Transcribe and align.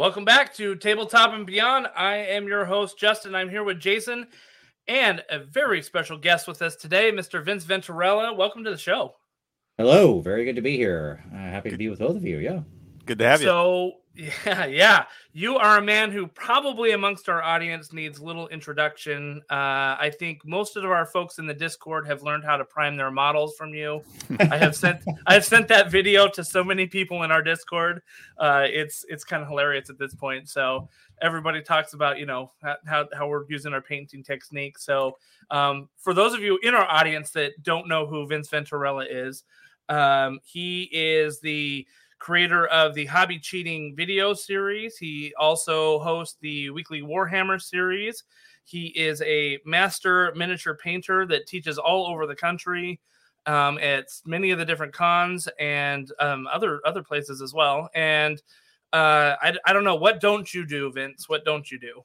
Welcome 0.00 0.24
back 0.24 0.54
to 0.54 0.76
Tabletop 0.76 1.34
and 1.34 1.46
Beyond. 1.46 1.88
I 1.94 2.16
am 2.16 2.48
your 2.48 2.64
host, 2.64 2.98
Justin. 2.98 3.34
I'm 3.34 3.50
here 3.50 3.62
with 3.62 3.78
Jason 3.78 4.28
and 4.88 5.22
a 5.28 5.40
very 5.40 5.82
special 5.82 6.16
guest 6.16 6.48
with 6.48 6.62
us 6.62 6.74
today, 6.74 7.12
Mr. 7.12 7.44
Vince 7.44 7.66
Venturella. 7.66 8.34
Welcome 8.34 8.64
to 8.64 8.70
the 8.70 8.78
show. 8.78 9.16
Hello, 9.76 10.22
very 10.22 10.46
good 10.46 10.56
to 10.56 10.62
be 10.62 10.74
here. 10.74 11.22
Uh, 11.30 11.36
happy 11.36 11.68
to 11.68 11.76
be 11.76 11.90
with 11.90 11.98
both 11.98 12.16
of 12.16 12.24
you. 12.24 12.38
Yeah. 12.38 12.60
Good 13.04 13.18
to 13.18 13.26
have 13.26 13.42
you. 13.42 13.48
So, 13.48 13.92
yeah, 14.14 14.66
yeah, 14.66 15.04
you 15.32 15.56
are 15.56 15.78
a 15.78 15.82
man 15.82 16.10
who 16.10 16.26
probably 16.26 16.92
amongst 16.92 17.28
our 17.28 17.42
audience 17.42 17.92
needs 17.92 18.20
little 18.20 18.48
introduction. 18.48 19.40
Uh, 19.48 19.94
I 19.98 20.12
think 20.18 20.44
most 20.44 20.76
of 20.76 20.84
our 20.84 21.06
folks 21.06 21.38
in 21.38 21.46
the 21.46 21.54
Discord 21.54 22.06
have 22.08 22.22
learned 22.22 22.44
how 22.44 22.56
to 22.56 22.64
prime 22.64 22.96
their 22.96 23.10
models 23.10 23.54
from 23.56 23.72
you. 23.72 24.02
I 24.38 24.56
have 24.56 24.74
sent 24.74 25.00
I 25.26 25.34
have 25.34 25.44
sent 25.44 25.68
that 25.68 25.90
video 25.90 26.28
to 26.28 26.42
so 26.42 26.64
many 26.64 26.86
people 26.86 27.22
in 27.22 27.30
our 27.30 27.42
Discord. 27.42 28.02
Uh, 28.36 28.66
it's 28.68 29.04
it's 29.08 29.22
kind 29.22 29.42
of 29.42 29.48
hilarious 29.48 29.90
at 29.90 29.98
this 29.98 30.14
point. 30.14 30.48
So 30.48 30.88
everybody 31.22 31.62
talks 31.62 31.94
about 31.94 32.18
you 32.18 32.26
know 32.26 32.50
how 32.86 33.06
how 33.12 33.28
we're 33.28 33.44
using 33.48 33.72
our 33.72 33.82
painting 33.82 34.24
technique. 34.24 34.78
So 34.78 35.16
um, 35.50 35.88
for 35.96 36.14
those 36.14 36.34
of 36.34 36.40
you 36.40 36.58
in 36.62 36.74
our 36.74 36.86
audience 36.86 37.30
that 37.32 37.52
don't 37.62 37.86
know 37.86 38.06
who 38.06 38.26
Vince 38.26 38.48
Venturella 38.48 39.06
is, 39.08 39.44
um, 39.88 40.40
he 40.42 40.88
is 40.92 41.40
the 41.40 41.86
creator 42.20 42.66
of 42.66 42.94
the 42.94 43.06
Hobby 43.06 43.38
Cheating 43.38 43.94
video 43.96 44.32
series. 44.34 44.96
He 44.96 45.34
also 45.38 45.98
hosts 45.98 46.36
the 46.40 46.70
weekly 46.70 47.02
Warhammer 47.02 47.60
series. 47.60 48.22
He 48.64 48.88
is 48.88 49.20
a 49.22 49.58
master 49.64 50.32
miniature 50.36 50.76
painter 50.76 51.26
that 51.26 51.48
teaches 51.48 51.78
all 51.78 52.06
over 52.06 52.26
the 52.26 52.36
country 52.36 53.00
um, 53.46 53.78
at 53.78 54.04
many 54.26 54.50
of 54.50 54.58
the 54.58 54.64
different 54.64 54.92
cons 54.92 55.48
and 55.58 56.12
um, 56.20 56.46
other 56.52 56.80
other 56.84 57.02
places 57.02 57.42
as 57.42 57.52
well. 57.52 57.88
And 57.94 58.40
uh, 58.92 59.34
I, 59.40 59.54
I 59.64 59.72
don't 59.72 59.84
know 59.84 59.96
what 59.96 60.20
don't 60.20 60.52
you 60.52 60.66
do, 60.66 60.92
Vince? 60.92 61.28
What 61.28 61.44
don't 61.44 61.68
you 61.70 61.80
do? 61.80 62.04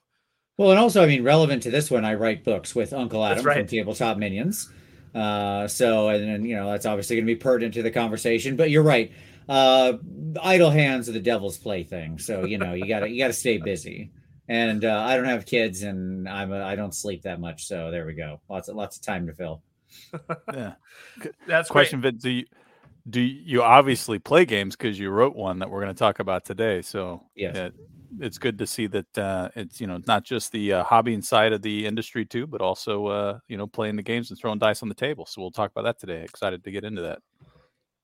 Well, 0.58 0.72
and 0.72 0.80
also, 0.80 1.04
I 1.04 1.08
mean, 1.08 1.24
relevant 1.24 1.62
to 1.64 1.72
this 1.72 1.92
one, 1.92 2.06
I 2.06 2.14
write 2.14 2.46
books 2.46 2.74
with 2.74 2.94
Uncle 2.94 3.24
Adam 3.26 3.46
right. 3.46 3.58
from 3.58 3.68
Tabletop 3.68 4.18
Minions. 4.18 4.70
Uh, 5.14 5.68
so, 5.68 6.08
and, 6.10 6.24
and 6.30 6.48
you 6.48 6.56
know, 6.56 6.72
that's 6.72 6.86
obviously 6.86 7.18
going 7.18 7.28
to 7.28 7.34
be 7.34 7.38
pertinent 7.38 7.74
to 7.74 7.84
the 7.84 7.92
conversation. 7.92 8.56
But 8.56 8.70
you're 8.70 8.84
right 8.84 9.12
uh, 9.48 9.94
idle 10.42 10.70
hands 10.70 11.10
are 11.10 11.14
the 11.14 11.20
devil's 11.20 11.58
plaything. 11.58 12.20
So 12.20 12.46
you 12.46 12.58
know 12.58 12.74
you 12.74 12.88
gotta 12.88 13.10
you 13.10 13.18
gotta 13.18 13.34
stay 13.34 13.58
busy. 13.58 14.12
And 14.48 14.86
uh, 14.86 15.00
I 15.00 15.16
don't 15.16 15.26
have 15.26 15.48
kids, 15.48 15.82
and 15.82 16.30
I'm 16.30 16.54
a, 16.54 16.64
I 16.64 16.76
don't 16.76 16.94
sleep 16.94 17.24
that 17.24 17.40
much. 17.40 17.66
So 17.66 17.90
there 17.90 18.06
we 18.06 18.14
go. 18.14 18.42
Lots 18.48 18.68
of 18.68 18.76
lots 18.76 18.98
of 18.98 19.02
time 19.02 19.26
to 19.28 19.34
fill. 19.34 19.64
yeah, 20.54 20.74
that's 21.48 21.70
question. 21.70 22.00
Vince, 22.02 22.22
do 22.22 22.30
you 22.30 22.46
do 23.10 23.22
you 23.22 23.64
obviously 23.64 24.20
play 24.20 24.46
games 24.46 24.76
because 24.76 25.00
you 25.00 25.10
wrote 25.10 25.36
one 25.36 25.60
that 25.60 25.70
we're 25.70 25.82
going 25.82 25.94
to 25.94 25.98
talk 25.98 26.20
about 26.20 26.46
today? 26.46 26.82
So 26.82 27.24
yes. 27.36 27.56
Yeah, 27.56 27.70
it's 28.20 28.38
good 28.38 28.58
to 28.60 28.68
see 28.68 28.88
that 28.88 29.18
uh, 29.18 29.50
it's 29.56 29.82
you 29.82 29.88
know 29.88 30.00
not 30.08 30.24
just 30.24 30.52
the 30.52 30.74
uh, 30.74 30.84
hobbying 30.84 31.24
side 31.24 31.54
of 31.54 31.62
the 31.62 31.86
industry 31.86 32.26
too, 32.26 32.48
but 32.48 32.62
also 32.62 33.08
uh, 33.08 33.40
you 33.48 33.58
know 33.58 33.68
playing 33.68 33.96
the 33.96 34.04
games 34.04 34.30
and 34.30 34.40
throwing 34.40 34.60
dice 34.60 34.82
on 34.82 34.90
the 34.90 34.96
table. 34.96 35.26
So 35.26 35.42
we'll 35.42 35.52
talk 35.52 35.72
about 35.72 35.84
that 35.84 36.00
today. 36.00 36.24
Excited 36.24 36.64
to 36.64 36.72
get 36.72 36.84
into 36.84 37.02
that. 37.02 37.20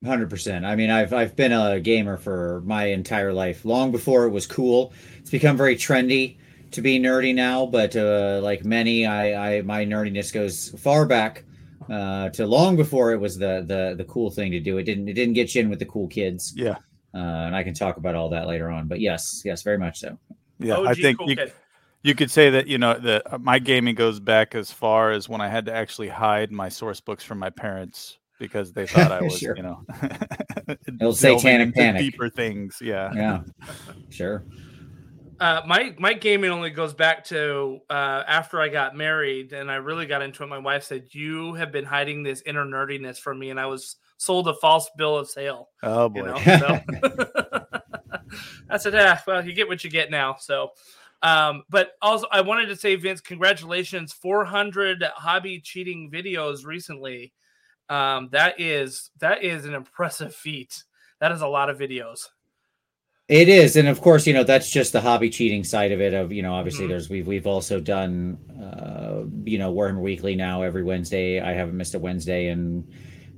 Hundred 0.03 0.31
percent. 0.31 0.65
I 0.65 0.75
mean, 0.75 0.89
I've 0.89 1.13
I've 1.13 1.35
been 1.35 1.51
a 1.51 1.79
gamer 1.79 2.17
for 2.17 2.61
my 2.65 2.85
entire 2.85 3.31
life, 3.31 3.65
long 3.65 3.91
before 3.91 4.25
it 4.25 4.31
was 4.31 4.47
cool. 4.47 4.93
It's 5.19 5.29
become 5.29 5.55
very 5.55 5.75
trendy 5.75 6.37
to 6.71 6.81
be 6.81 6.99
nerdy 6.99 7.35
now, 7.35 7.67
but 7.67 7.95
uh, 7.95 8.39
like 8.41 8.65
many, 8.65 9.05
I, 9.05 9.57
I 9.57 9.61
my 9.61 9.85
nerdiness 9.85 10.33
goes 10.33 10.69
far 10.79 11.05
back 11.05 11.43
uh, 11.87 12.29
to 12.29 12.47
long 12.47 12.77
before 12.77 13.11
it 13.11 13.17
was 13.17 13.37
the 13.37 13.63
the 13.67 13.93
the 13.95 14.05
cool 14.05 14.31
thing 14.31 14.51
to 14.53 14.59
do. 14.59 14.79
It 14.79 14.85
didn't 14.85 15.07
it 15.07 15.13
didn't 15.13 15.35
get 15.35 15.53
you 15.53 15.61
in 15.61 15.69
with 15.69 15.77
the 15.77 15.85
cool 15.85 16.07
kids. 16.07 16.51
Yeah, 16.55 16.77
uh, 17.13 17.17
and 17.17 17.55
I 17.55 17.61
can 17.61 17.75
talk 17.75 17.97
about 17.97 18.15
all 18.15 18.29
that 18.29 18.47
later 18.47 18.71
on. 18.71 18.87
But 18.87 19.01
yes, 19.01 19.43
yes, 19.45 19.61
very 19.61 19.77
much 19.77 19.99
so. 19.99 20.17
Yeah, 20.57 20.77
OG 20.77 20.87
I 20.87 20.93
think 20.95 21.19
cool 21.19 21.29
you, 21.29 21.35
kid. 21.35 21.53
you 22.01 22.15
could 22.15 22.31
say 22.31 22.49
that 22.49 22.65
you 22.65 22.79
know 22.79 22.97
that 22.97 23.39
my 23.39 23.59
gaming 23.59 23.93
goes 23.93 24.19
back 24.19 24.55
as 24.55 24.71
far 24.71 25.11
as 25.11 25.29
when 25.29 25.41
I 25.41 25.47
had 25.47 25.67
to 25.67 25.73
actually 25.73 26.07
hide 26.07 26.51
my 26.51 26.69
source 26.69 27.01
books 27.01 27.23
from 27.23 27.37
my 27.37 27.51
parents 27.51 28.17
because 28.41 28.73
they 28.73 28.87
thought 28.87 29.11
I 29.11 29.21
was, 29.21 29.37
sure. 29.37 29.55
you 29.55 29.63
know, 29.63 29.85
it'll 30.87 31.13
satanic 31.13 31.73
panic, 31.73 32.01
deeper 32.01 32.27
things. 32.27 32.79
Yeah, 32.81 33.13
yeah, 33.13 33.41
sure. 34.09 34.43
Uh, 35.39 35.61
my 35.65 35.95
my 35.97 36.13
gaming 36.13 36.51
only 36.51 36.71
goes 36.71 36.93
back 36.93 37.23
to 37.25 37.79
uh, 37.89 38.23
after 38.27 38.59
I 38.59 38.67
got 38.67 38.95
married 38.95 39.53
and 39.53 39.71
I 39.71 39.75
really 39.75 40.05
got 40.05 40.21
into 40.21 40.43
it. 40.43 40.47
My 40.47 40.57
wife 40.57 40.83
said, 40.83 41.05
"You 41.11 41.53
have 41.53 41.71
been 41.71 41.85
hiding 41.85 42.23
this 42.23 42.41
inner 42.45 42.65
nerdiness 42.65 43.17
from 43.17 43.39
me," 43.39 43.51
and 43.51 43.59
I 43.59 43.67
was 43.67 43.95
sold 44.17 44.47
a 44.47 44.55
false 44.55 44.89
bill 44.97 45.17
of 45.17 45.29
sale. 45.29 45.69
Oh 45.83 46.09
boy! 46.09 46.19
You 46.19 46.25
know? 46.25 46.37
so, 46.37 46.79
I 48.69 48.77
said, 48.77 48.95
"Ah, 48.95 49.21
well, 49.25 49.45
you 49.45 49.53
get 49.53 49.67
what 49.67 49.83
you 49.83 49.89
get 49.89 50.11
now." 50.11 50.35
So, 50.39 50.71
um, 51.23 51.63
but 51.69 51.91
also, 52.01 52.27
I 52.31 52.41
wanted 52.41 52.67
to 52.67 52.75
say, 52.75 52.95
Vince, 52.95 53.21
congratulations, 53.21 54.13
400 54.13 55.03
hobby 55.15 55.59
cheating 55.59 56.09
videos 56.11 56.65
recently. 56.65 57.33
Um, 57.91 58.29
that 58.31 58.59
is 58.59 59.11
that 59.19 59.43
is 59.43 59.65
an 59.65 59.73
impressive 59.73 60.33
feat. 60.33 60.83
That 61.19 61.33
is 61.33 61.41
a 61.41 61.47
lot 61.47 61.69
of 61.69 61.77
videos. 61.77 62.29
It 63.27 63.49
is, 63.49 63.75
and 63.75 63.89
of 63.89 63.99
course, 63.99 64.25
you 64.25 64.33
know 64.33 64.45
that's 64.45 64.69
just 64.69 64.93
the 64.93 65.01
hobby 65.01 65.29
cheating 65.29 65.65
side 65.65 65.91
of 65.91 65.99
it. 65.99 66.13
Of 66.13 66.31
you 66.31 66.41
know, 66.41 66.53
obviously, 66.53 66.83
mm-hmm. 66.83 66.91
there's 66.91 67.09
we've 67.09 67.27
we've 67.27 67.47
also 67.47 67.81
done, 67.81 68.37
uh, 68.61 69.23
you 69.43 69.57
know, 69.57 69.73
Warhammer 69.73 70.01
Weekly 70.01 70.35
now 70.35 70.61
every 70.61 70.83
Wednesday. 70.83 71.41
I 71.41 71.51
haven't 71.51 71.75
missed 71.75 71.93
a 71.93 71.99
Wednesday 71.99 72.47
in 72.47 72.87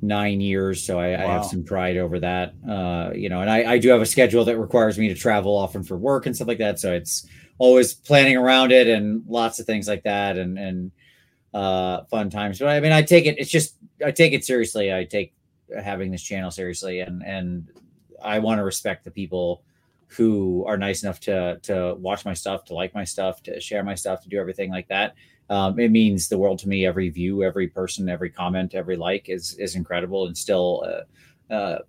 nine 0.04 0.40
years, 0.40 0.84
so 0.84 1.00
I, 1.00 1.12
wow. 1.12 1.16
I 1.16 1.34
have 1.34 1.46
some 1.46 1.64
pride 1.64 1.98
over 1.98 2.20
that. 2.20 2.54
Uh, 2.68 3.12
you 3.16 3.30
know, 3.30 3.42
and 3.42 3.50
I, 3.50 3.74
I 3.74 3.78
do 3.80 3.90
have 3.90 4.02
a 4.02 4.06
schedule 4.06 4.46
that 4.46 4.60
requires 4.60 5.00
me 5.00 5.08
to 5.08 5.16
travel 5.16 5.58
often 5.58 5.82
for 5.84 5.98
work 5.98 6.28
and 6.28 6.36
stuff 6.36 6.48
like 6.48 6.60
that. 6.60 6.80
So 6.80 6.94
it's 6.94 7.28
always 7.58 7.94
planning 7.94 8.38
around 8.38 8.72
it 8.72 8.88
and 8.88 9.24
lots 9.28 9.60
of 9.60 9.66
things 9.66 9.88
like 9.88 10.04
that, 10.04 10.38
and 10.38 10.60
and 10.60 10.92
uh, 11.56 12.04
fun 12.06 12.30
times. 12.30 12.60
But 12.60 12.70
I 12.70 12.80
mean, 12.80 12.92
I 12.92 13.02
take 13.02 13.26
it. 13.26 13.40
It's 13.40 13.50
just 13.50 13.78
I 14.04 14.12
take 14.12 14.34
it 14.34 14.46
seriously. 14.46 14.94
I 14.94 15.04
take 15.04 15.34
having 15.84 16.12
this 16.12 16.24
channel 16.24 16.52
seriously, 16.52 17.00
and 17.00 17.24
and 17.24 17.68
I 18.24 18.40
want 18.40 18.60
to 18.60 18.64
respect 18.64 19.04
the 19.04 19.12
people 19.12 19.64
who 20.08 20.64
are 20.68 20.78
nice 20.78 21.04
enough 21.04 21.20
to 21.22 21.60
to 21.64 21.96
watch 22.00 22.26
my 22.26 22.34
stuff, 22.34 22.66
to 22.66 22.74
like 22.74 22.94
my 22.94 23.04
stuff, 23.04 23.42
to 23.44 23.60
share 23.60 23.84
my 23.84 23.96
stuff, 23.96 24.22
to 24.24 24.30
do 24.30 24.40
everything 24.40 24.72
like 24.72 24.88
that. 24.88 25.16
Um, 25.50 25.80
it 25.80 25.92
means 25.92 26.30
the 26.30 26.38
world 26.38 26.60
to 26.60 26.70
me. 26.70 26.86
Every 26.86 27.10
view, 27.10 27.44
every 27.44 27.68
person, 27.68 28.10
every 28.10 28.30
comment, 28.30 28.74
every 28.76 28.96
like 28.96 29.30
is 29.30 29.56
is 29.56 29.76
incredible 29.76 30.28
and 30.28 30.38
still, 30.38 30.84
uh, 30.86 31.54
uh, 31.54 31.80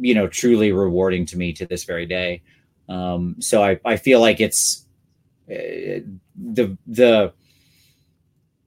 you 0.00 0.14
know, 0.14 0.26
truly 0.26 0.72
rewarding 0.72 1.26
to 1.26 1.36
me 1.36 1.52
to 1.52 1.66
this 1.66 1.84
very 1.84 2.06
day. 2.06 2.42
Um, 2.88 3.36
so 3.40 3.62
I 3.62 3.78
I 3.84 3.96
feel 3.96 4.20
like 4.20 4.40
it's 4.40 4.86
uh, 5.50 6.00
the 6.36 6.76
the 6.86 7.32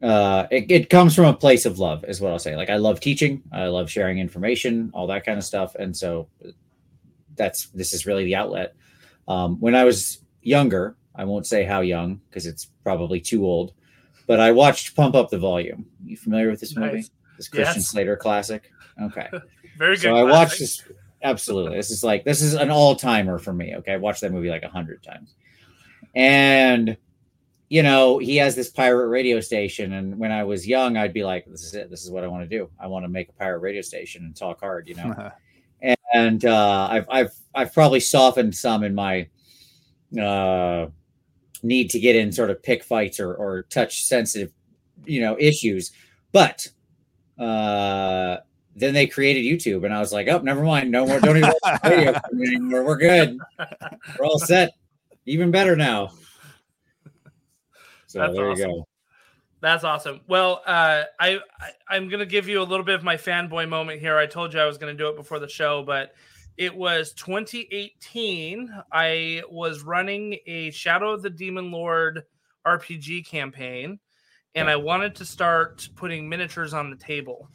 uh, 0.01 0.47
it, 0.49 0.71
it 0.71 0.89
comes 0.89 1.15
from 1.15 1.25
a 1.25 1.33
place 1.33 1.65
of 1.65 1.77
love, 1.77 2.03
is 2.07 2.19
what 2.19 2.31
I'll 2.31 2.39
say. 2.39 2.55
Like 2.55 2.69
I 2.69 2.77
love 2.77 2.99
teaching, 2.99 3.43
I 3.51 3.65
love 3.67 3.89
sharing 3.89 4.17
information, 4.17 4.89
all 4.93 5.07
that 5.07 5.25
kind 5.25 5.37
of 5.37 5.43
stuff, 5.43 5.75
and 5.75 5.95
so 5.95 6.27
that's 7.35 7.67
this 7.67 7.93
is 7.93 8.05
really 8.05 8.25
the 8.25 8.35
outlet. 8.35 8.75
Um, 9.27 9.59
when 9.59 9.75
I 9.75 9.83
was 9.83 10.21
younger, 10.41 10.95
I 11.15 11.25
won't 11.25 11.45
say 11.45 11.63
how 11.63 11.81
young 11.81 12.19
because 12.29 12.47
it's 12.47 12.65
probably 12.83 13.19
too 13.19 13.45
old, 13.45 13.73
but 14.25 14.39
I 14.39 14.51
watched 14.51 14.95
Pump 14.95 15.13
Up 15.13 15.29
the 15.29 15.37
Volume. 15.37 15.85
You 16.03 16.17
familiar 16.17 16.49
with 16.49 16.59
this 16.59 16.75
movie? 16.75 16.97
Nice. 16.97 17.11
This 17.37 17.47
Christian 17.47 17.77
yes. 17.77 17.89
Slater 17.89 18.17
classic. 18.17 18.71
Okay, 18.99 19.27
very 19.77 19.95
good. 19.95 20.01
So 20.01 20.15
I 20.15 20.23
watched 20.23 20.59
this. 20.59 20.83
Absolutely, 21.23 21.77
this 21.77 21.91
is 21.91 22.03
like 22.03 22.23
this 22.23 22.41
is 22.41 22.55
an 22.55 22.71
all 22.71 22.95
timer 22.95 23.37
for 23.37 23.53
me. 23.53 23.75
Okay, 23.75 23.93
I 23.93 23.97
watched 23.97 24.21
that 24.21 24.31
movie 24.31 24.49
like 24.49 24.63
a 24.63 24.69
hundred 24.69 25.03
times, 25.03 25.35
and 26.15 26.97
you 27.71 27.83
know, 27.83 28.17
he 28.17 28.35
has 28.35 28.53
this 28.53 28.69
pirate 28.69 29.07
radio 29.07 29.39
station. 29.39 29.93
And 29.93 30.19
when 30.19 30.29
I 30.29 30.43
was 30.43 30.67
young, 30.67 30.97
I'd 30.97 31.13
be 31.13 31.23
like, 31.23 31.45
this 31.45 31.63
is 31.63 31.73
it. 31.73 31.89
This 31.89 32.03
is 32.03 32.11
what 32.11 32.25
I 32.25 32.27
want 32.27 32.43
to 32.43 32.57
do. 32.57 32.69
I 32.77 32.87
want 32.87 33.05
to 33.05 33.07
make 33.07 33.29
a 33.29 33.31
pirate 33.31 33.59
radio 33.59 33.81
station 33.81 34.25
and 34.25 34.35
talk 34.35 34.59
hard, 34.59 34.89
you 34.89 34.95
know? 34.95 35.31
and 36.13 36.43
uh, 36.43 36.89
I've, 36.91 37.05
I've, 37.09 37.33
I've 37.55 37.73
probably 37.73 38.01
softened 38.01 38.53
some 38.53 38.83
in 38.83 38.93
my 38.93 39.25
uh, 40.21 40.87
need 41.63 41.89
to 41.91 41.99
get 42.01 42.17
in 42.17 42.33
sort 42.33 42.49
of 42.49 42.61
pick 42.61 42.83
fights 42.83 43.21
or, 43.21 43.33
or 43.35 43.61
touch 43.69 44.03
sensitive, 44.03 44.51
you 45.05 45.21
know, 45.21 45.37
issues. 45.39 45.93
But 46.33 46.67
uh, 47.39 48.39
then 48.75 48.93
they 48.93 49.07
created 49.07 49.45
YouTube, 49.45 49.85
and 49.85 49.93
I 49.93 50.01
was 50.01 50.11
like, 50.11 50.27
oh, 50.27 50.39
never 50.39 50.61
mind. 50.61 50.91
No 50.91 51.05
more. 51.05 51.21
Don't 51.21 51.37
even 51.37 51.53
watch 51.63 51.85
anymore. 51.85 52.83
We're 52.83 52.97
good. 52.97 53.37
We're 54.19 54.25
all 54.25 54.39
set. 54.39 54.71
Even 55.25 55.51
better 55.51 55.77
now. 55.77 56.11
So 58.11 58.19
That's 58.19 58.35
there 58.35 58.49
awesome. 58.49 58.69
you 58.69 58.75
go. 58.75 58.87
That's 59.61 59.83
awesome. 59.85 60.19
Well, 60.27 60.63
uh, 60.65 61.03
I, 61.17 61.39
I 61.87 61.95
am 61.95 62.09
gonna 62.09 62.25
give 62.25 62.49
you 62.49 62.61
a 62.61 62.63
little 62.63 62.83
bit 62.83 62.95
of 62.95 63.03
my 63.03 63.15
fanboy 63.15 63.69
moment 63.69 64.01
here. 64.01 64.17
I 64.17 64.25
told 64.25 64.53
you 64.53 64.59
I 64.59 64.65
was 64.65 64.77
gonna 64.77 64.93
do 64.93 65.07
it 65.07 65.15
before 65.15 65.39
the 65.39 65.47
show, 65.47 65.81
but 65.81 66.13
it 66.57 66.75
was 66.75 67.13
2018. 67.13 68.69
I 68.91 69.43
was 69.49 69.83
running 69.83 70.37
a 70.45 70.71
Shadow 70.71 71.13
of 71.13 71.21
the 71.21 71.29
Demon 71.29 71.71
Lord 71.71 72.23
RPG 72.67 73.27
campaign, 73.27 73.97
and 74.55 74.69
I 74.69 74.75
wanted 74.75 75.15
to 75.15 75.25
start 75.25 75.87
putting 75.95 76.27
miniatures 76.27 76.73
on 76.73 76.89
the 76.89 76.97
table. 76.97 77.47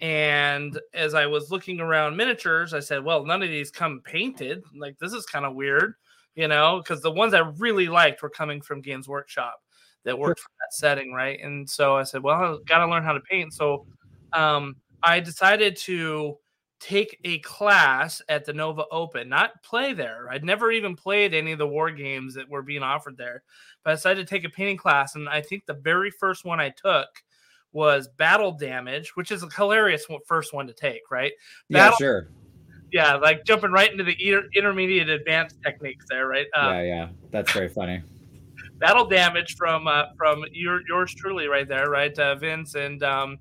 And 0.00 0.78
as 0.94 1.14
I 1.14 1.26
was 1.26 1.50
looking 1.50 1.80
around 1.80 2.16
miniatures, 2.16 2.74
I 2.74 2.80
said, 2.80 3.02
"Well, 3.02 3.24
none 3.24 3.42
of 3.42 3.48
these 3.48 3.72
come 3.72 4.02
painted. 4.04 4.62
Like 4.78 4.98
this 5.00 5.12
is 5.12 5.26
kind 5.26 5.44
of 5.44 5.56
weird." 5.56 5.94
you 6.36 6.48
know, 6.48 6.82
because 6.82 7.00
the 7.00 7.10
ones 7.10 7.34
I 7.34 7.38
really 7.56 7.88
liked 7.88 8.22
were 8.22 8.30
coming 8.30 8.60
from 8.60 8.82
Games 8.82 9.08
Workshop 9.08 9.58
that 10.06 10.18
worked 10.18 10.40
for 10.40 10.50
that 10.60 10.72
setting, 10.72 11.12
right? 11.12 11.38
And 11.42 11.68
so 11.68 11.96
I 11.96 12.04
said, 12.04 12.22
well, 12.22 12.36
I 12.36 12.56
got 12.64 12.78
to 12.78 12.90
learn 12.90 13.02
how 13.02 13.12
to 13.12 13.20
paint. 13.20 13.52
So 13.52 13.86
um, 14.32 14.76
I 15.02 15.20
decided 15.20 15.76
to 15.78 16.38
take 16.78 17.18
a 17.24 17.38
class 17.40 18.22
at 18.28 18.44
the 18.44 18.52
Nova 18.52 18.84
Open, 18.92 19.28
not 19.28 19.62
play 19.64 19.92
there. 19.92 20.28
I'd 20.30 20.44
never 20.44 20.70
even 20.70 20.94
played 20.94 21.34
any 21.34 21.52
of 21.52 21.58
the 21.58 21.66
war 21.66 21.90
games 21.90 22.34
that 22.34 22.48
were 22.48 22.62
being 22.62 22.84
offered 22.84 23.16
there, 23.16 23.42
but 23.82 23.90
I 23.90 23.94
decided 23.94 24.26
to 24.26 24.34
take 24.34 24.44
a 24.44 24.50
painting 24.50 24.76
class. 24.76 25.16
And 25.16 25.28
I 25.28 25.40
think 25.40 25.66
the 25.66 25.74
very 25.74 26.10
first 26.10 26.44
one 26.44 26.60
I 26.60 26.70
took 26.70 27.08
was 27.72 28.08
Battle 28.16 28.52
Damage, 28.52 29.16
which 29.16 29.32
is 29.32 29.42
a 29.42 29.48
hilarious 29.54 30.06
first 30.26 30.54
one 30.54 30.68
to 30.68 30.72
take, 30.72 31.10
right? 31.10 31.32
Battle, 31.68 31.96
yeah, 31.98 32.06
sure. 32.06 32.28
Yeah, 32.92 33.14
like 33.16 33.44
jumping 33.44 33.72
right 33.72 33.90
into 33.90 34.04
the 34.04 34.16
inter- 34.24 34.48
intermediate 34.54 35.08
advanced 35.08 35.56
techniques 35.64 36.06
there, 36.08 36.28
right? 36.28 36.46
Um, 36.54 36.74
yeah, 36.74 36.82
yeah, 36.82 37.08
that's 37.32 37.50
very 37.50 37.68
funny. 37.68 38.02
Battle 38.78 39.06
Damage 39.06 39.56
from 39.56 39.86
uh, 39.86 40.04
from 40.16 40.44
your, 40.52 40.80
yours 40.88 41.14
truly, 41.14 41.48
right 41.48 41.68
there, 41.68 41.88
right, 41.88 42.16
uh, 42.18 42.34
Vince, 42.34 42.74
and 42.74 43.02
um, 43.02 43.38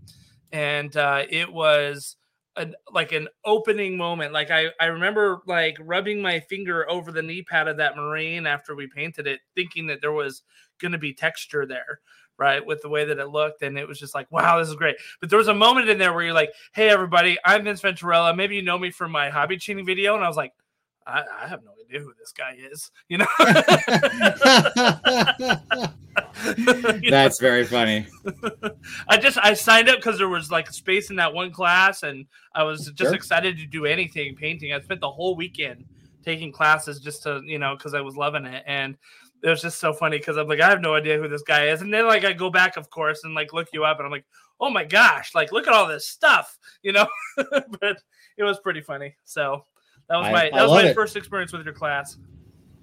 and 0.51 0.95
uh, 0.95 1.23
it 1.29 1.51
was 1.51 2.15
a, 2.55 2.67
like 2.91 3.11
an 3.11 3.27
opening 3.43 3.97
moment. 3.97 4.33
Like 4.33 4.51
I, 4.51 4.67
I 4.79 4.85
remember 4.85 5.41
like 5.47 5.77
rubbing 5.81 6.21
my 6.21 6.39
finger 6.39 6.89
over 6.89 7.11
the 7.11 7.21
knee 7.21 7.43
pad 7.43 7.67
of 7.67 7.77
that 7.77 7.97
Marine 7.97 8.47
after 8.47 8.75
we 8.75 8.87
painted 8.87 9.27
it, 9.27 9.41
thinking 9.55 9.87
that 9.87 10.01
there 10.01 10.13
was 10.13 10.43
going 10.79 10.91
to 10.93 10.97
be 10.97 11.13
texture 11.13 11.65
there, 11.65 11.99
right, 12.37 12.65
with 12.65 12.81
the 12.81 12.89
way 12.89 13.05
that 13.05 13.19
it 13.19 13.29
looked, 13.29 13.61
and 13.61 13.77
it 13.77 13.87
was 13.87 13.99
just 13.99 14.15
like, 14.15 14.31
wow, 14.31 14.59
this 14.59 14.69
is 14.69 14.75
great. 14.75 14.95
But 15.19 15.29
there 15.29 15.39
was 15.39 15.47
a 15.47 15.53
moment 15.53 15.89
in 15.89 15.97
there 15.97 16.13
where 16.13 16.23
you're 16.23 16.33
like, 16.33 16.51
hey, 16.73 16.89
everybody, 16.89 17.37
I'm 17.45 17.63
Vince 17.63 17.81
Venturella. 17.81 18.35
Maybe 18.35 18.55
you 18.55 18.61
know 18.61 18.79
me 18.79 18.91
from 18.91 19.11
my 19.11 19.29
hobby 19.29 19.57
cheating 19.57 19.85
video, 19.85 20.15
and 20.15 20.23
I 20.23 20.27
was 20.27 20.37
like, 20.37 20.53
I, 21.07 21.23
I 21.43 21.47
have 21.47 21.63
no 21.63 21.71
idea 21.87 21.99
who 21.99 22.11
this 22.19 22.31
guy 22.31 22.57
is, 22.71 22.89
you 23.09 23.19
know. 23.19 23.27
That's 27.09 27.39
very 27.39 27.65
funny. 27.65 28.07
I 29.07 29.17
just 29.17 29.37
I 29.37 29.53
signed 29.53 29.87
up 29.89 29.97
because 29.97 30.17
there 30.17 30.29
was 30.29 30.49
like 30.49 30.71
space 30.71 31.11
in 31.11 31.15
that 31.17 31.33
one 31.33 31.51
class, 31.51 32.01
and 32.03 32.25
I 32.53 32.63
was 32.63 32.87
just 32.87 33.09
sure. 33.09 33.13
excited 33.13 33.57
to 33.57 33.67
do 33.67 33.85
anything 33.85 34.35
painting. 34.35 34.73
I 34.73 34.81
spent 34.81 35.01
the 35.01 35.11
whole 35.11 35.35
weekend 35.35 35.85
taking 36.23 36.51
classes 36.51 36.99
just 36.99 37.21
to 37.23 37.41
you 37.45 37.59
know 37.59 37.75
because 37.75 37.93
I 37.93 38.01
was 38.01 38.17
loving 38.17 38.45
it, 38.45 38.63
and 38.65 38.97
it 39.43 39.49
was 39.49 39.61
just 39.61 39.79
so 39.79 39.93
funny 39.93 40.17
because 40.17 40.37
I'm 40.37 40.47
like 40.47 40.61
I 40.61 40.69
have 40.69 40.81
no 40.81 40.95
idea 40.95 41.19
who 41.19 41.27
this 41.27 41.43
guy 41.43 41.67
is, 41.67 41.81
and 41.81 41.93
then 41.93 42.07
like 42.07 42.25
I 42.25 42.33
go 42.33 42.49
back, 42.49 42.77
of 42.77 42.89
course, 42.89 43.23
and 43.23 43.35
like 43.35 43.53
look 43.53 43.67
you 43.73 43.85
up, 43.85 43.99
and 43.99 44.07
I'm 44.07 44.11
like, 44.11 44.25
oh 44.59 44.71
my 44.71 44.83
gosh, 44.83 45.35
like 45.35 45.51
look 45.51 45.67
at 45.67 45.73
all 45.73 45.87
this 45.87 46.07
stuff, 46.07 46.57
you 46.81 46.93
know. 46.93 47.05
but 47.37 48.01
it 48.37 48.43
was 48.43 48.59
pretty 48.59 48.81
funny. 48.81 49.15
So 49.23 49.65
that 50.09 50.17
was 50.17 50.31
my 50.31 50.45
I, 50.45 50.49
that 50.51 50.67
was 50.67 50.83
my 50.83 50.89
it. 50.89 50.95
first 50.95 51.15
experience 51.15 51.51
with 51.51 51.65
your 51.65 51.73
class. 51.73 52.17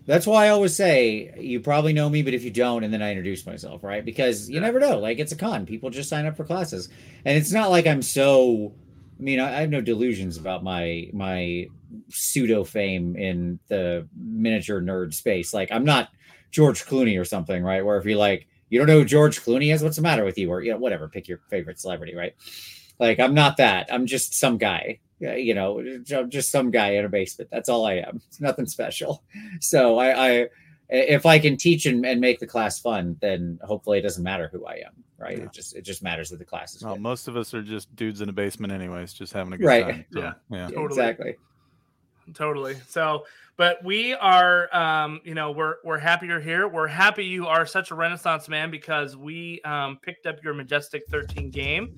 That's 0.05 0.27
why 0.27 0.47
I 0.47 0.49
always 0.49 0.75
say 0.75 1.33
you 1.39 1.61
probably 1.61 1.93
know 1.93 2.11
me, 2.11 2.23
but 2.23 2.35
if 2.35 2.43
you 2.43 2.51
don't, 2.51 2.83
and 2.83 2.93
then 2.93 3.03
I 3.03 3.11
introduce 3.11 3.47
myself, 3.47 3.85
right? 3.85 4.05
Because 4.05 4.51
you 4.51 4.61
never 4.61 4.81
know. 4.81 4.99
Like 4.99 5.19
it's 5.19 5.33
a 5.33 5.37
con. 5.37 5.65
People 5.65 5.91
just 5.91 6.09
sign 6.09 6.27
up 6.27 6.37
for 6.37 6.45
classes, 6.45 6.89
and 7.25 7.37
it's 7.37 7.53
not 7.53 7.71
like 7.71 7.87
I'm 7.87 8.03
so. 8.03 8.75
I 9.19 9.23
mean, 9.23 9.39
I 9.39 9.61
have 9.61 9.71
no 9.71 9.81
delusions 9.81 10.37
about 10.37 10.65
my 10.65 11.09
my 11.13 11.69
pseudo 12.09 12.65
fame 12.65 13.15
in 13.17 13.61
the 13.69 14.09
miniature 14.17 14.81
nerd 14.81 15.15
space. 15.15 15.55
Like 15.55 15.71
I'm 15.71 15.85
not 15.85 16.09
George 16.51 16.85
Clooney 16.85 17.21
or 17.21 17.25
something, 17.25 17.63
right? 17.63 17.85
Where 17.85 17.99
if 17.99 18.05
you're 18.05 18.19
like, 18.19 18.49
you 18.71 18.79
don't 18.79 18.89
know 18.89 18.99
who 18.99 19.05
George 19.05 19.41
Clooney 19.41 19.73
is, 19.73 19.83
what's 19.83 19.97
the 19.97 20.03
matter 20.03 20.25
with 20.25 20.39
you? 20.39 20.51
Or 20.51 20.63
you 20.63 20.73
know, 20.73 20.79
whatever, 20.79 21.09
pick 21.09 21.29
your 21.29 21.39
favorite 21.49 21.79
celebrity, 21.79 22.17
right? 22.17 22.35
Like 22.99 23.21
I'm 23.21 23.35
not 23.35 23.59
that. 23.59 23.93
I'm 23.93 24.07
just 24.07 24.35
some 24.35 24.59
guy 24.59 24.99
you 25.23 25.55
know, 25.55 25.83
just 26.03 26.51
some 26.51 26.71
guy 26.71 26.91
in 26.91 27.05
a 27.05 27.09
basement. 27.09 27.51
That's 27.51 27.69
all 27.69 27.87
I 27.87 27.95
am. 27.95 28.21
It's 28.29 28.41
nothing 28.41 28.67
special. 28.67 29.23
So 29.61 29.99
I, 29.99 30.29
I 30.29 30.49
if 30.93 31.25
I 31.25 31.39
can 31.39 31.57
teach 31.57 31.87
and, 31.87 32.05
and, 32.05 32.21
make 32.21 32.39
the 32.39 32.47
class 32.47 32.79
fun, 32.79 33.17
then 33.21 33.59
hopefully 33.65 33.99
it 33.99 34.03
doesn't 34.03 34.23
matter 34.23 34.51
who 34.53 34.67
I 34.67 34.83
am, 34.87 34.93
right? 35.19 35.39
Yeah. 35.39 35.45
It 35.45 35.53
just 35.53 35.75
it 35.75 35.83
just 35.83 36.03
matters 36.03 36.29
that 36.31 36.39
the 36.39 36.45
class 36.45 36.75
is. 36.75 36.85
Well, 36.85 36.95
good. 36.95 37.03
most 37.03 37.29
of 37.29 37.37
us 37.37 37.55
are 37.55 37.63
just 37.63 37.95
dudes 37.97 38.21
in 38.21 38.29
a 38.29 38.33
basement, 38.33 38.73
anyways, 38.73 39.15
just 39.15 39.33
having 39.33 39.55
a 39.55 39.59
good 39.59 39.67
right. 39.67 39.85
time. 39.85 40.05
So, 40.13 40.19
yeah, 40.21 40.33
yeah, 40.51 40.67
totally. 40.67 40.87
exactly, 40.87 41.37
totally. 42.35 42.77
So, 42.89 43.25
but 43.57 43.83
we 43.83 44.13
are, 44.13 44.75
um, 44.77 45.21
you 45.25 45.35
know, 45.35 45.51
we're 45.51 45.77
we're 45.83 45.99
happy 45.99 46.27
you're 46.27 46.41
here. 46.41 46.69
We're 46.69 46.89
happy 46.89 47.25
you 47.25 47.47
are 47.47 47.65
such 47.65 47.91
a 47.91 47.95
Renaissance 47.95 48.51
man 48.51 48.71
because 48.71 49.17
we 49.17 49.63
um, 49.63 49.99
picked 50.03 50.27
up 50.27 50.45
your 50.45 50.53
Majestic 50.53 51.05
13 51.09 51.51
game 51.51 51.97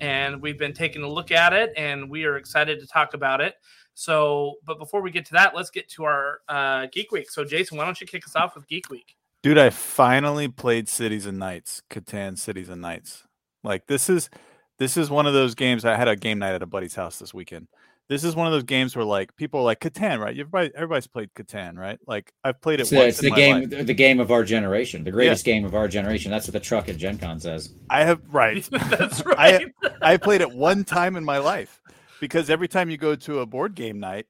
and 0.00 0.40
we've 0.40 0.58
been 0.58 0.72
taking 0.72 1.02
a 1.02 1.08
look 1.08 1.30
at 1.30 1.52
it 1.52 1.72
and 1.76 2.08
we 2.10 2.24
are 2.24 2.36
excited 2.36 2.80
to 2.80 2.86
talk 2.86 3.14
about 3.14 3.40
it. 3.40 3.54
So, 3.94 4.56
but 4.64 4.78
before 4.78 5.02
we 5.02 5.10
get 5.10 5.24
to 5.26 5.32
that, 5.34 5.54
let's 5.54 5.70
get 5.70 5.88
to 5.90 6.04
our 6.04 6.40
uh, 6.48 6.86
Geek 6.92 7.12
Week. 7.12 7.30
So, 7.30 7.44
Jason, 7.44 7.78
why 7.78 7.84
don't 7.84 8.00
you 8.00 8.06
kick 8.06 8.26
us 8.26 8.34
off 8.34 8.56
with 8.56 8.66
Geek 8.66 8.90
Week? 8.90 9.16
Dude, 9.42 9.58
I 9.58 9.70
finally 9.70 10.48
played 10.48 10.88
Cities 10.88 11.26
and 11.26 11.38
Knights, 11.38 11.82
Catan 11.90 12.38
Cities 12.38 12.68
and 12.68 12.80
Knights. 12.80 13.24
Like 13.62 13.86
this 13.86 14.08
is 14.08 14.30
this 14.78 14.96
is 14.96 15.10
one 15.10 15.26
of 15.26 15.34
those 15.34 15.54
games. 15.54 15.84
I 15.84 15.96
had 15.96 16.08
a 16.08 16.16
game 16.16 16.38
night 16.38 16.54
at 16.54 16.62
a 16.62 16.66
buddy's 16.66 16.94
house 16.94 17.18
this 17.18 17.34
weekend, 17.34 17.68
this 18.08 18.22
is 18.22 18.36
one 18.36 18.46
of 18.46 18.52
those 18.52 18.64
games 18.64 18.94
where 18.94 19.04
like 19.04 19.34
people 19.36 19.60
are 19.60 19.64
like 19.64 19.80
Catan, 19.80 20.20
right? 20.20 20.38
Everybody, 20.38 20.70
everybody's 20.74 21.06
played 21.06 21.30
Catan, 21.34 21.78
right? 21.78 21.98
Like 22.06 22.32
I've 22.44 22.60
played 22.60 22.80
it. 22.80 22.86
So 22.86 23.00
it's 23.00 23.18
the 23.18 23.30
game, 23.30 23.70
life. 23.70 23.86
the 23.86 23.94
game 23.94 24.20
of 24.20 24.30
our 24.30 24.44
generation, 24.44 25.04
the 25.04 25.10
greatest 25.10 25.46
yeah. 25.46 25.54
game 25.54 25.64
of 25.64 25.74
our 25.74 25.88
generation. 25.88 26.30
That's 26.30 26.46
what 26.46 26.52
the 26.52 26.60
truck 26.60 26.88
at 26.88 26.98
Gen 26.98 27.18
Con 27.18 27.40
says. 27.40 27.72
I 27.88 28.04
have 28.04 28.20
right. 28.30 28.62
That's 28.70 29.24
right. 29.26 29.72
I, 29.82 30.12
I 30.12 30.16
played 30.18 30.42
it 30.42 30.50
one 30.50 30.84
time 30.84 31.16
in 31.16 31.24
my 31.24 31.38
life 31.38 31.80
because 32.20 32.50
every 32.50 32.68
time 32.68 32.90
you 32.90 32.98
go 32.98 33.14
to 33.14 33.40
a 33.40 33.46
board 33.46 33.74
game 33.74 34.00
night, 34.00 34.26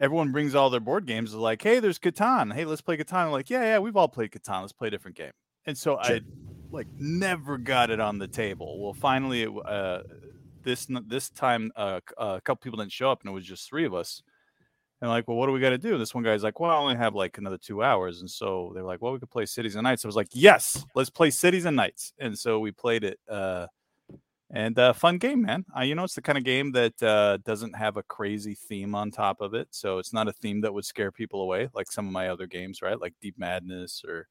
everyone 0.00 0.32
brings 0.32 0.56
all 0.56 0.68
their 0.70 0.80
board 0.80 1.06
games. 1.06 1.32
They're 1.32 1.40
like, 1.40 1.62
hey, 1.62 1.78
there's 1.78 2.00
Catan. 2.00 2.52
Hey, 2.52 2.64
let's 2.64 2.82
play 2.82 2.96
Catan. 2.96 3.26
I'm 3.26 3.32
like, 3.32 3.48
yeah, 3.48 3.62
yeah, 3.62 3.78
we've 3.78 3.96
all 3.96 4.08
played 4.08 4.32
Catan. 4.32 4.62
Let's 4.62 4.72
play 4.72 4.88
a 4.88 4.90
different 4.90 5.16
game. 5.16 5.32
And 5.66 5.78
so 5.78 5.98
sure. 6.02 6.16
I 6.16 6.20
like 6.72 6.88
never 6.98 7.58
got 7.58 7.90
it 7.90 8.00
on 8.00 8.18
the 8.18 8.28
table. 8.28 8.82
Well, 8.82 8.92
finally, 8.92 9.42
it, 9.42 9.52
uh, 9.64 10.02
this 10.64 10.86
this 11.06 11.30
time 11.30 11.72
uh, 11.76 12.00
a 12.18 12.40
couple 12.40 12.62
people 12.62 12.78
didn't 12.78 12.92
show 12.92 13.10
up 13.10 13.20
and 13.22 13.30
it 13.30 13.34
was 13.34 13.46
just 13.46 13.68
three 13.68 13.84
of 13.84 13.94
us. 13.94 14.22
And 15.00 15.10
like 15.10 15.28
well 15.28 15.36
what 15.36 15.46
do 15.46 15.52
we 15.52 15.60
got 15.60 15.70
to 15.70 15.78
do? 15.78 15.98
This 15.98 16.14
one 16.14 16.24
guy's 16.24 16.42
like 16.42 16.60
well 16.60 16.70
i 16.70 16.76
only 16.76 16.96
have 16.96 17.14
like 17.14 17.38
another 17.38 17.58
two 17.58 17.82
hours. 17.82 18.20
And 18.20 18.30
so 18.30 18.72
they're 18.74 18.84
like 18.84 19.02
well 19.02 19.12
we 19.12 19.18
could 19.18 19.30
play 19.30 19.46
cities 19.46 19.74
and 19.76 19.84
knights 19.84 20.04
i 20.04 20.08
was 20.08 20.16
like 20.16 20.28
yes 20.32 20.84
let's 20.94 21.10
play 21.10 21.30
cities 21.30 21.64
and 21.64 21.76
knights 21.76 22.12
and 22.18 22.38
so 22.38 22.58
we 22.58 22.72
played 22.72 23.04
it 23.04 23.18
uh 23.28 23.66
and 24.50 24.78
uh 24.78 24.92
fun 24.92 25.18
game 25.18 25.42
man. 25.42 25.64
Uh, 25.76 25.82
you 25.82 25.94
know 25.94 26.04
it's 26.04 26.14
the 26.14 26.22
kind 26.22 26.38
of 26.38 26.44
game 26.44 26.72
that 26.72 27.02
uh 27.02 27.38
doesn't 27.44 27.74
have 27.74 27.96
a 27.96 28.02
crazy 28.04 28.54
theme 28.54 28.94
on 28.94 29.10
top 29.10 29.40
of 29.40 29.54
it 29.54 29.68
so 29.70 29.98
it's 29.98 30.12
not 30.12 30.28
a 30.28 30.32
theme 30.32 30.60
that 30.60 30.72
would 30.72 30.84
scare 30.84 31.10
people 31.12 31.42
away 31.42 31.68
like 31.74 31.90
some 31.90 32.06
of 32.06 32.12
my 32.12 32.28
other 32.28 32.46
games 32.46 32.80
right? 32.82 33.00
Like 33.00 33.14
deep 33.20 33.38
madness 33.38 34.04
or 34.06 34.28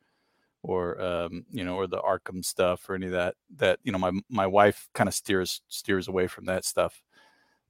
or 0.64 1.00
um, 1.02 1.46
you 1.52 1.64
know, 1.64 1.76
or 1.76 1.88
the 1.88 2.00
Arkham 2.00 2.44
stuff 2.44 2.90
or 2.90 2.96
any 2.96 3.08
of 3.08 3.12
that. 3.12 3.36
That 3.58 3.80
you 3.84 3.92
know, 3.92 4.00
my 4.00 4.12
my 4.30 4.48
wife 4.48 4.88
kind 4.94 5.08
of 5.08 5.14
steers 5.14 5.62
steers 5.68 6.08
away 6.08 6.28
from 6.28 6.46
that 6.46 6.66
stuff. 6.66 7.02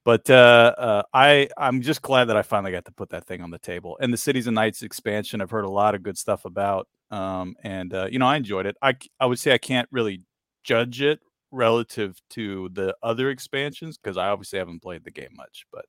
But 0.05 0.29
uh, 0.29 0.75
uh, 0.77 1.03
I 1.13 1.50
I'm 1.57 1.81
just 1.81 2.01
glad 2.01 2.25
that 2.25 2.38
I 2.38 2.41
finally 2.43 2.71
got 2.71 2.85
to 2.85 2.91
put 2.91 3.09
that 3.09 3.25
thing 3.25 3.41
on 3.41 3.51
the 3.51 3.59
table. 3.59 3.97
And 4.01 4.13
the 4.13 4.17
Cities 4.17 4.47
and 4.47 4.55
Knights 4.55 4.83
expansion, 4.83 5.41
I've 5.41 5.51
heard 5.51 5.65
a 5.65 5.69
lot 5.69 5.95
of 5.95 6.03
good 6.03 6.17
stuff 6.17 6.45
about, 6.45 6.88
um, 7.09 7.55
and 7.63 7.93
uh, 7.93 8.07
you 8.12 8.19
know, 8.19 8.27
I 8.27 8.38
enjoyed 8.38 8.65
it. 8.65 8.77
I 8.81 8.95
I 9.19 9.25
would 9.25 9.39
say 9.39 9.53
I 9.53 9.57
can't 9.57 9.88
really 9.91 10.21
judge 10.63 11.01
it 11.01 11.19
relative 11.51 12.21
to 12.31 12.69
the 12.73 12.95
other 13.03 13.29
expansions 13.29 13.97
because 13.97 14.17
I 14.17 14.27
obviously 14.29 14.59
haven't 14.59 14.81
played 14.81 15.03
the 15.03 15.12
game 15.12 15.31
much, 15.35 15.65
but 15.71 15.85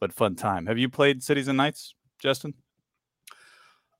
but 0.00 0.12
fun 0.12 0.34
time. 0.34 0.66
Have 0.66 0.78
you 0.78 0.88
played 0.88 1.22
Cities 1.22 1.48
and 1.48 1.56
Knights, 1.56 1.94
Justin? 2.18 2.54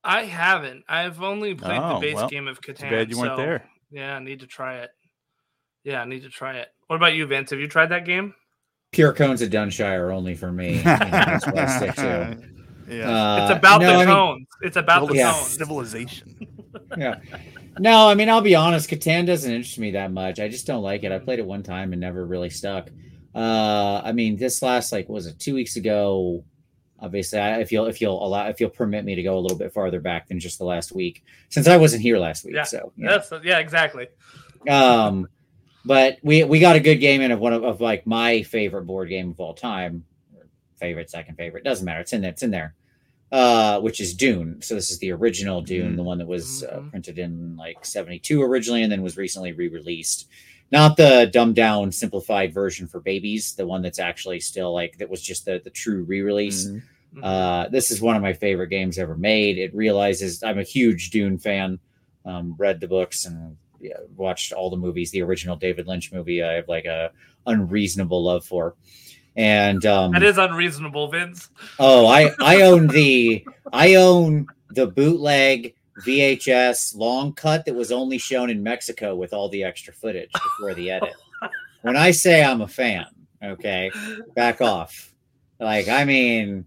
I 0.05 0.25
haven't. 0.25 0.85
I've 0.89 1.23
only 1.23 1.55
played 1.55 1.81
oh, 1.81 1.95
the 1.95 2.01
base 2.01 2.17
well, 2.17 2.29
game 2.29 2.49
of 2.49 2.61
Catan. 2.61 2.91
bad 2.91 3.11
you 3.11 3.19
weren't 3.19 3.33
so, 3.33 3.37
there. 3.37 3.69
Yeah, 3.91 4.17
I 4.17 4.19
need 4.19 4.41
to 4.41 4.47
try 4.47 4.79
it. 4.79 4.91
Yeah, 5.85 6.03
I 6.03 6.05
need 6.05 6.23
to 6.23 6.29
try 6.29 6.57
it. 6.59 6.69
What 6.87 6.97
about 6.97 7.15
you, 7.15 7.27
Vince? 7.27 7.51
Have 7.51 7.61
you 7.61 7.69
tried 7.69 7.87
that 7.87 8.05
game? 8.05 8.35
Pure 8.93 9.15
Cones 9.15 9.43
of 9.43 9.51
Dunshire 9.51 10.13
only 10.13 10.35
for 10.35 10.53
me. 10.53 10.77
You 10.79 10.85
know, 10.85 10.99
that's 10.99 11.47
what 11.47 11.59
I 11.59 11.79
stick 11.79 11.95
to. 11.97 12.39
Yeah. 12.89 13.11
Uh, 13.11 13.47
it's 13.49 13.59
about 13.59 13.81
no, 13.81 13.99
the 13.99 14.05
tones. 14.05 14.39
mean, 14.39 14.47
it's 14.63 14.77
about 14.77 15.09
the 15.09 15.15
yeah. 15.15 15.33
civilization. 15.33 16.47
yeah. 16.99 17.21
No, 17.79 18.09
I 18.09 18.15
mean 18.15 18.29
I'll 18.29 18.41
be 18.41 18.55
honest. 18.55 18.91
Catan 18.91 19.27
doesn't 19.27 19.51
interest 19.51 19.79
me 19.79 19.93
that 19.93 20.13
much. 20.13 20.41
I 20.41 20.49
just 20.49 20.67
don't 20.67 20.83
like 20.83 21.05
it. 21.05 21.13
I 21.13 21.19
played 21.19 21.39
it 21.39 21.47
one 21.47 21.63
time 21.63 21.93
and 21.93 22.01
never 22.01 22.27
really 22.27 22.51
stuck. 22.51 22.91
Uh, 23.35 24.03
I 24.05 24.13
mean, 24.13 24.37
this 24.37 24.63
last 24.63 24.93
like 24.93 25.09
was 25.09 25.27
it 25.27 25.39
two 25.39 25.55
weeks 25.55 25.77
ago? 25.77 26.45
Obviously 27.03 27.39
I, 27.39 27.59
if 27.61 27.73
you'll 27.73 27.87
if 27.87 28.01
you'll 28.01 28.25
allow 28.25 28.47
if 28.47 28.61
you'll 28.61 28.71
permit 28.71 29.05
me 29.05 29.15
to 29.17 29.23
go 29.23 29.37
a 29.37 29.41
little 29.41 29.59
bit 29.59 29.73
farther 29.73 30.01
back 30.01 30.29
than 30.29 30.39
just 30.39 30.59
the 30.59 30.65
last 30.65 30.93
week 30.93 31.25
since 31.49 31.67
i 31.67 31.77
wasn't 31.77 32.03
here 32.03 32.19
last 32.19 32.45
week 32.45 32.55
yeah. 32.55 32.63
so 32.63 32.93
yeah. 32.97 33.11
that's 33.11 33.33
yeah 33.45 33.59
exactly 33.59 34.07
um 34.69 35.29
but 35.85 36.19
we 36.23 36.45
we 36.45 36.61
got 36.61 36.77
a 36.77 36.81
good 36.81 36.97
game 36.97 37.21
in 37.21 37.33
of 37.33 37.41
one 37.41 37.53
of, 37.53 37.65
of 37.65 37.81
like 37.81 38.07
my 38.07 38.43
favorite 38.43 38.87
board 38.87 39.09
game 39.09 39.31
of 39.31 39.41
all 39.41 39.53
time 39.53 40.05
favorite 40.77 41.11
second 41.11 41.35
favorite 41.35 41.65
doesn't 41.65 41.85
matter 41.85 42.01
it's 42.01 42.13
in 42.13 42.23
there 42.23 42.31
it's 42.31 42.43
in 42.43 42.51
there 42.51 42.75
uh 43.33 43.81
which 43.81 44.01
is 44.01 44.15
dune 44.15 44.61
so 44.63 44.75
this 44.75 44.91
is 44.91 44.99
the 45.01 45.11
original 45.11 45.61
dune 45.61 45.89
mm-hmm. 45.89 45.97
the 45.97 46.03
one 46.03 46.19
that 46.19 46.29
was 46.29 46.63
uh, 46.65 46.77
mm-hmm. 46.77 46.91
printed 46.91 47.19
in 47.19 47.57
like 47.57 47.85
72 47.85 48.43
originally 48.43 48.83
and 48.83 48.93
then 48.93 49.03
was 49.03 49.17
recently 49.17 49.53
re-released 49.53 50.29
not 50.71 50.97
the 50.97 51.29
dumbed 51.33 51.57
down 51.57 51.91
simplified 51.93 52.55
version 52.55 52.87
for 52.87 53.01
babies 53.01 53.55
the 53.55 53.67
one 53.67 53.83
that's 53.83 53.99
actually 53.99 54.39
still 54.39 54.73
like 54.73 54.99
that 54.99 55.11
was 55.11 55.23
just 55.23 55.47
the 55.47 55.61
the 55.65 55.71
true 55.71 56.05
re-release 56.05 56.67
mm-hmm 56.67 56.79
Mhm. 56.79 56.83
Uh, 57.21 57.69
this 57.69 57.91
is 57.91 58.01
one 58.01 58.17
of 58.17 58.23
my 58.23 58.33
favorite 58.33 58.69
games 58.69 58.99
ever 58.99 59.17
made. 59.17 59.59
It 59.59 59.75
realizes 59.75 60.43
I'm 60.43 60.59
a 60.59 60.65
huge 60.65 61.11
Dune 61.11 61.39
fan. 61.39 61.79
Um, 62.25 62.55
read 62.57 62.81
the 62.81 62.89
books 62.89 63.27
and 63.27 63.57
yeah, 63.81 63.97
watched 64.17 64.53
all 64.53 64.71
the 64.71 64.77
movies. 64.77 65.11
The 65.11 65.23
original 65.23 65.57
David 65.57 65.87
Lynch 65.87 66.13
movie, 66.13 66.43
I 66.43 66.53
have 66.53 66.69
like 66.69 66.85
a 66.85 67.11
unreasonable 67.47 68.23
love 68.23 68.45
for. 68.45 68.77
And 69.35 69.85
um, 69.87 70.13
that 70.13 70.23
is 70.23 70.39
unreasonable, 70.39 71.09
Vince. 71.09 71.49
Oh, 71.79 72.07
I 72.07 72.31
I 72.41 72.63
own 72.63 72.87
the 72.87 73.45
I 73.73 73.95
own 73.95 74.47
the 74.71 74.87
bootleg 74.87 75.75
VHS 76.07 76.97
long 76.97 77.33
cut 77.35 77.65
that 77.67 77.75
was 77.75 77.93
only 77.93 78.19
shown 78.19 78.51
in 78.51 78.63
Mexico 78.63 79.15
with 79.15 79.33
all 79.33 79.49
the 79.49 79.65
extra 79.65 79.93
footage 79.93 80.33
before 80.33 80.75
the 80.75 80.91
edit. 80.91 81.15
When 81.83 81.97
I 81.97 82.13
say 82.13 82.45
I'm 82.45 82.61
a 82.61 82.69
fan, 82.69 83.07
okay, 83.43 83.91
back 84.37 84.61
off. 84.61 85.13
Like 85.59 85.89
I 85.89 86.05
mean, 86.05 86.65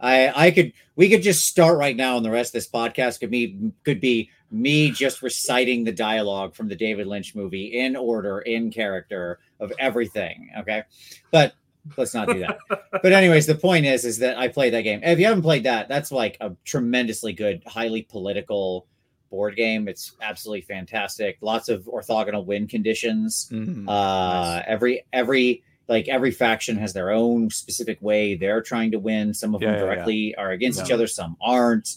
I 0.00 0.46
I 0.46 0.50
could 0.50 0.72
we 0.96 1.08
could 1.08 1.22
just 1.22 1.46
start 1.46 1.78
right 1.78 1.96
now, 1.96 2.16
and 2.16 2.24
the 2.24 2.30
rest 2.30 2.50
of 2.50 2.52
this 2.54 2.68
podcast 2.68 3.20
could 3.20 3.30
be 3.30 3.72
could 3.84 4.00
be 4.00 4.30
me 4.50 4.90
just 4.90 5.22
reciting 5.22 5.84
the 5.84 5.92
dialogue 5.92 6.54
from 6.54 6.68
the 6.68 6.76
David 6.76 7.06
Lynch 7.06 7.34
movie 7.34 7.78
in 7.78 7.96
order, 7.96 8.40
in 8.40 8.70
character 8.70 9.38
of 9.60 9.72
everything. 9.78 10.50
Okay, 10.60 10.82
but 11.30 11.54
let's 11.96 12.14
not 12.14 12.28
do 12.28 12.40
that. 12.40 12.58
but 12.90 13.12
anyways, 13.12 13.46
the 13.46 13.54
point 13.54 13.86
is, 13.86 14.04
is 14.04 14.18
that 14.18 14.38
I 14.38 14.48
played 14.48 14.72
that 14.74 14.82
game. 14.82 15.00
If 15.02 15.18
you 15.18 15.26
haven't 15.26 15.42
played 15.42 15.64
that, 15.64 15.88
that's 15.88 16.10
like 16.12 16.36
a 16.40 16.52
tremendously 16.64 17.32
good, 17.32 17.62
highly 17.66 18.02
political 18.02 18.86
board 19.30 19.56
game. 19.56 19.88
It's 19.88 20.12
absolutely 20.22 20.62
fantastic. 20.62 21.38
Lots 21.40 21.68
of 21.68 21.84
orthogonal 21.84 22.44
win 22.44 22.66
conditions. 22.66 23.48
Mhm. 23.52 23.84
Uh, 23.88 24.62
every 24.66 25.04
every 25.12 25.62
like 25.88 26.08
every 26.08 26.30
faction 26.30 26.76
has 26.76 26.92
their 26.92 27.10
own 27.10 27.48
specific 27.50 28.00
way 28.02 28.34
they're 28.34 28.60
trying 28.62 28.90
to 28.90 28.98
win. 28.98 29.32
Some 29.32 29.54
of 29.54 29.62
Yeah, 29.62 29.68
them 29.72 29.74
yeah, 29.76 29.80
yeah. 29.86 29.94
directly 29.94 30.34
are 30.36 30.50
against 30.50 30.82
each 30.84 30.90
other, 30.90 31.06
some 31.06 31.36
aren't. 31.40 31.96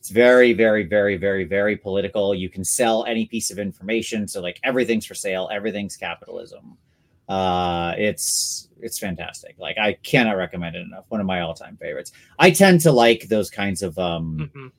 It's 0.00 0.10
very, 0.10 0.52
very, 0.52 0.84
very, 0.84 1.16
very, 1.16 1.44
very 1.44 1.76
political. 1.76 2.34
You 2.34 2.48
can 2.48 2.64
sell 2.64 3.04
any 3.04 3.26
piece 3.26 3.50
of 3.50 3.58
information, 3.58 4.28
so 4.28 4.40
like 4.40 4.60
everything's 4.64 5.06
for 5.06 5.14
sale. 5.14 5.48
Everything's 5.52 5.96
capitalism. 5.96 6.76
Uh, 7.28 7.94
it's 7.98 8.68
it's 8.80 8.98
fantastic. 8.98 9.54
Like 9.58 9.76
I 9.76 9.94
cannot 10.04 10.36
recommend 10.36 10.76
it 10.76 10.80
enough. 10.82 11.04
One 11.08 11.20
of 11.20 11.26
my 11.26 11.40
all 11.40 11.52
time 11.54 11.76
favorites. 11.76 12.12
I 12.38 12.50
tend 12.50 12.80
to 12.82 12.92
like 12.92 13.28
those 13.28 13.50
kinds 13.50 13.82
of 13.82 13.98
um, 13.98 14.50
Mhm. 14.54 14.70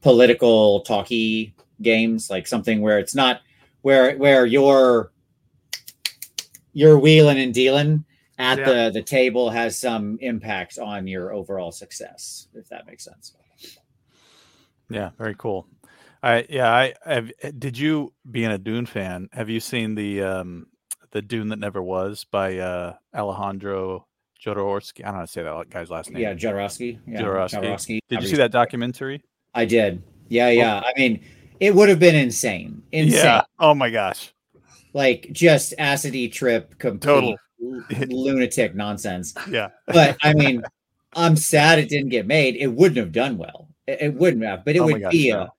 political 0.00 0.80
talky 0.80 1.54
games 1.80 2.30
like 2.30 2.46
something 2.46 2.80
where 2.80 2.98
it's 2.98 3.14
not 3.14 3.40
where 3.82 4.16
where 4.16 4.46
you're 4.46 5.12
you're 6.72 6.98
wheeling 6.98 7.38
and 7.38 7.52
dealing 7.54 8.04
at 8.38 8.58
Yeah. 8.58 8.64
the 8.86 8.90
the 8.94 9.02
table 9.02 9.50
has 9.50 9.78
some 9.78 10.18
impact 10.20 10.78
on 10.78 11.06
your 11.06 11.32
overall 11.32 11.72
success 11.72 12.48
if 12.54 12.68
that 12.68 12.86
makes 12.86 13.04
sense 13.04 13.34
Yeah, 14.90 15.10
very 15.18 15.34
cool. 15.38 15.66
I 16.22 16.44
yeah, 16.48 16.70
I 16.72 16.94
have. 17.06 17.30
Did 17.58 17.78
you, 17.78 18.12
being 18.30 18.50
a 18.50 18.58
Dune 18.58 18.86
fan, 18.86 19.28
have 19.32 19.48
you 19.48 19.58
seen 19.58 19.94
the 19.94 20.22
um 20.22 20.66
the 21.10 21.22
Dune 21.22 21.48
that 21.48 21.58
never 21.58 21.82
was 21.82 22.24
by 22.30 22.58
uh 22.58 22.94
Alejandro 23.14 24.06
Jodorowsky? 24.44 25.00
I 25.00 25.04
don't 25.06 25.12
know 25.14 25.18
how 25.18 25.20
to 25.22 25.26
say 25.32 25.42
that 25.42 25.70
guy's 25.70 25.90
last 25.90 26.10
name. 26.10 26.22
yeah 26.22 26.34
Jodorowsky 26.34 26.98
yeah 27.06 27.20
Jodorowsky. 27.22 27.62
Jodorowsky. 27.62 27.98
Did 28.08 28.22
you 28.22 28.28
see 28.28 28.36
that 28.36 28.52
documentary? 28.52 29.22
i 29.54 29.64
did 29.66 30.02
yeah 30.28 30.48
yeah 30.48 30.80
i 30.82 30.92
mean 30.98 31.22
it 31.60 31.74
would 31.74 31.88
have 31.90 31.98
been 31.98 32.14
insane 32.14 32.82
insane 32.92 33.24
Yeah. 33.24 33.42
Oh 33.58 33.74
my 33.74 33.90
gosh. 33.90 34.32
Like 34.92 35.28
just 35.32 35.74
acidy 35.78 36.30
trip 36.32 36.78
complete 36.78 37.02
Total. 37.12 37.36
lunatic 38.08 38.74
nonsense 38.74 39.34
Yeah. 39.48 39.68
but 39.86 40.16
I 40.22 40.34
mean, 40.34 40.62
I'm 41.14 41.36
sad 41.36 41.78
it 41.78 41.88
didn't 41.88 42.08
get 42.10 42.26
made. 42.26 42.56
It 42.56 42.66
wouldn't 42.68 42.96
have 42.98 43.12
done 43.12 43.38
well. 43.38 43.68
It, 43.86 43.98
it 44.02 44.14
wouldn't 44.14 44.42
have, 44.44 44.64
but 44.64 44.74
it 44.76 44.80
Oh 44.80 44.86
would 44.86 45.00
gosh, 45.02 45.12
be 45.12 45.30
no. 45.30 45.40
a 45.42 45.52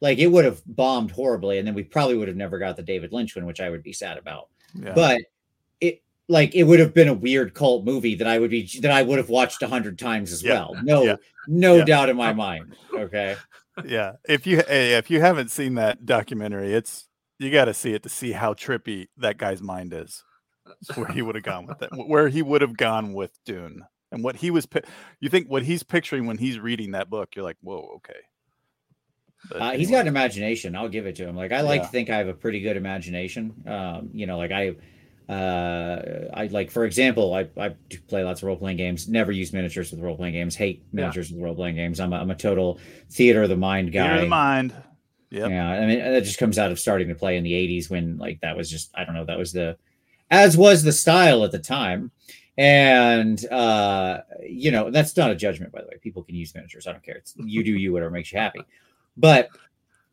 like 0.00 0.18
it 0.18 0.26
would 0.28 0.44
have 0.44 0.62
bombed 0.66 1.10
horribly, 1.10 1.58
and 1.58 1.66
then 1.66 1.74
we 1.74 1.82
probably 1.82 2.16
would 2.16 2.28
have 2.28 2.36
never 2.36 2.58
got 2.58 2.76
the 2.76 2.82
David 2.82 3.12
Lynch 3.12 3.34
one, 3.34 3.46
which 3.46 3.60
I 3.60 3.68
would 3.70 3.82
be 3.82 3.92
sad 3.92 4.16
about. 4.18 4.48
Yeah. 4.74 4.92
But 4.94 5.22
it 5.80 6.02
like 6.28 6.54
it 6.54 6.64
would 6.64 6.78
have 6.78 6.94
been 6.94 7.08
a 7.08 7.14
weird 7.14 7.54
cult 7.54 7.84
movie 7.84 8.14
that 8.16 8.26
I 8.28 8.38
would 8.38 8.50
be 8.50 8.68
that 8.82 8.90
I 8.92 9.02
would 9.02 9.18
have 9.18 9.28
watched 9.28 9.62
a 9.62 9.66
hundred 9.68 9.98
times 9.98 10.30
as 10.32 10.42
Yeah, 10.42 10.52
well. 10.52 10.76
No, 10.84 11.02
yeah, 11.02 11.16
no 11.48 11.76
yeah. 11.78 11.84
doubt 11.84 12.10
in 12.10 12.16
my 12.16 12.32
mind. 12.34 12.76
Okay. 12.94 13.34
yeah. 13.84 14.12
If 14.28 14.46
you 14.46 14.58
hey, 14.68 14.92
if 14.94 15.10
you 15.10 15.20
haven't 15.20 15.50
seen 15.50 15.74
that 15.76 16.06
documentary, 16.06 16.74
it's 16.74 17.07
you 17.38 17.50
got 17.50 17.66
to 17.66 17.74
see 17.74 17.92
it 17.94 18.02
to 18.02 18.08
see 18.08 18.32
how 18.32 18.54
trippy 18.54 19.08
that 19.18 19.38
guy's 19.38 19.62
mind 19.62 19.92
is. 19.92 20.24
Where 20.94 21.08
he 21.08 21.22
would 21.22 21.34
have 21.34 21.44
gone 21.44 21.66
with 21.66 21.80
it. 21.82 21.90
Where 21.94 22.28
he 22.28 22.42
would 22.42 22.60
have 22.60 22.76
gone 22.76 23.14
with 23.14 23.32
Dune. 23.46 23.84
And 24.12 24.22
what 24.24 24.36
he 24.36 24.50
was 24.50 24.66
you 25.20 25.28
think 25.28 25.48
what 25.48 25.62
he's 25.62 25.82
picturing 25.82 26.26
when 26.26 26.38
he's 26.38 26.58
reading 26.58 26.92
that 26.92 27.08
book, 27.10 27.30
you're 27.36 27.44
like, 27.44 27.56
"Whoa, 27.60 27.94
okay." 27.96 28.20
But 29.50 29.60
Uh, 29.62 29.70
he's 29.72 29.90
got 29.90 30.00
an 30.02 30.08
imagination. 30.08 30.74
I'll 30.76 30.88
give 30.88 31.06
it 31.06 31.16
to 31.16 31.26
him. 31.28 31.36
Like 31.36 31.52
I 31.52 31.60
like 31.60 31.80
Yeah. 31.80 31.86
to 31.86 31.92
think 31.92 32.10
I 32.10 32.16
have 32.18 32.28
a 32.28 32.34
pretty 32.34 32.60
good 32.60 32.76
imagination. 32.76 33.54
Um, 33.66 34.10
you 34.12 34.26
know, 34.26 34.36
like 34.36 34.50
I, 34.50 34.76
uh, 35.32 36.28
I 36.34 36.46
like 36.46 36.70
for 36.70 36.84
example, 36.84 37.34
I 37.34 37.48
I 37.56 37.68
do 37.88 37.98
play 38.08 38.24
lots 38.24 38.42
of 38.42 38.46
role 38.48 38.56
playing 38.56 38.78
games. 38.78 39.08
Never 39.08 39.30
use 39.32 39.52
miniatures 39.52 39.90
with 39.90 40.00
role 40.00 40.16
playing 40.16 40.34
games. 40.34 40.56
Hate 40.56 40.80
Yeah. 40.86 41.02
miniatures 41.02 41.30
with 41.30 41.40
role 41.42 41.54
playing 41.54 41.76
games. 41.76 42.00
I'm 42.00 42.12
a, 42.12 42.16
I'm 42.16 42.30
a 42.30 42.34
total 42.34 42.78
theater 43.10 43.42
of 43.42 43.48
the 43.48 43.56
mind 43.56 43.92
guy. 43.92 44.02
Theater 44.02 44.14
of 44.16 44.20
the 44.22 44.26
mind. 44.28 44.74
Yep. 45.30 45.50
Yeah, 45.50 45.68
I 45.68 45.86
mean 45.86 45.98
that 45.98 46.24
just 46.24 46.38
comes 46.38 46.58
out 46.58 46.70
of 46.70 46.78
starting 46.78 47.08
to 47.08 47.14
play 47.14 47.36
in 47.36 47.44
the 47.44 47.52
'80s 47.52 47.90
when 47.90 48.16
like 48.18 48.40
that 48.40 48.56
was 48.56 48.70
just 48.70 48.90
I 48.94 49.04
don't 49.04 49.14
know 49.14 49.26
that 49.26 49.38
was 49.38 49.52
the 49.52 49.76
as 50.30 50.56
was 50.56 50.82
the 50.82 50.92
style 50.92 51.44
at 51.44 51.52
the 51.52 51.58
time. 51.58 52.10
And 52.56 53.44
uh, 53.52 54.22
you 54.42 54.70
know, 54.72 54.90
that's 54.90 55.16
not 55.16 55.30
a 55.30 55.36
judgment, 55.36 55.72
by 55.72 55.80
the 55.80 55.86
way. 55.88 55.98
People 56.02 56.24
can 56.24 56.34
use 56.34 56.54
miniatures. 56.54 56.86
I 56.86 56.92
don't 56.92 57.04
care. 57.04 57.16
It's 57.16 57.34
you 57.36 57.62
do 57.62 57.72
you, 57.72 57.92
whatever 57.92 58.10
makes 58.10 58.32
you 58.32 58.38
happy. 58.38 58.60
But 59.16 59.48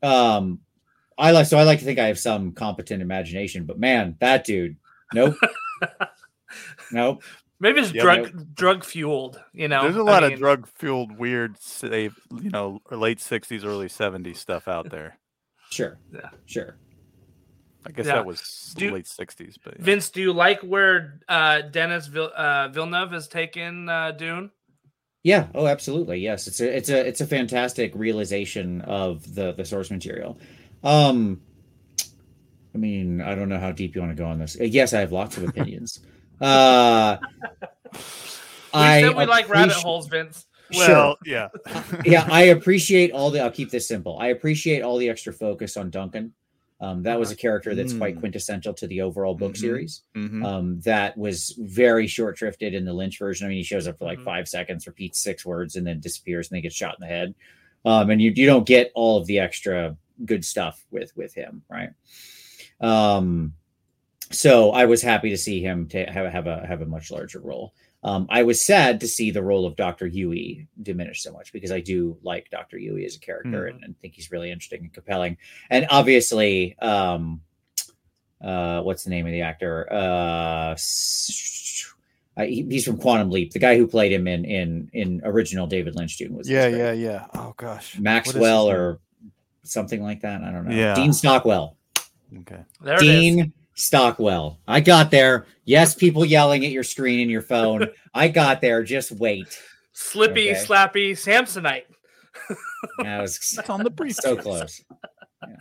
um 0.04 0.60
I 1.18 1.32
like 1.32 1.46
so 1.48 1.58
I 1.58 1.64
like 1.64 1.80
to 1.80 1.86
think 1.86 2.00
I 2.00 2.08
have 2.08 2.20
some 2.20 2.52
competent 2.52 3.02
imagination, 3.02 3.66
but 3.66 3.80
man, 3.80 4.18
that 4.20 4.46
dude, 4.46 4.78
nope. 5.14 5.36
nope. 6.92 7.24
Maybe 7.60 7.80
it's 7.80 7.94
Yeah, 7.94 8.02
drug 8.02 8.54
drug 8.56 8.84
fueled. 8.84 9.42
You 9.54 9.68
know, 9.68 9.84
There's 9.84 9.96
a 9.96 10.04
lot 10.04 10.24
mean, 10.24 10.34
of 10.34 10.40
drug 10.40 10.68
fueled 10.68 11.18
weird 11.18 11.58
save, 11.62 12.16
you 12.42 12.50
know, 12.50 12.82
late 12.92 13.20
60s 13.20 13.64
early 13.66 13.88
70s 13.88 14.38
stuff 14.38 14.68
out 14.68 14.90
there. 14.90 15.18
Sure. 15.70 15.98
Yeah. 16.14 16.30
Sure. 16.46 16.76
I 17.88 17.92
guess 17.92 18.08
Yeah. 18.08 18.16
that 18.16 18.26
was 18.26 18.74
Do- 18.78 18.92
late 18.92 19.06
60s, 19.06 19.58
but 19.64 19.76
yeah. 19.78 19.84
Vince, 19.86 20.10
do 20.10 20.22
you 20.22 20.34
like 20.34 20.60
where 20.62 21.20
uh, 21.30 21.62
Denis 21.62 22.08
Vill- 22.08 22.32
uh, 22.36 22.68
Villeneuve 22.70 23.12
has 23.12 23.28
taken 23.28 23.88
uh, 23.88 24.12
Dune? 24.12 24.52
Yeah. 25.24 25.48
Oh, 25.56 25.66
absolutely. 25.68 26.20
Yes. 26.20 26.48
It's 26.48 26.60
a 26.62 26.76
it's 26.78 26.90
a 26.90 27.08
it's 27.08 27.22
a 27.22 27.26
fantastic 27.26 27.92
realization 27.96 28.82
of 28.82 29.34
the 29.34 29.54
the 29.54 29.66
source 29.66 29.90
material. 29.90 30.38
Um 30.84 31.42
I 32.76 32.78
mean, 32.78 33.22
I 33.22 33.34
don't 33.36 33.48
know 33.50 33.58
how 33.58 33.72
deep 33.72 33.96
you 33.96 34.02
want 34.02 34.16
to 34.16 34.22
go 34.22 34.28
on 34.30 34.38
this. 34.38 34.58
Yes, 34.60 34.94
I 34.94 35.00
have 35.00 35.12
lots 35.14 35.38
of 35.38 35.44
opinions. 35.46 36.02
Uh 36.42 37.18
We 37.94 38.00
I 38.74 39.02
said 39.02 39.16
we 39.16 39.26
like 39.26 39.48
rabbit 39.50 39.74
holes, 39.76 40.08
Vince. 40.08 40.46
well, 40.76 41.18
yeah. 41.26 41.48
yeah, 42.06 42.28
I 42.30 42.42
appreciate 42.58 43.12
all 43.12 43.30
the. 43.32 43.40
I'll 43.42 43.52
keep 43.52 43.70
this 43.72 43.88
simple. 43.88 44.18
I 44.20 44.28
appreciate 44.28 44.82
all 44.82 44.98
the 44.98 45.10
extra 45.10 45.32
focus 45.32 45.78
on 45.78 45.90
Duncan. 45.90 46.34
Um, 46.82 47.04
that 47.04 47.18
was 47.18 47.32
a 47.32 47.36
character 47.38 47.74
that's 47.74 47.94
quite 47.94 48.18
Mm. 48.18 48.20
quintessential 48.20 48.74
to 48.74 48.88
the 48.88 49.00
overall 49.02 49.34
book 49.34 49.54
Mhm. 49.54 49.58
series. 49.58 50.02
Mhm. 50.14 50.46
Um, 50.46 50.80
that 50.82 51.18
was 51.18 51.56
very 51.58 52.06
short 52.06 52.38
shrifted 52.38 52.74
in 52.74 52.84
the 52.84 52.92
Lynch 52.94 53.18
version. 53.18 53.46
I 53.46 53.50
mean, 53.50 53.58
he 53.60 53.64
shows 53.64 53.88
up 53.88 53.98
for 53.98 54.04
like 54.04 54.20
Mhm. 54.20 54.26
five 54.26 54.48
seconds, 54.50 54.86
repeats 54.86 55.20
six 55.20 55.46
words, 55.46 55.78
and 55.78 55.88
then 55.88 56.02
disappears, 56.02 56.50
and 56.52 56.58
then 56.58 56.64
gets 56.64 56.76
shot 56.76 56.96
in 57.00 57.08
the 57.08 57.14
head. 57.14 57.34
Um, 57.86 58.10
and 58.10 58.22
you 58.22 58.34
you 58.36 58.46
don't 58.46 58.68
get 58.68 58.92
all 58.94 59.18
of 59.18 59.26
the 59.26 59.40
extra 59.40 59.96
good 60.26 60.44
stuff 60.44 60.84
with 60.92 61.16
with 61.16 61.34
him, 61.34 61.62
right? 61.70 61.92
Um, 62.82 63.54
so 64.32 64.72
I 64.72 64.86
was 64.86 65.02
happy 65.02 65.30
to 65.30 65.38
see 65.38 65.62
him 65.62 65.88
ta 65.88 66.06
have 66.12 66.32
have 66.32 66.48
a 66.48 66.66
have 66.66 66.82
a 66.82 66.86
much 66.86 67.12
larger 67.12 67.40
role. 67.40 67.74
Um, 68.04 68.28
I 68.30 68.44
was 68.44 68.64
sad 68.64 69.00
to 69.00 69.08
see 69.08 69.32
the 69.32 69.42
role 69.42 69.66
of 69.66 69.76
Doctor 69.76 70.08
Yueh 70.08 70.68
diminish 70.84 71.24
so 71.24 71.32
much 71.32 71.52
because 71.52 71.72
I 71.72 71.80
do 71.80 72.18
like 72.22 72.50
Doctor 72.52 72.78
Yueh 72.78 73.04
as 73.06 73.16
a 73.16 73.20
character 73.20 73.66
and, 73.68 73.84
and 73.84 74.00
think 74.00 74.14
he's 74.14 74.32
really 74.32 74.52
interesting 74.52 74.82
and 74.82 74.94
compelling. 74.94 75.38
And 75.72 75.88
obviously, 75.90 76.78
um, 76.80 77.42
uh, 78.44 78.82
what's 78.82 79.04
the 79.06 79.10
name 79.10 79.26
of 79.26 79.32
the 79.32 79.42
actor? 79.42 79.92
Uh, 79.92 80.76
uh, 82.38 82.44
he- 82.44 82.68
he's 82.70 82.86
from 82.86 82.98
Quantum 82.98 83.32
Leap. 83.32 83.52
The 83.54 83.60
guy 83.60 83.78
who 83.78 83.88
played 83.88 84.12
him 84.12 84.28
in 84.28 84.46
in 84.46 84.90
in 84.94 85.22
original 85.24 85.66
David 85.68 85.96
Lynch 85.96 86.18
Dune 86.18 86.36
was 86.36 86.50
Yeah, 86.50 86.68
yeah, 86.68 86.92
yeah. 86.92 87.26
Oh 87.34 87.54
gosh. 87.58 87.98
Maxwell 88.00 88.70
or 88.70 89.00
something 89.64 90.04
like 90.04 90.22
that. 90.22 90.44
I 90.44 90.52
don't 90.52 90.66
know. 90.68 90.76
Yeah. 90.76 90.94
Dean 90.96 91.14
Stockwell. 91.14 91.76
Okay. 92.42 92.62
There 92.82 92.96
it 92.96 93.02
is. 93.04 93.20
Dean 93.20 93.54
Stockwell. 93.76 94.60
I 94.68 94.80
got 94.80 95.12
there. 95.12 95.46
Yes, 95.66 95.96
people 95.96 96.26
yelling 96.26 96.66
at 96.66 96.72
your 96.72 96.84
screen 96.84 97.20
and 97.22 97.30
your 97.32 97.42
phone. 97.42 97.88
I 98.14 98.28
got 98.30 98.62
there. 98.62 98.84
Just 98.84 99.12
wait. 99.12 99.60
Slippy, 99.94 100.50
Okay. 100.52 100.60
slappy, 100.60 101.12
Samsonite. 101.12 101.84
I 103.04 103.22
was 103.22 103.38
That's 103.56 103.70
on 103.70 103.84
the 103.84 103.90
brief. 103.90 104.16
so 104.16 104.36
close. 104.36 104.84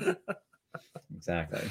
Yeah. 0.01 0.15
Exactly. 1.17 1.63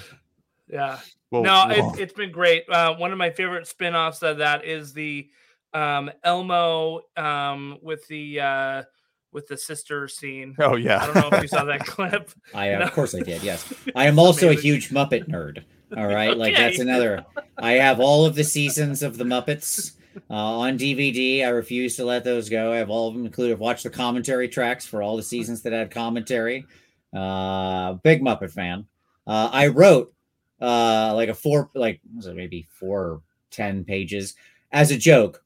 Yeah. 0.69 0.99
Whoa, 1.29 1.41
no, 1.43 1.65
whoa. 1.67 1.93
it, 1.93 1.99
it's 1.99 2.13
been 2.13 2.31
great. 2.31 2.63
Uh, 2.69 2.95
one 2.95 3.11
of 3.11 3.17
my 3.17 3.29
favorite 3.31 3.67
spin-offs 3.67 4.21
of 4.23 4.37
that 4.37 4.65
is 4.65 4.93
the 4.93 5.29
um, 5.73 6.09
Elmo 6.23 7.01
um, 7.17 7.77
with 7.81 8.07
the 8.07 8.39
uh, 8.39 8.83
with 9.31 9.47
the 9.47 9.57
sister 9.57 10.07
scene. 10.07 10.55
Oh 10.59 10.75
yeah. 10.75 11.01
I 11.03 11.05
don't 11.13 11.31
know 11.31 11.37
if 11.37 11.41
you 11.43 11.47
saw 11.47 11.65
that 11.65 11.79
clip. 11.85 12.31
I 12.53 12.71
You 12.71 12.79
know? 12.79 12.85
of 12.85 12.93
course 12.93 13.13
I 13.15 13.19
did. 13.19 13.43
Yes, 13.43 13.71
I 13.95 14.07
am 14.07 14.17
also 14.19 14.49
a 14.49 14.53
huge 14.53 14.89
Muppet 14.89 15.27
nerd. 15.27 15.63
All 15.97 16.07
right, 16.07 16.35
like 16.37 16.55
that's 16.55 16.79
another. 16.79 17.25
I 17.57 17.73
have 17.73 17.99
all 17.99 18.25
of 18.25 18.35
the 18.35 18.43
seasons 18.43 19.03
of 19.03 19.17
the 19.17 19.23
Muppets 19.23 19.93
uh, 20.29 20.33
on 20.33 20.77
DVD. 20.77 21.45
I 21.45 21.49
refuse 21.49 21.95
to 21.97 22.05
let 22.05 22.23
those 22.23 22.49
go. 22.49 22.71
I 22.73 22.77
have 22.77 22.89
all 22.89 23.07
of 23.07 23.13
them 23.13 23.25
included. 23.25 23.53
I've 23.53 23.59
watched 23.59 23.83
the 23.83 23.89
commentary 23.89 24.47
tracks 24.47 24.85
for 24.85 25.01
all 25.03 25.15
the 25.17 25.23
seasons 25.23 25.61
that 25.63 25.73
had 25.73 25.91
commentary. 25.91 26.65
Uh, 27.13 27.93
big 27.93 28.21
Muppet 28.21 28.51
fan. 28.51 28.85
Uh, 29.27 29.49
I 29.51 29.67
wrote 29.67 30.13
uh, 30.61 31.13
like 31.15 31.29
a 31.29 31.33
four, 31.33 31.69
like 31.75 31.99
was 32.15 32.25
it 32.27 32.35
maybe 32.35 32.67
four 32.71 33.01
or 33.03 33.21
ten 33.51 33.83
pages 33.85 34.35
as 34.71 34.91
a 34.91 34.97
joke. 34.97 35.43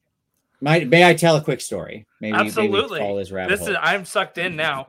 Might 0.61 0.87
may 0.87 1.07
I 1.07 1.13
tell 1.13 1.35
a 1.35 1.41
quick 1.41 1.61
story? 1.61 2.05
Maybe 2.19 2.31
maybe 2.35 2.47
Absolutely. 2.47 2.99
follow 2.99 3.19
this 3.19 3.31
rabbit 3.31 3.51
This 3.51 3.59
hole. 3.59 3.69
is 3.71 3.77
I'm 3.81 4.05
sucked 4.05 4.37
in 4.39 4.55
now. 4.55 4.87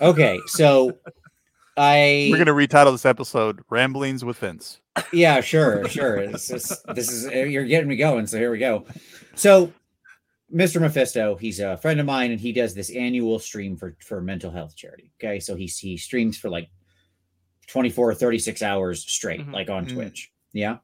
okay, 0.00 0.38
so 0.46 0.98
I 1.76 2.28
We're 2.30 2.38
gonna 2.38 2.52
retitle 2.52 2.92
this 2.92 3.04
episode 3.06 3.62
"Ramblings 3.70 4.24
with 4.24 4.38
Vince." 4.38 4.80
yeah, 5.12 5.40
sure, 5.40 5.86
sure. 5.88 6.26
This 6.32 6.50
is, 6.50 6.82
this 6.94 7.10
is 7.12 7.26
uh, 7.26 7.30
you're 7.44 7.64
getting 7.64 7.88
me 7.88 7.96
going, 7.96 8.26
so 8.26 8.38
here 8.38 8.50
we 8.50 8.58
go. 8.58 8.86
So, 9.34 9.72
Mr. 10.54 10.80
Mephisto, 10.80 11.36
he's 11.36 11.60
a 11.60 11.76
friend 11.76 12.00
of 12.00 12.06
mine, 12.06 12.30
and 12.30 12.40
he 12.40 12.52
does 12.52 12.74
this 12.74 12.88
annual 12.90 13.38
stream 13.38 13.76
for 13.76 13.94
for 14.00 14.20
mental 14.22 14.50
health 14.50 14.74
charity. 14.76 15.12
Okay, 15.20 15.38
so 15.40 15.54
he 15.54 15.66
he 15.66 15.96
streams 15.98 16.38
for 16.38 16.48
like 16.48 16.70
24 17.66 18.10
or 18.10 18.14
36 18.14 18.62
hours 18.62 19.02
straight, 19.04 19.40
Mhm. 19.40 19.52
like 19.52 19.68
on 19.68 19.86
Mhm. 19.86 19.92
Twitch. 19.94 20.30
Yeah, 20.52 20.78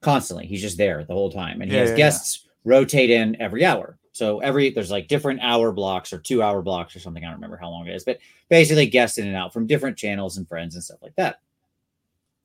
constantly. 0.00 0.46
He's 0.46 0.62
just 0.62 0.78
there 0.78 1.04
the 1.04 1.12
whole 1.14 1.30
time, 1.32 1.60
and 1.60 1.70
he 1.70 1.76
Yeah, 1.76 1.80
has 1.82 1.90
yeah, 1.90 1.94
yeah. 1.94 1.96
guests 1.98 2.48
rotate 2.64 3.10
in 3.10 3.40
every 3.42 3.64
hour. 3.64 3.98
So 4.12 4.40
every 4.40 4.70
there's 4.70 4.90
like 4.90 5.08
different 5.08 5.40
hour 5.40 5.72
blocks 5.72 6.12
or 6.12 6.18
two 6.18 6.42
hour 6.42 6.62
blocks 6.62 6.94
or 6.94 7.00
something. 7.00 7.24
I 7.24 7.28
don't 7.28 7.36
remember 7.36 7.56
how 7.56 7.70
long 7.70 7.86
it 7.86 7.94
is, 7.94 8.04
but 8.04 8.18
basically 8.48 8.86
guests 8.86 9.18
in 9.18 9.26
and 9.26 9.36
out 9.36 9.52
from 9.52 9.66
different 9.66 9.96
channels 9.96 10.36
and 10.36 10.46
friends 10.46 10.74
and 10.74 10.84
stuff 10.84 11.02
like 11.02 11.16
that. 11.16 11.40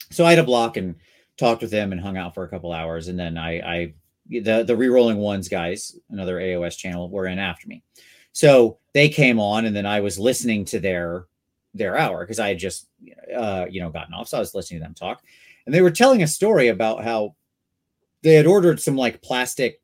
So 0.09 0.25
I 0.25 0.29
had 0.29 0.39
a 0.39 0.43
block 0.43 0.77
and 0.77 0.95
talked 1.35 1.61
with 1.61 1.71
them 1.71 1.91
and 1.91 2.01
hung 2.01 2.17
out 2.17 2.33
for 2.33 2.43
a 2.43 2.49
couple 2.49 2.71
hours, 2.71 3.09
and 3.09 3.19
then 3.19 3.37
I, 3.37 3.59
I 3.59 3.93
the 4.29 4.63
the 4.63 4.75
rerolling 4.75 5.17
ones 5.17 5.49
guys, 5.49 5.97
another 6.09 6.37
AOS 6.37 6.77
channel, 6.77 7.09
were 7.09 7.27
in 7.27 7.39
after 7.39 7.67
me. 7.67 7.83
So 8.31 8.77
they 8.93 9.09
came 9.09 9.39
on, 9.39 9.65
and 9.65 9.75
then 9.75 9.85
I 9.85 9.99
was 9.99 10.17
listening 10.17 10.63
to 10.65 10.79
their 10.79 11.25
their 11.73 11.97
hour 11.97 12.21
because 12.21 12.39
I 12.39 12.49
had 12.49 12.59
just 12.59 12.87
uh, 13.35 13.65
you 13.69 13.81
know 13.81 13.89
gotten 13.89 14.13
off, 14.13 14.29
so 14.29 14.37
I 14.37 14.39
was 14.39 14.55
listening 14.55 14.79
to 14.79 14.85
them 14.85 14.93
talk, 14.93 15.21
and 15.65 15.75
they 15.75 15.81
were 15.81 15.91
telling 15.91 16.23
a 16.23 16.27
story 16.27 16.69
about 16.69 17.03
how 17.03 17.35
they 18.21 18.35
had 18.35 18.47
ordered 18.47 18.81
some 18.81 18.95
like 18.95 19.21
plastic 19.21 19.81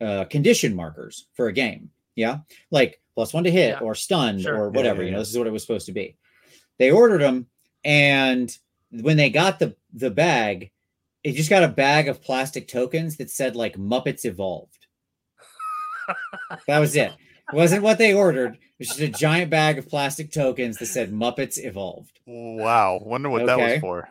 uh, 0.00 0.24
condition 0.24 0.74
markers 0.74 1.26
for 1.34 1.48
a 1.48 1.52
game, 1.52 1.90
yeah, 2.14 2.38
like 2.70 3.00
plus 3.14 3.32
one 3.34 3.44
to 3.44 3.50
hit 3.50 3.70
Yeah. 3.70 3.78
or 3.80 3.94
stunned 3.94 4.42
Sure. 4.42 4.54
or 4.56 4.66
Yeah, 4.72 4.76
whatever. 4.76 5.02
yeah, 5.02 5.06
You 5.06 5.12
know, 5.12 5.18
this 5.20 5.30
is 5.30 5.38
what 5.38 5.46
it 5.46 5.52
was 5.52 5.62
supposed 5.62 5.86
to 5.86 5.92
be. 5.92 6.16
They 6.78 6.90
ordered 6.90 7.20
them, 7.22 7.46
and 7.84 8.56
when 8.90 9.16
they 9.16 9.30
got 9.30 9.58
the 9.58 9.76
the 9.92 10.10
bag, 10.10 10.70
it 11.24 11.32
just 11.32 11.50
got 11.50 11.64
a 11.64 11.68
bag 11.68 12.08
of 12.08 12.22
plastic 12.22 12.68
tokens 12.68 13.16
that 13.16 13.30
said 13.30 13.56
like 13.56 13.76
Muppets 13.76 14.24
Evolved. 14.24 14.86
that 16.66 16.78
was 16.78 16.94
it. 16.96 17.12
It 17.52 17.56
wasn't 17.56 17.82
what 17.82 17.98
they 17.98 18.12
ordered. 18.14 18.54
It 18.54 18.60
was 18.78 18.88
just 18.88 19.00
a 19.00 19.08
giant 19.08 19.50
bag 19.50 19.78
of 19.78 19.88
plastic 19.88 20.30
tokens 20.30 20.76
that 20.78 20.86
said 20.86 21.10
Muppets 21.12 21.58
Evolved. 21.62 22.20
Wow, 22.26 23.00
wonder 23.02 23.30
what 23.30 23.46
that 23.46 23.58
was 23.58 23.80
for. 23.80 24.08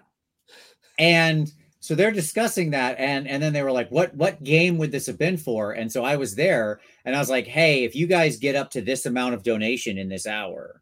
And 1.00 1.52
so 1.88 1.96
they're 1.96 2.12
discussing 2.12 2.72
that 2.72 3.00
and 3.00 3.30
and 3.30 3.42
then 3.42 3.54
they 3.54 3.64
were 3.64 3.72
like 3.72 3.90
what 3.90 4.14
what 4.14 4.44
game 4.44 4.78
would 4.78 4.92
this 4.92 5.06
have 5.06 5.18
been 5.18 5.38
for? 5.38 5.72
And 5.72 5.90
so 5.90 6.04
I 6.04 6.18
was 6.18 6.36
there 6.36 6.82
and 7.06 7.16
I 7.16 7.20
was 7.20 7.30
like, 7.30 7.48
"Hey, 7.48 7.86
if 7.86 7.96
you 7.96 8.08
guys 8.08 8.36
get 8.36 8.56
up 8.56 8.70
to 8.72 8.82
this 8.82 9.06
amount 9.06 9.36
of 9.36 9.44
donation 9.44 9.98
in 9.98 10.10
this 10.10 10.28
hour, 10.28 10.82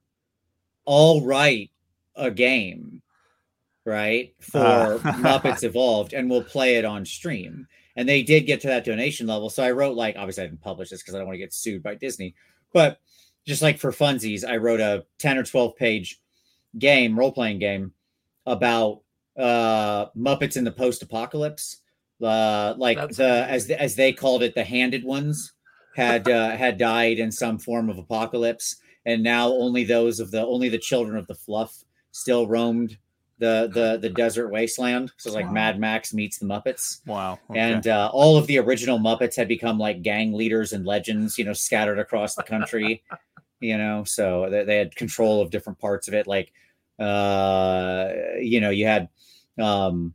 I'll 0.88 1.22
write 1.22 1.70
a 2.16 2.32
game, 2.32 3.04
right? 3.86 4.34
For 4.40 4.60
Ah. 4.60 4.98
Muppets 5.22 5.64
Evolved 5.64 6.14
and 6.14 6.28
we'll 6.28 6.44
play 6.44 6.78
it 6.78 6.86
on 6.86 7.06
stream." 7.06 7.68
And 7.96 8.10
they 8.10 8.24
did 8.24 8.48
get 8.48 8.60
to 8.62 8.68
that 8.68 8.84
donation 8.84 9.28
level. 9.28 9.52
So 9.52 9.62
I 9.64 9.70
wrote 9.70 9.96
like 9.96 10.16
obviously 10.18 10.46
I 10.46 10.48
didn't 10.48 10.62
publish 10.62 10.90
this 10.90 11.04
because 11.04 11.14
I 11.14 11.20
don't 11.20 11.28
want 11.28 11.36
to 11.36 11.40
get 11.40 11.54
sued 11.54 11.84
by 11.84 11.94
Disney, 11.94 12.34
but 12.74 13.00
just 13.46 13.62
like 13.62 13.78
for 13.78 13.92
funsies, 13.92 14.44
I 14.44 14.58
wrote 14.58 14.82
a 14.82 15.06
10 15.20 15.38
or 15.38 15.44
12 15.44 15.76
page 15.76 16.20
game, 16.80 17.18
role 17.18 17.32
playing 17.32 17.60
game 17.60 17.94
about 18.48 19.02
uh 19.38 20.08
Muppets 20.18 20.58
in 20.58 20.64
the 20.64 20.72
post 20.72 21.02
apocalypse. 21.04 21.82
Uh 22.22 22.74
like 22.78 22.98
That's 22.98 23.18
the 23.18 23.46
as 23.50 23.70
as 23.70 23.96
they 23.96 24.14
called 24.14 24.44
it, 24.44 24.56
the 24.56 24.64
handed 24.64 25.04
ones 25.04 25.54
had 25.96 26.30
uh 26.30 26.52
had 26.58 26.78
died 26.78 27.20
in 27.20 27.32
some 27.32 27.58
form 27.60 27.90
of 27.90 27.98
apocalypse, 27.98 28.78
and 29.06 29.24
now 29.24 29.48
only 29.50 29.84
those 29.84 30.20
of 30.20 30.32
the 30.32 30.46
only 30.46 30.70
the 30.70 30.78
children 30.78 31.18
of 31.18 31.28
the 31.28 31.36
fluff 31.36 31.84
still 32.12 32.48
roamed 32.48 32.98
the 33.38 33.70
the 33.74 33.98
the 33.98 34.10
desert 34.10 34.50
wasteland. 34.50 35.12
So 35.18 35.28
it's 35.28 35.36
like 35.36 35.48
Wow. 35.48 35.52
Mad 35.52 35.80
Max 35.80 36.14
meets 36.14 36.40
the 36.40 36.46
Muppets. 36.46 37.06
Wow. 37.06 37.40
okay. 37.50 37.60
And 37.60 37.88
uh, 37.88 38.10
all 38.14 38.38
of 38.38 38.48
the 38.48 38.58
original 38.60 38.98
Muppets 38.98 39.36
had 39.36 39.48
become 39.48 39.78
like 39.78 40.02
gang 40.02 40.34
leaders 40.34 40.72
and 40.72 40.86
legends, 40.86 41.38
you 41.38 41.44
know, 41.44 41.54
scattered 41.54 42.00
across 42.00 42.36
the 42.36 42.44
country, 42.44 43.04
you 43.60 43.78
know. 43.78 44.04
So 44.06 44.50
they, 44.50 44.64
they 44.64 44.78
had 44.78 44.96
control 44.96 45.42
of 45.42 45.50
different 45.50 45.80
parts 45.80 46.08
of 46.08 46.14
it. 46.14 46.28
Like, 46.28 46.54
uh, 47.00 48.10
you 48.40 48.62
know, 48.62 48.70
you 48.70 48.86
had, 48.86 49.10
um, 49.60 50.14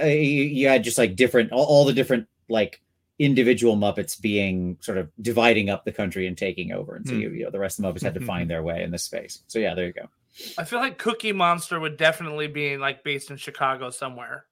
uh, 0.00 0.06
you, 0.06 0.42
you 0.44 0.68
had 0.68 0.84
just 0.84 0.98
like 0.98 1.16
different, 1.16 1.52
all, 1.52 1.64
all 1.64 1.84
the 1.84 1.92
different 1.92 2.26
like 2.48 2.80
individual 3.18 3.76
Muppets 3.76 4.20
being 4.20 4.76
sort 4.80 4.98
of 4.98 5.10
dividing 5.20 5.70
up 5.70 5.84
the 5.84 5.92
country 5.92 6.26
and 6.26 6.36
taking 6.38 6.72
over. 6.72 6.94
And 6.96 7.06
so 7.06 7.14
Hmm. 7.14 7.20
you, 7.20 7.30
you 7.30 7.44
know, 7.44 7.50
the 7.50 7.58
rest 7.58 7.78
of 7.78 7.82
the 7.82 7.92
Muppets 7.92 8.02
had 8.02 8.14
to 8.14 8.20
find 8.24 8.48
their 8.50 8.62
way 8.62 8.82
in 8.82 8.90
this 8.90 9.04
space. 9.04 9.42
So 9.48 9.58
yeah, 9.58 9.74
there 9.74 9.86
you 9.86 9.92
go. 9.92 10.08
I 10.56 10.64
feel 10.64 10.78
like 10.78 10.98
Cookie 10.98 11.32
Monster 11.32 11.80
would 11.80 11.96
definitely 11.96 12.46
be 12.46 12.76
like 12.76 13.02
based 13.02 13.30
in 13.30 13.36
Chicago 13.36 13.90
somewhere, 13.90 14.44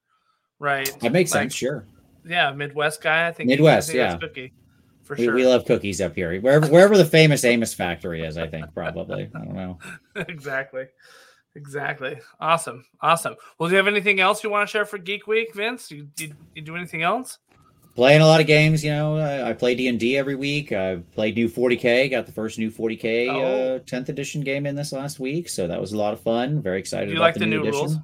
right? 0.59 0.91
That 1.01 1.13
makes 1.13 1.33
Like, 1.33 1.43
sense. 1.43 1.55
Sure. 1.55 1.87
Yeah, 2.25 2.51
Midwest 2.53 3.01
guy. 3.01 3.29
I 3.29 3.33
think 3.33 3.49
Midwest, 3.49 3.91
I 3.91 3.93
think 3.93 3.99
yeah. 3.99 4.17
Cookie 4.19 4.53
for 5.07 5.17
We, 5.17 5.25
sure. 5.25 5.35
we 5.35 5.47
love 5.47 5.65
cookies 5.65 6.01
up 6.01 6.15
here. 6.15 6.39
Wherever 6.41 6.67
wherever 6.69 6.97
the 6.97 7.05
famous 7.05 7.45
Amos 7.45 7.73
factory 7.75 8.23
is, 8.25 8.37
I 8.37 8.47
think 8.49 8.73
probably. 8.75 9.31
I 9.35 9.39
don't 9.45 9.55
know. 9.55 9.79
exactly. 10.17 10.85
Exactly. 11.55 12.19
Awesome. 12.39 12.85
Awesome. 13.01 13.35
Well, 13.59 13.69
do 13.69 13.73
you 13.75 13.79
have 13.79 13.87
anything 13.87 14.21
else 14.21 14.45
you 14.45 14.51
want 14.51 14.69
to 14.69 14.71
share 14.71 14.85
for 14.85 14.99
Geek 14.99 15.27
Week, 15.27 15.55
Vince? 15.55 15.91
You, 15.91 16.09
you, 16.19 16.33
you 16.55 16.63
do 16.63 16.77
anything 16.77 17.03
else? 17.03 17.39
Playing 17.95 18.21
a 18.21 18.27
lot 18.27 18.43
of 18.43 18.47
games, 18.47 18.85
you 18.85 18.91
know. 18.91 19.17
I, 19.17 19.51
I 19.51 19.53
play 19.55 19.75
D 19.75 19.89
and 19.89 19.99
D 19.99 20.19
every 20.19 20.35
week. 20.35 20.71
I 20.73 20.97
played 21.13 21.35
new 21.35 21.49
40k. 21.49 22.11
Got 22.11 22.27
the 22.27 22.33
first 22.33 22.59
new 22.59 22.71
40k 22.71 23.29
Oh. 23.31 23.41
uh, 23.77 23.79
10th 23.79 24.11
edition 24.11 24.43
game 24.43 24.67
in 24.67 24.77
this 24.77 24.93
last 24.93 25.19
week, 25.19 25.49
so 25.49 25.67
that 25.67 25.81
was 25.81 25.93
a 25.93 25.97
lot 25.97 26.13
of 26.13 26.21
fun. 26.21 26.61
Very 26.61 26.79
excited. 26.79 27.07
Do 27.07 27.13
you 27.13 27.19
about 27.19 27.25
like 27.29 27.35
the 27.37 27.47
new 27.47 27.63
edition. 27.63 27.79
rules? 27.81 27.97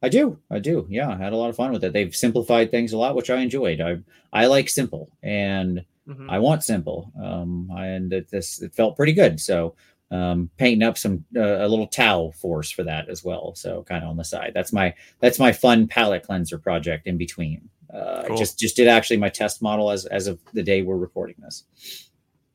I 0.00 0.08
do. 0.08 0.38
I 0.48 0.60
do. 0.60 0.86
Yeah, 0.88 1.08
I 1.10 1.16
had 1.16 1.32
a 1.32 1.36
lot 1.36 1.50
of 1.50 1.56
fun 1.56 1.72
with 1.72 1.82
it. 1.82 1.92
They've 1.92 2.14
simplified 2.14 2.70
things 2.70 2.92
a 2.92 2.98
lot, 2.98 3.16
which 3.16 3.30
I 3.30 3.38
enjoyed. 3.38 3.80
I 3.80 3.96
I 4.32 4.46
like 4.46 4.68
simple, 4.68 5.10
and 5.24 5.84
Mhm. 6.08 6.30
I 6.30 6.38
want 6.38 6.62
simple. 6.62 7.12
Um, 7.22 7.68
and 7.76 8.12
it, 8.12 8.30
this 8.30 8.62
it 8.62 8.74
felt 8.74 8.96
pretty 8.96 9.12
good. 9.12 9.40
So 9.40 9.74
um, 10.10 10.50
painting 10.56 10.86
up 10.86 10.96
some 10.96 11.24
uh, 11.36 11.40
a 11.40 11.68
little 11.68 11.88
Tau 11.88 12.30
force 12.30 12.70
for 12.70 12.84
that 12.84 13.08
as 13.08 13.24
well. 13.24 13.54
So 13.56 13.82
kind 13.82 14.04
of 14.04 14.10
on 14.10 14.16
the 14.16 14.24
side. 14.24 14.52
That's 14.54 14.72
my 14.72 14.94
that's 15.20 15.38
my 15.38 15.52
fun 15.52 15.88
palette 15.88 16.22
cleanser 16.22 16.58
project 16.58 17.06
in 17.08 17.16
between. 17.18 17.68
Uh, 17.92 18.22
I 18.24 18.28
Cool. 18.28 18.36
just 18.36 18.58
just 18.58 18.76
did 18.76 18.86
actually 18.88 19.16
my 19.16 19.28
test 19.28 19.62
model 19.62 19.90
as 19.90 20.06
as 20.06 20.26
of 20.28 20.38
the 20.52 20.62
day 20.62 20.82
we're 20.82 20.96
recording 20.96 21.36
this. 21.40 21.64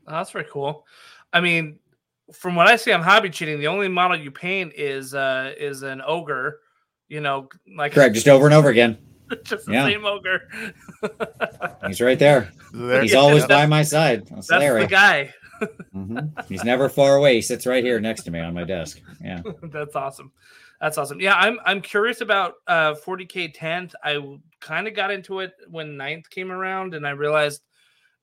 Oh, 0.07 0.13
that's 0.13 0.31
very 0.31 0.45
cool. 0.49 0.85
I 1.33 1.41
mean, 1.41 1.79
from 2.33 2.55
what 2.55 2.67
I 2.67 2.75
see 2.77 2.91
on 2.91 3.01
Hobby 3.01 3.29
Cheating, 3.29 3.59
the 3.59 3.67
only 3.67 3.87
model 3.89 4.17
you 4.17 4.31
paint 4.31 4.73
is 4.75 5.13
uh 5.13 5.53
is 5.57 5.83
an 5.83 6.01
ogre. 6.05 6.59
You 7.09 7.19
know, 7.19 7.49
like 7.75 7.91
Correct, 7.91 8.15
just 8.15 8.29
over 8.29 8.45
and 8.45 8.53
over 8.53 8.69
again. 8.69 8.97
just 9.43 9.65
the 9.65 9.73
Yeah. 9.73 9.85
same 9.85 10.05
ogre. 10.05 10.47
He's 11.87 12.01
right 12.01 12.19
there. 12.19 12.51
There- 12.73 13.01
He's 13.01 13.15
always 13.15 13.43
that's- 13.43 13.61
by 13.61 13.65
my 13.67 13.83
side. 13.83 14.27
That's, 14.27 14.47
That's 14.47 14.59
Larry. 14.61 14.81
the 14.81 14.87
guy. 14.87 15.33
Mhm. 15.95 16.45
He's 16.47 16.63
never 16.63 16.89
far 16.89 17.15
away. 17.17 17.35
He 17.35 17.41
sits 17.41 17.65
right 17.67 17.83
here 17.83 17.99
next 17.99 18.23
to 18.23 18.31
me 18.31 18.39
on 18.39 18.53
my 18.53 18.63
desk. 18.63 18.99
Yeah. 19.23 19.41
That's 19.63 19.95
awesome. 19.95 20.31
That's 20.79 20.97
awesome. 20.97 21.19
Yeah, 21.21 21.35
I'm 21.35 21.59
I'm 21.65 21.81
curious 21.81 22.21
about 22.21 22.55
uh 22.67 22.95
40k 22.95 23.55
10th. 23.55 23.93
I 24.03 24.17
kind 24.59 24.87
of 24.87 24.95
got 24.95 25.11
into 25.11 25.39
it 25.41 25.53
when 25.69 25.95
9th 25.97 26.29
came 26.31 26.51
around 26.51 26.95
and 26.95 27.05
I 27.05 27.11
realized 27.11 27.61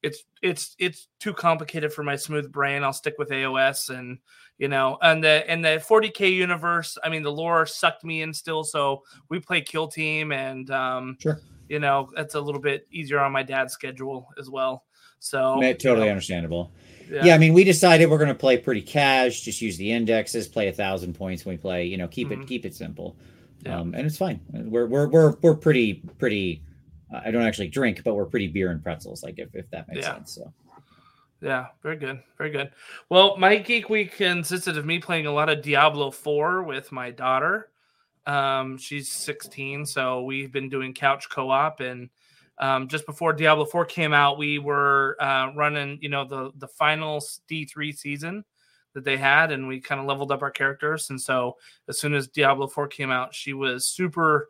it's 0.02 0.24
it's 0.42 0.74
it's 0.80 1.06
too 1.20 1.32
complicated 1.32 1.92
for 1.92 2.02
my 2.02 2.16
smooth 2.16 2.50
brain. 2.50 2.82
I'll 2.82 2.92
stick 2.92 3.14
with 3.18 3.28
AOS 3.30 3.90
and 3.96 4.18
you 4.58 4.68
know, 4.68 4.98
and 5.02 5.22
the 5.22 5.48
and 5.50 5.64
the 5.64 5.82
40k 5.88 6.32
universe, 6.34 6.98
I 7.02 7.08
mean 7.08 7.22
the 7.22 7.32
lore 7.32 7.64
sucked 7.66 8.04
me 8.04 8.22
in 8.22 8.32
still, 8.34 8.64
so 8.64 9.02
we 9.28 9.38
play 9.40 9.60
kill 9.60 9.88
team 9.88 10.32
and 10.32 10.70
um 10.70 11.16
Sure. 11.20 11.40
you 11.68 11.78
know, 11.78 12.10
it's 12.16 12.34
a 12.34 12.40
little 12.40 12.60
bit 12.60 12.86
easier 12.90 13.20
on 13.20 13.32
my 13.32 13.42
dad's 13.42 13.72
schedule 13.72 14.28
as 14.38 14.50
well. 14.50 14.84
So 15.20 15.56
Ma- 15.56 15.68
you 15.68 15.74
totally 15.74 16.06
know, 16.06 16.10
understandable. 16.12 16.72
yeah. 17.10 17.24
Yeah. 17.26 17.34
I 17.34 17.38
mean, 17.38 17.52
we 17.54 17.64
decided 17.64 18.08
we're 18.10 18.18
going 18.18 18.28
to 18.28 18.34
play 18.34 18.56
pretty 18.58 18.82
cash. 18.82 19.40
Just 19.40 19.60
use 19.62 19.76
the 19.76 19.90
indexes, 19.90 20.46
play 20.46 20.68
a 20.68 20.72
thousand 20.72 21.14
points 21.14 21.44
when 21.44 21.54
we 21.54 21.58
play. 21.58 21.84
You 21.86 21.96
know, 21.96 22.06
keep 22.06 22.28
Mhm. 22.28 22.42
it 22.42 22.46
keep 22.48 22.64
it 22.66 22.74
simple, 22.74 23.16
Yeah. 23.64 23.78
um, 23.80 23.94
and 23.94 24.06
it's 24.06 24.16
fine. 24.18 24.40
We're 24.52 24.86
we're 24.86 25.08
we're 25.08 25.34
we're 25.42 25.54
pretty 25.56 26.02
pretty 26.18 26.62
I 27.10 27.30
don't 27.30 27.42
actually 27.42 27.68
drink, 27.68 28.02
but 28.04 28.14
we're 28.14 28.26
pretty 28.26 28.48
beer 28.48 28.70
and 28.70 28.82
pretzels, 28.82 29.22
like 29.22 29.38
if, 29.38 29.54
if 29.54 29.70
that 29.70 29.88
makes 29.88 30.04
Yeah. 30.06 30.14
sense. 30.16 30.32
So 30.32 30.52
Yeah, 31.40 31.66
very 31.82 31.96
good. 31.96 32.22
Very 32.36 32.50
good. 32.50 32.72
Well, 33.10 33.36
my 33.36 33.56
geek 33.56 33.88
week 33.88 34.16
consisted 34.16 34.76
of 34.76 34.84
me 34.84 34.98
playing 34.98 35.26
a 35.26 35.32
lot 35.32 35.48
of 35.48 35.62
Diablo 35.62 36.10
4 36.10 36.64
with 36.64 36.90
my 36.90 37.10
daughter. 37.10 37.70
Um, 38.26 38.76
she's 38.76 39.10
16, 39.10 39.86
so 39.86 40.22
we've 40.22 40.52
been 40.52 40.68
doing 40.68 40.92
couch 40.92 41.30
co-op 41.30 41.80
and 41.80 42.10
um, 42.60 42.88
just 42.88 43.06
before 43.06 43.32
Diablo 43.32 43.64
4 43.64 43.84
came 43.84 44.12
out, 44.12 44.38
we 44.38 44.58
were 44.58 45.16
uh, 45.20 45.52
running, 45.54 45.98
you 46.00 46.08
know, 46.08 46.24
the 46.24 46.50
the 46.56 46.68
final 46.68 47.22
D3 47.48 47.96
season 47.96 48.44
that 48.94 49.04
they 49.04 49.16
had, 49.16 49.52
and 49.52 49.68
we 49.68 49.80
kind 49.80 50.00
of 50.00 50.06
leveled 50.06 50.32
up 50.32 50.42
our 50.42 50.50
characters. 50.50 51.10
And 51.10 51.20
so, 51.20 51.56
as 51.88 52.00
soon 52.00 52.14
as 52.14 52.26
Diablo 52.26 52.66
4 52.66 52.88
came 52.88 53.10
out, 53.10 53.34
she 53.34 53.52
was 53.52 53.86
super, 53.86 54.48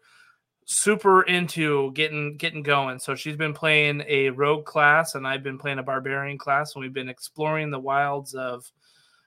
super 0.70 1.22
into 1.22 1.90
getting 1.92 2.36
getting 2.36 2.62
going. 2.62 2.98
So 2.98 3.14
she's 3.14 3.36
been 3.36 3.54
playing 3.54 4.02
a 4.06 4.28
rogue 4.30 4.66
class, 4.66 5.14
and 5.14 5.26
I've 5.26 5.42
been 5.42 5.58
playing 5.58 5.78
a 5.78 5.82
barbarian 5.82 6.36
class, 6.36 6.74
and 6.74 6.82
we've 6.82 6.92
been 6.92 7.08
exploring 7.08 7.70
the 7.70 7.78
wilds 7.80 8.34
of 8.34 8.70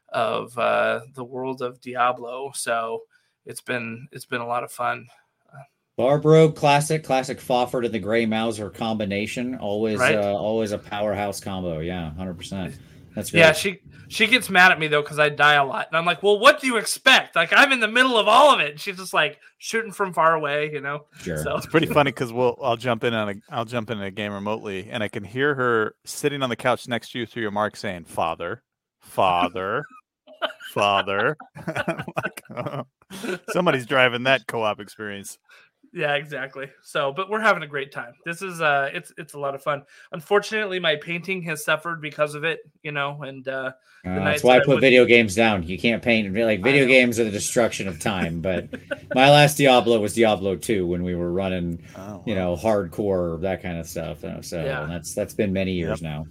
of 0.09 0.55
uh, 0.57 1.01
the 1.15 1.23
world 1.23 1.61
of 1.61 1.81
Diablo. 1.81 2.51
So 2.53 3.01
it's 3.45 3.61
been 3.61 4.07
it's 4.11 4.25
been 4.25 4.41
a 4.41 4.47
lot 4.47 4.63
of 4.63 4.71
fun. 4.71 5.07
Barbro 5.97 6.49
classic, 6.49 7.03
classic 7.03 7.39
Fafhrd 7.39 7.85
and 7.85 7.93
the 7.93 7.99
Gray 7.99 8.25
Mouser 8.25 8.69
combination. 8.69 9.55
Always 9.55 9.99
Right. 9.99 10.15
uh, 10.15 10.33
always 10.33 10.71
a 10.71 10.77
powerhouse 10.77 11.39
combo. 11.39 11.79
Yeah, 11.79 12.13
hundred 12.13 12.37
percent. 12.37 12.75
That's 13.15 13.31
great. 13.31 13.39
Yeah, 13.41 13.51
she 13.53 13.79
she 14.07 14.27
gets 14.27 14.49
mad 14.49 14.71
at 14.71 14.79
me 14.79 14.87
though 14.87 15.01
because 15.01 15.19
I 15.19 15.29
die 15.29 15.55
a 15.55 15.65
lot, 15.65 15.87
and 15.87 15.97
I'm 15.97 16.05
like, 16.05 16.23
"Well, 16.23 16.39
what 16.39 16.61
do 16.61 16.67
you 16.67 16.77
expect? 16.77 17.35
Like, 17.35 17.51
I'm 17.55 17.71
in 17.71 17.79
the 17.79 17.87
middle 17.87 18.17
of 18.17 18.27
all 18.27 18.53
of 18.53 18.59
it." 18.59 18.71
And 18.71 18.79
she's 18.79 18.97
just 18.97 19.13
like 19.13 19.39
shooting 19.57 19.91
from 19.91 20.13
far 20.13 20.35
away, 20.35 20.71
you 20.71 20.81
know. 20.81 21.05
sure. 21.21 21.37
So 21.37 21.55
It's 21.55 21.65
pretty 21.65 21.87
funny 21.87 22.11
because 22.11 22.31
we'll 22.33 22.57
I'll 22.61 22.77
jump 22.77 23.03
in 23.03 23.13
on 23.13 23.29
a 23.29 23.33
I'll 23.49 23.65
jump 23.65 23.89
in 23.89 24.01
a 24.01 24.11
game 24.11 24.33
remotely 24.33 24.89
and 24.89 25.03
I 25.03 25.07
can 25.07 25.23
hear 25.23 25.55
her 25.55 25.95
sitting 26.05 26.41
on 26.41 26.49
the 26.49 26.55
couch 26.55 26.87
next 26.87 27.11
to 27.11 27.19
you 27.19 27.25
through 27.25 27.43
your 27.43 27.51
mark 27.51 27.75
saying 27.75 28.05
father, 28.05 28.63
father, 28.99 29.85
father. 30.73 31.37
Like, 31.67 32.43
oh, 32.55 32.83
somebody's 33.49 33.85
driving 33.85 34.23
that 34.23 34.47
co-op 34.47 34.79
experience. 34.79 35.37
Yeah, 35.93 36.15
exactly. 36.15 36.69
So, 36.83 37.11
but 37.11 37.29
we're 37.29 37.41
having 37.41 37.63
a 37.63 37.67
great 37.67 37.91
time. 37.91 38.13
This 38.25 38.41
is 38.41 38.61
uh, 38.61 38.89
it's 38.93 39.11
it's 39.17 39.33
a 39.33 39.39
lot 39.39 39.55
of 39.55 39.61
fun. 39.63 39.83
Unfortunately, 40.11 40.79
my 40.79 40.95
painting 40.95 41.41
has 41.43 41.63
suffered 41.63 42.01
because 42.01 42.33
of 42.35 42.43
it, 42.43 42.59
you 42.83 42.91
know, 42.91 43.21
and 43.23 43.47
uh, 43.47 43.71
Uh, 44.05 44.23
that's 44.23 44.43
why 44.43 44.53
I 44.53 44.57
that 44.57 44.63
I 44.63 44.65
put 44.65 44.73
would- 44.75 44.81
video 44.81 45.05
games 45.05 45.35
down. 45.35 45.63
You 45.63 45.77
can't 45.77 46.01
paint 46.01 46.33
like 46.33 46.63
video 46.63 46.85
games 46.87 47.19
are 47.19 47.23
the 47.25 47.31
destruction 47.31 47.87
of 47.87 47.99
time. 47.99 48.41
But 48.41 48.69
my 49.13 49.29
last 49.29 49.57
Diablo 49.57 49.99
was 49.99 50.13
Diablo 50.13 50.55
two 50.55 50.87
when 50.87 51.03
we 51.03 51.13
were 51.15 51.31
running, 51.31 51.83
Oh, 51.95 52.23
you 52.25 52.35
know, 52.35 52.55
hardcore 52.55 53.39
that 53.41 53.61
kind 53.61 53.77
of 53.77 53.87
stuff. 53.87 54.23
uh, 54.23 54.41
So 54.41 54.63
Yeah. 54.63 54.85
that's 54.89 55.13
that's 55.13 55.33
been 55.33 55.51
many 55.53 55.73
years 55.73 56.01
Yep. 56.01 56.11
now. 56.11 56.25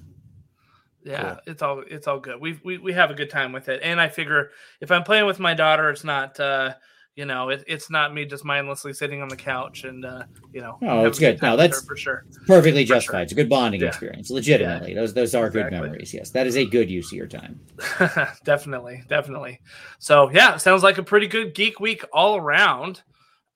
yeah, 1.04 1.36
it's 1.46 1.62
all 1.62 1.82
it's 1.86 2.06
all 2.06 2.20
good. 2.20 2.40
We 2.40 2.58
we 2.64 2.78
we 2.78 2.92
have 2.92 3.10
a 3.10 3.14
good 3.14 3.30
time 3.30 3.52
with 3.52 3.68
it, 3.68 3.80
and 3.82 4.00
I 4.00 4.08
figure 4.08 4.50
if 4.80 4.90
I'm 4.90 5.02
playing 5.02 5.26
with 5.26 5.38
my 5.38 5.54
daughter, 5.54 5.90
it's 5.90 6.04
not. 6.04 6.38
uh 6.40 6.74
you 7.20 7.26
know, 7.26 7.50
it, 7.50 7.62
it's 7.66 7.90
not 7.90 8.14
me 8.14 8.24
just 8.24 8.46
mindlessly 8.46 8.94
sitting 8.94 9.20
on 9.20 9.28
the 9.28 9.36
couch 9.36 9.84
and 9.84 10.06
uh, 10.06 10.22
you 10.54 10.62
know. 10.62 10.78
Oh, 10.80 11.04
it's 11.04 11.18
good. 11.18 11.40
No, 11.42 11.54
that's- 11.54 11.84
for 11.84 11.94
sure. 11.94 12.24
Perfectly 12.46 12.84
For 12.84 12.86
sure. 12.86 12.96
justified. 12.96 13.22
It's 13.24 13.32
a 13.32 13.34
good 13.34 13.50
bonding 13.50 13.82
Yeah. 13.82 13.88
experience. 13.88 14.30
Legitimately, 14.30 14.94
those 14.94 15.12
those 15.12 15.34
are 15.34 15.50
good 15.50 15.70
memories. 15.70 16.14
Yes, 16.14 16.30
that 16.30 16.46
is 16.46 16.56
a 16.56 16.64
good 16.64 16.88
use 16.90 17.12
of 17.12 17.18
your 17.18 17.26
time. 17.26 17.60
definitely, 18.44 19.02
definitely. 19.06 19.60
So 19.98 20.30
yeah, 20.30 20.56
sounds 20.56 20.82
like 20.82 20.96
a 20.96 21.02
pretty 21.02 21.26
good 21.26 21.54
geek 21.54 21.78
week 21.78 22.02
all 22.10 22.36
around. 22.36 23.02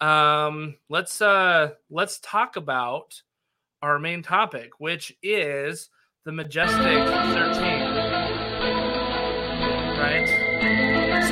Um, 0.02 0.76
let's 0.90 1.22
uh 1.22 1.70
let's 1.88 2.18
talk 2.20 2.56
about 2.56 3.14
our 3.80 3.98
main 3.98 4.22
topic, 4.22 4.78
which 4.78 5.16
is 5.22 5.88
the 6.26 6.32
majestic 6.32 7.06
13. 7.08 8.03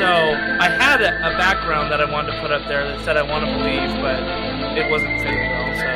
So 0.02 0.08
I 0.08 0.68
had 0.68 1.00
a, 1.00 1.16
a 1.18 1.38
background 1.38 1.92
that 1.92 2.00
I 2.00 2.10
wanted 2.10 2.32
to 2.32 2.40
put 2.40 2.50
up 2.50 2.66
there 2.66 2.84
that 2.84 3.04
said 3.04 3.16
I 3.16 3.22
want 3.22 3.46
to 3.46 3.52
believe, 3.52 3.88
but 4.02 4.18
it 4.76 4.90
wasn't 4.90 5.16
fitting 5.20 5.48
well, 5.48 5.76
so 5.76 5.86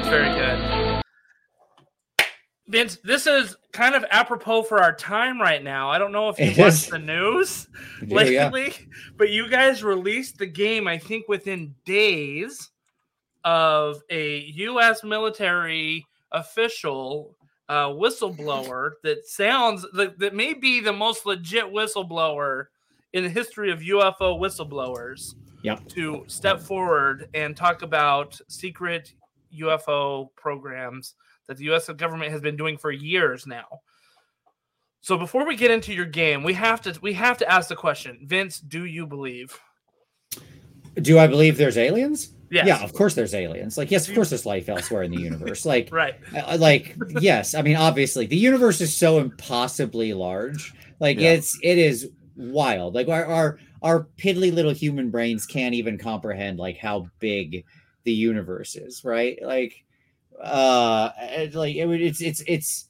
it's 0.00 0.08
very 0.08 0.34
good. 0.34 1.02
Vince, 2.66 2.98
this 3.04 3.28
is 3.28 3.54
kind 3.70 3.94
of 3.94 4.04
apropos 4.10 4.64
for 4.64 4.82
our 4.82 4.92
time 4.92 5.40
right 5.40 5.62
now. 5.62 5.88
I 5.88 5.98
don't 5.98 6.10
know 6.10 6.30
if 6.30 6.40
you 6.40 6.52
watched 6.60 6.90
the 6.90 6.98
news 6.98 7.68
yeah. 8.04 8.16
lately, 8.16 8.74
but 9.16 9.30
you 9.30 9.48
guys 9.48 9.84
released 9.84 10.38
the 10.38 10.46
game, 10.46 10.88
I 10.88 10.98
think, 10.98 11.28
within 11.28 11.76
days 11.84 12.72
of 13.44 14.02
a 14.10 14.38
U.S. 14.40 15.04
military 15.04 16.04
official 16.32 17.36
uh, 17.68 17.88
whistleblower 17.88 18.92
that 19.02 19.26
sounds 19.26 19.84
that, 19.92 20.18
that 20.18 20.34
may 20.34 20.54
be 20.54 20.80
the 20.80 20.92
most 20.92 21.26
legit 21.26 21.64
whistleblower 21.64 22.66
in 23.12 23.24
the 23.24 23.30
history 23.30 23.70
of 23.70 23.80
UFO 23.80 24.38
whistleblowers 24.40 25.34
Yep. 25.62 25.88
to 25.88 26.22
step 26.28 26.60
forward 26.60 27.28
and 27.34 27.56
talk 27.56 27.82
about 27.82 28.38
secret 28.46 29.12
UFO 29.58 30.28
programs 30.36 31.14
that 31.48 31.56
the 31.56 31.64
US 31.72 31.88
government 31.88 32.30
has 32.30 32.40
been 32.40 32.56
doing 32.56 32.76
for 32.76 32.92
years 32.92 33.48
now. 33.48 33.66
So 35.00 35.16
before 35.18 35.44
we 35.44 35.56
get 35.56 35.72
into 35.72 35.92
your 35.92 36.04
game, 36.06 36.44
we 36.44 36.52
have 36.54 36.80
to 36.82 36.96
we 37.02 37.12
have 37.14 37.38
to 37.38 37.50
ask 37.50 37.68
the 37.68 37.74
question, 37.74 38.20
Vince, 38.24 38.60
do 38.60 38.84
you 38.84 39.06
believe? 39.06 39.58
Do 41.02 41.18
I 41.18 41.26
believe 41.26 41.56
there's 41.56 41.78
aliens? 41.78 42.32
Yes. 42.50 42.66
Yeah, 42.66 42.82
of 42.82 42.92
course 42.92 43.14
there's 43.14 43.34
aliens. 43.34 43.76
Like, 43.76 43.90
yes, 43.90 44.08
of 44.08 44.14
course 44.14 44.30
there's 44.30 44.46
life 44.46 44.68
elsewhere 44.68 45.02
in 45.02 45.10
the 45.10 45.20
universe. 45.20 45.64
Like, 45.74 45.88
Right. 45.92 46.14
uh, 46.34 46.56
like 46.60 46.96
yes. 47.20 47.54
I 47.54 47.62
mean, 47.62 47.76
obviously, 47.76 48.26
the 48.26 48.36
universe 48.36 48.80
is 48.80 48.94
so 48.94 49.18
impossibly 49.18 50.12
large. 50.12 50.72
Like, 51.00 51.18
Yeah. 51.18 51.32
it's 51.32 51.58
it 51.62 51.78
is 51.78 52.10
wild. 52.36 52.94
Like, 52.94 53.08
our 53.08 53.24
our 53.26 53.58
our 53.82 54.08
piddly 54.16 54.52
little 54.52 54.72
human 54.72 55.10
brains 55.10 55.44
can't 55.46 55.74
even 55.74 55.98
comprehend 55.98 56.58
like 56.58 56.78
how 56.78 57.08
big 57.18 57.64
the 58.04 58.12
universe 58.12 58.76
is. 58.76 59.04
Right? 59.04 59.38
Like, 59.42 59.84
uh, 60.42 61.10
like 61.52 61.74
it, 61.76 61.86
would- 61.86 62.00
it's 62.02 62.20
it's 62.20 62.42
it's 62.46 62.88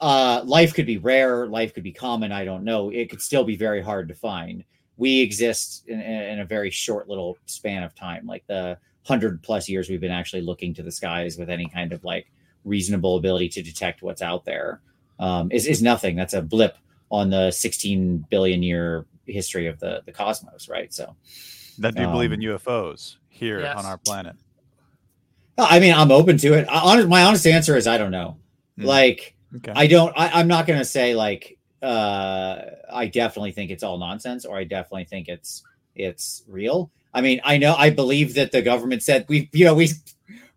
uh 0.00 0.42
life 0.44 0.74
could 0.74 0.86
be 0.86 0.98
rare 0.98 1.46
life 1.46 1.72
could 1.74 1.84
be 1.84 1.92
common 1.92 2.32
i 2.32 2.44
don't 2.44 2.64
know 2.64 2.90
it 2.90 3.08
could 3.08 3.22
still 3.22 3.44
be 3.44 3.54
very 3.54 3.80
hard 3.80 4.08
to 4.08 4.14
find 4.14 4.64
we 5.02 5.20
exist 5.20 5.84
in, 5.88 6.00
in 6.00 6.38
a 6.40 6.44
very 6.44 6.70
short 6.70 7.04
little 7.08 7.36
span 7.46 7.82
of 7.82 7.92
time 7.94 8.24
like 8.26 8.44
the 8.46 8.78
hundred 9.04 9.42
plus 9.42 9.68
years 9.68 9.88
we've 9.90 10.00
been 10.06 10.18
actually 10.20 10.42
looking 10.50 10.72
to 10.74 10.82
the 10.82 10.92
skies 11.00 11.36
with 11.38 11.50
any 11.50 11.66
kind 11.68 11.92
of 11.92 12.04
like 12.04 12.26
reasonable 12.64 13.16
ability 13.16 13.48
to 13.48 13.62
detect 13.62 14.02
what's 14.02 14.22
out 14.22 14.44
there 14.44 14.80
um, 15.18 15.50
is, 15.50 15.66
is 15.66 15.82
nothing 15.82 16.14
that's 16.16 16.34
a 16.34 16.42
blip 16.42 16.76
on 17.10 17.30
the 17.30 17.50
16 17.50 18.26
billion 18.30 18.62
year 18.62 19.06
history 19.26 19.66
of 19.66 19.78
the 19.80 20.02
the 20.06 20.12
cosmos 20.12 20.68
right 20.68 20.92
so 20.94 21.04
Then 21.78 21.94
do 21.94 22.02
you 22.02 22.08
believe 22.08 22.32
in 22.32 22.40
Um, 22.40 22.46
UFOs 22.58 23.16
here 23.28 23.60
Yes. 23.60 23.76
on 23.76 23.84
our 23.86 23.98
planet? 23.98 24.36
i 25.58 25.78
mean 25.80 25.92
i'm 25.94 26.10
open 26.10 26.36
to 26.38 26.54
it 26.54 26.66
I, 26.68 26.78
honest, 26.80 27.08
my 27.08 27.22
honest 27.24 27.46
answer 27.46 27.76
is 27.76 27.86
i 27.86 27.98
don't 27.98 28.10
know 28.12 28.36
Hmm. 28.78 28.84
like 28.86 29.34
Okay. 29.54 29.72
I 29.76 29.86
don't. 29.86 30.14
I, 30.16 30.30
I'm 30.40 30.48
not 30.48 30.66
going 30.66 30.78
to 30.78 30.84
say 30.98 31.14
like 31.14 31.58
uh, 31.82 32.62
I 32.92 33.06
definitely 33.06 33.52
think 33.52 33.70
it's 33.70 33.82
all 33.82 33.98
nonsense, 33.98 34.44
or 34.44 34.56
I 34.56 34.64
definitely 34.64 35.04
think 35.04 35.28
it's 35.28 35.62
it's 35.94 36.44
real. 36.48 36.90
I 37.14 37.20
mean, 37.20 37.40
I 37.44 37.58
know 37.58 37.74
I 37.74 37.90
believe 37.90 38.34
that 38.34 38.52
the 38.52 38.62
government 38.62 39.02
said 39.02 39.26
we, 39.28 39.50
you 39.52 39.64
know, 39.64 39.74
we 39.74 39.90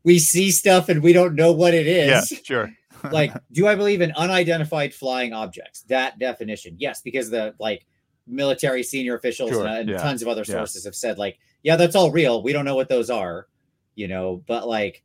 we 0.03 0.19
see 0.19 0.51
stuff 0.51 0.87
and 0.89 1.01
we 1.01 1.13
don't 1.13 1.35
know 1.35 1.51
what 1.51 1.73
it 1.73 1.87
is. 1.87 2.31
yeah, 2.31 2.37
sure. 2.43 2.73
like, 3.11 3.33
do 3.51 3.67
I 3.67 3.75
believe 3.75 4.01
in 4.01 4.11
unidentified 4.13 4.93
flying 4.93 5.33
objects? 5.33 5.81
That 5.83 6.17
definition, 6.17 6.75
yes, 6.79 7.01
because 7.01 7.29
the 7.29 7.53
like 7.59 7.85
military 8.27 8.83
senior 8.83 9.15
officials 9.15 9.51
Sure, 9.51 9.65
and, 9.65 9.77
and 9.77 9.89
yeah, 9.89 9.97
tons 9.97 10.21
of 10.21 10.27
other 10.27 10.43
yeah. 10.47 10.55
sources 10.55 10.85
have 10.85 10.95
said 10.95 11.17
like, 11.17 11.37
yeah, 11.61 11.75
that's 11.75 11.95
all 11.95 12.11
real. 12.11 12.41
We 12.41 12.53
don't 12.53 12.65
know 12.65 12.75
what 12.75 12.89
those 12.89 13.09
are, 13.09 13.47
you 13.95 14.07
know, 14.07 14.43
but 14.47 14.67
like 14.67 15.03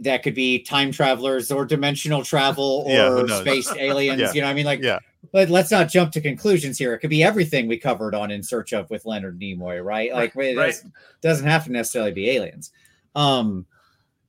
that 0.00 0.22
could 0.22 0.34
be 0.34 0.62
time 0.62 0.90
travelers 0.90 1.50
or 1.50 1.64
dimensional 1.64 2.22
travel 2.22 2.84
or 2.86 3.26
knows? 3.26 3.40
space 3.40 3.72
aliens. 3.76 4.20
Yeah, 4.20 4.32
You 4.32 4.42
know, 4.42 4.48
I 4.48 4.54
mean, 4.54 4.66
like, 4.66 4.82
yeah. 4.82 4.98
But 5.32 5.50
let's 5.50 5.70
not 5.70 5.88
jump 5.88 6.12
to 6.12 6.20
conclusions 6.20 6.78
here. 6.78 6.94
It 6.94 7.00
could 7.00 7.10
be 7.10 7.22
everything 7.22 7.66
we 7.68 7.76
covered 7.76 8.14
on 8.14 8.30
In 8.30 8.42
Search 8.42 8.72
of 8.72 8.88
with 8.88 9.04
Leonard 9.04 9.38
Nimoy, 9.38 9.84
right? 9.84 10.12
Like, 10.12 10.34
it 10.36 10.56
right. 10.56 10.66
does- 10.68 10.84
doesn't 11.20 11.46
have 11.46 11.64
to 11.64 11.72
necessarily 11.72 12.12
be 12.12 12.30
aliens. 12.30 12.70
Um, 13.14 13.66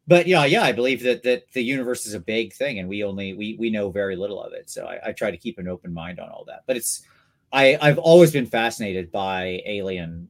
but 0.08 0.26
yeah, 0.26 0.46
yeah, 0.46 0.64
I 0.64 0.72
believe 0.72 1.04
that 1.04 1.22
that 1.22 1.44
the 1.54 1.62
universe 1.62 2.08
is 2.08 2.16
a 2.16 2.20
big 2.20 2.54
thing, 2.54 2.80
and 2.80 2.90
we 2.90 3.04
only 3.04 3.34
we 3.34 3.56
we 3.60 3.70
know 3.70 3.92
very 3.92 4.16
little 4.16 4.42
of 4.42 4.54
it. 4.54 4.68
So 4.68 4.86
I, 4.88 5.10
I 5.10 5.12
try 5.12 5.30
to 5.30 5.38
keep 5.38 5.60
an 5.60 5.68
open 5.68 5.94
mind 5.94 6.20
on 6.20 6.30
all 6.30 6.44
that. 6.48 6.64
But 6.66 6.78
it's 6.78 7.04
I 7.54 7.78
I've 7.80 8.00
always 8.00 8.32
been 8.32 8.48
fascinated 8.48 9.12
by 9.12 9.62
alien 9.68 10.28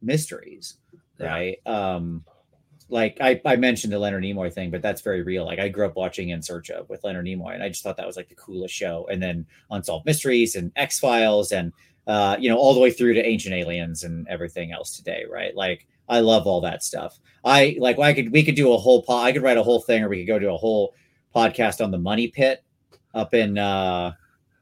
mysteries, 0.00 0.76
Yeah. 1.18 1.26
right? 1.26 1.58
Um, 1.66 2.24
like 2.88 3.18
I, 3.20 3.40
I 3.44 3.56
mentioned 3.56 3.92
the 3.92 3.98
Leonard 3.98 4.22
Nimoy 4.22 4.52
thing, 4.52 4.70
but 4.70 4.82
that's 4.82 5.00
very 5.00 5.22
real. 5.22 5.44
Like 5.44 5.58
I 5.58 5.68
grew 5.68 5.86
up 5.86 5.96
watching 5.96 6.28
In 6.30 6.42
Search 6.42 6.70
of 6.70 6.88
with 6.88 7.02
Leonard 7.02 7.26
Nimoy, 7.26 7.54
and 7.54 7.62
I 7.62 7.68
just 7.68 7.82
thought 7.82 7.96
that 7.96 8.06
was 8.06 8.16
like 8.16 8.28
the 8.28 8.34
coolest 8.36 8.74
show. 8.74 9.08
And 9.10 9.22
then 9.22 9.46
Unsolved 9.70 10.06
Mysteries 10.06 10.54
and 10.54 10.70
X 10.76 10.98
Files, 10.98 11.52
and 11.52 11.72
uh, 12.06 12.36
you 12.38 12.48
know, 12.48 12.56
all 12.56 12.74
the 12.74 12.80
way 12.80 12.90
through 12.90 13.14
to 13.14 13.24
Ancient 13.24 13.54
Aliens 13.54 14.04
and 14.04 14.26
everything 14.28 14.72
else 14.72 14.96
today, 14.96 15.24
right? 15.28 15.54
Like 15.56 15.86
I 16.08 16.20
love 16.20 16.46
all 16.46 16.60
that 16.60 16.84
stuff. 16.84 17.18
I 17.44 17.76
like 17.80 17.98
I 17.98 18.12
could 18.12 18.30
we 18.30 18.44
could 18.44 18.54
do 18.54 18.72
a 18.72 18.78
whole 18.78 19.02
pod. 19.02 19.26
I 19.26 19.32
could 19.32 19.42
write 19.42 19.58
a 19.58 19.62
whole 19.62 19.80
thing, 19.80 20.04
or 20.04 20.08
we 20.08 20.18
could 20.18 20.28
go 20.28 20.38
do 20.38 20.54
a 20.54 20.56
whole 20.56 20.94
podcast 21.34 21.82
on 21.82 21.90
the 21.90 21.98
Money 21.98 22.28
Pit 22.28 22.62
up 23.14 23.34
in 23.34 23.58
uh 23.58 24.12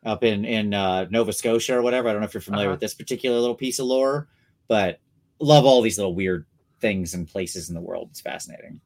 up 0.05 0.25
in 0.25 0.45
in 0.45 0.73
uh, 0.73 1.07
Nova 1.11 1.33
Scotia 1.33 1.77
or 1.77 1.83
whatever. 1.83 2.09
I 2.09 2.13
don't 2.13 2.21
know 2.21 2.27
if 2.27 2.35
you're 2.35 2.41
familiar 2.41 2.69
uh-huh. 2.69 2.75
with 2.75 2.81
this 2.81 2.95
particular 2.95 3.39
little 3.39 3.55
piece 3.55 3.79
of 3.79 3.87
lore, 3.87 4.29
but 4.69 5.01
love 5.41 5.65
all 5.65 5.83
these 5.83 5.99
little 5.99 6.15
weird 6.15 6.47
things 6.85 7.15
and 7.15 7.27
places 7.27 7.71
in 7.71 7.75
the 7.75 7.81
world. 7.81 8.09
It's 8.11 8.21
fascinating. 8.21 8.79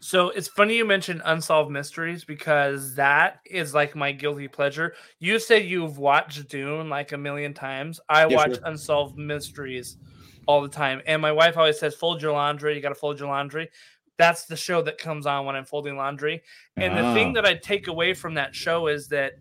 So 0.00 0.28
it's 0.28 0.48
funny 0.48 0.76
you 0.76 0.84
mentioned 0.84 1.22
unsolved 1.24 1.70
mysteries 1.70 2.22
because 2.22 2.94
that 2.96 3.40
is 3.46 3.72
like 3.72 3.96
my 3.96 4.12
guilty 4.12 4.48
pleasure. 4.48 4.92
You 5.18 5.38
say 5.38 5.62
you've 5.62 5.96
watched 5.96 6.46
Dune 6.50 6.90
like 6.90 7.12
a 7.12 7.16
million 7.16 7.54
times. 7.54 8.00
I 8.06 8.26
yeah, 8.26 8.36
watch 8.36 8.56
sure. 8.56 8.64
unsolved 8.66 9.16
mysteries 9.16 9.96
all 10.46 10.60
the 10.60 10.68
time, 10.68 11.00
and 11.06 11.22
my 11.22 11.32
wife 11.32 11.56
always 11.56 11.78
says, 11.78 11.94
"Fold 11.94 12.20
your 12.20 12.32
laundry. 12.32 12.74
You 12.76 12.82
got 12.82 12.90
to 12.90 12.94
fold 12.94 13.18
your 13.18 13.28
laundry." 13.28 13.70
That's 14.18 14.44
the 14.44 14.56
show 14.56 14.82
that 14.82 14.98
comes 14.98 15.24
on 15.26 15.46
when 15.46 15.56
I'm 15.56 15.64
folding 15.64 15.96
laundry. 15.96 16.42
And 16.76 16.96
the 16.96 17.14
thing 17.14 17.30
ah. 17.30 17.32
that 17.34 17.46
I 17.46 17.54
take 17.54 17.86
away 17.88 18.14
from 18.14 18.34
that 18.34 18.54
show 18.54 18.88
is 18.88 19.08
that 19.08 19.32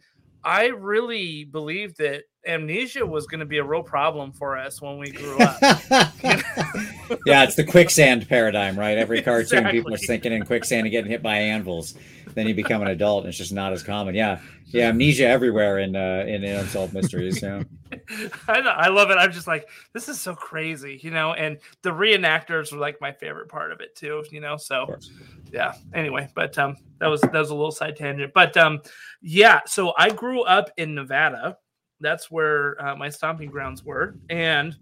I 0.43 0.67
really 0.67 1.43
believe 1.43 1.95
that 1.97 2.23
amnesia 2.47 3.05
was 3.05 3.27
going 3.27 3.39
to 3.39 3.45
be 3.45 3.57
a 3.57 3.63
real 3.63 3.83
problem 3.83 4.31
for 4.31 4.57
us 4.57 4.81
when 4.81 4.97
we 4.97 5.11
grew 5.11 5.37
up. 5.39 5.57
yeah, 7.25 7.43
it's 7.43 7.55
the 7.55 7.65
quicksand 7.67 8.27
paradigm, 8.27 8.77
right? 8.77 8.97
Every 8.97 9.21
cartoon, 9.21 9.59
exactly. 9.59 9.79
people 9.79 9.93
are 9.93 9.97
sinking 9.97 10.33
in 10.33 10.45
quicksand 10.45 10.85
and 10.85 10.91
getting 10.91 11.11
hit 11.11 11.21
by 11.21 11.37
anvils. 11.37 11.95
Then 12.33 12.47
you 12.47 12.53
become 12.53 12.81
an 12.81 12.89
adult, 12.89 13.23
and 13.23 13.29
it's 13.29 13.37
just 13.37 13.53
not 13.53 13.73
as 13.73 13.83
common. 13.83 14.13
Yeah, 14.13 14.39
yeah, 14.67 14.89
amnesia 14.89 15.25
everywhere 15.25 15.79
in 15.79 15.95
uh, 15.95 16.25
in, 16.27 16.43
unsolved 16.43 16.93
mysteries. 16.93 17.41
Yeah, 17.41 17.63
I, 18.47 18.59
I 18.59 18.87
love 18.89 19.09
it. 19.09 19.15
I'm 19.15 19.31
just 19.31 19.47
like, 19.47 19.69
this 19.93 20.09
is 20.09 20.19
so 20.19 20.35
crazy, 20.35 20.99
you 21.01 21.11
know. 21.11 21.33
And 21.33 21.57
the 21.81 21.89
reenactors 21.89 22.71
were 22.71 22.77
like 22.77 22.99
my 23.01 23.11
favorite 23.11 23.49
part 23.49 23.71
of 23.71 23.81
it 23.81 23.95
too, 23.95 24.23
you 24.29 24.41
know. 24.41 24.57
So, 24.57 24.97
yeah. 25.51 25.73
Anyway, 25.93 26.29
but 26.35 26.57
um, 26.57 26.75
that 26.99 27.07
was 27.07 27.21
that 27.21 27.33
was 27.33 27.49
a 27.49 27.55
little 27.55 27.71
side 27.71 27.95
tangent, 27.95 28.33
but 28.33 28.55
um, 28.57 28.81
yeah. 29.21 29.61
So 29.65 29.93
I 29.97 30.09
grew 30.09 30.43
up 30.43 30.69
in 30.77 30.95
Nevada 30.95 31.57
that's 31.99 32.29
where 32.29 32.81
uh, 32.83 32.95
my 32.95 33.09
stomping 33.09 33.49
grounds 33.49 33.83
were. 33.83 34.15
And 34.29 34.75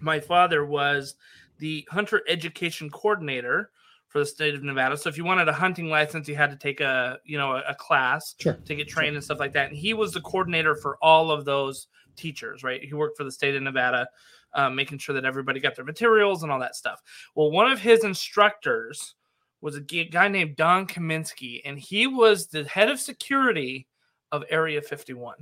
my 0.00 0.20
father 0.20 0.64
was 0.64 1.14
the 1.58 1.86
hunter 1.90 2.22
education 2.28 2.90
coordinator 2.90 3.70
for 4.08 4.20
the 4.20 4.26
state 4.26 4.54
of 4.54 4.62
Nevada. 4.62 4.96
So 4.96 5.08
if 5.08 5.18
you 5.18 5.24
wanted 5.24 5.48
a 5.48 5.52
hunting 5.52 5.88
license, 5.88 6.28
you 6.28 6.36
had 6.36 6.50
to 6.50 6.56
take 6.56 6.80
a 6.80 7.18
you 7.24 7.38
know 7.38 7.52
a, 7.52 7.62
a 7.68 7.74
class 7.74 8.34
sure. 8.38 8.54
to 8.64 8.74
get 8.74 8.88
trained 8.88 9.10
sure. 9.10 9.16
and 9.16 9.24
stuff 9.24 9.40
like 9.40 9.52
that. 9.54 9.68
And 9.68 9.76
he 9.76 9.94
was 9.94 10.12
the 10.12 10.20
coordinator 10.20 10.74
for 10.74 10.96
all 11.02 11.30
of 11.30 11.44
those 11.44 11.88
teachers. 12.14 12.62
Right, 12.62 12.82
he 12.82 12.94
worked 12.94 13.16
for 13.16 13.24
the 13.24 13.32
state 13.32 13.54
of 13.56 13.62
Nevada, 13.62 14.08
um, 14.54 14.74
making 14.74 14.98
sure 14.98 15.14
that 15.14 15.24
everybody 15.24 15.60
got 15.60 15.74
their 15.74 15.84
materials 15.84 16.42
and 16.42 16.52
all 16.52 16.60
that 16.60 16.76
stuff. 16.76 17.02
Well, 17.34 17.50
one 17.50 17.70
of 17.70 17.80
his 17.80 18.04
instructors 18.04 19.14
was 19.60 19.76
a 19.76 19.80
guy 19.80 20.28
named 20.28 20.56
Don 20.56 20.86
Kaminsky, 20.86 21.60
and 21.64 21.78
he 21.78 22.06
was 22.06 22.46
the 22.46 22.64
head 22.64 22.88
of 22.88 23.00
security 23.00 23.86
of 24.32 24.44
Area 24.50 24.80
51. 24.80 25.34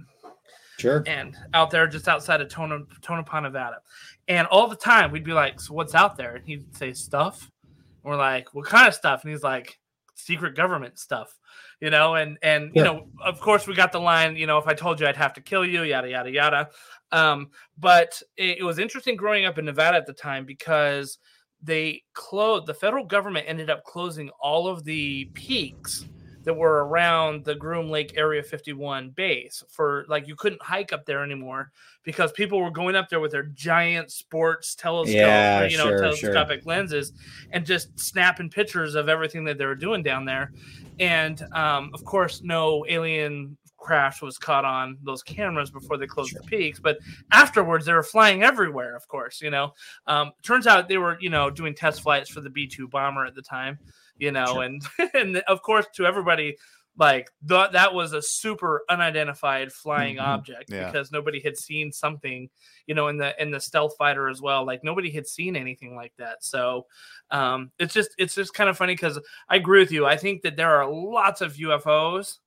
Sure. 0.78 1.02
And 1.06 1.36
out 1.52 1.70
there 1.70 1.86
just 1.86 2.08
outside 2.08 2.40
of 2.40 2.48
Tonopah, 2.48 3.40
Nevada. 3.40 3.78
And 4.28 4.46
all 4.48 4.66
the 4.68 4.76
time 4.76 5.10
we'd 5.10 5.24
be 5.24 5.32
like, 5.32 5.60
So 5.60 5.74
what's 5.74 5.94
out 5.94 6.16
there? 6.16 6.36
And 6.36 6.44
he'd 6.44 6.74
say 6.76 6.92
stuff. 6.92 7.50
And 7.62 8.10
we're 8.10 8.16
like, 8.16 8.54
What 8.54 8.66
kind 8.66 8.88
of 8.88 8.94
stuff? 8.94 9.22
And 9.22 9.32
he's 9.32 9.42
like, 9.42 9.78
Secret 10.14 10.54
government 10.54 10.98
stuff. 10.98 11.38
You 11.80 11.90
know, 11.90 12.14
and 12.14 12.38
and 12.42 12.70
yeah. 12.74 12.82
you 12.82 12.84
know, 12.84 13.06
of 13.22 13.40
course 13.40 13.66
we 13.66 13.74
got 13.74 13.92
the 13.92 14.00
line, 14.00 14.36
you 14.36 14.46
know, 14.46 14.58
if 14.58 14.66
I 14.66 14.74
told 14.74 15.00
you 15.00 15.06
I'd 15.06 15.16
have 15.16 15.34
to 15.34 15.40
kill 15.40 15.64
you, 15.64 15.82
yada 15.82 16.08
yada 16.08 16.30
yada. 16.30 16.70
Um, 17.12 17.50
but 17.78 18.20
it, 18.36 18.58
it 18.58 18.64
was 18.64 18.78
interesting 18.78 19.16
growing 19.16 19.44
up 19.44 19.58
in 19.58 19.64
Nevada 19.64 19.96
at 19.96 20.06
the 20.06 20.12
time 20.12 20.44
because 20.44 21.18
they 21.62 22.02
closed 22.12 22.66
the 22.66 22.74
federal 22.74 23.04
government 23.04 23.46
ended 23.48 23.70
up 23.70 23.84
closing 23.84 24.30
all 24.40 24.66
of 24.66 24.84
the 24.84 25.26
peaks 25.34 26.06
that 26.44 26.54
were 26.54 26.86
around 26.86 27.44
the 27.44 27.54
Groom 27.54 27.90
Lake 27.90 28.14
Area 28.16 28.42
51 28.42 29.10
base 29.10 29.64
for 29.68 30.04
like 30.08 30.28
you 30.28 30.36
couldn't 30.36 30.62
hike 30.62 30.92
up 30.92 31.04
there 31.06 31.22
anymore 31.22 31.72
because 32.02 32.32
people 32.32 32.60
were 32.60 32.70
going 32.70 32.94
up 32.94 33.08
there 33.08 33.20
with 33.20 33.32
their 33.32 33.44
giant 33.44 34.10
sports 34.10 34.74
telescope, 34.74 35.14
yeah, 35.14 35.62
or, 35.62 35.66
you 35.66 35.78
know, 35.78 35.88
sure, 35.88 36.00
telescopic 36.00 36.62
sure. 36.62 36.72
lenses 36.72 37.12
and 37.50 37.64
just 37.64 37.98
snapping 37.98 38.50
pictures 38.50 38.94
of 38.94 39.08
everything 39.08 39.44
that 39.44 39.58
they 39.58 39.66
were 39.66 39.74
doing 39.74 40.02
down 40.02 40.24
there. 40.24 40.52
And 41.00 41.42
um, 41.52 41.90
of 41.94 42.04
course, 42.04 42.42
no 42.42 42.84
alien 42.88 43.56
crash 43.84 44.22
was 44.22 44.38
caught 44.38 44.64
on 44.64 44.96
those 45.02 45.22
cameras 45.22 45.70
before 45.70 45.98
they 45.98 46.06
closed 46.06 46.30
sure. 46.30 46.40
the 46.40 46.46
peaks 46.46 46.80
but 46.80 46.96
afterwards 47.32 47.84
they 47.84 47.92
were 47.92 48.02
flying 48.02 48.42
everywhere 48.42 48.96
of 48.96 49.06
course 49.08 49.42
you 49.42 49.50
know 49.50 49.74
um, 50.06 50.32
turns 50.42 50.66
out 50.66 50.88
they 50.88 50.96
were 50.96 51.18
you 51.20 51.28
know 51.28 51.50
doing 51.50 51.74
test 51.74 52.00
flights 52.00 52.30
for 52.30 52.40
the 52.40 52.48
b2 52.48 52.88
bomber 52.88 53.26
at 53.26 53.34
the 53.34 53.42
time 53.42 53.78
you 54.18 54.32
know, 54.32 54.46
sure. 54.46 54.62
and 54.62 54.82
and 55.14 55.36
of 55.48 55.62
course 55.62 55.86
to 55.94 56.06
everybody 56.06 56.56
like 56.96 57.30
th- 57.48 57.72
that 57.72 57.92
was 57.92 58.12
a 58.12 58.22
super 58.22 58.84
unidentified 58.88 59.72
flying 59.72 60.16
mm-hmm. 60.16 60.26
object 60.26 60.70
yeah. 60.70 60.86
because 60.86 61.10
nobody 61.10 61.40
had 61.40 61.56
seen 61.56 61.92
something 61.92 62.48
you 62.86 62.94
know 62.94 63.08
in 63.08 63.16
the 63.16 63.40
in 63.42 63.50
the 63.50 63.60
stealth 63.60 63.94
fighter 63.96 64.28
as 64.28 64.40
well 64.40 64.64
like 64.64 64.84
nobody 64.84 65.10
had 65.10 65.26
seen 65.26 65.56
anything 65.56 65.96
like 65.96 66.12
that 66.18 66.44
so 66.44 66.86
um 67.30 67.70
it's 67.78 67.94
just 67.94 68.10
it's 68.18 68.34
just 68.34 68.54
kind 68.54 68.70
of 68.70 68.76
funny 68.76 68.94
because 68.94 69.18
i 69.48 69.56
agree 69.56 69.80
with 69.80 69.92
you 69.92 70.06
i 70.06 70.16
think 70.16 70.42
that 70.42 70.56
there 70.56 70.76
are 70.76 70.90
lots 70.90 71.40
of 71.40 71.54
ufos 71.54 72.38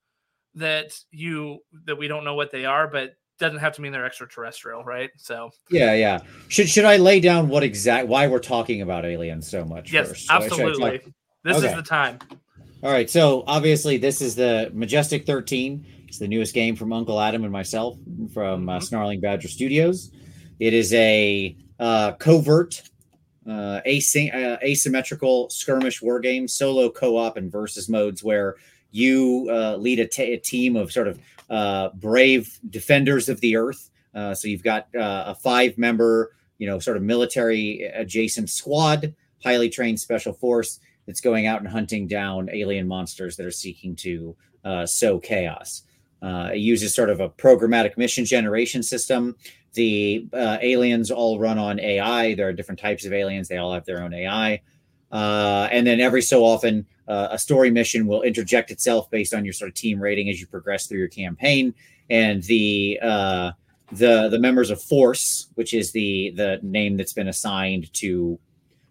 that 0.55 0.97
you 1.11 1.59
that 1.85 1.97
we 1.97 2.07
don't 2.07 2.23
know 2.23 2.35
what 2.35 2.51
they 2.51 2.65
are 2.65 2.87
but 2.87 3.15
doesn't 3.39 3.59
have 3.59 3.75
to 3.75 3.81
mean 3.81 3.91
they're 3.91 4.05
extraterrestrial 4.05 4.83
right 4.83 5.11
so 5.17 5.51
yeah 5.69 5.93
yeah 5.93 6.19
should 6.47 6.67
should 6.67 6.85
i 6.85 6.97
lay 6.97 7.19
down 7.19 7.47
what 7.49 7.61
exact 7.61 8.07
why 8.07 8.25
we're 8.25 8.39
talking 8.39 8.81
about 8.81 9.05
aliens 9.05 9.47
so 9.47 9.63
much 9.63 9.93
yes 9.93 10.07
first? 10.07 10.31
absolutely 10.31 11.01
this 11.43 11.57
okay. 11.57 11.69
is 11.69 11.75
the 11.75 11.83
time. 11.83 12.19
All 12.83 12.91
right. 12.91 13.09
So 13.09 13.43
obviously, 13.47 13.97
this 13.97 14.21
is 14.21 14.35
the 14.35 14.69
Majestic 14.73 15.25
13. 15.25 15.85
It's 16.07 16.19
the 16.19 16.27
newest 16.27 16.53
game 16.53 16.75
from 16.75 16.93
Uncle 16.93 17.19
Adam 17.19 17.43
and 17.43 17.51
myself 17.51 17.97
from 18.33 18.69
uh, 18.69 18.73
mm-hmm. 18.73 18.83
Snarling 18.83 19.19
Badger 19.19 19.47
Studios. 19.47 20.11
It 20.59 20.73
is 20.73 20.93
a 20.93 21.55
uh, 21.79 22.13
covert, 22.13 22.81
uh, 23.49 23.81
asy- 23.85 24.31
uh, 24.31 24.57
asymmetrical 24.63 25.49
skirmish 25.49 26.01
war 26.01 26.19
game, 26.19 26.47
solo 26.47 26.89
co-op 26.89 27.37
and 27.37 27.51
versus 27.51 27.89
modes 27.89 28.23
where 28.23 28.55
you 28.91 29.47
uh, 29.51 29.75
lead 29.77 29.99
a, 29.99 30.07
t- 30.07 30.33
a 30.33 30.37
team 30.37 30.75
of 30.75 30.91
sort 30.91 31.07
of 31.07 31.19
uh, 31.49 31.89
brave 31.95 32.59
defenders 32.69 33.27
of 33.27 33.41
the 33.41 33.55
earth. 33.55 33.89
Uh, 34.13 34.33
so 34.33 34.47
you've 34.47 34.63
got 34.63 34.87
uh, 34.95 35.25
a 35.27 35.35
five-member, 35.35 36.31
you 36.57 36.67
know, 36.67 36.79
sort 36.79 36.97
of 36.97 37.03
military 37.03 37.83
adjacent 37.93 38.49
squad, 38.49 39.13
highly 39.43 39.69
trained 39.69 39.99
special 39.99 40.33
force 40.33 40.79
that's 41.07 41.21
going 41.21 41.47
out 41.47 41.61
and 41.61 41.67
hunting 41.67 42.05
down 42.05 42.49
alien 42.53 42.87
monsters 42.87 43.35
that 43.37 43.45
are 43.45 43.51
seeking 43.51 43.95
to 43.95 44.35
uh, 44.63 44.85
sow 44.85 45.17
chaos. 45.17 45.83
Uh, 46.21 46.49
it 46.53 46.59
uses 46.59 46.93
sort 46.93 47.09
of 47.09 47.19
a 47.19 47.29
programmatic 47.29 47.97
mission 47.97 48.25
generation 48.25 48.83
system. 48.83 49.35
The 49.73 50.27
uh, 50.33 50.57
aliens 50.61 51.09
all 51.09 51.39
run 51.39 51.57
on 51.57 51.79
AI. 51.79 52.35
There 52.35 52.47
are 52.47 52.53
different 52.53 52.79
types 52.79 53.05
of 53.05 53.13
aliens, 53.13 53.47
they 53.47 53.57
all 53.57 53.73
have 53.73 53.85
their 53.85 54.01
own 54.01 54.13
AI. 54.13 54.61
Uh, 55.11 55.69
and 55.71 55.87
then 55.87 56.01
every 56.01 56.21
so 56.21 56.43
often, 56.43 56.85
uh, 57.07 57.29
a 57.31 57.39
story 57.39 57.71
mission 57.71 58.07
will 58.07 58.23
interject 58.23 58.71
itself 58.71 59.09
based 59.09 59.33
on 59.33 59.45
your 59.45 59.53
sort 59.53 59.69
of 59.69 59.75
team 59.75 59.99
rating 59.99 60.29
as 60.29 60.41
you 60.41 60.47
progress 60.47 60.87
through 60.87 60.99
your 60.99 61.07
campaign. 61.07 61.73
And 62.09 62.43
the 62.43 62.99
uh, 63.01 63.51
the 63.91 64.27
the 64.29 64.39
members 64.39 64.69
of 64.69 64.81
Force, 64.81 65.47
which 65.55 65.73
is 65.73 65.91
the 65.91 66.33
the 66.35 66.59
name 66.61 66.97
that's 66.97 67.13
been 67.13 67.27
assigned 67.27 67.93
to 67.95 68.39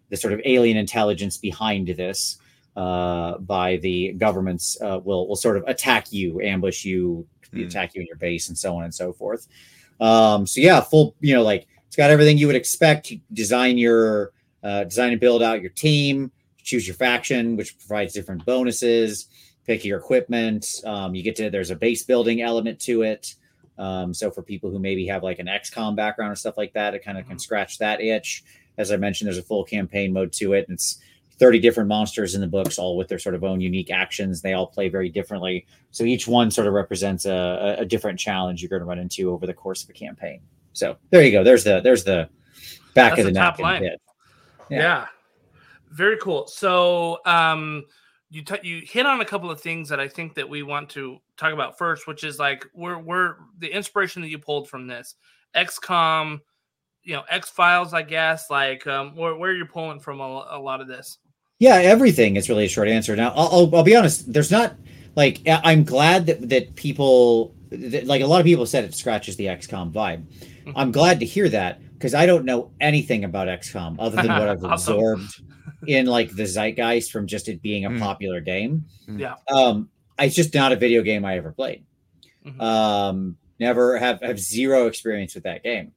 the 0.09 0.17
sort 0.17 0.33
of 0.33 0.41
alien 0.45 0.77
intelligence 0.77 1.37
behind 1.37 1.87
this 1.87 2.37
uh, 2.75 3.37
by 3.39 3.77
the 3.77 4.13
governments 4.13 4.77
uh, 4.81 4.99
will 5.03 5.27
will 5.27 5.35
sort 5.35 5.57
of 5.57 5.63
attack 5.67 6.13
you, 6.13 6.39
ambush 6.41 6.85
you, 6.85 7.25
mm. 7.51 7.65
attack 7.65 7.95
you 7.95 8.01
in 8.01 8.07
your 8.07 8.17
base, 8.17 8.49
and 8.49 8.57
so 8.57 8.75
on 8.75 8.83
and 8.83 8.93
so 8.93 9.11
forth. 9.11 9.47
Um, 9.99 10.45
so 10.45 10.61
yeah, 10.61 10.79
full 10.81 11.15
you 11.19 11.33
know 11.33 11.43
like 11.43 11.67
it's 11.87 11.95
got 11.95 12.11
everything 12.11 12.37
you 12.37 12.47
would 12.47 12.55
expect. 12.55 13.09
You 13.09 13.19
design 13.33 13.77
your 13.77 14.31
uh, 14.63 14.83
design 14.83 15.11
and 15.11 15.19
build 15.19 15.41
out 15.41 15.61
your 15.61 15.71
team, 15.71 16.31
choose 16.61 16.87
your 16.87 16.95
faction, 16.95 17.55
which 17.57 17.77
provides 17.79 18.13
different 18.13 18.45
bonuses. 18.45 19.27
Pick 19.65 19.83
your 19.83 19.97
equipment. 19.97 20.65
Um, 20.85 21.15
you 21.15 21.23
get 21.23 21.35
to 21.37 21.49
there's 21.49 21.71
a 21.71 21.75
base 21.75 22.03
building 22.03 22.41
element 22.41 22.79
to 22.81 23.01
it. 23.01 23.35
Um, 23.77 24.13
so 24.13 24.31
for 24.31 24.41
people 24.41 24.71
who 24.71 24.79
maybe 24.79 25.05
have 25.07 25.23
like 25.23 25.39
an 25.39 25.47
XCOM 25.47 25.95
background 25.95 26.31
or 26.31 26.35
stuff 26.35 26.57
like 26.57 26.73
that, 26.73 26.93
it 26.93 27.03
kind 27.03 27.17
of 27.17 27.25
can 27.25 27.33
mm-hmm. 27.33 27.39
scratch 27.39 27.77
that 27.79 28.01
itch. 28.01 28.43
As 28.77 28.91
I 28.91 28.97
mentioned, 28.97 29.27
there's 29.27 29.37
a 29.37 29.43
full 29.43 29.63
campaign 29.63 30.13
mode 30.13 30.31
to 30.33 30.53
it. 30.53 30.67
And 30.67 30.75
it's 30.75 30.99
30 31.39 31.59
different 31.59 31.87
monsters 31.87 32.35
in 32.35 32.41
the 32.41 32.47
books, 32.47 32.79
all 32.79 32.97
with 32.97 33.07
their 33.07 33.19
sort 33.19 33.35
of 33.35 33.43
own 33.43 33.61
unique 33.61 33.91
actions. 33.91 34.41
They 34.41 34.53
all 34.53 34.67
play 34.67 34.89
very 34.89 35.09
differently. 35.09 35.65
So 35.91 36.03
each 36.03 36.27
one 36.27 36.49
sort 36.51 36.67
of 36.67 36.73
represents 36.73 37.25
a, 37.25 37.77
a 37.79 37.85
different 37.85 38.19
challenge 38.19 38.61
you're 38.61 38.69
going 38.69 38.81
to 38.81 38.85
run 38.85 38.99
into 38.99 39.31
over 39.31 39.45
the 39.45 39.53
course 39.53 39.83
of 39.83 39.89
a 39.89 39.93
campaign. 39.93 40.41
So 40.73 40.97
there 41.09 41.23
you 41.23 41.31
go. 41.31 41.43
There's 41.43 41.63
the 41.63 41.81
there's 41.81 42.03
the 42.03 42.29
back 42.93 43.11
That's 43.11 43.21
of 43.21 43.25
the, 43.25 43.31
the 43.31 43.39
top 43.39 43.59
line. 43.59 43.83
Yeah. 43.83 43.95
yeah. 44.69 45.05
Very 45.89 46.17
cool. 46.17 46.47
So 46.47 47.19
um 47.25 47.85
you 48.29 48.43
t- 48.43 48.59
you 48.61 48.81
hit 48.85 49.05
on 49.05 49.21
a 49.21 49.25
couple 49.25 49.49
of 49.49 49.61
things 49.61 49.89
that 49.89 49.99
I 49.99 50.07
think 50.07 50.35
that 50.35 50.47
we 50.47 50.61
want 50.61 50.89
to 50.91 51.17
talk 51.37 51.53
about 51.53 51.77
first, 51.77 52.07
which 52.07 52.23
is 52.23 52.39
like 52.39 52.65
we're 52.73 52.99
we're 52.99 53.37
the 53.57 53.67
inspiration 53.67 54.21
that 54.21 54.29
you 54.29 54.37
pulled 54.37 54.69
from 54.69 54.85
this 54.85 55.15
XCOM 55.55 56.41
you 57.07 57.13
know 57.13 57.23
X 57.29 57.49
Files, 57.49 57.93
I 57.93 58.01
guess. 58.01 58.51
Like 58.51 58.85
um, 58.85 59.15
where 59.15 59.35
where 59.35 59.51
are 59.51 59.53
you're 59.53 59.65
pulling 59.65 59.99
from 59.99 60.19
a, 60.19 60.45
a, 60.51 60.59
lot 60.59 60.81
of 60.81 60.87
this. 60.87 61.17
Yeah, 61.57 61.75
everything 61.75 62.35
is 62.35 62.49
really 62.49 62.65
a 62.65 62.69
short 62.69 62.89
answer. 62.89 63.15
Now, 63.15 63.29
I'll, 63.29 63.47
I'll, 63.47 63.75
I'll 63.77 63.83
be 63.83 63.95
honest. 63.95 64.31
There's 64.31 64.51
not 64.51 64.75
like 65.15 65.41
I'm 65.47 65.85
glad 65.85 66.25
that 66.25 66.49
that 66.49 66.75
people 66.75 67.55
that, 67.69 68.05
like 68.05 68.21
a 68.21 68.27
lot 68.27 68.41
of 68.41 68.45
people 68.45 68.65
said 68.65 68.83
it 68.83 68.93
scratches 68.93 69.37
the 69.37 69.45
XCOM 69.45 69.93
vibe. 69.93 70.25
Mm-hmm. 70.25 70.71
I'm 70.75 70.91
glad 70.91 71.21
to 71.21 71.25
hear 71.25 71.47
that 71.47 71.81
because 71.93 72.13
I 72.13 72.25
don't 72.25 72.43
know 72.43 72.71
anything 72.81 73.23
about 73.23 73.47
XCOM 73.47 73.95
other 73.99 74.17
than 74.17 74.27
what 74.27 74.49
I've 74.49 74.63
awesome. 74.63 74.95
absorbed 74.95 75.41
in 75.87 76.07
like 76.07 76.35
the 76.35 76.45
zeitgeist 76.45 77.09
from 77.11 77.25
just 77.25 77.47
it 77.47 77.61
being 77.61 77.85
a 77.85 77.89
mm. 77.89 77.99
popular 77.99 78.41
game. 78.41 78.85
Mm. 79.07 79.19
Yeah. 79.19 79.35
Um, 79.47 79.89
it's 80.19 80.35
just 80.35 80.53
not 80.53 80.73
a 80.73 80.75
video 80.75 81.03
game 81.03 81.23
I 81.23 81.37
ever 81.37 81.53
played. 81.53 81.85
Mm-hmm. 82.45 82.59
Um, 82.59 83.37
never 83.59 83.97
have 83.97 84.21
have 84.21 84.39
zero 84.39 84.87
experience 84.87 85.35
with 85.35 85.45
that 85.45 85.63
game. 85.63 85.93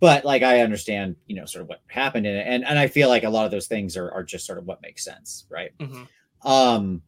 But 0.00 0.24
like 0.24 0.42
I 0.42 0.60
understand, 0.60 1.16
you 1.26 1.36
know, 1.36 1.44
sort 1.44 1.62
of 1.62 1.68
what 1.68 1.82
happened 1.86 2.26
in 2.26 2.34
it, 2.34 2.46
and 2.46 2.64
and 2.64 2.78
I 2.78 2.88
feel 2.88 3.08
like 3.08 3.24
a 3.24 3.30
lot 3.30 3.44
of 3.44 3.50
those 3.50 3.66
things 3.66 3.96
are 3.96 4.10
are 4.10 4.22
just 4.22 4.46
sort 4.46 4.58
of 4.58 4.66
what 4.66 4.82
makes 4.82 5.04
sense, 5.04 5.46
right? 5.50 5.76
Mm-hmm. 5.78 6.48
Um, 6.48 7.02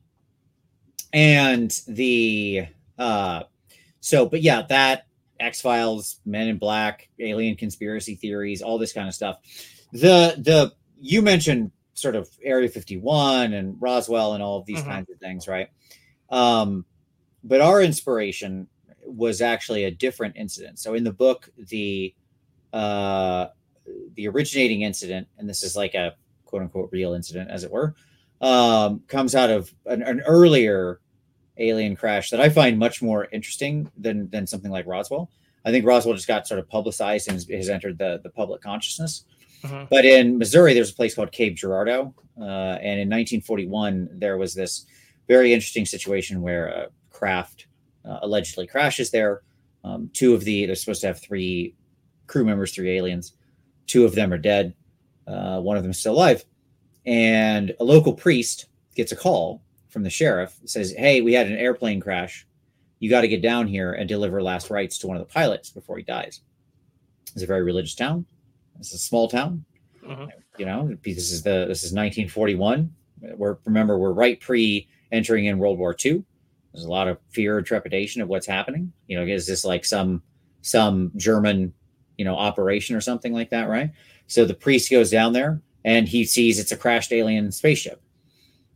and 1.13 1.71
the 1.89 2.67
uh, 2.99 3.45
so 4.01 4.27
but 4.27 4.43
yeah, 4.43 4.63
that 4.69 5.07
X 5.41 5.61
Files, 5.61 6.21
Men 6.25 6.49
in 6.49 6.59
Black, 6.59 7.09
alien 7.19 7.57
conspiracy 7.57 8.15
theories, 8.15 8.63
all 8.63 8.79
this 8.79 8.93
kind 8.93 9.09
of 9.09 9.15
stuff. 9.15 9.39
The 9.93 10.37
the 10.39 10.73
you 11.01 11.23
mentioned 11.23 11.73
sort 11.95 12.17
of 12.17 12.29
Area 12.43 12.69
51 12.69 13.53
and 13.53 13.77
Roswell 13.81 14.35
and 14.35 14.43
all 14.43 14.59
of 14.59 14.67
these 14.67 14.81
mm-hmm. 14.81 14.91
kinds 14.91 15.11
of 15.11 15.19
things, 15.19 15.49
right? 15.49 15.69
Um, 16.31 16.85
but 17.45 17.61
our 17.61 17.83
inspiration 17.83 18.69
was 19.05 19.41
actually 19.41 19.85
a 19.85 19.91
different 19.91 20.37
incident. 20.37 20.79
So 20.79 20.95
in 20.95 21.05
the 21.05 21.13
book, 21.13 21.51
the 21.57 22.15
uh, 22.73 23.49
the 24.15 24.29
originating 24.29 24.83
incident, 24.83 25.29
and 25.39 25.49
this 25.49 25.63
is 25.63 25.77
like 25.77 25.95
a 25.95 26.15
quote 26.45 26.63
unquote 26.63 26.91
real 26.93 27.15
incident, 27.15 27.51
as 27.51 27.65
it 27.65 27.71
were, 27.71 27.95
um, 28.41 29.03
comes 29.09 29.35
out 29.35 29.51
of 29.51 29.73
an, 29.87 30.03
an 30.03 30.21
earlier 30.21 31.01
alien 31.59 31.95
crash 31.95 32.31
that 32.31 32.41
I 32.41 32.49
find 32.49 32.79
much 32.79 33.03
more 33.03 33.29
interesting 33.33 33.91
than 33.97 34.29
than 34.31 34.47
something 34.47 34.71
like 34.71 34.87
Roswell. 34.87 35.31
I 35.65 35.71
think 35.71 35.87
Roswell 35.87 36.15
just 36.15 36.27
got 36.27 36.47
sort 36.47 36.59
of 36.59 36.69
publicized 36.69 37.29
and 37.29 37.35
has, 37.35 37.49
has 37.49 37.69
entered 37.69 37.99
the 37.99 38.21
the 38.23 38.31
public 38.31 38.63
consciousness. 38.63 39.25
Uh-huh. 39.65 39.87
But 39.89 40.05
in 40.05 40.39
Missouri, 40.39 40.75
there's 40.75 40.91
a 40.91 40.95
place 40.95 41.15
called 41.15 41.31
Cape 41.31 41.57
Girardeau, 41.57 42.15
uh, 42.39 42.79
and 42.81 42.99
in 43.01 43.09
1941 43.09 44.09
there 44.13 44.37
was 44.37 44.55
this 44.55 44.87
very 45.29 45.53
interesting 45.53 45.87
situation 45.87 46.43
where 46.43 46.67
a 46.67 46.87
craft 47.11 47.67
uh, 48.05 48.19
allegedly 48.23 48.67
crashes 48.67 49.11
there. 49.11 49.43
Um, 49.85 50.11
two 50.13 50.35
of 50.35 50.45
the 50.45 50.67
they're 50.67 50.75
supposed 50.75 51.01
to 51.03 51.09
have 51.09 51.21
three 51.21 51.75
crew 52.33 52.45
members, 52.45 52.73
three 52.73 52.97
aliens. 52.97 53.35
Two 53.87 54.07
of 54.07 54.15
them 54.15 54.33
are 54.33 54.39
dead. 54.39 54.75
Uh, 55.27 55.61
one 55.61 55.77
of 55.77 55.83
them 55.83 55.91
is 55.91 55.99
still 55.99 56.15
alive, 56.15 56.45
and 57.05 57.75
a 57.79 57.85
local 57.85 58.15
priest 58.15 58.67
gets 58.97 59.13
a 59.13 59.17
call 59.17 59.63
from 59.91 60.03
the 60.03 60.11
sheriff. 60.11 60.59
Says, 60.65 60.93
"Hey, 60.97 61.21
we 61.21 61.35
had 61.35 61.47
an 61.47 61.57
airplane 61.57 62.01
crash. 62.01 62.47
You 62.99 63.11
got 63.11 63.21
to 63.21 63.29
get 63.29 63.43
down 63.43 63.67
here 63.67 63.93
and 63.93 64.09
deliver 64.09 64.43
last 64.43 64.71
rites 64.71 64.99
to 64.99 65.07
one 65.07 65.17
of 65.17 65.21
the 65.21 65.33
pilots 65.33 65.71
before 65.71 65.99
he 65.99 66.03
dies." 66.03 66.41
It's 67.35 67.43
a 67.43 67.47
very 67.47 67.63
religious 67.63 67.95
town. 67.95 68.27
It's 68.81 68.95
a 68.95 68.99
small 68.99 69.29
town. 69.29 69.65
Uh-huh. 70.09 70.27
You 70.59 70.67
know, 70.67 70.97
this 71.05 71.31
is 71.31 71.43
the 71.43 71.67
this 71.69 71.85
is 71.85 71.93
1941. 71.93 72.93
We're 73.37 73.59
remember 73.65 73.99
we're 73.99 74.13
right 74.13 74.41
pre 74.41 74.89
entering 75.13 75.47
in 75.47 75.59
World 75.59 75.79
War 75.79 75.95
II. 76.05 76.25
There's 76.73 76.85
a 76.85 76.91
lot 76.91 77.09
of 77.09 77.19
fear 77.31 77.59
and 77.59 77.67
trepidation 77.67 78.23
of 78.23 78.29
what's 78.29 78.47
happening. 78.47 78.93
You 79.07 79.19
know, 79.19 79.27
is 79.27 79.47
this 79.47 79.65
like 79.65 79.85
some 79.85 80.23
some 80.63 81.13
German, 81.17 81.75
you 82.23 82.25
know, 82.25 82.37
operation 82.37 82.95
or 82.95 83.01
something 83.01 83.33
like 83.33 83.51
that, 83.51 83.69
right? 83.69 83.91
So 84.29 84.45
the 84.45 84.55
priest 84.55 84.93
goes 84.93 85.11
down 85.11 85.33
there 85.33 85.61
and 85.85 86.07
he 86.07 86.25
sees 86.25 86.61
it's 86.61 86.71
a 86.71 86.77
crashed 86.77 87.13
alien 87.13 87.51
spaceship. 87.51 88.01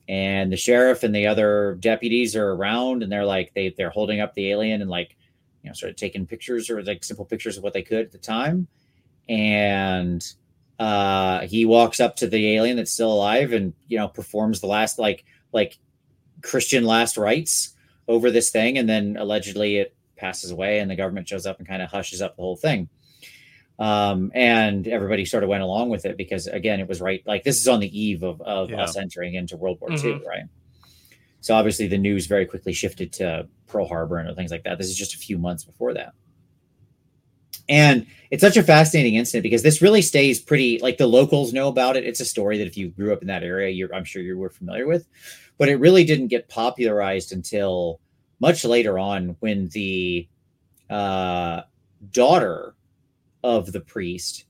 And 0.09 0.53
the 0.53 0.57
sheriff 0.57 1.05
and 1.05 1.15
the 1.15 1.29
other 1.29 1.77
deputies 1.79 2.35
are 2.35 2.51
around 2.51 3.05
and 3.05 3.13
they're 3.13 3.25
like 3.25 3.53
they 3.55 3.73
they're 3.77 3.91
holding 3.91 4.21
up 4.21 4.35
the 4.35 4.51
alien 4.51 4.83
and 4.83 4.91
like 4.91 5.17
you 5.63 5.71
know 5.71 5.75
sort 5.75 5.91
of 5.91 5.97
taking 5.97 6.27
pictures 6.27 6.69
or 6.69 6.83
like 6.83 7.05
simple 7.05 7.25
pictures 7.25 7.57
of 7.57 7.63
what 7.63 7.73
they 7.73 7.83
could 7.83 8.07
at 8.07 8.11
the 8.11 8.19
time. 8.19 8.67
And 9.29 10.25
uh 10.81 11.43
he 11.47 11.67
walks 11.67 12.01
up 12.01 12.17
to 12.17 12.27
the 12.27 12.57
alien 12.57 12.77
that's 12.77 12.93
still 12.93 13.13
alive 13.13 13.53
and 13.53 13.73
you 13.87 13.97
know 13.97 14.09
performs 14.09 14.61
the 14.61 14.67
last 14.67 14.99
like 14.99 15.25
like 15.53 15.79
Christian 16.43 16.85
last 16.85 17.17
rites 17.17 17.77
over 18.09 18.33
this 18.33 18.51
thing, 18.51 18.79
and 18.79 18.89
then 18.89 19.17
allegedly 19.17 19.77
it 19.77 19.95
passes 20.17 20.51
away, 20.51 20.79
and 20.79 20.91
the 20.91 20.97
government 20.97 21.29
shows 21.29 21.47
up 21.47 21.59
and 21.59 21.69
kind 21.69 21.83
of 21.83 21.91
hushes 21.91 22.23
up 22.23 22.37
the 22.37 22.43
whole 22.43 22.57
thing. 22.57 22.89
Um, 23.79 24.33
and 24.35 24.89
everybody 24.89 25.27
sort 25.27 25.43
of 25.43 25.51
went 25.51 25.63
along 25.63 25.91
with 25.91 26.07
it 26.07 26.17
because 26.17 26.47
again, 26.47 26.81
it 26.81 26.89
was 26.89 27.01
right 27.01 27.23
like 27.27 27.45
this 27.45 27.61
is 27.61 27.69
on 27.69 27.81
the 27.81 27.99
eve 27.99 28.23
of, 28.23 28.41
of 28.41 28.71
yeah. 28.71 28.83
us 28.83 28.97
entering 28.97 29.35
into 29.35 29.57
World 29.57 29.79
War 29.81 29.91
mm-hmm. 29.91 30.07
II, 30.07 30.23
right? 30.27 30.45
So 31.41 31.55
obviously 31.55 31.87
the 31.87 31.99
news 31.99 32.27
very 32.27 32.47
quickly 32.47 32.73
shifted 32.73 33.13
to 33.15 33.47
Pearl 33.67 33.87
Harbor 33.87 34.17
and 34.17 34.35
things 34.35 34.51
like 34.51 34.65
that. 34.65 34.79
This 34.79 34.89
is 34.89 34.97
just 34.97 35.15
a 35.15 35.19
few 35.19 35.39
months 35.39 35.65
before 35.65 35.93
that. 35.95 36.15
And 37.69 38.07
it's 38.31 38.41
such 38.41 38.57
a 38.57 38.63
fascinating 38.63 39.17
incident 39.17 39.43
because 39.43 39.63
this 39.63 39.83
really 39.83 40.01
stays 40.01 40.41
pretty 40.41 40.79
like 40.79 40.99
the 40.99 41.07
locals 41.07 41.53
know 41.53 41.69
about 41.69 41.97
it. 41.97 42.05
It's 42.05 42.21
a 42.21 42.25
story 42.25 42.59
that 42.59 42.67
if 42.67 42.77
you 42.77 42.89
grew 42.89 43.13
up 43.13 43.21
in 43.21 43.29
that 43.29 43.43
area, 43.43 43.69
you're 43.71 43.95
I'm 43.95 44.05
sure 44.05 44.23
you 44.23 44.39
were 44.39 44.51
familiar 44.51 44.87
with 44.87 45.07
but 45.59 45.69
it 45.69 45.77
really 45.77 46.05
didn't 46.05 46.29
get 46.29 46.49
popularized 46.49 47.33
until 47.33 48.01
much 48.41 48.65
later 48.65 48.99
on 48.99 49.37
when 49.41 49.69
the 49.69 50.29
uh, 50.91 51.63
daughter 52.13 52.75
of 53.47 53.73
the 53.73 53.81
priest 53.81 54.45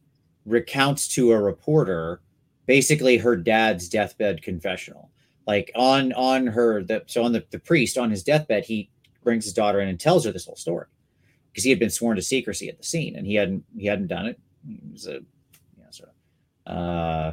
recounts 0.46 1.06
to 1.09 1.32
a 1.32 1.40
reporter 1.40 2.22
basically 2.64 3.18
her 3.18 3.37
dad's 3.37 3.88
deathbed 3.88 4.42
confessional. 4.42 5.11
Like 5.46 5.70
on 5.76 6.12
on 6.14 6.46
her 6.48 6.82
the 6.82 7.04
so 7.06 7.22
on 7.22 7.32
the, 7.32 7.44
the 7.50 7.59
priest 7.59 7.98
on 7.98 8.11
his 8.11 8.22
deathbed 8.22 8.64
he 8.64 8.90
brings 9.22 9.44
his 9.44 9.52
daughter 9.52 9.80
in 9.80 9.88
and 9.88 10.00
tells 10.00 10.24
her 10.24 10.32
this 10.32 10.46
whole 10.46 10.56
story. 10.56 10.87
Because 11.52 11.64
he 11.64 11.70
had 11.70 11.78
been 11.78 11.90
sworn 11.90 12.16
to 12.16 12.22
secrecy 12.22 12.68
at 12.68 12.78
the 12.78 12.85
scene 12.85 13.16
and 13.16 13.26
he 13.26 13.35
hadn't 13.35 13.64
he 13.76 13.87
hadn't 13.87 14.09
done 14.09 14.26
it. 14.26 14.40
He 14.66 14.80
was 14.90 15.06
a 15.06 15.12
you 15.12 15.24
know, 15.78 15.90
sort 15.90 16.11
of 16.66 16.76
uh 16.76 17.32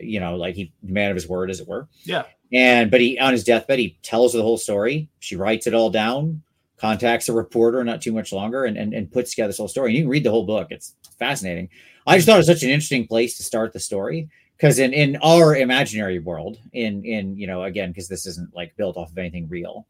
you 0.00 0.18
know 0.20 0.36
like 0.36 0.54
he 0.54 0.72
man 0.82 1.10
of 1.10 1.16
his 1.16 1.28
word 1.28 1.50
as 1.50 1.60
it 1.60 1.68
were. 1.68 1.86
Yeah. 2.04 2.24
And 2.52 2.90
but 2.90 3.00
he 3.00 3.18
on 3.18 3.32
his 3.32 3.44
deathbed, 3.44 3.78
he 3.78 3.98
tells 4.02 4.32
her 4.32 4.38
the 4.38 4.44
whole 4.44 4.58
story. 4.58 5.08
She 5.20 5.36
writes 5.36 5.66
it 5.68 5.74
all 5.74 5.90
down, 5.90 6.42
contacts 6.80 7.28
a 7.28 7.32
reporter 7.32 7.84
not 7.84 8.00
too 8.00 8.12
much 8.12 8.32
longer, 8.32 8.64
and 8.64 8.76
and, 8.76 8.94
and 8.94 9.12
puts 9.12 9.30
together 9.30 9.48
this 9.48 9.58
whole 9.58 9.68
story. 9.68 9.90
And 9.90 9.96
you 9.96 10.02
can 10.04 10.10
read 10.10 10.24
the 10.24 10.30
whole 10.30 10.46
book. 10.46 10.68
It's 10.70 10.94
fascinating. 11.18 11.68
I 12.06 12.16
just 12.16 12.26
thought 12.26 12.36
it 12.36 12.38
was 12.38 12.46
such 12.46 12.62
an 12.62 12.70
interesting 12.70 13.06
place 13.06 13.36
to 13.36 13.42
start 13.42 13.72
the 13.72 13.80
story 13.80 14.28
because 14.56 14.78
in 14.78 14.92
in 14.92 15.16
our 15.22 15.54
imaginary 15.54 16.18
world, 16.18 16.58
in 16.72 17.04
in 17.04 17.36
you 17.36 17.46
know 17.46 17.64
again 17.64 17.90
because 17.90 18.08
this 18.08 18.26
isn't 18.26 18.54
like 18.54 18.76
built 18.76 18.96
off 18.96 19.10
of 19.10 19.18
anything 19.18 19.48
real. 19.48 19.86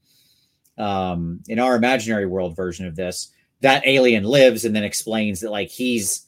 Um, 0.79 1.41
in 1.49 1.59
our 1.59 1.77
imaginary 1.77 2.27
world 2.27 2.57
version 2.57 2.87
of 2.87 2.97
this, 2.97 3.31
that 3.61 3.87
alien 3.87 4.25
lives 4.25 4.65
and 4.65 4.75
then 4.75 4.85
explains 4.85 5.41
that 5.41 5.51
like 5.51 5.69
he's, 5.69 6.27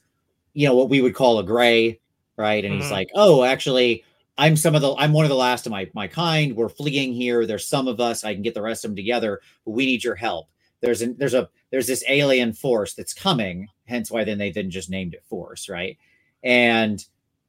you 0.53 0.69
know, 0.69 0.75
what 0.75 0.91
we 0.91 1.01
would 1.01 1.15
call 1.15 1.39
a 1.39 1.45
gray, 1.45 2.01
right? 2.37 2.63
And 2.63 2.75
mm-hmm. 2.75 2.83
he's 2.83 2.91
like, 2.91 3.09
oh, 3.15 3.45
actually, 3.45 4.05
I'm 4.37 4.57
some 4.57 4.75
of 4.75 4.83
the 4.83 4.95
I'm 4.97 5.13
one 5.13 5.25
of 5.25 5.31
the 5.31 5.37
last 5.37 5.67
of 5.67 5.73
my 5.73 5.91
my 5.95 6.07
kind. 6.07 6.55
We're 6.55 6.69
fleeing 6.69 7.13
here. 7.13 7.47
There's 7.47 7.67
some 7.67 7.89
of 7.89 8.01
us. 8.01 8.25
I 8.25 8.35
can 8.35 8.43
get 8.43 8.55
the 8.55 8.63
rest 8.63 8.85
of 8.85 8.91
them 8.91 8.97
together, 8.97 9.41
but 9.65 9.73
we 9.73 9.87
need 9.87 10.05
your 10.05 10.15
help. 10.15 10.49
There's 10.83 11.01
an 11.01 11.17
there's 11.19 11.35
a 11.35 11.49
there's 11.71 11.87
this 11.87 12.05
alien 12.09 12.53
force 12.53 12.95
that's 12.95 13.15
coming. 13.15 13.69
Hence 13.87 14.11
why 14.11 14.25
then 14.25 14.39
they 14.39 14.51
then 14.51 14.71
just 14.71 14.91
named 14.91 15.15
it 15.15 15.25
Force, 15.25 15.69
right? 15.69 15.97
And 16.43 17.05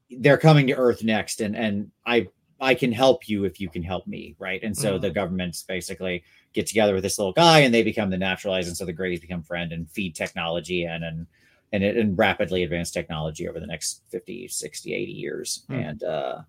they're 0.09 0.38
coming 0.38 0.67
to 0.67 0.75
Earth 0.75 1.03
next, 1.03 1.41
and 1.41 1.55
and 1.55 1.91
I 2.05 2.27
I 2.61 2.75
can 2.75 2.93
help 2.93 3.27
you 3.27 3.43
if 3.43 3.59
you 3.59 3.69
can 3.69 3.84
help 3.84 4.07
me, 4.07 4.36
right? 4.39 4.63
And 4.63 4.77
so 4.77 4.93
mm-hmm. 4.93 5.01
the 5.01 5.09
governments 5.09 5.63
basically 5.63 6.23
get 6.53 6.67
together 6.67 6.93
with 6.93 7.03
this 7.03 7.17
little 7.19 7.34
guy, 7.34 7.59
and 7.59 7.73
they 7.73 7.84
become 7.84 8.09
the 8.09 8.17
naturalized, 8.17 8.67
and 8.69 8.77
so 8.77 8.86
the 8.86 8.93
Greys 8.93 9.19
become 9.19 9.43
friend 9.43 9.73
and 9.73 9.89
feed 9.89 10.15
technology 10.15 10.86
in 10.86 11.03
and 11.03 11.27
and 11.73 11.84
and 11.84 12.17
rapidly 12.17 12.63
advance 12.63 12.91
technology 12.91 13.49
over 13.49 13.59
the 13.59 13.67
next 13.67 14.03
50 14.09 14.47
60 14.47 14.93
80 14.93 15.11
years 15.11 15.65
mm. 15.69 15.89
and 15.89 16.03
uh 16.03 16.41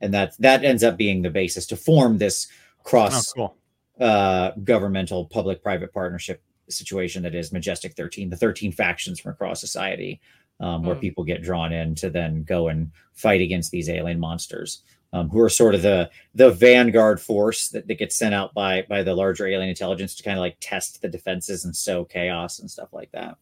and 0.00 0.12
that 0.14 0.36
that 0.38 0.64
ends 0.64 0.82
up 0.82 0.96
being 0.96 1.22
the 1.22 1.30
basis 1.30 1.66
to 1.66 1.76
form 1.76 2.18
this 2.18 2.48
cross 2.82 3.30
oh, 3.30 3.32
cool. 3.34 3.56
Uh, 4.00 4.52
governmental 4.64 5.26
public 5.26 5.62
private 5.62 5.92
partnership 5.92 6.42
situation 6.68 7.22
that 7.22 7.34
is 7.34 7.52
Majestic 7.52 7.94
13, 7.94 8.30
the 8.30 8.36
13 8.36 8.72
factions 8.72 9.20
from 9.20 9.32
across 9.32 9.60
society, 9.60 10.20
um, 10.60 10.82
mm. 10.82 10.86
where 10.86 10.94
hmm. 10.94 11.00
people 11.00 11.24
get 11.24 11.42
drawn 11.42 11.72
in 11.72 11.94
to 11.96 12.10
then 12.10 12.44
go 12.44 12.68
and 12.68 12.90
fight 13.12 13.40
against 13.40 13.70
these 13.70 13.88
alien 13.88 14.20
monsters. 14.20 14.82
Um, 15.14 15.28
who 15.28 15.40
are 15.40 15.50
sort 15.50 15.74
of 15.74 15.82
the 15.82 16.10
the 16.34 16.50
vanguard 16.50 17.20
force 17.20 17.68
that, 17.68 17.86
that 17.86 17.98
gets 17.98 18.16
sent 18.16 18.34
out 18.34 18.54
by 18.54 18.86
by 18.88 19.02
the 19.02 19.14
larger 19.14 19.46
alien 19.46 19.68
intelligence 19.68 20.14
to 20.14 20.22
kind 20.22 20.38
of 20.38 20.40
like 20.40 20.56
test 20.58 21.02
the 21.02 21.08
defenses 21.08 21.66
and 21.66 21.76
sow 21.76 22.06
chaos 22.06 22.60
and 22.60 22.70
stuff 22.70 22.94
like 22.94 23.12
that. 23.12 23.36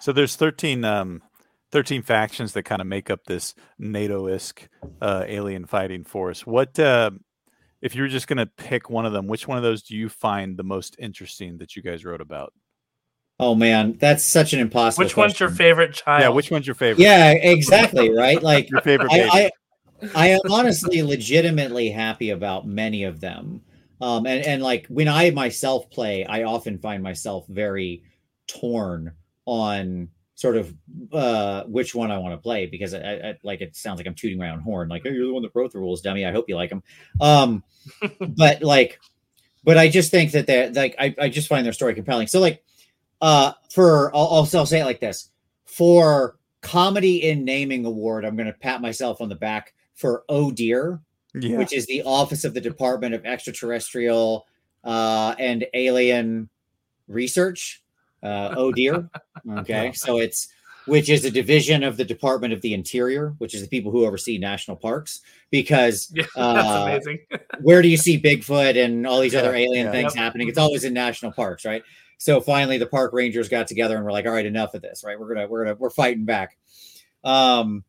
So 0.00 0.12
there's 0.12 0.36
13 0.36 0.84
um, 0.84 1.22
13 1.70 2.02
factions 2.02 2.52
that 2.52 2.64
kind 2.64 2.80
of 2.80 2.86
make 2.86 3.10
up 3.10 3.24
this 3.24 3.54
NATO-esque 3.78 4.68
uh, 5.00 5.24
alien 5.26 5.66
fighting 5.66 6.04
force. 6.04 6.46
What 6.46 6.78
uh, 6.78 7.10
if 7.80 7.94
you 7.94 8.02
were 8.02 8.08
just 8.08 8.26
going 8.26 8.38
to 8.38 8.46
pick 8.46 8.90
one 8.90 9.06
of 9.06 9.12
them? 9.12 9.26
Which 9.26 9.46
one 9.46 9.56
of 9.56 9.62
those 9.62 9.82
do 9.82 9.96
you 9.96 10.08
find 10.08 10.56
the 10.56 10.64
most 10.64 10.96
interesting 10.98 11.58
that 11.58 11.76
you 11.76 11.82
guys 11.82 12.04
wrote 12.04 12.20
about? 12.20 12.52
Oh 13.40 13.54
man, 13.54 13.96
that's 14.00 14.24
such 14.24 14.52
an 14.52 14.58
impossible. 14.58 15.04
Which 15.04 15.16
one's 15.16 15.38
your 15.38 15.50
favorite 15.50 15.94
child? 15.94 16.22
Yeah, 16.22 16.28
which 16.30 16.50
one's 16.50 16.66
your 16.66 16.74
favorite? 16.74 17.02
Yeah, 17.02 17.30
exactly. 17.30 18.10
Right. 18.10 18.42
Like 18.42 18.68
Your 18.70 18.80
favorite 18.80 19.10
baby. 19.10 19.28
I, 19.32 19.50
I, 20.02 20.10
I 20.14 20.28
am 20.28 20.40
honestly 20.50 21.02
legitimately 21.02 21.90
happy 21.90 22.30
about 22.30 22.66
many 22.66 23.04
of 23.04 23.20
them. 23.20 23.62
Um, 24.00 24.26
and, 24.26 24.44
and 24.44 24.62
like 24.62 24.86
when 24.88 25.08
I 25.08 25.30
myself 25.30 25.88
play, 25.90 26.24
I 26.24 26.44
often 26.44 26.78
find 26.78 27.02
myself 27.02 27.46
very 27.48 28.02
torn 28.48 29.12
on 29.44 30.08
sort 30.38 30.56
of 30.56 30.72
uh 31.12 31.64
which 31.64 31.96
one 31.96 32.12
I 32.12 32.18
want 32.18 32.32
to 32.32 32.38
play 32.38 32.66
because 32.66 32.94
I, 32.94 33.00
I 33.00 33.38
like 33.42 33.60
it 33.60 33.74
sounds 33.74 33.98
like 33.98 34.06
I'm 34.06 34.14
tooting 34.14 34.38
my 34.38 34.50
own 34.50 34.60
horn, 34.60 34.88
like, 34.88 35.02
hey, 35.02 35.12
you're 35.12 35.26
the 35.26 35.32
one 35.34 35.42
that 35.42 35.50
wrote 35.52 35.72
the 35.72 35.80
rules, 35.80 36.00
dummy. 36.00 36.24
I 36.24 36.30
hope 36.30 36.44
you 36.48 36.54
like 36.54 36.70
them. 36.70 36.84
Um, 37.20 37.64
but 38.20 38.62
like, 38.62 39.00
but 39.64 39.76
I 39.76 39.88
just 39.88 40.12
think 40.12 40.30
that 40.30 40.46
they're 40.46 40.70
like 40.70 40.94
I, 40.96 41.12
I 41.20 41.28
just 41.28 41.48
find 41.48 41.66
their 41.66 41.72
story 41.72 41.92
compelling. 41.92 42.28
So 42.28 42.38
like 42.38 42.62
uh 43.20 43.52
for 43.72 44.14
I'll, 44.14 44.28
I'll, 44.28 44.48
I'll 44.54 44.66
say 44.66 44.80
it 44.80 44.84
like 44.84 45.00
this 45.00 45.30
for 45.64 46.38
comedy 46.60 47.28
in 47.28 47.44
naming 47.44 47.84
award, 47.84 48.24
I'm 48.24 48.36
gonna 48.36 48.52
pat 48.52 48.80
myself 48.80 49.20
on 49.20 49.28
the 49.28 49.34
back 49.34 49.74
for 49.96 50.22
Oh 50.28 50.52
Dear, 50.52 51.00
yeah. 51.34 51.58
which 51.58 51.72
is 51.72 51.84
the 51.86 52.04
Office 52.04 52.44
of 52.44 52.54
the 52.54 52.60
Department 52.60 53.12
of 53.12 53.26
Extraterrestrial 53.26 54.46
uh, 54.84 55.34
and 55.36 55.66
Alien 55.74 56.48
Research. 57.08 57.82
Uh, 58.22 58.54
oh 58.56 58.72
dear. 58.72 59.08
Okay, 59.60 59.92
so 59.94 60.18
it's 60.18 60.48
which 60.88 61.08
is 61.08 61.24
a 61.24 61.30
division 61.30 61.82
of 61.84 61.96
the 61.96 62.04
Department 62.04 62.52
of 62.52 62.60
the 62.60 62.74
Interior, 62.74 63.34
which 63.38 63.54
is 63.54 63.62
the 63.62 63.68
people 63.68 63.92
who 63.92 64.04
oversee 64.04 64.36
national 64.36 64.76
parks. 64.76 65.20
Because 65.50 66.10
Yeah, 66.14 66.24
that's 66.34 66.68
uh, 66.68 66.84
amazing. 66.86 67.18
where 67.62 67.80
do 67.80 67.88
you 67.88 67.96
see 67.96 68.20
Bigfoot 68.20 68.82
and 68.82 69.06
all 69.06 69.20
these 69.20 69.34
other 69.34 69.54
alien 69.54 69.86
yeah. 69.86 69.92
things 69.92 70.14
Yep. 70.14 70.22
happening? 70.22 70.48
It's 70.48 70.58
always 70.58 70.84
in 70.84 70.92
national 70.92 71.32
parks, 71.32 71.64
right? 71.64 71.82
So 72.18 72.40
finally, 72.40 72.78
the 72.78 72.86
park 72.86 73.12
rangers 73.12 73.48
got 73.48 73.68
together 73.68 73.96
and 73.96 74.04
were 74.04 74.12
like, 74.12 74.26
"All 74.26 74.32
right, 74.32 74.44
enough 74.44 74.74
of 74.74 74.82
this, 74.82 75.04
right? 75.04 75.18
We're 75.18 75.32
gonna, 75.32 75.46
we're 75.46 75.64
gonna, 75.64 75.76
we're 75.76 75.90
fighting 75.90 76.24
back." 76.24 76.58
Um, 77.22 77.84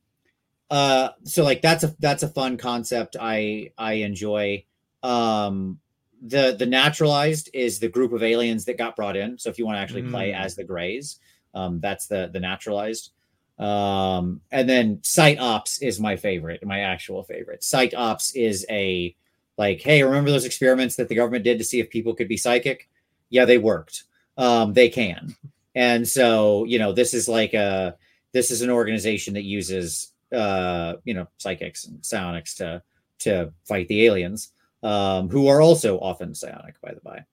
uh, 0.69 1.09
so 1.23 1.43
like 1.43 1.61
that's 1.61 1.83
a 1.83 1.95
that's 1.99 2.21
a 2.23 2.27
fun 2.27 2.57
concept. 2.57 3.15
I 3.19 3.71
I 3.77 3.93
enjoy. 3.93 4.65
Um, 5.01 5.79
the 6.21 6.55
the 6.57 6.65
naturalized 6.65 7.49
is 7.53 7.79
the 7.79 7.87
group 7.89 8.13
of 8.13 8.23
aliens 8.23 8.65
that 8.65 8.77
got 8.77 8.95
brought 8.95 9.15
in. 9.15 9.37
So 9.37 9.49
if 9.49 9.57
you 9.57 9.65
want 9.65 9.77
to 9.77 9.81
actually 9.81 10.03
play 10.03 10.31
Mm. 10.31 10.39
as 10.39 10.55
the 10.55 10.63
Greys, 10.63 11.19
um, 11.53 11.79
that's 11.79 12.07
the 12.07 12.29
the 12.31 12.39
naturalized. 12.39 13.11
Um, 13.57 14.41
and 14.51 14.69
then 14.69 14.99
Psi 15.03 15.35
Ops 15.35 15.81
is 15.81 15.99
my 15.99 16.15
favorite, 16.15 16.65
my 16.65 16.79
actual 16.79 17.23
favorite. 17.23 17.63
Psi 17.63 17.91
Ops 17.95 18.33
is 18.35 18.65
a 18.69 19.15
like, 19.57 19.81
hey, 19.81 20.01
remember 20.03 20.31
those 20.31 20.45
experiments 20.45 20.95
that 20.95 21.09
the 21.09 21.15
government 21.15 21.43
did 21.43 21.57
to 21.57 21.65
see 21.65 21.79
if 21.81 21.89
people 21.89 22.15
could 22.15 22.29
be 22.29 22.37
psychic? 22.37 22.89
Yeah, 23.29 23.45
they 23.45 23.57
worked. 23.57 24.05
Um, 24.37 24.73
they 24.73 24.87
can. 24.89 25.35
And 25.75 26.07
so, 26.07 26.63
you 26.63 26.79
know, 26.79 26.93
this 26.93 27.13
is 27.13 27.27
like 27.27 27.53
a 27.53 27.95
this 28.31 28.51
is 28.51 28.61
an 28.61 28.69
organization 28.69 29.33
that 29.33 29.43
uses 29.43 30.13
uh, 30.33 30.93
you 31.05 31.13
know, 31.13 31.27
psychics 31.37 31.85
and 31.85 32.05
psionics 32.05 32.55
to 32.55 32.81
to 33.19 33.51
fight 33.67 33.87
the 33.87 34.05
aliens, 34.05 34.53
um, 34.83 35.29
who 35.29 35.47
are 35.47 35.61
also 35.61 35.99
often 35.99 36.33
psionic, 36.33 36.79
by 36.81 36.93
the 36.93 37.01
by. 37.01 37.25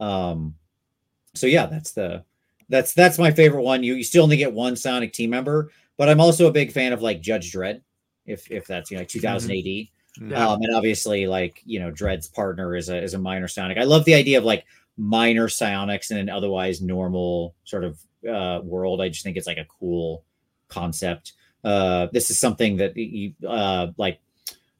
Um, 0.00 0.54
so 1.34 1.46
yeah, 1.46 1.66
that's 1.66 1.92
the 1.92 2.24
that's 2.68 2.94
that's 2.94 3.18
my 3.18 3.30
favorite 3.30 3.62
one. 3.62 3.82
You 3.82 3.94
you 3.94 4.04
still 4.04 4.24
only 4.24 4.36
get 4.36 4.52
one 4.52 4.76
psionic 4.76 5.12
team 5.12 5.30
member, 5.30 5.70
but 5.96 6.08
I'm 6.08 6.20
also 6.20 6.46
a 6.46 6.52
big 6.52 6.72
fan 6.72 6.92
of 6.92 7.02
like 7.02 7.20
Judge 7.20 7.52
Dredd, 7.52 7.82
if 8.26 8.50
if 8.50 8.66
that's 8.66 8.90
you 8.90 8.96
know 8.96 9.02
like 9.02 9.08
2000 9.08 9.50
AD. 9.50 9.64
Yeah. 10.20 10.48
Um, 10.48 10.60
and 10.62 10.74
obviously, 10.74 11.26
like 11.26 11.62
you 11.64 11.80
know, 11.80 11.90
Dredd's 11.90 12.28
partner 12.28 12.74
is 12.74 12.88
a 12.88 13.00
is 13.00 13.14
a 13.14 13.18
minor 13.18 13.48
psionic. 13.48 13.78
I 13.78 13.84
love 13.84 14.04
the 14.04 14.14
idea 14.14 14.38
of 14.38 14.44
like 14.44 14.64
minor 14.96 15.48
psionics 15.48 16.10
in 16.10 16.18
an 16.18 16.28
otherwise 16.28 16.82
normal 16.82 17.54
sort 17.64 17.84
of 17.84 18.00
uh, 18.28 18.60
world. 18.62 19.00
I 19.00 19.08
just 19.08 19.22
think 19.22 19.36
it's 19.36 19.46
like 19.46 19.58
a 19.58 19.66
cool 19.78 20.24
concept. 20.68 21.34
Uh, 21.64 22.08
this 22.12 22.30
is 22.30 22.38
something 22.38 22.76
that 22.78 22.96
you 22.96 23.32
uh, 23.46 23.88
like 23.96 24.20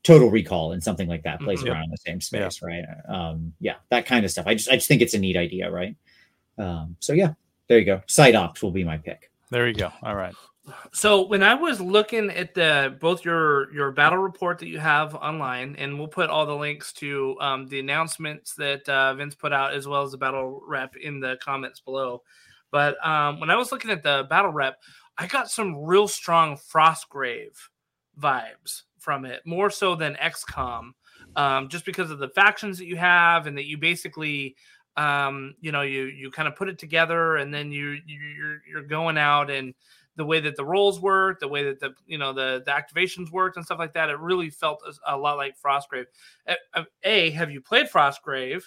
Total 0.02 0.30
Recall 0.30 0.72
and 0.72 0.82
something 0.82 1.08
like 1.08 1.22
that 1.24 1.40
plays 1.40 1.62
Mhm. 1.62 1.70
around 1.72 1.84
in 1.84 1.90
the 1.90 1.96
same 1.98 2.20
space, 2.20 2.62
right? 2.62 2.84
Um, 3.08 3.52
yeah, 3.60 3.76
that 3.90 4.06
kind 4.06 4.24
of 4.24 4.30
stuff. 4.30 4.46
I 4.46 4.54
just 4.54 4.70
I 4.70 4.74
just 4.76 4.88
think 4.88 5.02
it's 5.02 5.14
a 5.14 5.18
neat 5.18 5.36
idea, 5.36 5.70
right? 5.70 5.94
Um, 6.56 6.96
so 7.00 7.12
yeah, 7.12 7.34
there 7.68 7.78
you 7.78 7.84
go. 7.84 8.02
Psi 8.06 8.32
ops 8.32 8.62
will 8.62 8.70
be 8.70 8.84
my 8.84 8.98
pick. 8.98 9.30
There 9.50 9.66
you 9.66 9.74
go. 9.74 9.92
All 10.02 10.14
right. 10.14 10.34
So 10.92 11.26
when 11.26 11.42
I 11.42 11.54
was 11.54 11.80
looking 11.80 12.30
at 12.30 12.54
the 12.54 12.96
both 13.00 13.24
your 13.24 13.72
your 13.72 13.90
battle 13.90 14.18
report 14.18 14.58
that 14.58 14.68
you 14.68 14.78
have 14.78 15.14
online, 15.14 15.76
and 15.76 15.98
we'll 15.98 16.08
put 16.08 16.28
all 16.28 16.44
the 16.44 16.54
links 16.56 16.92
to 16.94 17.36
um, 17.40 17.66
the 17.68 17.80
announcements 17.80 18.54
that 18.56 18.86
uh, 18.88 19.14
Vince 19.14 19.34
put 19.34 19.52
out 19.52 19.72
as 19.72 19.88
well 19.88 20.02
as 20.02 20.12
the 20.12 20.18
battle 20.18 20.60
rep 20.66 20.94
in 20.96 21.20
the 21.20 21.38
comments 21.42 21.80
below. 21.80 22.22
But 22.70 23.04
um, 23.06 23.40
when 23.40 23.48
I 23.50 23.56
was 23.56 23.72
looking 23.72 23.90
at 23.90 24.02
the 24.02 24.26
battle 24.28 24.52
rep, 24.52 24.78
I 25.16 25.26
got 25.26 25.50
some 25.50 25.84
real 25.84 26.06
strong 26.06 26.56
Frostgrave 26.58 27.56
vibes 28.20 28.82
from 28.98 29.24
it, 29.24 29.42
more 29.44 29.70
so 29.70 29.94
than 29.94 30.14
XCOM, 30.14 30.90
um, 31.36 31.68
just 31.68 31.84
because 31.84 32.10
of 32.10 32.18
the 32.18 32.28
factions 32.28 32.78
that 32.78 32.86
you 32.86 32.96
have 32.96 33.46
and 33.46 33.56
that 33.56 33.66
you 33.66 33.78
basically 33.78 34.56
um, 34.96 35.54
you 35.60 35.70
know 35.70 35.82
you 35.82 36.04
you 36.04 36.30
kind 36.30 36.48
of 36.48 36.56
put 36.56 36.68
it 36.68 36.78
together 36.78 37.36
and 37.36 37.54
then 37.54 37.70
you, 37.70 37.96
you 38.06 38.20
you're 38.20 38.58
you're 38.68 38.82
going 38.82 39.16
out 39.16 39.50
and 39.50 39.74
the 40.16 40.24
way 40.24 40.40
that 40.40 40.56
the 40.56 40.64
roles 40.64 41.00
work, 41.00 41.38
the 41.38 41.46
way 41.46 41.62
that 41.62 41.78
the 41.78 41.94
you 42.06 42.18
know 42.18 42.32
the 42.32 42.62
the 42.66 42.72
activations 42.72 43.30
worked 43.30 43.56
and 43.56 43.64
stuff 43.64 43.78
like 43.78 43.94
that. 43.94 44.10
It 44.10 44.18
really 44.18 44.50
felt 44.50 44.82
a, 44.86 45.14
a 45.14 45.16
lot 45.16 45.36
like 45.36 45.54
Frostgrave. 45.64 46.06
A, 47.04 47.30
have 47.30 47.50
you 47.50 47.60
played 47.60 47.86
Frostgrave? 47.88 48.64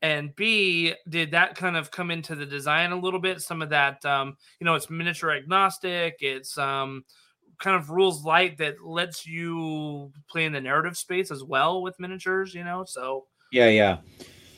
And 0.00 0.36
B, 0.36 0.94
did 1.08 1.30
that 1.30 1.54
kind 1.54 1.78
of 1.78 1.90
come 1.90 2.10
into 2.10 2.34
the 2.34 2.44
design 2.44 2.92
a 2.92 2.98
little 3.00 3.20
bit? 3.20 3.40
Some 3.40 3.62
of 3.62 3.70
that, 3.70 4.04
um, 4.04 4.36
you 4.60 4.66
know, 4.66 4.74
it's 4.74 4.90
miniature 4.90 5.30
agnostic. 5.30 6.16
It's 6.20 6.58
um, 6.58 7.04
kind 7.64 7.76
of 7.76 7.88
rules 7.88 8.24
light 8.24 8.58
that 8.58 8.84
lets 8.84 9.26
you 9.26 10.12
play 10.28 10.44
in 10.44 10.52
the 10.52 10.60
narrative 10.60 10.98
space 10.98 11.30
as 11.30 11.42
well 11.42 11.80
with 11.82 11.98
miniatures. 11.98 12.54
You 12.54 12.62
know, 12.62 12.84
so 12.86 13.24
Yeah, 13.50 13.68
yeah. 13.68 13.98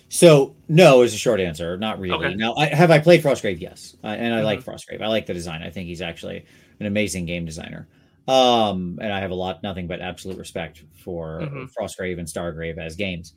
So 0.09 0.55
no 0.69 1.03
is 1.03 1.15
a 1.15 1.17
short 1.17 1.41
answer. 1.41 1.77
Not 1.77 1.99
really. 2.01 2.27
Okay. 2.27 2.35
Now, 2.37 2.55
I, 2.57 2.67
have 2.67 2.91
I 2.91 2.99
played 2.99 3.23
Frostgrave? 3.23 3.61
Yes, 3.61 3.97
uh, 4.05 4.09
and 4.09 4.35
I 4.35 4.43
like 4.43 4.63
Frostgrave. 4.63 5.03
I 5.03 5.07
like 5.09 5.27
the 5.27 5.35
design. 5.35 5.63
I 5.63 5.71
think 5.71 5.89
he's 5.89 6.03
actually 6.03 6.45
an 6.81 6.87
amazing 6.87 7.27
game 7.27 7.45
designer. 7.45 7.89
Um, 8.29 8.99
and 9.01 9.13
I 9.13 9.21
have 9.21 9.31
a 9.31 9.35
lot, 9.35 9.63
nothing 9.63 9.87
but 9.87 10.01
absolute 10.01 10.39
respect 10.39 10.83
for 11.05 11.41
Mhm. 11.43 11.71
Frostgrave 11.73 12.19
and 12.19 12.27
Stargrave 12.27 12.79
as 12.79 12.97
games. 12.97 13.35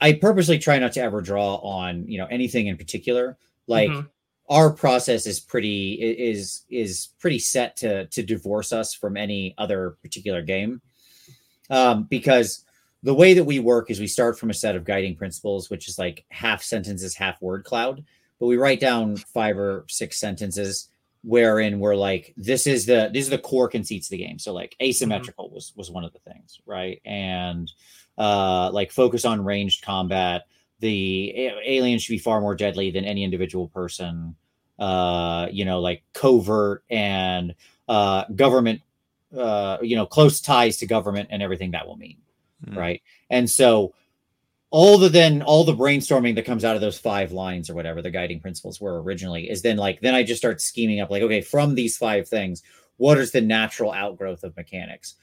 I 0.00 0.12
purposely 0.12 0.58
try 0.58 0.78
not 0.78 0.92
to 0.92 1.00
ever 1.00 1.20
draw 1.20 1.56
on 1.56 2.06
you 2.08 2.18
know 2.18 2.26
anything 2.26 2.68
in 2.68 2.76
particular. 2.76 3.36
Like 3.66 3.90
Mhm. 3.90 4.08
Our 4.48 4.72
process 4.72 5.26
is 5.26 5.40
pretty 5.40 5.92
is 5.94 6.64
is 6.70 7.08
pretty 7.18 7.38
set 7.38 7.76
to 7.76 8.06
to 8.06 8.22
divorce 8.22 8.72
us 8.72 8.94
from 8.94 9.16
any 9.16 9.54
other 9.58 9.96
particular 10.02 10.42
game, 10.42 10.80
um, 11.70 12.04
because 12.04 12.64
the 13.02 13.14
way 13.14 13.34
that 13.34 13.44
we 13.44 13.58
work 13.60 13.90
is 13.90 14.00
we 14.00 14.06
start 14.06 14.38
from 14.38 14.50
a 14.50 14.54
set 14.54 14.74
of 14.74 14.84
guiding 14.84 15.14
principles, 15.14 15.70
which 15.70 15.88
is 15.88 15.98
like 15.98 16.24
half 16.30 16.62
sentences, 16.62 17.14
half 17.14 17.40
word 17.40 17.64
cloud. 17.64 18.04
But 18.40 18.46
we 18.46 18.56
write 18.56 18.80
down 18.80 19.16
five 19.16 19.58
or 19.58 19.84
six 19.88 20.18
sentences 20.18 20.88
wherein 21.22 21.80
we're 21.80 21.96
like, 21.96 22.32
this 22.36 22.66
is 22.66 22.86
the 22.86 23.10
these 23.12 23.26
are 23.26 23.36
the 23.36 23.38
core 23.38 23.68
conceits 23.68 24.06
of 24.08 24.12
the 24.12 24.24
game. 24.24 24.38
So 24.38 24.52
like 24.52 24.76
asymmetrical 24.82 25.50
was 25.50 25.72
was 25.76 25.90
one 25.90 26.04
of 26.04 26.12
the 26.12 26.20
things, 26.20 26.60
right? 26.64 27.00
And 27.04 27.70
uh 28.16 28.70
like 28.72 28.92
focus 28.92 29.24
on 29.24 29.44
ranged 29.44 29.84
combat. 29.84 30.46
The 30.80 31.32
a- 31.36 31.72
alien 31.72 31.98
should 31.98 32.12
be 32.12 32.18
far 32.18 32.40
more 32.40 32.54
deadly 32.54 32.90
than 32.90 33.04
any 33.04 33.24
individual 33.24 33.68
person. 33.68 34.36
Uh, 34.78 35.48
you 35.50 35.64
know, 35.64 35.80
like 35.80 36.02
covert 36.12 36.84
and 36.88 37.54
uh 37.88 38.24
government 38.36 38.82
uh 39.36 39.78
you 39.82 39.96
know 39.96 40.06
close 40.06 40.40
ties 40.40 40.76
to 40.76 40.86
government 40.86 41.28
and 41.32 41.42
everything 41.42 41.70
that 41.72 41.86
will 41.86 41.96
mean 41.96 42.18
Mm. 42.66 42.76
right? 42.76 43.02
And 43.30 43.48
so 43.48 43.94
all 44.70 44.98
the 44.98 45.08
then 45.08 45.42
all 45.42 45.64
the 45.64 45.74
brainstorming 45.74 46.34
that 46.34 46.44
comes 46.44 46.64
out 46.64 46.74
of 46.74 46.80
those 46.82 46.98
five 46.98 47.32
lines 47.32 47.70
or 47.70 47.74
whatever 47.74 48.02
the 48.02 48.10
guiding 48.10 48.40
principles 48.40 48.80
were 48.80 49.00
originally 49.02 49.48
is 49.48 49.62
then 49.62 49.76
like 49.78 50.00
then 50.00 50.14
I 50.14 50.22
just 50.22 50.40
start 50.40 50.60
scheming 50.60 51.00
up 51.00 51.10
like 51.10 51.22
okay 51.22 51.40
from 51.40 51.74
these 51.74 51.96
five 51.96 52.28
things 52.28 52.62
what 52.98 53.16
is 53.16 53.30
the 53.30 53.40
natural 53.40 53.92
outgrowth 53.92 54.44
of 54.44 54.56
mechanics 54.56 55.14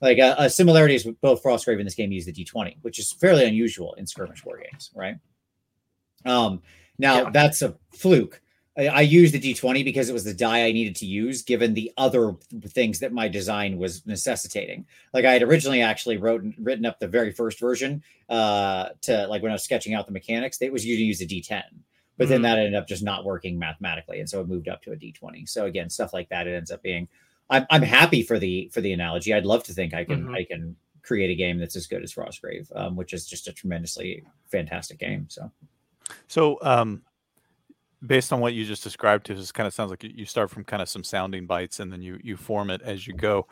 like 0.00 0.18
a, 0.18 0.34
a 0.38 0.50
similarity 0.50 0.94
is 0.94 1.04
with 1.04 1.20
both 1.20 1.42
Frostgrave 1.42 1.78
and 1.78 1.86
this 1.86 1.94
game 1.94 2.12
use 2.12 2.24
the 2.26 2.32
D20 2.32 2.76
which 2.82 2.98
is 2.98 3.12
fairly 3.12 3.44
unusual 3.44 3.94
in 3.94 4.06
skirmish 4.06 4.44
war 4.44 4.58
games 4.58 4.90
right 4.94 5.16
um 6.24 6.62
now 6.98 7.22
Yeah. 7.24 7.30
that's 7.30 7.62
a 7.62 7.76
fluke 7.94 8.40
I, 8.78 8.88
I 8.88 9.00
used 9.02 9.32
the 9.32 9.40
D20 9.40 9.84
because 9.84 10.08
it 10.10 10.12
was 10.12 10.24
the 10.24 10.34
die 10.34 10.64
I 10.66 10.72
needed 10.72 10.96
to 10.96 11.06
use 11.06 11.42
given 11.42 11.72
the 11.74 11.90
other 11.96 12.34
things 12.68 12.98
that 13.00 13.12
my 13.12 13.28
design 13.28 13.78
was 13.78 14.04
necessitating 14.06 14.86
like 15.14 15.24
I 15.24 15.32
had 15.32 15.42
originally 15.42 15.82
actually 15.82 16.16
wrote 16.16 16.42
written 16.58 16.84
up 16.86 16.98
the 16.98 17.08
very 17.08 17.32
first 17.32 17.58
version 17.60 18.02
uh 18.28 18.90
to 19.02 19.26
like 19.28 19.42
when 19.42 19.50
I 19.52 19.54
was 19.54 19.62
sketching 19.64 19.94
out 19.94 20.06
the 20.06 20.12
mechanics, 20.12 20.60
it 20.60 20.72
was 20.72 20.84
you 20.84 20.96
to 20.96 21.02
use 21.02 21.20
a 21.20 21.26
D10. 21.26 21.62
But 22.18 22.28
then 22.28 22.40
Mhm. 22.40 22.44
that 22.44 22.58
ended 22.58 22.74
up 22.74 22.88
just 22.88 23.02
not 23.04 23.24
working 23.26 23.58
mathematically. 23.58 24.20
And 24.20 24.28
so 24.28 24.40
it 24.40 24.48
moved 24.48 24.68
up 24.68 24.82
to 24.82 24.92
a 24.92 24.96
D20. 24.96 25.46
So 25.48 25.66
again, 25.66 25.90
stuff 25.90 26.12
like 26.14 26.28
that, 26.30 26.46
it 26.46 26.54
ends 26.54 26.70
up 26.70 26.82
being 26.82 27.06
I'm 27.50 27.66
I'm 27.70 27.82
happy 27.82 28.22
for 28.22 28.38
the 28.38 28.68
for 28.72 28.80
the 28.80 28.92
analogy. 28.92 29.32
I'd 29.32 29.46
love 29.46 29.64
to 29.64 29.72
think 29.72 29.94
I 29.94 30.04
can 30.04 30.26
Mhm. 30.26 30.34
I 30.34 30.44
can 30.44 30.76
create 31.02 31.30
a 31.30 31.34
game 31.36 31.58
that's 31.58 31.76
as 31.76 31.86
good 31.86 32.02
as 32.02 32.12
Frostgrave, 32.12 32.74
um, 32.76 32.96
which 32.96 33.12
is 33.12 33.26
just 33.26 33.46
a 33.48 33.52
tremendously 33.52 34.24
fantastic 34.50 34.98
game. 34.98 35.26
So 35.28 35.50
So, 36.28 36.58
um, 36.62 37.02
based 38.06 38.32
on 38.32 38.40
what 38.40 38.54
you 38.54 38.64
just 38.64 38.82
described 38.84 39.26
to 39.26 39.38
us, 39.38 39.52
kind 39.52 39.66
of 39.66 39.74
sounds 39.74 39.90
like 39.90 40.02
you 40.04 40.24
start 40.24 40.50
from 40.50 40.64
kind 40.64 40.82
of 40.82 40.88
some 40.88 41.04
sounding 41.04 41.46
bites 41.46 41.80
and 41.80 41.92
then 41.92 42.02
you 42.02 42.18
you 42.22 42.36
form 42.36 42.70
it 42.70 42.82
as 42.82 43.06
you 43.06 43.14
go. 43.14 43.46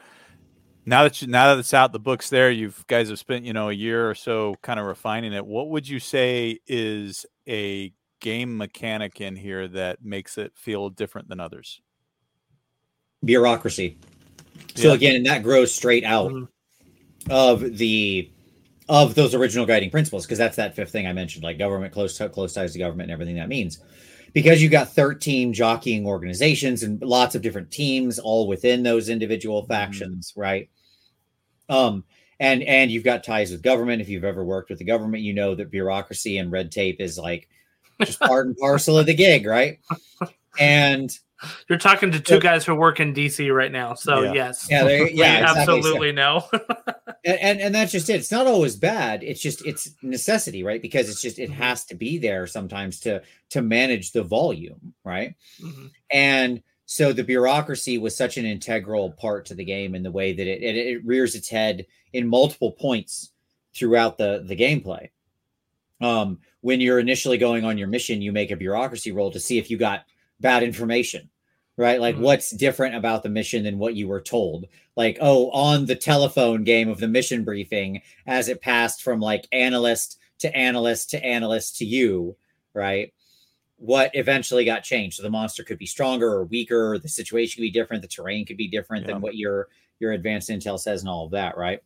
Now 0.86 1.04
that 1.04 1.22
you 1.22 1.28
now 1.28 1.48
that 1.54 1.60
it's 1.60 1.74
out, 1.74 1.92
the 1.92 2.00
book's 2.00 2.30
there. 2.30 2.50
You 2.50 2.72
guys 2.88 3.08
have 3.08 3.18
spent 3.18 3.44
you 3.44 3.52
know 3.52 3.70
a 3.70 3.72
year 3.74 4.08
or 4.10 4.14
so 4.14 4.56
kind 4.62 4.80
of 4.80 4.86
refining 4.86 5.32
it. 5.32 5.46
What 5.46 5.70
would 5.70 5.88
you 5.88 5.98
say 6.00 6.60
is 6.66 7.26
a 7.48 7.92
game 8.20 8.56
mechanic 8.56 9.20
in 9.20 9.36
here 9.36 9.68
that 9.68 10.04
makes 10.04 10.38
it 10.38 10.52
feel 10.56 10.90
different 10.90 11.28
than 11.28 11.40
others? 11.40 11.80
Bureaucracy. 13.24 13.96
So 14.74 14.88
yeah. 14.88 14.94
again, 14.94 15.16
and 15.16 15.26
that 15.26 15.42
grows 15.42 15.72
straight 15.72 16.04
out 16.04 16.32
mm-hmm. 16.32 17.30
of 17.30 17.78
the 17.78 18.30
of 18.88 19.14
those 19.14 19.34
original 19.34 19.64
guiding 19.64 19.90
principles 19.90 20.26
because 20.26 20.38
that's 20.38 20.56
that 20.56 20.76
fifth 20.76 20.90
thing 20.90 21.06
I 21.06 21.12
mentioned, 21.12 21.44
like 21.44 21.58
government 21.58 21.92
close 21.92 22.18
close 22.32 22.52
ties 22.52 22.72
to 22.72 22.78
government 22.78 23.10
and 23.10 23.12
everything 23.12 23.36
that 23.36 23.48
means. 23.48 23.80
Because 24.32 24.60
you've 24.60 24.72
got 24.72 24.88
13 24.88 25.52
jockeying 25.52 26.06
organizations 26.06 26.82
and 26.82 27.00
lots 27.00 27.36
of 27.36 27.42
different 27.42 27.70
teams 27.70 28.18
all 28.18 28.48
within 28.48 28.82
those 28.82 29.08
individual 29.08 29.62
mm-hmm. 29.62 29.72
factions, 29.72 30.32
mm-hmm. 30.32 30.40
right? 30.40 30.70
Um, 31.68 32.04
and 32.40 32.62
and 32.64 32.90
you've 32.90 33.04
got 33.04 33.24
ties 33.24 33.52
with 33.52 33.62
government. 33.62 34.02
If 34.02 34.08
you've 34.08 34.24
ever 34.24 34.44
worked 34.44 34.70
with 34.70 34.78
the 34.80 34.84
government, 34.84 35.22
you 35.22 35.32
know 35.32 35.54
that 35.54 35.70
bureaucracy 35.70 36.38
and 36.38 36.50
red 36.50 36.72
tape 36.72 37.00
is 37.00 37.16
like 37.16 37.48
just 38.02 38.20
part 38.20 38.46
and 38.46 38.56
parcel 38.56 38.98
of 38.98 39.06
the 39.06 39.14
gig, 39.14 39.46
right? 39.46 39.78
And 40.56 41.10
you're 41.68 41.78
talking 41.78 42.10
to 42.12 42.20
two 42.20 42.40
guys 42.40 42.64
who 42.64 42.74
work 42.74 43.00
in 43.00 43.14
DC 43.14 43.54
right 43.54 43.72
now, 43.72 43.94
so 43.94 44.22
yeah. 44.22 44.32
yes, 44.32 44.66
yeah, 44.70 44.84
yeah, 44.88 45.38
exactly 45.38 45.60
absolutely 45.60 46.10
so. 46.10 46.14
no. 46.14 46.48
and, 47.24 47.38
and, 47.40 47.60
and 47.60 47.74
that's 47.74 47.92
just 47.92 48.10
it. 48.10 48.14
It's 48.14 48.30
not 48.30 48.46
always 48.46 48.76
bad. 48.76 49.22
It's 49.22 49.40
just 49.40 49.64
it's 49.66 49.94
necessity, 50.02 50.62
right? 50.62 50.80
Because 50.80 51.08
it's 51.08 51.22
just 51.22 51.38
it 51.38 51.50
mm-hmm. 51.50 51.62
has 51.62 51.84
to 51.86 51.94
be 51.94 52.18
there 52.18 52.46
sometimes 52.46 53.00
to 53.00 53.22
to 53.50 53.62
manage 53.62 54.12
the 54.12 54.22
volume, 54.22 54.94
right? 55.04 55.34
Mm-hmm. 55.62 55.86
And 56.10 56.62
so 56.86 57.12
the 57.12 57.24
bureaucracy 57.24 57.98
was 57.98 58.16
such 58.16 58.36
an 58.36 58.44
integral 58.44 59.12
part 59.12 59.46
to 59.46 59.54
the 59.54 59.64
game 59.64 59.94
in 59.94 60.02
the 60.02 60.12
way 60.12 60.32
that 60.32 60.46
it, 60.46 60.62
it, 60.62 60.76
it 60.76 61.06
rears 61.06 61.34
its 61.34 61.48
head 61.48 61.86
in 62.12 62.28
multiple 62.28 62.72
points 62.72 63.32
throughout 63.74 64.18
the 64.18 64.44
the 64.46 64.56
gameplay. 64.56 65.10
Um, 66.00 66.40
when 66.60 66.80
you're 66.80 66.98
initially 66.98 67.38
going 67.38 67.64
on 67.64 67.78
your 67.78 67.88
mission, 67.88 68.22
you 68.22 68.32
make 68.32 68.50
a 68.50 68.56
bureaucracy 68.56 69.12
roll 69.12 69.30
to 69.30 69.40
see 69.40 69.58
if 69.58 69.70
you 69.70 69.78
got 69.78 70.04
bad 70.40 70.62
information, 70.62 71.30
right? 71.76 72.00
Like 72.00 72.14
mm-hmm. 72.14 72.24
what's 72.24 72.50
different 72.50 72.94
about 72.94 73.22
the 73.22 73.28
mission 73.28 73.64
than 73.64 73.78
what 73.78 73.94
you 73.94 74.08
were 74.08 74.20
told. 74.20 74.66
Like, 74.96 75.18
oh, 75.20 75.50
on 75.50 75.86
the 75.86 75.96
telephone 75.96 76.64
game 76.64 76.88
of 76.88 77.00
the 77.00 77.08
mission 77.08 77.44
briefing, 77.44 78.02
as 78.26 78.48
it 78.48 78.60
passed 78.60 79.02
from 79.02 79.20
like 79.20 79.48
analyst 79.52 80.18
to 80.40 80.54
analyst 80.56 81.10
to 81.10 81.24
analyst 81.24 81.78
to 81.78 81.84
you, 81.84 82.36
right? 82.74 83.12
What 83.76 84.12
eventually 84.14 84.64
got 84.64 84.84
changed. 84.84 85.16
So 85.16 85.22
the 85.22 85.30
monster 85.30 85.64
could 85.64 85.78
be 85.78 85.86
stronger 85.86 86.28
or 86.28 86.44
weaker, 86.44 86.92
or 86.92 86.98
the 86.98 87.08
situation 87.08 87.56
could 87.58 87.66
be 87.66 87.70
different, 87.70 88.02
the 88.02 88.08
terrain 88.08 88.46
could 88.46 88.56
be 88.56 88.68
different 88.68 89.06
yeah. 89.06 89.14
than 89.14 89.22
what 89.22 89.36
your 89.36 89.68
your 90.00 90.12
advanced 90.12 90.50
intel 90.50 90.78
says 90.78 91.00
and 91.00 91.08
all 91.08 91.24
of 91.24 91.32
that, 91.32 91.56
right? 91.56 91.80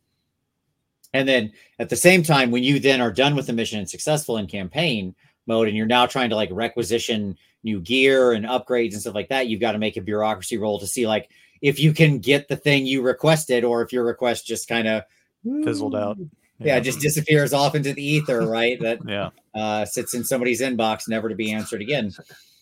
And 1.13 1.27
then 1.27 1.51
at 1.79 1.89
the 1.89 1.95
same 1.95 2.21
time, 2.21 2.51
when 2.51 2.63
you 2.63 2.79
then 2.79 3.01
are 3.01 3.11
done 3.11 3.35
with 3.35 3.47
the 3.47 3.53
mission 3.53 3.79
and 3.79 3.89
successful 3.89 4.37
in 4.37 4.45
campaign 4.45 5.15
mode, 5.47 5.67
and 5.67 5.75
you're 5.75 5.87
now 5.87 6.05
trying 6.05 6.29
to 6.29 6.35
like 6.35 6.49
requisition 6.51 7.35
new 7.63 7.79
gear 7.81 8.31
and 8.31 8.45
upgrades 8.45 8.93
and 8.93 9.01
stuff 9.01 9.15
like 9.15 9.29
that, 9.29 9.47
you've 9.47 9.61
got 9.61 9.73
to 9.73 9.77
make 9.77 9.97
a 9.97 10.01
bureaucracy 10.01 10.57
roll 10.57 10.79
to 10.79 10.87
see 10.87 11.07
like 11.07 11.29
if 11.61 11.79
you 11.79 11.93
can 11.93 12.19
get 12.19 12.47
the 12.47 12.55
thing 12.55 12.85
you 12.85 13.01
requested 13.01 13.63
or 13.63 13.81
if 13.81 13.91
your 13.91 14.03
request 14.03 14.45
just 14.45 14.67
kind 14.67 14.87
of 14.87 15.03
fizzled 15.63 15.95
out. 15.95 16.17
Yeah. 16.59 16.75
yeah, 16.75 16.79
just 16.81 16.99
disappears 16.99 17.53
off 17.53 17.73
into 17.73 17.93
the 17.93 18.03
ether, 18.03 18.45
right? 18.45 18.79
That 18.81 18.99
yeah 19.07 19.29
uh, 19.55 19.85
sits 19.85 20.13
in 20.13 20.23
somebody's 20.23 20.61
inbox, 20.61 21.07
never 21.07 21.29
to 21.29 21.35
be 21.35 21.51
answered 21.51 21.81
again. 21.81 22.13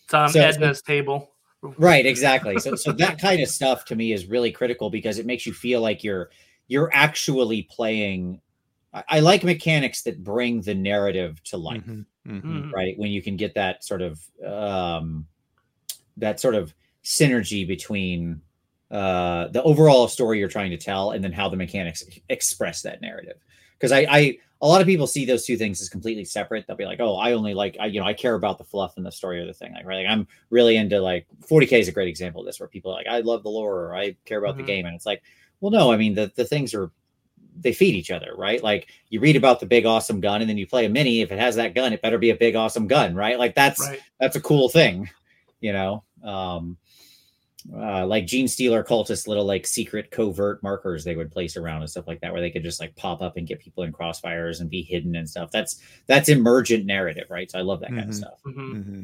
It's 0.04 0.14
on 0.14 0.30
so, 0.30 0.40
Edna's 0.40 0.82
table. 0.82 1.30
Right, 1.60 2.06
exactly. 2.06 2.58
So, 2.58 2.76
so 2.76 2.92
that 2.92 3.20
kind 3.20 3.42
of 3.42 3.48
stuff 3.48 3.84
to 3.86 3.96
me 3.96 4.12
is 4.12 4.26
really 4.26 4.52
critical 4.52 4.90
because 4.90 5.18
it 5.18 5.26
makes 5.26 5.44
you 5.44 5.52
feel 5.52 5.80
like 5.80 6.04
you're 6.04 6.30
you're 6.68 6.90
actually 6.92 7.62
playing. 7.62 8.40
I, 8.92 9.04
I 9.08 9.20
like 9.20 9.42
mechanics 9.42 10.02
that 10.02 10.22
bring 10.22 10.62
the 10.62 10.74
narrative 10.74 11.42
to 11.44 11.56
life. 11.56 11.82
Mm-hmm. 11.82 12.02
Mm-hmm. 12.28 12.70
right? 12.72 12.98
When 12.98 13.10
you 13.10 13.22
can 13.22 13.36
get 13.36 13.54
that 13.54 13.84
sort 13.84 14.02
of 14.02 14.20
um, 14.46 15.26
that 16.18 16.40
sort 16.40 16.54
of 16.54 16.74
synergy 17.04 17.66
between 17.66 18.42
uh, 18.90 19.48
the 19.48 19.62
overall 19.62 20.08
story 20.08 20.38
you're 20.38 20.48
trying 20.48 20.70
to 20.70 20.76
tell 20.76 21.12
and 21.12 21.22
then 21.22 21.32
how 21.32 21.48
the 21.48 21.56
mechanics 21.56 22.02
express 22.28 22.82
that 22.82 23.00
narrative. 23.00 23.36
Because 23.78 23.92
I, 23.92 24.06
I, 24.10 24.38
a 24.60 24.66
lot 24.66 24.80
of 24.80 24.86
people 24.86 25.06
see 25.06 25.24
those 25.24 25.44
two 25.44 25.56
things 25.56 25.80
as 25.80 25.88
completely 25.88 26.24
separate. 26.24 26.66
They'll 26.66 26.76
be 26.76 26.84
like, 26.84 27.00
"Oh, 27.00 27.14
I 27.14 27.32
only 27.32 27.54
like, 27.54 27.76
I, 27.78 27.86
you 27.86 28.00
know, 28.00 28.06
I 28.06 28.12
care 28.12 28.34
about 28.34 28.58
the 28.58 28.64
fluff 28.64 28.96
and 28.96 29.06
the 29.06 29.12
story 29.12 29.40
of 29.40 29.46
the 29.46 29.54
thing." 29.54 29.72
Like, 29.72 29.86
right? 29.86 30.04
Like, 30.04 30.12
I'm 30.12 30.26
really 30.50 30.76
into 30.76 31.00
like 31.00 31.26
40k 31.48 31.78
is 31.78 31.88
a 31.88 31.92
great 31.92 32.08
example 32.08 32.40
of 32.40 32.46
this, 32.46 32.58
where 32.58 32.68
people 32.68 32.90
are 32.90 32.94
like, 32.94 33.06
"I 33.06 33.20
love 33.20 33.44
the 33.44 33.50
lore," 33.50 33.86
or 33.86 33.94
"I 33.94 34.16
care 34.24 34.38
about 34.38 34.56
mm-hmm. 34.56 34.66
the 34.66 34.72
game," 34.72 34.86
and 34.86 34.96
it's 34.96 35.06
like, 35.06 35.22
well, 35.60 35.70
no, 35.70 35.92
I 35.92 35.96
mean 35.96 36.14
the 36.14 36.32
the 36.34 36.44
things 36.44 36.74
are 36.74 36.90
they 37.60 37.72
feed 37.72 37.94
each 37.94 38.10
other, 38.10 38.32
right? 38.36 38.62
Like 38.62 38.88
you 39.08 39.20
read 39.20 39.36
about 39.36 39.60
the 39.60 39.66
big 39.66 39.86
awesome 39.86 40.20
gun 40.20 40.40
and 40.40 40.48
then 40.48 40.58
you 40.58 40.66
play 40.66 40.86
a 40.86 40.88
mini. 40.88 41.20
If 41.20 41.32
it 41.32 41.38
has 41.38 41.56
that 41.56 41.74
gun, 41.74 41.92
it 41.92 42.02
better 42.02 42.18
be 42.18 42.30
a 42.30 42.36
big 42.36 42.56
awesome 42.56 42.86
gun, 42.86 43.14
right? 43.14 43.38
Like 43.38 43.54
that's 43.54 43.80
right. 43.80 44.00
that's 44.20 44.36
a 44.36 44.40
cool 44.40 44.68
thing, 44.68 45.08
you 45.60 45.72
know. 45.72 46.04
Um 46.22 46.76
uh, 47.74 48.06
like 48.06 48.24
Genestealer 48.24 48.86
cultist 48.86 49.26
little 49.26 49.44
like 49.44 49.66
secret 49.66 50.10
covert 50.10 50.62
markers 50.62 51.04
they 51.04 51.16
would 51.16 51.30
place 51.30 51.56
around 51.56 51.82
and 51.82 51.90
stuff 51.90 52.06
like 52.06 52.20
that, 52.20 52.32
where 52.32 52.40
they 52.40 52.50
could 52.50 52.62
just 52.62 52.80
like 52.80 52.94
pop 52.96 53.20
up 53.20 53.36
and 53.36 53.46
get 53.46 53.58
people 53.58 53.82
in 53.82 53.92
crossfires 53.92 54.60
and 54.60 54.70
be 54.70 54.82
hidden 54.82 55.16
and 55.16 55.28
stuff. 55.28 55.50
That's 55.50 55.82
that's 56.06 56.28
emergent 56.28 56.86
narrative, 56.86 57.26
right? 57.28 57.50
So 57.50 57.58
I 57.58 57.62
love 57.62 57.80
that 57.80 57.90
mm-hmm. 57.90 57.98
kind 57.98 58.08
of 58.08 58.14
mm-hmm. 58.14 58.24
stuff. 58.24 58.40
Mm-hmm. 58.46 58.72
Mm-hmm. 58.72 59.02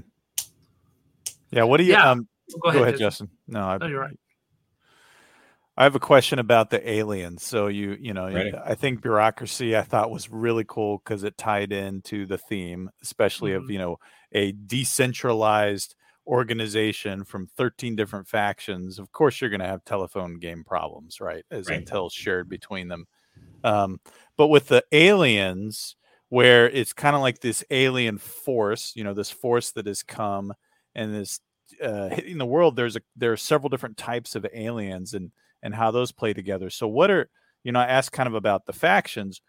Yeah. 1.51 1.65
What 1.65 1.77
do 1.77 1.85
you? 1.85 1.93
Yeah. 1.93 2.11
Um, 2.11 2.29
go, 2.63 2.71
ahead, 2.71 2.79
go 2.79 2.85
ahead 2.85 2.99
Justin. 2.99 3.29
No, 3.49 3.61
I, 3.61 3.77
no, 3.79 3.87
you're 3.87 4.01
right. 4.01 4.19
I 5.77 5.85
have 5.85 5.97
a 5.97 6.01
question 6.01 6.39
about 6.39 6.71
the 6.71 6.89
aliens. 6.89 7.43
So 7.43 7.67
you, 7.67 7.97
you 8.01 8.15
know, 8.15 8.33
Ready? 8.33 8.55
I 8.65 8.75
think 8.75 9.03
bureaucracy 9.03 9.77
I 9.77 9.83
thought 9.83 10.11
was 10.11 10.31
really 10.31 10.65
cool 10.67 10.99
because 10.99 11.25
it 11.25 11.37
tied 11.37 11.73
into 11.73 12.27
the 12.27 12.39
theme, 12.39 12.91
especially 13.03 13.53
mm-hmm. 13.53 13.65
of 13.65 13.71
you 13.71 13.79
know 13.79 13.99
a 14.33 14.53
decentralized 14.53 15.95
organization 16.27 17.25
from 17.25 17.49
13 17.57 17.97
different 17.97 18.29
factions. 18.29 18.99
Of 18.99 19.13
course, 19.13 19.41
you're 19.41 19.51
going 19.51 19.61
to 19.61 19.67
have 19.67 19.85
telephone 19.85 20.39
game 20.39 20.65
problems, 20.65 21.21
right? 21.21 21.45
As 21.51 21.69
right. 21.69 21.85
intel 21.85 22.11
shared 22.11 22.49
between 22.49 22.89
them. 22.89 23.07
Um, 23.63 24.01
but 24.37 24.49
with 24.49 24.69
the 24.69 24.85
aliens, 24.93 25.97
where 26.29 26.69
it's 26.69 26.93
kind 26.93 27.15
of 27.15 27.23
like 27.23 27.41
this 27.41 27.65
alien 27.71 28.19
force, 28.19 28.93
you 28.95 29.05
know, 29.05 29.15
this 29.15 29.31
force 29.31 29.73
that 29.73 29.87
has 29.87 30.03
come 30.03 30.53
and 30.95 31.15
is 31.15 31.41
uh, 31.83 32.09
hitting 32.09 32.39
the 32.39 32.47
world. 32.47 32.77
There's 32.77 32.97
a 32.97 33.01
there 33.17 33.33
are 33.33 33.37
several 33.37 33.69
different 33.69 33.97
types 33.97 34.35
of 34.35 34.47
aliens 34.53 35.15
and 35.15 35.31
and 35.65 35.75
how 35.75 35.91
those 35.91 36.13
play 36.13 36.33
together. 36.33 36.71
So, 36.71 36.87
what 36.87 37.11
are, 37.11 37.29
you 37.65 37.73
know, 37.73 37.81
I 37.81 37.87
asked 37.87 38.13
kind 38.13 38.29
of 38.29 38.35
about 38.35 38.67
the 38.67 38.73
factions. 38.73 39.41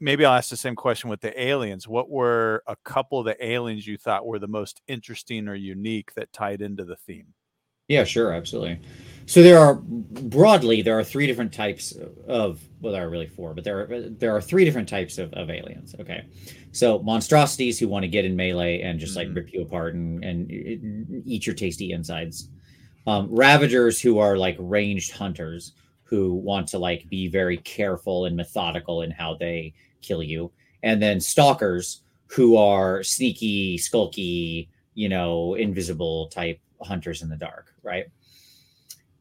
Maybe 0.00 0.24
I'll 0.24 0.34
ask 0.34 0.50
the 0.50 0.56
same 0.56 0.74
question 0.74 1.08
with 1.08 1.20
the 1.20 1.40
aliens. 1.40 1.86
What 1.86 2.10
were 2.10 2.64
a 2.66 2.76
couple 2.84 3.20
of 3.20 3.24
the 3.24 3.42
aliens 3.42 3.86
you 3.86 3.96
thought 3.96 4.26
were 4.26 4.40
the 4.40 4.48
most 4.48 4.82
interesting 4.88 5.48
or 5.48 5.54
unique 5.54 6.12
that 6.14 6.32
tied 6.32 6.60
into 6.60 6.84
the 6.84 6.96
theme? 6.96 7.28
Yeah, 7.86 8.04
sure, 8.04 8.32
absolutely. 8.32 8.80
So 9.26 9.42
there 9.42 9.58
are 9.58 9.74
broadly 9.74 10.82
there 10.82 10.98
are 10.98 11.04
three 11.04 11.26
different 11.26 11.52
types 11.52 11.92
of 12.26 12.60
well 12.80 12.92
there 12.92 13.06
are 13.06 13.10
really 13.10 13.28
four, 13.28 13.54
but 13.54 13.62
there 13.62 13.80
are 13.80 14.08
there 14.08 14.34
are 14.34 14.40
three 14.40 14.64
different 14.64 14.88
types 14.88 15.18
of, 15.18 15.32
of 15.34 15.50
aliens. 15.50 15.94
Okay, 16.00 16.24
so 16.72 16.98
monstrosities 17.00 17.78
who 17.78 17.86
want 17.86 18.02
to 18.02 18.08
get 18.08 18.24
in 18.24 18.34
melee 18.34 18.80
and 18.80 18.98
just 18.98 19.16
mm-hmm. 19.16 19.28
like 19.28 19.36
rip 19.36 19.52
you 19.52 19.62
apart 19.62 19.94
and 19.94 20.24
and 20.24 21.22
eat 21.24 21.46
your 21.46 21.54
tasty 21.54 21.92
insides 21.92 22.48
um, 23.06 23.28
ravagers 23.30 24.00
who 24.00 24.18
are 24.18 24.36
like 24.36 24.56
ranged 24.58 25.12
hunters 25.12 25.72
who 26.04 26.34
want 26.34 26.68
to 26.68 26.78
like 26.78 27.08
be 27.08 27.26
very 27.28 27.56
careful 27.58 28.26
and 28.26 28.36
methodical 28.36 29.02
in 29.02 29.10
how 29.10 29.34
they 29.34 29.72
kill 30.02 30.22
you. 30.22 30.50
And 30.82 31.02
then 31.02 31.20
stalkers 31.20 32.02
who 32.26 32.56
are 32.56 33.02
sneaky 33.02 33.78
skulky 33.78 34.68
you 34.94 35.08
know 35.08 35.54
invisible 35.54 36.28
type 36.28 36.60
hunters 36.80 37.22
in 37.22 37.28
the 37.28 37.36
dark 37.36 37.74
right? 37.82 38.06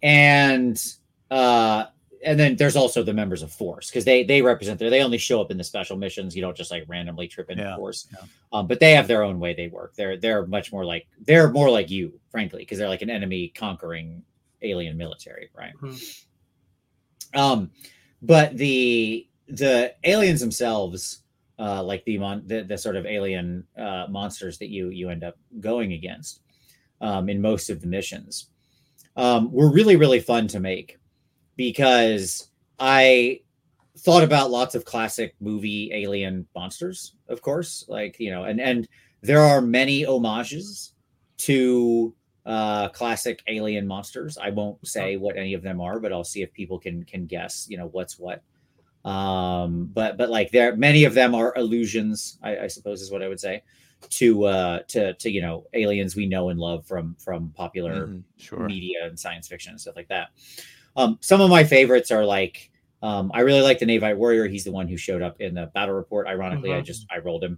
And 0.03 0.82
uh 1.29 1.86
and 2.24 2.39
then 2.39 2.55
there's 2.55 2.76
also 2.76 3.03
the 3.03 3.13
members 3.13 3.41
of 3.41 3.51
force 3.51 3.89
because 3.89 4.05
they 4.05 4.24
they 4.24 4.41
represent 4.41 4.80
there. 4.80 4.89
They 4.89 5.03
only 5.03 5.17
show 5.17 5.41
up 5.41 5.51
in 5.51 5.57
the 5.57 5.63
special 5.63 5.97
missions. 5.97 6.36
You 6.36 6.41
don't 6.41 6.57
just 6.57 6.72
like 6.72 6.84
randomly 6.88 7.28
trip 7.28 7.49
into 7.49 7.63
yeah, 7.63 7.76
force. 7.76 8.07
yeah. 8.11 8.26
Um, 8.53 8.67
but 8.67 8.80
they 8.80 8.91
have 8.91 9.07
their 9.07 9.24
own 9.24 9.39
way 9.39 9.53
they 9.53 9.67
work. 9.67 9.95
They're 9.95 10.17
they're 10.17 10.45
much 10.45 10.72
more 10.72 10.86
like 10.86 11.07
they're 11.26 11.49
more 11.49 11.69
like 11.69 11.89
you 11.89 12.19
frankly 12.30 12.61
because 12.61 12.78
they're 12.78 12.89
like 12.89 13.01
an 13.01 13.09
enemy 13.09 13.49
conquering 13.55 14.24
alien 14.61 14.97
military 14.97 15.49
right? 15.57 15.74
Mm-hmm. 15.82 17.39
um 17.39 17.72
but 18.22 18.55
the 18.57 19.28
the 19.47 19.93
aliens 20.03 20.39
themselves 20.39 21.24
uh 21.59 21.84
like 21.84 22.03
the 22.05 22.17
mon 22.17 22.43
the, 22.45 22.63
the 22.63 22.78
sort 22.78 22.95
of 22.95 23.05
alien 23.05 23.65
uh 23.78 24.05
monsters 24.09 24.57
that 24.59 24.69
you 24.69 24.89
you 24.89 25.09
end 25.09 25.24
up 25.24 25.36
going 25.59 25.93
against 25.93 26.41
um 27.01 27.30
in 27.30 27.41
most 27.41 27.69
of 27.69 27.82
the 27.82 27.88
missions 27.88 28.49
um 29.17 29.51
were 29.51 29.72
really 29.72 29.95
really 29.95 30.19
fun 30.19 30.47
to 30.47 30.59
make 30.59 30.99
because 31.62 32.49
I 32.80 33.41
thought 33.99 34.24
about 34.24 34.49
lots 34.49 34.74
of 34.74 34.84
classic 34.84 35.36
movie 35.39 35.91
alien 35.93 36.47
monsters, 36.55 37.14
of 37.30 37.43
course, 37.43 37.86
like, 37.88 38.20
you 38.20 38.32
know, 38.32 38.45
and 38.45 38.59
and 38.59 38.88
there 39.22 39.41
are 39.41 39.62
many 39.62 40.01
homages 40.03 40.93
to 41.38 42.16
uh 42.47 42.89
classic 42.89 43.43
alien 43.47 43.86
monsters. 43.86 44.39
I 44.39 44.49
won't 44.49 44.80
say 44.88 45.18
what 45.18 45.38
any 45.38 45.53
of 45.53 45.62
them 45.62 45.80
are, 45.80 45.99
but 45.99 46.12
I'll 46.12 46.24
see 46.24 46.41
if 46.41 46.51
people 46.51 46.80
can 46.80 47.03
can 47.03 47.28
guess, 47.28 47.68
you 47.70 47.78
know, 47.78 47.89
what's 47.89 48.18
what. 48.18 48.41
Um, 49.05 49.86
but 49.93 50.18
but 50.18 50.32
like 50.32 50.49
there 50.49 50.76
many 50.76 51.03
of 51.03 51.14
them 51.14 51.36
are 51.36 51.53
illusions, 51.55 52.39
I, 52.41 52.57
I 52.66 52.68
suppose 52.68 53.01
is 53.03 53.12
what 53.12 53.22
I 53.22 53.28
would 53.28 53.39
say 53.39 53.62
to 54.09 54.45
uh 54.45 54.80
to 54.88 55.14
to 55.14 55.30
you 55.30 55.43
know 55.43 55.68
aliens 55.74 56.16
we 56.16 56.26
know 56.26 56.49
and 56.49 56.59
love 56.59 56.88
from 56.88 57.16
from 57.20 57.51
popular 57.55 58.07
Mhm, 58.07 58.24
Sure. 58.38 58.68
media 58.68 59.05
and 59.05 59.20
science 59.20 59.47
fiction 59.47 59.72
and 59.74 59.80
stuff 59.82 59.95
like 59.95 60.07
that. 60.07 60.30
Um, 60.96 61.18
some 61.22 61.42
of 61.42 61.50
my 61.50 61.64
favorites 61.64 62.12
are 62.12 62.26
like 62.26 62.70
um, 63.04 63.32
I 63.34 63.39
really 63.42 63.62
like 63.62 63.80
the 63.80 63.86
Navite 63.88 64.16
Warrior. 64.18 64.48
He's 64.48 64.64
the 64.64 64.72
one 64.72 64.88
who 64.88 64.96
showed 64.96 65.22
up 65.24 65.42
in 65.42 65.56
the 65.56 65.66
battle 65.74 65.96
report. 65.96 66.28
Ironically, 66.28 66.72
I 66.74 66.82
Mhm. 66.82 66.86
just 66.86 67.08
I 67.10 67.18
rolled 67.18 67.44
him, 67.44 67.58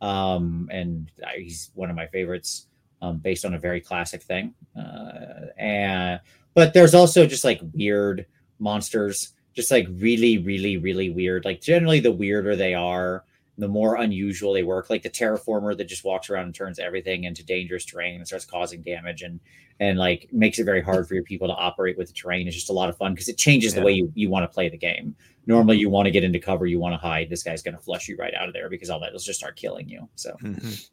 um, 0.00 0.68
and 0.72 1.10
I, 1.24 1.38
he's 1.38 1.70
one 1.74 1.90
of 1.90 1.96
my 1.96 2.06
favorites 2.08 2.66
um, 3.02 3.18
based 3.18 3.44
on 3.44 3.54
a 3.54 3.58
very 3.58 3.80
classic 3.80 4.22
thing. 4.22 4.52
Uh, 4.76 5.46
and 5.58 6.20
but 6.54 6.74
there's 6.74 6.94
also 6.94 7.24
just 7.26 7.44
like 7.44 7.60
weird 7.72 8.26
monsters, 8.58 9.34
just 9.54 9.70
like 9.70 9.86
really, 9.92 10.38
really, 10.38 10.76
really 10.76 11.10
weird. 11.10 11.44
Like 11.44 11.60
generally, 11.60 12.00
the 12.00 12.10
weirder 12.12 12.56
they 12.56 12.74
are, 12.74 13.24
the 13.60 13.68
more 13.68 13.96
unusual 13.96 14.52
they 14.52 14.62
work. 14.62 14.90
Like 14.90 15.02
the 15.02 15.10
terraformer 15.10 15.76
that 15.76 15.84
just 15.84 16.04
walks 16.04 16.30
around 16.30 16.46
and 16.46 16.54
turns 16.54 16.78
everything 16.78 17.24
into 17.24 17.44
dangerous 17.44 17.84
terrain 17.84 18.16
and 18.16 18.26
starts 18.26 18.44
causing 18.44 18.82
damage 18.82 19.22
and 19.22 19.38
and 19.78 19.98
like 19.98 20.28
makes 20.32 20.58
it 20.58 20.64
very 20.64 20.82
hard 20.82 21.06
for 21.08 21.14
your 21.14 21.22
people 21.22 21.48
to 21.48 21.54
operate 21.54 21.96
with 21.96 22.08
the 22.08 22.12
terrain. 22.14 22.46
It's 22.46 22.56
just 22.56 22.70
a 22.70 22.72
lot 22.74 22.88
of 22.88 22.96
fun 22.98 23.14
because 23.14 23.28
it 23.28 23.38
changes 23.38 23.72
the 23.74 23.80
way 23.82 23.92
you, 23.92 24.12
you 24.14 24.28
want 24.28 24.42
to 24.44 24.48
play 24.54 24.68
the 24.68 24.76
game. 24.76 25.14
Normally, 25.46 25.78
you 25.78 25.88
want 25.88 26.04
to 26.06 26.10
get 26.10 26.22
into 26.22 26.38
cover, 26.38 26.66
you 26.66 26.78
want 26.78 26.92
to 26.92 26.98
hide. 26.98 27.30
This 27.30 27.42
guy's 27.42 27.62
going 27.62 27.76
to 27.76 27.82
flush 27.82 28.06
you 28.08 28.16
right 28.16 28.34
out 28.34 28.46
of 28.48 28.52
there 28.54 28.68
because 28.68 28.90
all 28.90 29.00
that 29.00 29.12
will 29.12 29.20
just 29.20 29.38
start 29.38 29.56
killing 29.56 29.88
you. 29.88 30.08
So 30.16 30.36
Mhm. 30.42 30.88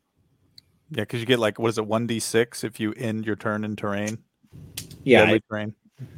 Yeah, 0.90 1.02
because 1.02 1.20
you 1.20 1.26
get 1.26 1.40
like 1.40 1.60
what 1.60 1.68
is 1.70 1.78
it, 1.78 1.86
one 1.86 2.08
d 2.08 2.20
six 2.20 2.64
if 2.64 2.80
you 2.80 2.94
end 2.94 3.26
your 3.26 3.36
turn 3.36 3.64
in 3.66 3.76
terrain. 3.76 4.20
yeah, 5.04 5.26
Deadly 5.26 5.42
terrain. 5.50 5.74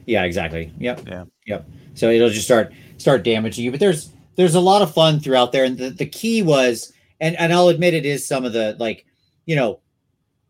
Yeah, 0.05 0.23
exactly. 0.25 0.71
Yep. 0.77 1.07
Yeah. 1.07 1.23
Yep. 1.47 1.69
So 1.95 2.09
it'll 2.11 2.29
just 2.29 2.45
start 2.45 2.71
start 2.97 3.23
damaging 3.23 3.65
you. 3.65 3.71
But 3.71 3.79
there's 3.79 4.11
there's 4.35 4.55
a 4.55 4.59
lot 4.59 4.81
of 4.81 4.93
fun 4.93 5.19
throughout 5.19 5.51
there. 5.51 5.65
And 5.65 5.77
the, 5.77 5.89
the 5.89 6.05
key 6.05 6.41
was, 6.41 6.93
and 7.19 7.35
and 7.37 7.51
I'll 7.53 7.69
admit 7.69 7.93
it 7.93 8.05
is 8.05 8.27
some 8.27 8.45
of 8.45 8.53
the 8.53 8.75
like, 8.79 9.05
you 9.45 9.55
know, 9.55 9.79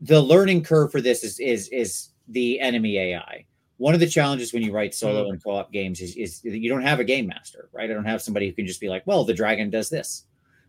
the 0.01 0.21
learning 0.21 0.63
curve 0.63 0.91
for 0.91 1.01
this 1.01 1.23
is 1.23 1.39
is 1.39 1.67
is 1.69 2.09
the 2.27 2.59
enemy 2.59 2.97
AI. 2.97 3.45
One 3.77 3.93
of 3.93 3.99
the 3.99 4.07
challenges 4.07 4.53
when 4.53 4.61
you 4.61 4.73
write 4.73 4.93
solo 4.93 5.29
and 5.29 5.41
co-op 5.41 5.71
games 5.71 6.01
is, 6.01 6.15
is 6.17 6.41
you 6.43 6.69
don't 6.69 6.81
have 6.81 6.99
a 6.99 7.03
game 7.03 7.27
master, 7.27 7.69
right? 7.71 7.89
I 7.89 7.93
don't 7.93 8.03
have 8.05 8.21
somebody 8.21 8.47
who 8.47 8.53
can 8.53 8.67
just 8.67 8.81
be 8.81 8.89
like, 8.89 9.07
well, 9.07 9.23
the 9.23 9.33
dragon 9.33 9.69
does 9.69 9.89
this, 9.89 10.25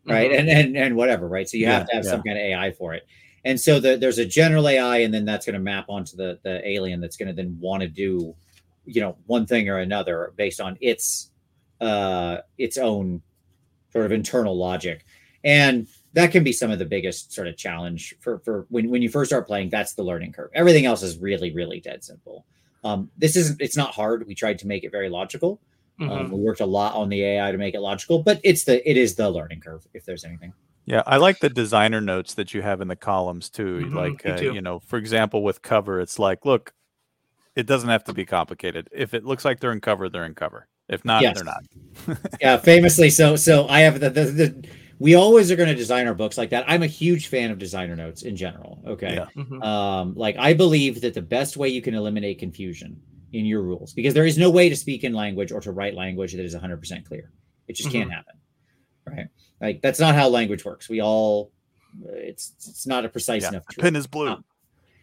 right? 0.07 0.31
Mhm. 0.31 0.39
And 0.39 0.49
and 0.49 0.77
and 0.77 0.97
whatever, 0.97 1.29
right? 1.29 1.49
So 1.49 1.57
you 1.57 1.65
Yeah, 1.65 1.79
have 1.79 1.89
to 1.89 1.97
have 1.97 2.05
yeah. 2.05 2.11
some 2.13 2.23
kind 2.23 2.39
of 2.39 2.43
AI 2.45 2.71
for 2.73 2.95
it. 2.95 3.07
And 3.45 3.59
so 3.59 3.81
the, 3.81 3.97
there's 3.97 4.19
a 4.19 4.25
general 4.25 4.69
AI, 4.69 4.99
and 4.99 5.13
then 5.13 5.25
that's 5.25 5.47
going 5.47 5.55
to 5.55 5.61
map 5.61 5.87
onto 5.89 6.17
the 6.17 6.39
the 6.43 6.67
alien 6.69 7.01
that's 7.01 7.17
going 7.17 7.29
to 7.29 7.35
then 7.35 7.59
want 7.61 7.83
to 7.83 7.89
do, 7.89 8.35
you 8.85 9.01
know, 9.01 9.17
one 9.27 9.45
thing 9.47 9.69
or 9.69 9.79
another 9.79 10.33
based 10.37 10.61
on 10.61 10.79
its 10.81 11.30
uh 11.81 12.39
its 12.59 12.76
own 12.76 13.22
sort 13.93 14.07
of 14.07 14.12
internal 14.12 14.57
logic. 14.57 15.05
And 15.43 15.89
that 16.12 16.33
can 16.33 16.45
be 16.45 16.53
some 16.53 16.70
of 16.70 16.78
the 16.78 16.85
biggest 16.85 17.33
sort 17.33 17.47
of 17.49 17.57
challenge 17.57 18.14
for 18.20 18.39
for 18.41 18.66
when 18.68 18.91
when 18.91 19.03
you 19.03 19.09
first 19.09 19.31
start 19.31 19.47
playing. 19.47 19.70
That's 19.70 19.95
the 19.95 20.03
learning 20.03 20.33
curve. 20.33 20.51
Everything 20.55 20.87
else 20.87 21.03
is 21.03 21.18
really 21.18 21.53
really 21.53 21.81
dead 21.81 22.05
simple. 22.05 22.45
Um, 22.83 23.11
this 23.18 23.37
isn't. 23.37 23.61
It's 23.61 23.76
not 23.76 23.95
hard. 23.95 24.26
We 24.26 24.35
tried 24.35 24.59
to 24.61 24.66
make 24.66 24.85
it 24.85 24.91
very 24.91 25.09
logical. 25.11 25.61
Mhm. 26.01 26.11
Um, 26.11 26.31
we 26.31 26.41
worked 26.41 26.61
a 26.61 26.66
lot 26.66 26.95
on 26.95 27.11
the 27.11 27.22
AI 27.22 27.53
to 27.53 27.59
make 27.59 27.74
it 27.74 27.81
logical, 27.81 28.22
but 28.22 28.41
it's 28.43 28.64
the 28.64 28.89
it 28.89 28.97
is 28.97 29.16
the 29.16 29.31
learning 29.31 29.61
curve. 29.61 29.87
If 29.93 30.05
there's 30.07 30.24
anything. 30.24 30.53
Yeah, 30.87 31.03
I 31.07 31.18
like 31.18 31.39
the 31.41 31.51
designer 31.51 32.01
notes 32.01 32.35
that 32.35 32.55
you 32.55 32.62
have 32.62 32.81
in 32.81 32.89
the 32.89 32.97
columns 32.97 33.51
too. 33.51 33.85
Mhm, 33.85 33.95
like, 33.95 34.24
me 34.24 34.31
uh, 34.31 34.37
too. 34.39 34.55
you 34.55 34.62
know, 34.62 34.81
for 34.81 34.97
example, 34.99 35.43
with 35.43 35.61
cover, 35.61 36.01
it's 36.01 36.18
like, 36.18 36.45
look, 36.47 36.72
it 37.55 37.66
doesn't 37.66 37.91
have 37.91 38.03
to 38.05 38.14
be 38.14 38.24
complicated. 38.24 38.89
If 38.91 39.12
it 39.12 39.24
looks 39.24 39.45
like 39.45 39.61
they're 39.61 39.72
in 39.72 39.83
cover, 39.83 40.09
they're 40.09 40.24
in 40.24 40.35
cover. 40.35 40.66
If 40.91 41.05
not, 41.05 41.22
Yes. 41.22 41.36
they're 41.36 41.45
not. 41.45 41.64
yeah 42.41 42.57
famously 42.57 43.11
so 43.11 43.36
so 43.36 43.66
i 43.68 43.80
have 43.80 44.01
the, 44.01 44.09
the, 44.09 44.24
the 44.24 44.68
we 44.99 45.14
always 45.14 45.51
are 45.51 45.57
going 45.57 45.68
to 45.68 45.74
design 45.74 46.07
our 46.07 46.14
books 46.14 46.38
like 46.38 46.49
that 46.51 46.64
i'm 46.66 46.82
a 46.82 46.86
huge 46.86 47.26
fan 47.28 47.51
of 47.51 47.59
designer 47.59 47.95
notes 47.95 48.22
in 48.22 48.34
general 48.36 48.80
okay 48.86 49.14
Yeah. 49.14 49.26
Mhm. 49.43 49.62
um 49.62 50.14
like 50.14 50.36
i 50.38 50.55
believe 50.55 51.01
that 51.03 51.12
the 51.14 51.20
best 51.22 51.57
way 51.59 51.68
you 51.68 51.82
can 51.82 51.95
eliminate 51.95 52.38
confusion 52.38 53.01
in 53.32 53.45
your 53.45 53.61
rules 53.62 53.93
because 53.93 54.14
there 54.14 54.24
is 54.24 54.38
no 54.38 54.51
way 54.51 54.68
to 54.70 54.76
speak 54.76 55.05
in 55.05 55.12
language 55.12 55.53
or 55.53 55.61
to 55.61 55.72
write 55.72 55.95
language 55.95 56.32
that 56.32 56.45
is 56.45 56.55
100% 56.55 57.05
clear 57.05 57.30
it 57.68 57.74
just 57.76 57.91
can't 57.91 58.11
happen 58.11 58.34
right 59.07 59.26
like 59.61 59.82
that's 59.82 60.01
not 60.01 60.14
how 60.14 60.28
language 60.28 60.64
works 60.64 60.88
we 60.88 61.01
all 61.01 61.53
it's 62.07 62.53
it's 62.66 62.86
not 62.86 63.05
a 63.05 63.09
precise 63.11 63.43
Yeah. 63.43 63.49
enough 63.51 63.66
The 63.66 63.74
truth 63.74 63.84
pin 63.84 63.97
is 63.97 64.07
blue. 64.07 64.28
Um, 64.30 64.45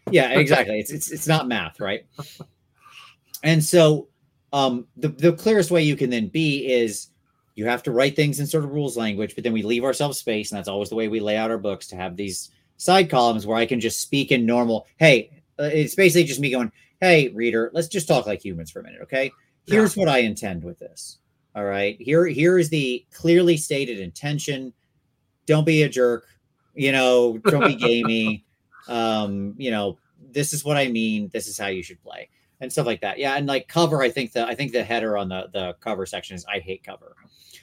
yeah 0.10 0.30
exactly 0.40 0.80
it's 0.80 0.90
it's 0.92 1.12
it's 1.12 1.28
not 1.28 1.48
math 1.48 1.80
right 1.80 2.06
and 3.44 3.64
so 3.64 4.08
um 4.54 4.88
the, 4.98 5.10
the 5.10 5.34
clearest 5.34 5.72
way 5.72 5.82
you 5.82 5.96
can 5.96 6.10
then 6.10 6.28
be 6.28 6.72
is 6.72 7.10
you 7.56 7.66
have 7.66 7.84
to 7.84 7.92
write 7.92 8.16
things 8.16 8.40
in 8.40 8.48
sort 8.48 8.64
of 8.64 8.72
rules 8.72 8.98
language 8.98 9.36
but 9.36 9.44
then 9.44 9.54
we 9.54 9.64
leave 9.64 9.84
ourselves 9.84 10.20
space 10.20 10.52
and 10.52 10.58
that's 10.58 10.68
always 10.68 10.90
the 10.90 10.96
way 10.96 11.08
we 11.08 11.20
lay 11.20 11.38
out 11.38 11.52
our 11.52 11.58
books 11.58 11.88
to 11.88 11.96
have 11.96 12.16
these 12.16 12.52
side 12.78 13.10
columns 13.10 13.46
where 13.46 13.58
i 13.58 13.66
can 13.66 13.80
just 13.80 14.00
speak 14.00 14.32
in 14.32 14.46
normal 14.46 14.88
hey 14.98 15.30
uh, 15.60 15.64
it's 15.64 15.96
basically 15.96 16.24
just 16.24 16.40
me 16.40 16.52
going 16.52 16.72
hey 17.02 17.30
reader 17.30 17.70
let's 17.74 17.88
just 17.88 18.08
talk 18.08 18.26
like 18.26 18.44
humans 18.44 18.72
for 18.72 18.80
a 18.80 18.84
minute 18.84 19.02
okay? 19.02 19.32
Here's 19.66 19.98
what 19.98 20.08
i 20.08 20.20
intend 20.20 20.64
with 20.64 20.80
this 20.80 21.18
all 21.58 21.66
right? 21.66 21.98
Here 22.00 22.28
here 22.28 22.60
is 22.60 22.70
the 22.70 23.04
clearly 23.12 23.58
stated 23.58 24.00
intention. 24.00 24.74
Don't 25.48 25.66
be 25.66 25.82
a 25.82 25.90
jerk 25.90 26.28
you 26.76 26.92
know 26.92 27.40
don't 27.40 27.68
be 27.68 27.76
gamey. 27.76 28.44
Um 28.88 29.54
you 29.58 29.70
know 29.70 29.98
this 30.32 30.54
is 30.54 30.64
what 30.64 30.78
i 30.78 30.88
mean. 30.88 31.30
This 31.34 31.48
is 31.50 31.58
how 31.58 31.68
you 31.68 31.84
should 31.84 32.02
play 32.02 32.30
and 32.60 32.72
stuff 32.72 32.86
like 32.86 33.02
that. 33.02 33.18
Yeah 33.20 33.36
and 33.36 33.48
like 33.48 33.68
cover 33.68 34.02
i 34.02 34.10
think 34.10 34.32
the 34.32 34.46
i 34.46 34.56
think 34.56 34.72
the 34.72 34.84
header 34.84 35.18
on 35.18 35.30
the 35.30 35.48
the 35.54 35.74
cover 35.80 36.06
section 36.06 36.36
is 36.36 36.46
i 36.46 36.60
hate 36.60 36.84
cover. 36.84 37.16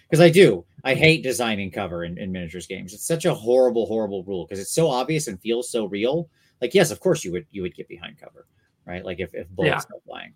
Because 0.09 0.21
i 0.21 0.31
do. 0.31 0.65
I 0.85 0.95
hate 0.95 1.23
designing 1.23 1.71
cover 1.71 2.05
in, 2.05 2.19
in 2.19 2.31
miniatures 2.31 2.67
games. 2.67 2.93
It's 2.93 3.07
such 3.07 3.25
a 3.25 3.35
horrible 3.35 3.87
horrible 3.87 4.23
rule 4.25 4.45
because 4.47 4.61
it's 4.61 4.73
so 4.75 4.89
obvious 4.89 5.27
and 5.29 5.41
feels 5.41 5.71
so 5.71 5.87
real. 5.87 6.29
Like 6.61 6.75
yes 6.75 6.91
of 6.91 7.01
course 7.01 7.25
you 7.25 7.33
would 7.33 7.47
you 7.51 7.63
would 7.63 7.75
get 7.75 7.89
behind 7.89 8.19
cover 8.19 8.47
right? 8.87 9.05
Like 9.05 9.19
if, 9.19 9.35
if 9.35 9.49
bullets 9.49 9.87
Yeah. 9.91 9.97
are 9.97 10.01
flying. 10.07 10.35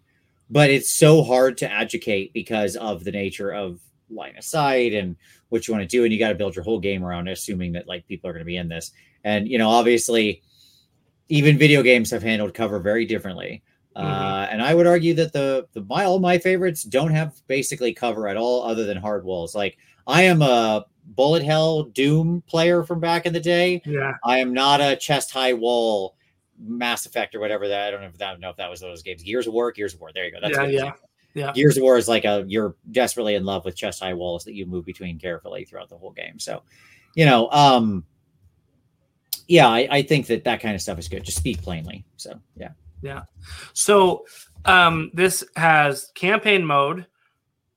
But 0.50 0.70
it's 0.70 0.94
so 0.94 1.22
hard 1.22 1.58
to 1.58 1.70
educate 1.70 2.32
because 2.32 2.76
of 2.76 3.04
the 3.04 3.12
nature 3.12 3.52
of 3.52 3.78
line 4.10 4.38
of 4.38 4.44
sight 4.44 4.94
and 4.94 5.14
what 5.50 5.68
you 5.68 5.74
want 5.74 5.82
to 5.82 5.96
do 5.96 6.04
and 6.04 6.12
you 6.12 6.18
got 6.18 6.30
to 6.30 6.34
build 6.34 6.56
your 6.56 6.64
whole 6.64 6.80
game 6.80 7.04
around 7.04 7.28
assuming 7.28 7.72
that 7.72 7.86
like 7.86 8.06
people 8.06 8.28
are 8.30 8.32
going 8.32 8.40
to 8.40 8.46
be 8.46 8.56
in 8.56 8.68
this. 8.68 8.90
And 9.24 9.46
you 9.46 9.58
know 9.58 9.68
obviously 9.68 10.42
even 11.28 11.58
video 11.58 11.82
games 11.82 12.10
have 12.10 12.22
handled 12.22 12.54
cover 12.54 12.80
very 12.80 13.04
differently 13.04 13.62
uh, 13.98 14.46
and 14.50 14.62
I 14.62 14.74
would 14.74 14.86
argue 14.86 15.14
that 15.14 15.32
the 15.32 15.66
the 15.72 15.82
my 15.82 16.04
all 16.04 16.18
my 16.20 16.38
favorites 16.38 16.82
don't 16.82 17.10
have 17.10 17.34
basically 17.48 17.92
cover 17.92 18.28
at 18.28 18.36
all, 18.36 18.62
other 18.62 18.84
than 18.84 18.96
hard 18.96 19.24
walls. 19.24 19.54
Like 19.54 19.76
I 20.06 20.22
am 20.22 20.40
a 20.42 20.86
bullet 21.04 21.42
hell 21.42 21.84
Doom 21.84 22.42
player 22.46 22.84
from 22.84 23.00
back 23.00 23.26
in 23.26 23.32
the 23.32 23.40
day. 23.40 23.80
yeah 23.86 24.12
I 24.24 24.38
am 24.38 24.52
not 24.52 24.80
a 24.80 24.94
chest 24.96 25.30
high 25.32 25.54
wall 25.54 26.16
Mass 26.60 27.06
Effect 27.06 27.34
or 27.34 27.40
whatever 27.40 27.68
that. 27.68 27.88
I 27.88 27.90
don't 27.90 28.00
know 28.02 28.08
if 28.08 28.18
that 28.18 28.40
know 28.40 28.50
if 28.50 28.56
that 28.56 28.68
was 28.70 28.80
those 28.80 29.02
games. 29.02 29.22
Gears 29.22 29.46
of 29.46 29.54
War, 29.54 29.72
Gears 29.72 29.94
of 29.94 30.00
War. 30.00 30.10
There 30.12 30.24
you 30.24 30.32
go. 30.32 30.38
That's 30.40 30.56
Yeah, 30.56 30.62
yeah, 30.64 30.68
example. 30.70 31.08
yeah. 31.34 31.52
Gears 31.52 31.76
of 31.76 31.82
War 31.82 31.96
is 31.98 32.08
like 32.08 32.24
a 32.24 32.44
you're 32.46 32.74
desperately 32.90 33.34
in 33.36 33.44
love 33.44 33.64
with 33.64 33.74
chest 33.76 34.00
high 34.00 34.14
walls 34.14 34.44
that 34.44 34.54
you 34.54 34.66
move 34.66 34.84
between 34.84 35.18
carefully 35.18 35.64
throughout 35.64 35.88
the 35.88 35.96
whole 35.96 36.12
game. 36.12 36.38
So, 36.38 36.62
you 37.14 37.24
know, 37.26 37.48
um, 37.50 38.04
yeah, 39.46 39.68
I, 39.68 39.88
I 39.90 40.02
think 40.02 40.26
that 40.26 40.44
that 40.44 40.60
kind 40.60 40.74
of 40.74 40.82
stuff 40.82 40.98
is 40.98 41.08
good. 41.08 41.22
Just 41.24 41.38
speak 41.38 41.62
plainly. 41.62 42.04
So, 42.16 42.38
yeah. 42.56 42.70
So 43.74 44.24
um, 44.64 45.10
this 45.14 45.44
has 45.56 46.10
campaign 46.14 46.64
mode, 46.64 47.06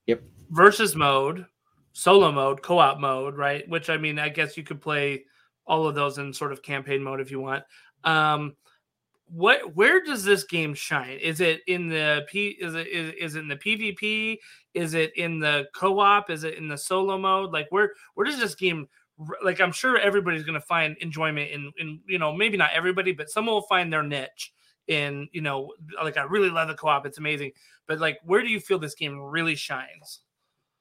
Yep. 0.07 0.23
versus 0.49 0.95
mode, 0.95 1.45
solo 1.93 2.31
mode, 2.31 2.61
co-op 2.61 2.99
mode, 2.99 3.37
right? 3.37 3.67
Which 3.69 3.89
I 3.89 3.97
mean, 3.97 4.19
I 4.19 4.29
guess 4.29 4.57
you 4.57 4.63
could 4.63 4.81
play 4.81 5.25
all 5.65 5.87
of 5.87 5.95
those 5.95 6.17
in 6.17 6.33
sort 6.33 6.51
of 6.51 6.61
campaign 6.63 7.03
mode 7.03 7.21
if 7.21 7.31
you 7.31 7.39
want. 7.39 7.63
Um, 8.03 8.55
what 9.27 9.75
where 9.75 10.03
does 10.03 10.25
this 10.25 10.43
game 10.43 10.73
shine? 10.73 11.17
Is 11.19 11.39
it 11.39 11.61
in 11.67 11.87
the 11.87 12.25
P? 12.29 12.57
Is 12.59 12.75
it 12.75 12.87
is, 12.87 13.13
is 13.19 13.35
it 13.35 13.39
in 13.39 13.47
the 13.47 13.55
PvP? 13.55 14.37
Is 14.73 14.93
it 14.93 15.15
in 15.15 15.39
the 15.39 15.67
co-op? 15.73 16.29
Is 16.29 16.43
it 16.43 16.55
in 16.55 16.67
the 16.67 16.77
solo 16.77 17.17
mode? 17.17 17.51
Like 17.51 17.67
where 17.69 17.93
where 18.15 18.25
does 18.25 18.39
this 18.39 18.55
game? 18.55 18.87
Like 19.43 19.61
I'm 19.61 19.71
sure 19.71 19.97
everybody's 19.97 20.43
going 20.43 20.59
to 20.59 20.65
find 20.65 20.97
enjoyment 20.97 21.51
in 21.51 21.71
in 21.77 22.01
you 22.07 22.19
know 22.19 22.33
maybe 22.33 22.57
not 22.57 22.71
everybody, 22.73 23.13
but 23.13 23.29
someone 23.29 23.53
will 23.55 23.61
find 23.61 23.93
their 23.93 24.03
niche 24.03 24.51
in 24.87 25.27
you 25.31 25.41
know 25.41 25.73
like 26.01 26.17
I 26.17 26.23
really 26.23 26.49
love 26.49 26.67
the 26.67 26.73
co-op. 26.75 27.05
It's 27.05 27.17
amazing. 27.17 27.51
But 27.87 27.99
like 27.99 28.19
where 28.23 28.41
do 28.41 28.49
you 28.49 28.59
feel 28.59 28.79
this 28.79 28.95
game 28.95 29.19
really 29.19 29.55
shines? 29.55 30.21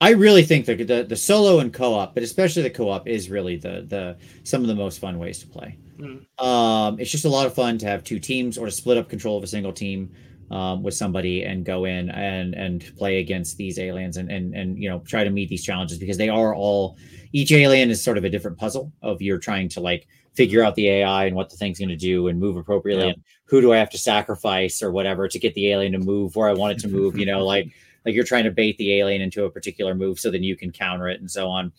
I 0.02 0.10
really 0.10 0.44
think 0.44 0.64
that 0.66 0.78
the 0.78 1.04
the 1.04 1.16
solo 1.16 1.58
and 1.60 1.72
co-op, 1.72 2.14
but 2.14 2.22
especially 2.22 2.62
the 2.62 2.70
co-op, 2.70 3.06
is 3.06 3.28
really 3.28 3.56
the 3.56 3.84
the 3.86 4.16
some 4.44 4.62
of 4.62 4.68
the 4.68 4.74
most 4.74 4.98
fun 4.98 5.18
ways 5.18 5.38
to 5.40 5.46
play. 5.46 5.76
Mm. 5.98 6.42
Um, 6.42 6.98
it's 6.98 7.10
just 7.10 7.26
a 7.26 7.28
lot 7.28 7.46
of 7.46 7.54
fun 7.54 7.76
to 7.78 7.86
have 7.86 8.02
two 8.02 8.18
teams 8.18 8.56
or 8.56 8.66
to 8.66 8.72
split 8.72 8.96
up 8.96 9.10
control 9.10 9.36
of 9.36 9.44
a 9.44 9.46
single 9.46 9.72
team 9.72 10.10
um, 10.50 10.82
with 10.82 10.94
somebody 10.94 11.44
and 11.44 11.64
go 11.64 11.84
in 11.84 12.10
and 12.10 12.54
and 12.54 12.92
play 12.96 13.18
against 13.18 13.56
these 13.56 13.78
aliens 13.78 14.16
and 14.16 14.30
and 14.30 14.54
and 14.54 14.78
you 14.78 14.88
know 14.88 15.00
try 15.00 15.24
to 15.24 15.30
meet 15.30 15.48
these 15.48 15.64
challenges 15.64 15.98
because 15.98 16.16
they 16.16 16.28
are 16.28 16.54
all 16.54 16.96
each 17.32 17.52
alien 17.52 17.90
is 17.90 18.02
sort 18.02 18.18
of 18.18 18.24
a 18.24 18.30
different 18.30 18.58
puzzle 18.58 18.92
of 19.02 19.22
you're 19.22 19.38
trying 19.38 19.68
to 19.68 19.80
like 19.80 20.08
figure 20.34 20.62
out 20.62 20.74
the 20.74 20.88
AI 20.88 21.26
and 21.26 21.36
what 21.36 21.50
the 21.50 21.56
thing's 21.56 21.78
going 21.78 21.88
to 21.88 21.96
do 21.96 22.28
and 22.28 22.38
move 22.38 22.56
appropriately. 22.56 23.04
Yeah. 23.04 23.12
And 23.12 23.22
who 23.44 23.60
do 23.60 23.72
I 23.72 23.78
have 23.78 23.90
to 23.90 23.98
sacrifice 23.98 24.82
or 24.82 24.90
whatever 24.90 25.28
to 25.28 25.38
get 25.38 25.54
the 25.54 25.70
alien 25.70 25.92
to 25.92 25.98
move 25.98 26.36
where 26.36 26.48
I 26.48 26.52
want 26.52 26.72
it 26.72 26.80
to 26.80 26.88
move? 26.88 27.18
You 27.18 27.26
know, 27.26 27.44
like 27.44 27.70
like 28.04 28.14
you're 28.14 28.24
trying 28.24 28.44
to 28.44 28.50
bait 28.50 28.78
the 28.78 28.98
alien 28.98 29.22
into 29.22 29.44
a 29.44 29.50
particular 29.50 29.94
move 29.94 30.18
so 30.18 30.30
then 30.30 30.42
you 30.42 30.56
can 30.56 30.72
counter 30.72 31.08
it 31.08 31.20
and 31.20 31.30
so 31.30 31.48
on. 31.48 31.72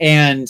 And 0.00 0.48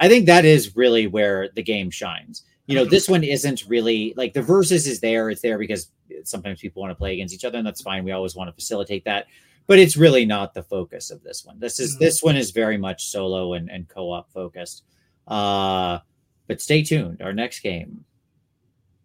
I 0.00 0.08
think 0.08 0.26
that 0.26 0.44
is 0.44 0.76
really 0.76 1.06
where 1.06 1.48
the 1.54 1.62
game 1.62 1.90
shines. 1.90 2.42
You 2.66 2.76
know, 2.76 2.84
this 2.84 3.08
one 3.08 3.22
isn't 3.22 3.64
really 3.68 4.14
like 4.16 4.32
the 4.32 4.40
versus 4.42 4.86
is 4.86 5.00
there. 5.00 5.28
It's 5.28 5.42
there 5.42 5.58
because 5.58 5.90
sometimes 6.24 6.60
people 6.60 6.80
want 6.80 6.92
to 6.92 6.94
play 6.94 7.12
against 7.12 7.34
each 7.34 7.44
other, 7.44 7.58
and 7.58 7.66
that's 7.66 7.82
fine. 7.82 8.04
We 8.04 8.12
always 8.12 8.34
want 8.34 8.48
to 8.48 8.54
facilitate 8.54 9.04
that, 9.04 9.26
but 9.66 9.78
it's 9.78 9.96
really 9.96 10.24
not 10.24 10.54
the 10.54 10.62
focus 10.62 11.10
of 11.10 11.22
this 11.22 11.44
one. 11.44 11.58
This 11.58 11.78
is 11.78 11.96
Mhm. 11.96 11.98
this 12.00 12.22
one 12.22 12.36
is 12.36 12.52
very 12.52 12.78
much 12.78 13.06
solo 13.08 13.52
and, 13.52 13.70
and 13.70 13.86
co-op 13.88 14.30
focused. 14.32 14.84
Uh, 15.28 15.98
but 16.46 16.60
stay 16.60 16.82
tuned. 16.82 17.20
Our 17.20 17.32
next 17.34 17.60
game, 17.60 18.04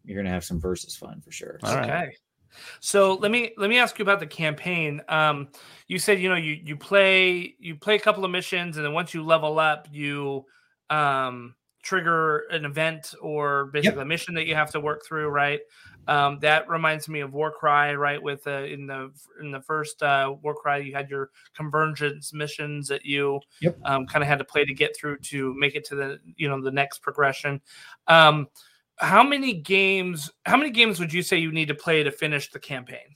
you're 0.05 0.17
gonna 0.17 0.33
have 0.33 0.45
some 0.45 0.59
versus 0.59 0.95
fun 0.95 1.21
for 1.21 1.31
sure. 1.31 1.59
All 1.63 1.75
right. 1.75 1.89
Okay. 1.89 2.15
So 2.79 3.15
let 3.15 3.31
me 3.31 3.51
let 3.57 3.69
me 3.69 3.77
ask 3.77 3.99
you 3.99 4.03
about 4.03 4.19
the 4.19 4.27
campaign. 4.27 5.01
Um, 5.07 5.49
you 5.87 5.99
said 5.99 6.19
you 6.19 6.29
know 6.29 6.35
you 6.35 6.53
you 6.63 6.75
play 6.77 7.55
you 7.59 7.75
play 7.75 7.95
a 7.95 7.99
couple 7.99 8.23
of 8.25 8.31
missions, 8.31 8.77
and 8.77 8.85
then 8.85 8.93
once 8.93 9.13
you 9.13 9.23
level 9.23 9.59
up, 9.59 9.87
you 9.91 10.45
um, 10.89 11.55
trigger 11.81 12.39
an 12.51 12.65
event 12.65 13.13
or 13.21 13.65
basically 13.67 14.01
a 14.01 14.05
mission 14.05 14.33
that 14.35 14.45
you 14.45 14.55
have 14.55 14.71
to 14.71 14.79
work 14.79 15.05
through. 15.05 15.29
Right. 15.29 15.59
Um, 16.07 16.39
that 16.39 16.67
reminds 16.69 17.07
me 17.07 17.19
of 17.19 17.33
Warcry. 17.33 17.95
Right. 17.95 18.21
With 18.21 18.45
uh, 18.47 18.63
in 18.63 18.87
the 18.87 19.11
in 19.41 19.51
the 19.51 19.61
first 19.61 20.01
uh, 20.01 20.33
Warcry, 20.41 20.85
you 20.87 20.93
had 20.95 21.09
your 21.09 21.29
convergence 21.55 22.33
missions 22.33 22.87
that 22.87 23.05
you 23.05 23.39
Yep. 23.61 23.77
um, 23.85 24.05
kind 24.07 24.23
of 24.23 24.27
had 24.27 24.39
to 24.39 24.45
play 24.45 24.65
to 24.65 24.73
get 24.73 24.95
through 24.97 25.17
to 25.19 25.53
make 25.55 25.75
it 25.75 25.85
to 25.85 25.95
the 25.95 26.19
you 26.35 26.49
know 26.49 26.61
the 26.61 26.71
next 26.71 27.01
progression. 27.01 27.61
Um, 28.07 28.47
how 28.97 29.23
many 29.23 29.53
games 29.53 30.29
how 30.45 30.57
many 30.57 30.71
games 30.71 30.99
would 30.99 31.13
you 31.13 31.21
say 31.21 31.37
you 31.37 31.51
need 31.51 31.69
to 31.69 31.75
play 31.75 32.03
to 32.03 32.11
finish 32.11 32.51
the 32.51 32.59
campaign 32.59 33.15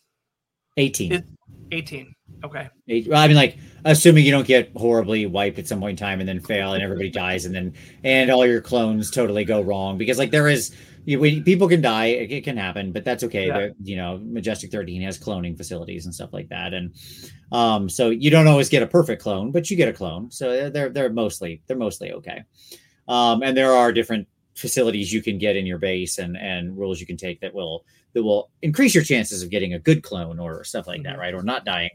18. 0.77 1.11
It- 1.11 1.25
18 1.71 2.13
okay. 2.43 2.69
Eight, 2.87 3.07
well, 3.07 3.21
I 3.21 3.27
mean, 3.27 3.37
like, 3.37 3.57
assuming 3.85 4.25
you 4.25 4.31
don't 4.31 4.47
get 4.47 4.71
horribly 4.75 5.25
wiped 5.25 5.59
at 5.59 5.67
some 5.67 5.79
point 5.79 5.99
in 5.99 6.05
time 6.05 6.19
and 6.19 6.27
then 6.27 6.39
fail 6.39 6.73
and 6.73 6.83
everybody 6.83 7.09
dies 7.09 7.45
and 7.45 7.53
then 7.53 7.73
and 8.03 8.29
all 8.31 8.45
your 8.45 8.61
clones 8.61 9.11
totally 9.11 9.43
go 9.43 9.61
wrong 9.61 9.97
because 9.97 10.17
like 10.17 10.31
there 10.31 10.47
is 10.47 10.73
you, 11.05 11.19
we, 11.19 11.41
people 11.41 11.67
can 11.67 11.81
die 11.81 12.05
it, 12.05 12.31
it 12.31 12.43
can 12.45 12.55
happen 12.55 12.91
but 12.91 13.03
that's 13.03 13.23
okay. 13.25 13.47
Yeah. 13.47 13.69
You 13.81 13.97
know 13.97 14.19
majestic 14.23 14.71
13 14.71 15.01
has 15.01 15.19
cloning 15.19 15.57
facilities 15.57 16.05
and 16.05 16.15
stuff 16.15 16.31
like 16.31 16.49
that. 16.49 16.73
And 16.73 16.95
um 17.51 17.89
so 17.89 18.09
you 18.09 18.29
don't 18.29 18.47
always 18.47 18.69
get 18.69 18.83
a 18.83 18.87
perfect 18.87 19.21
clone 19.21 19.51
but 19.51 19.69
you 19.69 19.77
get 19.77 19.89
a 19.89 19.93
clone. 19.93 20.31
So 20.31 20.69
they're 20.69 20.89
they're 20.89 21.11
mostly 21.11 21.61
they're 21.67 21.77
mostly 21.77 22.13
okay. 22.13 22.43
Um 23.07 23.43
and 23.43 23.55
there 23.55 23.73
are 23.73 23.91
different 23.91 24.27
facilities 24.55 25.11
you 25.11 25.21
can 25.21 25.37
get 25.39 25.57
in 25.57 25.65
your 25.65 25.79
base 25.79 26.19
and 26.19 26.37
and 26.37 26.77
rules 26.77 27.01
you 27.01 27.05
can 27.05 27.17
take 27.17 27.41
that 27.41 27.53
will 27.53 27.83
that 28.13 28.23
will 28.23 28.49
increase 28.61 28.93
your 28.95 29.03
chances 29.03 29.41
of 29.43 29.49
getting 29.49 29.73
a 29.73 29.79
good 29.79 30.03
clone 30.03 30.39
or 30.39 30.63
stuff 30.63 30.87
like 30.87 31.03
that 31.03 31.15
Mhm. 31.15 31.19
right? 31.19 31.33
Or 31.33 31.43
not 31.43 31.65
dying. 31.65 31.91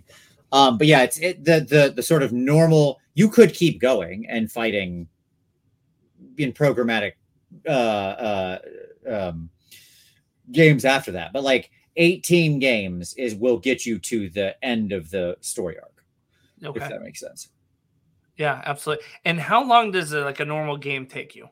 Um 0.52 0.78
but 0.78 0.86
yeah 0.86 1.02
it's 1.02 1.18
it 1.18 1.44
the 1.44 1.60
the 1.60 1.92
the 1.94 2.02
sort 2.02 2.22
of 2.22 2.32
normal 2.32 3.00
you 3.14 3.28
could 3.28 3.54
keep 3.54 3.80
going 3.80 4.26
and 4.28 4.50
fighting 4.50 5.08
in 6.36 6.52
programmatic 6.52 7.12
uh 7.66 7.70
uh 7.70 8.58
um 9.08 9.50
games 10.52 10.84
after 10.84 11.12
that. 11.12 11.32
But 11.32 11.42
like 11.42 11.70
18 11.96 12.58
games 12.58 13.14
is 13.14 13.34
will 13.34 13.58
get 13.58 13.84
you 13.84 13.98
to 13.98 14.28
the 14.30 14.56
end 14.64 14.92
of 14.92 15.10
the 15.10 15.36
story 15.40 15.76
arc 15.78 16.04
if 16.60 16.66
okay. 16.68 16.88
that 16.88 17.02
makes 17.02 17.20
sense. 17.20 17.48
Yeah 18.36 18.62
absolutely. 18.64 19.04
And 19.24 19.40
how 19.40 19.64
long 19.64 19.90
does 19.90 20.12
a, 20.12 20.20
like 20.20 20.40
a 20.40 20.44
normal 20.44 20.76
game 20.76 21.06
take 21.06 21.34
you 21.34 21.48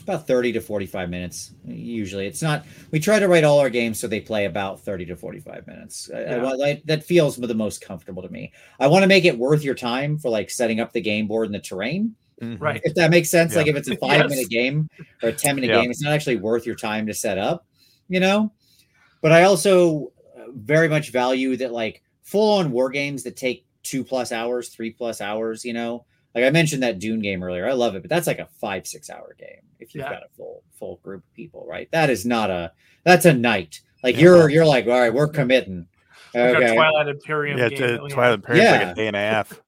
about 0.00 0.26
30 0.26 0.52
to 0.52 0.60
45 0.60 1.10
minutes 1.10 1.52
usually 1.64 2.26
it's 2.26 2.42
not 2.42 2.64
we 2.90 2.98
try 3.00 3.18
to 3.18 3.28
write 3.28 3.44
all 3.44 3.58
our 3.58 3.70
games 3.70 3.98
so 3.98 4.06
they 4.06 4.20
play 4.20 4.44
about 4.44 4.80
30 4.80 5.06
to 5.06 5.16
45 5.16 5.66
minutes 5.66 6.10
I- 6.14 6.18
I 6.18 6.54
Yeah. 6.54 6.74
that 6.84 7.04
feels 7.04 7.36
the 7.36 7.54
most 7.54 7.80
comfortable 7.80 8.22
to 8.22 8.28
me 8.28 8.52
i 8.80 8.86
want 8.86 9.02
to 9.02 9.08
make 9.08 9.24
it 9.24 9.36
worth 9.38 9.62
your 9.64 9.74
time 9.74 10.18
for 10.18 10.30
like 10.30 10.50
setting 10.50 10.80
up 10.80 10.92
the 10.92 11.00
game 11.00 11.26
board 11.26 11.46
and 11.46 11.54
the 11.54 11.60
terrain 11.60 12.14
Mhm. 12.42 12.60
right 12.60 12.82
if 12.84 12.94
that 12.96 13.10
makes 13.10 13.30
sense. 13.30 13.52
Yeah. 13.52 13.58
Like 13.60 13.68
if 13.68 13.76
it's 13.76 13.88
a 13.88 13.96
five 14.06 14.20
Yes. 14.20 14.30
minute 14.30 14.50
game 14.50 14.88
or 15.22 15.30
a 15.30 15.32
10 15.32 15.54
minute 15.54 15.70
Yeah. 15.70 15.80
game, 15.80 15.90
it's 15.90 16.02
not 16.02 16.12
actually 16.12 16.36
worth 16.36 16.66
your 16.66 16.74
time 16.76 17.06
to 17.06 17.14
set 17.14 17.38
up, 17.38 17.64
you 18.10 18.20
know? 18.20 18.52
But 19.22 19.32
I 19.32 19.44
also 19.44 20.12
uh, 20.38 20.50
very 20.54 20.86
much 20.86 21.12
value 21.12 21.56
that 21.56 21.72
like 21.72 22.02
full 22.24 22.58
on 22.58 22.72
war 22.72 22.90
games 22.90 23.22
that 23.22 23.36
take 23.36 23.64
two 23.82 24.04
plus 24.04 24.32
hours, 24.32 24.68
three 24.68 24.90
plus 24.90 25.22
hours, 25.22 25.64
you 25.64 25.72
know? 25.72 26.04
Like 26.36 26.44
I 26.44 26.50
mentioned 26.50 26.82
that 26.82 26.98
Dune 26.98 27.20
game 27.20 27.42
earlier. 27.42 27.66
I 27.66 27.72
love 27.72 27.96
it, 27.96 28.02
but 28.02 28.10
that's 28.10 28.26
like 28.26 28.38
a 28.38 28.46
five, 28.60 28.86
six 28.86 29.08
hour 29.10 29.34
game 29.38 29.62
if 29.80 29.94
you've 29.94 30.04
Yeah. 30.04 30.10
got 30.12 30.22
a 30.22 30.28
full 30.36 30.62
full 30.78 31.00
group 31.02 31.24
of 31.24 31.34
people, 31.34 31.66
right? 31.66 31.88
That 31.92 32.10
is 32.10 32.26
not 32.26 32.50
a 32.50 32.72
that's 33.04 33.24
a 33.24 33.32
night. 33.32 33.80
Like 34.04 34.16
Yeah. 34.16 34.22
you're 34.22 34.50
you're 34.50 34.66
like, 34.66 34.84
all 34.86 35.00
right, 35.00 35.12
we're 35.14 35.28
committing. 35.28 35.86
like 36.34 36.56
Okay. 36.56 36.74
twilight 36.74 37.08
imperium 37.08 37.58
Yeah, 37.58 37.70
game 37.70 37.78
to 37.78 37.96
Twilight 38.10 38.14
had. 38.16 38.34
Imperium's 38.34 38.70
like 38.70 38.80
Yeah. 38.82 38.90
a 38.90 38.94
day 38.94 39.06
and 39.06 39.16
a 39.16 39.20
half. 39.20 39.62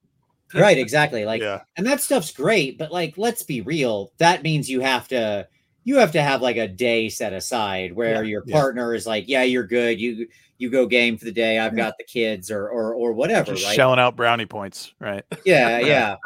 Right, 0.54 0.76
exactly. 0.78 1.24
Like 1.24 1.40
yeah. 1.40 1.60
and 1.78 1.86
that 1.86 2.02
stuff's 2.02 2.30
great 2.32 2.76
but 2.76 2.92
like 2.92 3.14
let's 3.16 3.42
be 3.42 3.62
real 3.62 4.12
that 4.18 4.42
means 4.42 4.68
you 4.68 4.80
have 4.82 5.08
to 5.08 5.48
you 5.89 5.97
have 5.97 6.12
to 6.12 6.20
have 6.22 6.43
like 6.43 6.59
a 6.59 6.68
day 6.68 7.09
set 7.09 7.32
aside 7.32 7.95
where 7.95 8.22
your 8.22 8.43
yeah. 8.47 8.55
partner 8.61 8.93
is 8.95 9.07
like 9.07 9.24
yeah 9.26 9.43
you're 9.43 9.66
good 9.66 9.99
you 9.99 10.28
you 10.59 10.68
go 10.68 10.84
game 10.86 11.16
for 11.16 11.24
the 11.24 11.32
day 11.32 11.59
i've 11.59 11.74
got 11.74 11.95
the 11.97 12.05
kids 12.05 12.51
or 12.51 12.68
or 12.68 12.93
or 12.95 13.12
whatever 13.14 13.53
Just 13.55 13.64
right 13.64 13.74
shelling 13.74 13.99
out 13.99 14.14
brownie 14.14 14.45
points, 14.45 14.93
right? 15.01 15.24
yeah 15.47 15.78
Yeah. 15.78 15.86
yeah 15.86 16.16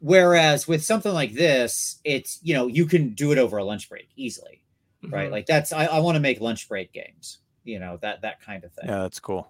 whereas 0.00 0.68
with 0.68 0.84
something 0.84 1.12
like 1.14 1.32
this 1.32 1.98
it's 2.04 2.40
you 2.42 2.52
know 2.52 2.66
you 2.66 2.84
can 2.84 3.10
do 3.14 3.32
it 3.32 3.38
over 3.38 3.56
a 3.56 3.64
lunch 3.64 3.88
break 3.88 4.08
easily 4.16 4.62
right 5.08 5.28
Mhm. 5.28 5.32
like 5.32 5.46
that's 5.46 5.72
i, 5.72 5.86
I 5.86 6.00
want 6.00 6.16
to 6.16 6.20
make 6.20 6.40
lunch 6.42 6.68
break 6.68 6.92
games 6.92 7.38
you 7.64 7.78
know 7.78 7.98
that 8.02 8.20
that 8.20 8.42
kind 8.42 8.64
of 8.64 8.72
thing 8.72 8.84
Yeah, 8.88 8.98
that's 9.02 9.18
cool. 9.20 9.48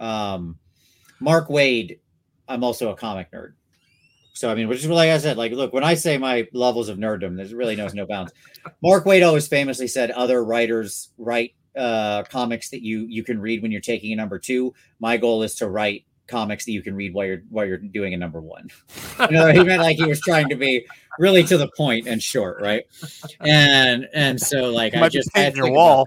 um 0.00 0.58
Mark 1.20 1.48
Waid 1.48 1.98
i'm 2.48 2.64
also 2.64 2.90
a 2.90 2.96
comic 2.96 3.30
nerd 3.30 3.52
so 4.36 4.50
i 4.50 4.54
mean 4.54 4.68
which 4.68 4.80
is 4.80 4.88
like 4.88 5.10
i 5.10 5.18
said 5.18 5.36
like 5.36 5.52
look 5.52 5.72
when 5.72 5.82
i 5.84 5.94
say 5.94 6.18
my 6.18 6.46
levels 6.52 6.88
of 6.88 6.98
nerddom 6.98 7.36
there's 7.36 7.54
really 7.54 7.74
knows 7.76 7.94
no 7.94 8.06
bounds 8.06 8.32
Mark 8.82 9.04
Waid 9.04 9.26
always 9.26 9.48
famously 9.48 9.88
said 9.88 10.10
other 10.10 10.44
writers 10.44 11.10
write 11.18 11.54
uh 11.76 12.22
comics 12.24 12.70
that 12.70 12.82
you 12.82 13.06
you 13.08 13.22
can 13.22 13.40
read 13.40 13.62
when 13.62 13.70
you're 13.70 13.80
taking 13.80 14.12
a 14.12 14.16
number 14.16 14.38
two 14.38 14.74
my 15.00 15.16
goal 15.16 15.42
is 15.42 15.54
to 15.56 15.68
write 15.68 16.04
comics 16.26 16.64
that 16.64 16.72
you 16.72 16.82
can 16.82 16.94
read 16.94 17.14
while 17.14 17.26
you're 17.26 17.42
while 17.50 17.64
you're 17.64 17.78
doing 17.78 18.12
a 18.12 18.16
number 18.16 18.40
one 18.40 18.68
you 19.20 19.30
know 19.30 19.52
he 19.52 19.62
meant 19.62 19.82
like 19.82 19.96
he 19.96 20.04
was 20.04 20.20
trying 20.20 20.48
to 20.48 20.56
be 20.56 20.84
really 21.18 21.44
to 21.44 21.56
the 21.56 21.68
point 21.76 22.06
and 22.06 22.22
short 22.22 22.60
right 22.60 22.84
and 23.40 24.08
and 24.12 24.40
so 24.40 24.70
like 24.70 24.94
i 24.94 25.08
just 25.08 25.30
had 25.36 25.56
your 25.56 25.70
wall. 25.70 26.06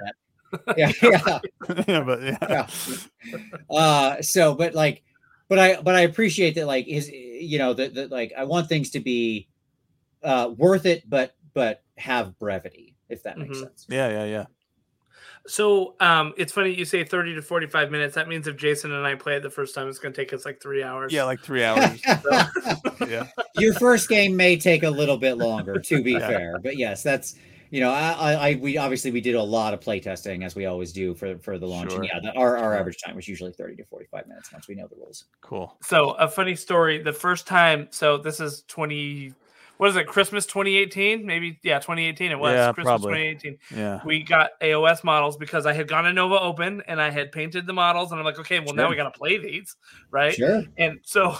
yeah 0.76 0.92
yeah 1.02 1.40
yeah, 1.88 2.04
but 2.04 2.22
yeah. 2.24 2.68
Yeah. 3.22 3.38
uh 3.70 4.22
so 4.22 4.56
but 4.56 4.74
like 4.74 5.04
but 5.50 5.60
i 5.60 5.82
but 5.82 5.96
i 5.96 6.02
appreciate 6.02 6.56
that 6.56 6.66
like 6.68 6.86
his 6.86 7.10
you 7.10 7.58
know 7.58 7.74
that 7.74 7.94
that 7.96 8.10
like 8.12 8.32
i 8.38 8.44
want 8.46 8.70
things 8.70 8.92
to 8.92 9.00
be 9.02 9.48
uh 10.24 10.50
worth 10.58 10.86
it 10.86 11.04
but 11.10 11.36
but 11.54 11.84
have 11.98 12.38
brevity 12.40 12.96
if 13.10 13.24
that 13.24 13.38
makes 13.38 13.58
Mhm. 13.58 13.62
sense 13.64 13.86
Yeah, 13.90 14.10
yeah, 14.10 14.26
yeah. 14.26 14.46
so 15.48 15.96
um 16.00 16.34
it's 16.38 16.54
funny 16.54 16.74
you 16.74 16.86
say 16.86 17.04
30 17.04 17.36
to 17.36 17.42
45 17.42 17.92
minutes 17.92 18.16
that 18.16 18.28
means 18.28 18.48
if 18.48 18.56
jason 18.56 18.92
and 18.92 19.06
i 19.06 19.16
play 19.16 19.36
it 19.36 19.44
the 19.44 19.50
first 19.50 19.74
time 19.76 19.88
it's 19.88 20.00
going 20.00 20.14
to 20.14 20.22
take 20.22 20.32
us 20.34 20.46
like 20.46 20.62
three 20.62 20.84
hours 20.84 21.12
Yeah, 21.12 21.24
like 21.24 21.42
three 21.42 21.64
hours. 21.64 22.02
yeah. 23.08 23.28
your 23.56 23.74
first 23.74 24.10
game 24.10 24.36
may 24.36 24.58
take 24.58 24.84
a 24.84 24.90
little 24.90 25.18
bit 25.18 25.36
longer 25.38 25.80
to 25.82 26.04
be 26.04 26.14
Yeah. 26.14 26.28
fair 26.28 26.60
but 26.62 26.78
yes 26.78 27.04
that's 27.04 27.36
you 27.72 27.80
know 27.82 27.92
I, 27.92 28.12
I 28.12 28.50
i 28.50 28.56
we 28.56 28.78
obviously 28.78 29.12
we 29.12 29.22
did 29.22 29.36
a 29.36 29.44
lot 29.44 29.74
of 29.74 29.82
play 29.82 30.00
testing 30.00 30.44
as 30.44 30.56
we 30.56 30.66
always 30.66 30.92
do 30.92 31.14
for 31.14 31.38
for 31.40 31.58
the 31.58 31.68
launch 31.68 31.92
Sure. 31.92 32.02
and 32.02 32.06
yeah 32.12 32.20
the, 32.22 32.38
our, 32.40 32.58
our 32.58 32.72
Sure. 32.72 32.80
average 32.80 32.98
time 33.04 33.16
was 33.16 33.28
usually 33.28 33.52
30 33.52 33.76
to 33.78 33.86
45 33.86 34.28
minutes 34.28 34.52
once 34.52 34.68
we 34.68 34.76
know 34.76 34.88
the 34.88 34.96
rules 34.96 35.26
Cool. 35.42 35.78
so 35.82 36.12
a 36.12 36.28
funny 36.28 36.56
story 36.56 37.02
the 37.02 37.14
first 37.14 37.48
time 37.48 37.88
so 37.92 38.18
this 38.18 38.40
is 38.40 38.64
20 38.68 39.34
what 39.78 39.90
is 39.90 39.96
it 39.96 40.08
christmas 40.08 40.46
2018 40.46 41.26
maybe 41.26 41.60
yeah 41.64 41.80
2018 41.80 42.32
it 42.32 42.40
was 42.40 42.54
Yeah, 42.56 42.72
christmas 42.74 43.02
probably. 43.02 43.34
2018 43.34 43.58
Yeah. 43.78 44.02
we 44.06 44.24
got 44.24 44.52
aos 44.62 45.04
models 45.04 45.38
because 45.38 45.66
i 45.66 45.74
had 45.74 45.88
gone 45.88 46.04
to 46.06 46.12
nova 46.14 46.40
open 46.40 46.82
and 46.88 47.02
i 47.02 47.10
had 47.10 47.32
painted 47.32 47.66
the 47.68 47.74
models 47.74 48.12
and 48.12 48.20
i'm 48.20 48.26
like 48.26 48.40
okay 48.40 48.60
well 48.60 48.74
now 48.74 48.90
we 48.90 48.96
got 48.96 49.12
to 49.12 49.18
play 49.18 49.38
these 49.38 49.76
right 50.12 50.34
sure 50.34 50.64
and 50.78 51.00
so 51.04 51.36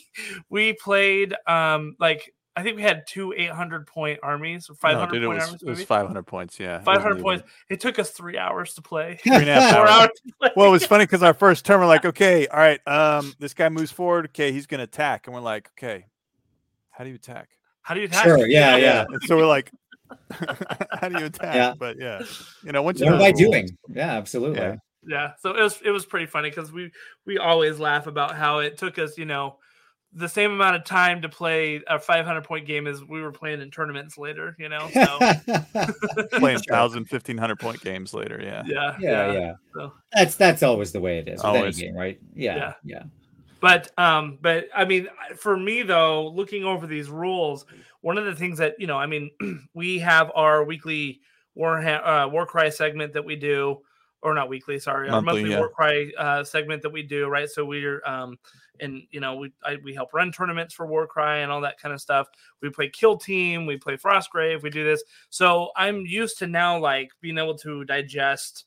we 0.48 0.72
played 0.74 1.34
um 1.46 1.96
like 2.00 2.32
i 2.56 2.62
think 2.62 2.76
we 2.76 2.82
had 2.82 3.02
two 3.06 3.32
800 3.36 3.86
point 3.86 4.20
armies 4.22 4.68
or 4.68 4.74
500 4.74 5.06
no, 5.06 5.12
dude, 5.12 5.22
it 5.22 5.26
point 5.26 5.38
was, 5.38 5.46
armies 5.48 5.62
it 5.62 5.68
was 5.68 5.78
maybe 5.78 5.86
500 5.86 6.22
points. 6.26 6.60
Yeah. 6.60 6.80
500 6.80 7.02
wasn't 7.14 7.22
points 7.22 7.42
even- 7.42 7.74
it 7.74 7.80
took 7.80 7.98
us 7.98 8.10
three 8.10 8.36
hours 8.38 8.74
to 8.74 8.82
play 8.82 9.18
Three 9.22 9.34
and 9.36 9.48
a 9.48 9.54
half 9.60 9.70
four 9.74 9.80
hours. 9.88 9.90
hours 10.02 10.10
to 10.26 10.32
play. 10.40 10.50
Well, 10.56 10.68
it 10.68 10.70
was 10.72 10.84
funny 10.86 11.04
because 11.04 11.22
our 11.22 11.32
first 11.34 11.64
turn, 11.64 11.80
we're 11.80 11.86
like, 11.86 12.04
okay, 12.12 12.46
all 12.48 12.58
right, 12.58 12.80
um, 12.86 13.32
this 13.38 13.54
guy 13.54 13.68
moves 13.68 13.90
forward. 13.90 14.26
Okay, 14.26 14.52
he's 14.52 14.66
gonna 14.66 14.82
attack, 14.82 15.26
and 15.26 15.34
we're 15.34 15.40
like, 15.40 15.70
okay, 15.78 16.06
how 16.90 17.04
do 17.04 17.10
you 17.10 17.16
attack? 17.16 17.48
how 17.84 17.94
do 17.94 18.00
you 18.00 18.06
attack 18.06 18.24
Sure, 18.24 18.46
yeah, 18.46 18.76
yeah. 18.76 19.04
And 19.08 19.20
so 19.24 19.36
we're 19.36 19.46
like, 19.46 19.72
how 21.00 21.08
do 21.08 21.18
you 21.18 21.24
attack? 21.26 21.54
Yeah. 21.54 21.74
But 21.78 21.96
yeah, 21.98 22.22
you 22.62 22.70
know, 22.72 22.82
once 22.82 23.00
you 23.00 23.06
learn 23.06 23.14
know 23.14 23.24
by 23.24 23.32
the 23.32 23.44
rules- 23.44 23.54
doing 23.54 23.78
yeah 23.88 24.12
absolutely 24.12 24.58
Yeah. 24.60 24.76
yeah 25.06 25.32
so 25.40 25.50
it 25.56 25.62
was 25.62 25.80
it 25.84 25.90
was 25.90 26.04
pretty 26.06 26.26
funny 26.26 26.50
because 26.50 26.70
we 26.70 26.92
we 27.26 27.38
always 27.38 27.80
laugh 27.80 28.06
about 28.06 28.36
how 28.36 28.58
it 28.60 28.76
took 28.78 28.98
us 28.98 29.16
you 29.18 29.24
know 29.24 29.56
the 30.14 30.28
same 30.28 30.52
amount 30.52 30.76
of 30.76 30.84
time 30.84 31.22
to 31.22 31.28
play 31.28 31.82
a 31.86 31.98
500 31.98 32.44
point 32.44 32.66
game 32.66 32.86
as 32.86 33.02
we 33.04 33.22
were 33.22 33.32
playing 33.32 33.60
in 33.60 33.70
tournaments 33.70 34.18
later, 34.18 34.54
you 34.58 34.68
know? 34.68 34.88
So 34.92 35.18
playing 36.38 36.60
1,000, 36.68 37.08
1,500 37.08 37.58
point 37.58 37.80
games 37.80 38.12
later. 38.12 38.40
Yeah. 38.42 38.62
Yeah. 38.66 38.96
Yeah. 39.00 39.32
Yeah. 39.32 39.52
So. 39.74 39.92
That's, 40.12 40.36
that's 40.36 40.62
always 40.62 40.92
the 40.92 41.00
way 41.00 41.18
it 41.18 41.28
is. 41.28 41.38
With 41.38 41.44
always. 41.44 41.78
Any 41.78 41.88
game, 41.88 41.96
right? 41.96 42.20
Yeah. 42.34 42.56
Yeah. 42.56 42.74
yeah. 42.84 43.02
But, 43.60 43.90
um, 43.98 44.38
but 44.42 44.68
I 44.74 44.84
mean, 44.84 45.08
for 45.36 45.56
me 45.56 45.82
though, 45.82 46.28
looking 46.28 46.64
over 46.64 46.86
these 46.86 47.08
rules, 47.08 47.64
one 48.02 48.18
of 48.18 48.26
the 48.26 48.34
things 48.34 48.58
that, 48.58 48.74
you 48.78 48.86
know, 48.86 48.98
I 48.98 49.06
mean, 49.06 49.30
we 49.74 49.98
have 50.00 50.30
our 50.34 50.64
weekly 50.64 51.20
war, 51.54 51.78
uh, 51.78 52.28
war 52.28 52.44
cry 52.44 52.68
segment 52.68 53.14
that 53.14 53.24
we 53.24 53.36
do 53.36 53.80
or 54.22 54.34
not 54.34 54.48
weekly, 54.48 54.78
sorry, 54.78 55.10
monthly, 55.10 55.16
our 55.16 55.22
monthly 55.34 55.50
yeah. 55.50 55.58
war 55.58 55.68
cry 55.68 56.10
uh, 56.18 56.44
segment 56.44 56.82
that 56.82 56.90
we 56.90 57.02
do, 57.02 57.28
right? 57.28 57.48
So 57.48 57.64
we're 57.64 58.02
um, 58.06 58.38
and 58.80 59.02
you 59.10 59.20
know 59.20 59.36
we 59.36 59.52
I, 59.64 59.76
we 59.82 59.94
help 59.94 60.12
run 60.14 60.32
tournaments 60.32 60.74
for 60.74 60.86
Warcry 60.86 61.42
and 61.42 61.50
all 61.50 61.60
that 61.60 61.80
kind 61.80 61.94
of 61.94 62.00
stuff. 62.00 62.28
We 62.60 62.70
play 62.70 62.88
Kill 62.88 63.16
Team, 63.16 63.66
we 63.66 63.76
play 63.76 63.96
Frostgrave, 63.96 64.62
we 64.62 64.70
do 64.70 64.84
this. 64.84 65.02
So 65.30 65.70
I'm 65.76 66.06
used 66.06 66.38
to 66.38 66.46
now 66.46 66.78
like 66.78 67.10
being 67.20 67.38
able 67.38 67.56
to 67.58 67.84
digest 67.84 68.64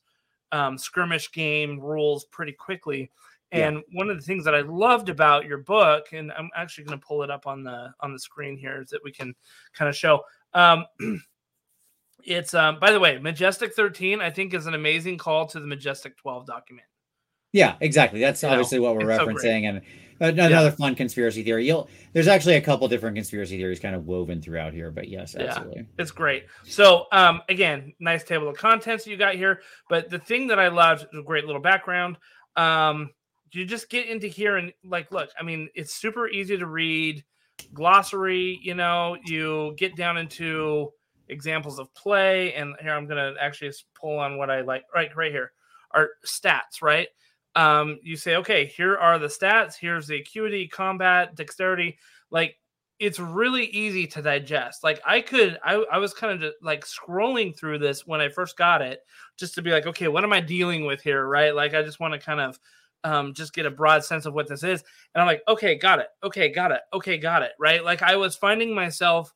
um, 0.52 0.78
skirmish 0.78 1.32
game 1.32 1.80
rules 1.80 2.24
pretty 2.26 2.52
quickly. 2.52 3.10
And 3.52 3.76
yeah. 3.76 3.98
one 3.98 4.10
of 4.10 4.16
the 4.16 4.22
things 4.22 4.44
that 4.44 4.54
I 4.54 4.62
loved 4.62 5.08
about 5.08 5.46
your 5.46 5.58
book, 5.58 6.06
and 6.12 6.32
I'm 6.32 6.50
actually 6.56 6.84
going 6.84 6.98
to 6.98 7.06
pull 7.06 7.22
it 7.22 7.30
up 7.30 7.46
on 7.46 7.62
the 7.62 7.92
on 8.00 8.12
the 8.12 8.18
screen 8.18 8.56
here, 8.56 8.82
is 8.82 8.90
that 8.90 9.04
we 9.04 9.12
can 9.12 9.34
kind 9.72 9.88
of 9.88 9.96
show. 9.96 10.22
Um, 10.52 10.84
it's 12.24 12.54
um 12.54 12.78
by 12.80 12.90
the 12.90 13.00
way, 13.00 13.18
Majestic 13.18 13.74
13, 13.74 14.20
I 14.20 14.30
think, 14.30 14.52
is 14.52 14.66
an 14.66 14.74
amazing 14.74 15.18
call 15.18 15.46
to 15.46 15.60
the 15.60 15.66
Majestic 15.66 16.16
12 16.16 16.46
document. 16.46 16.86
Yeah, 17.52 17.76
exactly. 17.80 18.20
That's 18.20 18.42
you 18.42 18.48
obviously 18.48 18.78
know, 18.78 18.84
what 18.84 18.96
we're 18.96 19.06
referencing. 19.06 19.40
So 19.40 19.48
and 19.48 19.82
another 20.20 20.66
yeah. 20.66 20.70
fun 20.70 20.94
conspiracy 20.94 21.42
theory. 21.42 21.66
You'll 21.66 21.88
there's 22.12 22.28
actually 22.28 22.56
a 22.56 22.60
couple 22.60 22.88
different 22.88 23.16
conspiracy 23.16 23.56
theories 23.56 23.80
kind 23.80 23.94
of 23.94 24.06
woven 24.06 24.42
throughout 24.42 24.72
here, 24.72 24.90
but 24.90 25.08
yes, 25.08 25.34
absolutely. 25.34 25.82
Yeah, 25.82 26.02
it's 26.02 26.10
great. 26.10 26.46
So 26.64 27.06
um 27.12 27.42
again, 27.48 27.92
nice 28.00 28.24
table 28.24 28.48
of 28.48 28.56
contents 28.56 29.06
you 29.06 29.16
got 29.16 29.34
here. 29.34 29.60
But 29.88 30.10
the 30.10 30.18
thing 30.18 30.46
that 30.48 30.58
I 30.58 30.68
loved, 30.68 31.06
a 31.14 31.22
great 31.22 31.44
little 31.44 31.62
background. 31.62 32.18
Um, 32.56 33.10
you 33.52 33.64
just 33.64 33.88
get 33.88 34.06
into 34.08 34.26
here 34.26 34.56
and 34.56 34.72
like 34.84 35.10
look, 35.12 35.30
I 35.38 35.42
mean, 35.42 35.68
it's 35.74 35.94
super 35.94 36.28
easy 36.28 36.58
to 36.58 36.66
read 36.66 37.24
glossary, 37.72 38.58
you 38.62 38.74
know, 38.74 39.16
you 39.24 39.74
get 39.78 39.96
down 39.96 40.18
into 40.18 40.92
examples 41.28 41.78
of 41.78 41.92
play. 41.94 42.52
And 42.54 42.74
here 42.80 42.92
I'm 42.92 43.06
going 43.06 43.34
to 43.34 43.40
actually 43.40 43.72
pull 43.98 44.18
on 44.18 44.36
what 44.36 44.50
I 44.50 44.60
like 44.60 44.84
right, 44.94 45.14
right 45.16 45.32
here 45.32 45.52
are 45.92 46.10
stats, 46.26 46.82
right? 46.82 47.08
Um, 47.56 47.98
you 48.02 48.16
say, 48.16 48.36
okay, 48.36 48.66
here 48.66 48.96
are 48.96 49.18
the 49.18 49.26
stats. 49.26 49.74
Here's 49.74 50.06
the 50.06 50.16
acuity, 50.16 50.68
combat, 50.68 51.34
dexterity. 51.34 51.98
Like 52.30 52.58
it's 52.98 53.18
really 53.18 53.64
easy 53.66 54.06
to 54.06 54.22
digest. 54.22 54.84
Like 54.84 55.00
I 55.04 55.20
could, 55.20 55.58
I, 55.64 55.84
I 55.92 55.98
was 55.98 56.14
kind 56.14 56.42
of 56.42 56.52
like 56.62 56.84
scrolling 56.86 57.56
through 57.56 57.78
this 57.78 58.06
when 58.06 58.20
I 58.20 58.28
first 58.28 58.56
got 58.56 58.82
it, 58.82 59.00
just 59.36 59.54
to 59.56 59.62
be 59.62 59.70
like, 59.70 59.86
okay, 59.86 60.08
what 60.08 60.24
am 60.24 60.32
I 60.32 60.40
dealing 60.40 60.86
with 60.86 61.02
here, 61.02 61.26
right? 61.26 61.54
Like 61.54 61.74
I 61.74 61.82
just 61.82 62.00
want 62.00 62.14
to 62.14 62.20
kind 62.20 62.40
of 62.40 62.58
um, 63.04 63.34
just 63.34 63.54
get 63.54 63.66
a 63.66 63.70
broad 63.70 64.04
sense 64.04 64.26
of 64.26 64.34
what 64.34 64.48
this 64.48 64.62
is, 64.62 64.82
and 65.14 65.20
I'm 65.20 65.26
like, 65.26 65.42
okay, 65.46 65.76
got 65.76 66.00
it, 66.00 66.08
okay, 66.24 66.50
got 66.50 66.72
it, 66.72 66.80
okay, 66.92 67.18
got 67.18 67.42
it, 67.42 67.52
right? 67.58 67.84
Like 67.84 68.02
I 68.02 68.16
was 68.16 68.34
finding 68.34 68.74
myself 68.74 69.32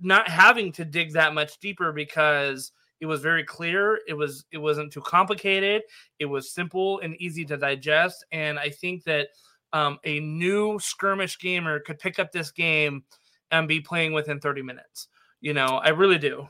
not 0.00 0.28
having 0.28 0.72
to 0.72 0.84
dig 0.84 1.12
that 1.12 1.34
much 1.34 1.58
deeper 1.58 1.92
because 1.92 2.72
it 3.00 3.06
was 3.06 3.20
very 3.20 3.44
clear 3.44 4.00
it 4.08 4.14
was 4.14 4.44
it 4.52 4.58
wasn't 4.58 4.92
too 4.92 5.00
complicated 5.00 5.82
it 6.18 6.26
was 6.26 6.52
simple 6.52 7.00
and 7.00 7.14
easy 7.16 7.44
to 7.44 7.56
digest 7.56 8.24
and 8.32 8.58
i 8.58 8.68
think 8.68 9.04
that 9.04 9.28
um, 9.72 9.98
a 10.04 10.20
new 10.20 10.78
skirmish 10.78 11.38
gamer 11.38 11.80
could 11.80 11.98
pick 11.98 12.18
up 12.18 12.32
this 12.32 12.50
game 12.50 13.02
and 13.50 13.68
be 13.68 13.80
playing 13.80 14.12
within 14.12 14.40
30 14.40 14.62
minutes 14.62 15.08
you 15.40 15.54
know 15.54 15.80
i 15.82 15.88
really 15.88 16.18
do. 16.18 16.48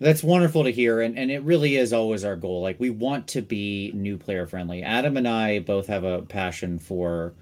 That's 0.00 0.24
wonderful 0.24 0.64
to 0.64 0.72
hear 0.72 1.02
and, 1.02 1.16
and 1.16 1.30
it 1.30 1.42
really 1.44 1.76
is 1.76 1.92
always 1.92 2.24
our 2.24 2.36
goal 2.36 2.62
like 2.62 2.80
we 2.80 2.90
want 2.90 3.28
to 3.28 3.42
be 3.42 3.92
new 3.94 4.18
player 4.18 4.46
friendly. 4.46 4.82
Adam 4.82 5.16
and 5.16 5.28
i 5.28 5.60
both 5.60 5.86
have 5.86 6.04
a 6.04 6.22
passion 6.22 6.78
for 6.78 7.34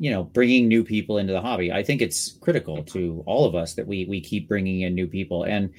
you 0.00 0.10
know 0.10 0.24
bringing 0.24 0.66
new 0.66 0.82
people 0.82 1.18
into 1.18 1.32
the 1.32 1.40
hobby. 1.40 1.70
I 1.70 1.84
think 1.84 2.02
it's 2.02 2.32
critical 2.40 2.82
to 2.84 3.22
all 3.26 3.44
of 3.44 3.54
us 3.54 3.74
that 3.74 3.86
we 3.86 4.06
we 4.06 4.20
keep 4.20 4.48
bringing 4.48 4.80
in 4.80 4.94
new 4.94 5.06
people 5.06 5.44
and 5.44 5.70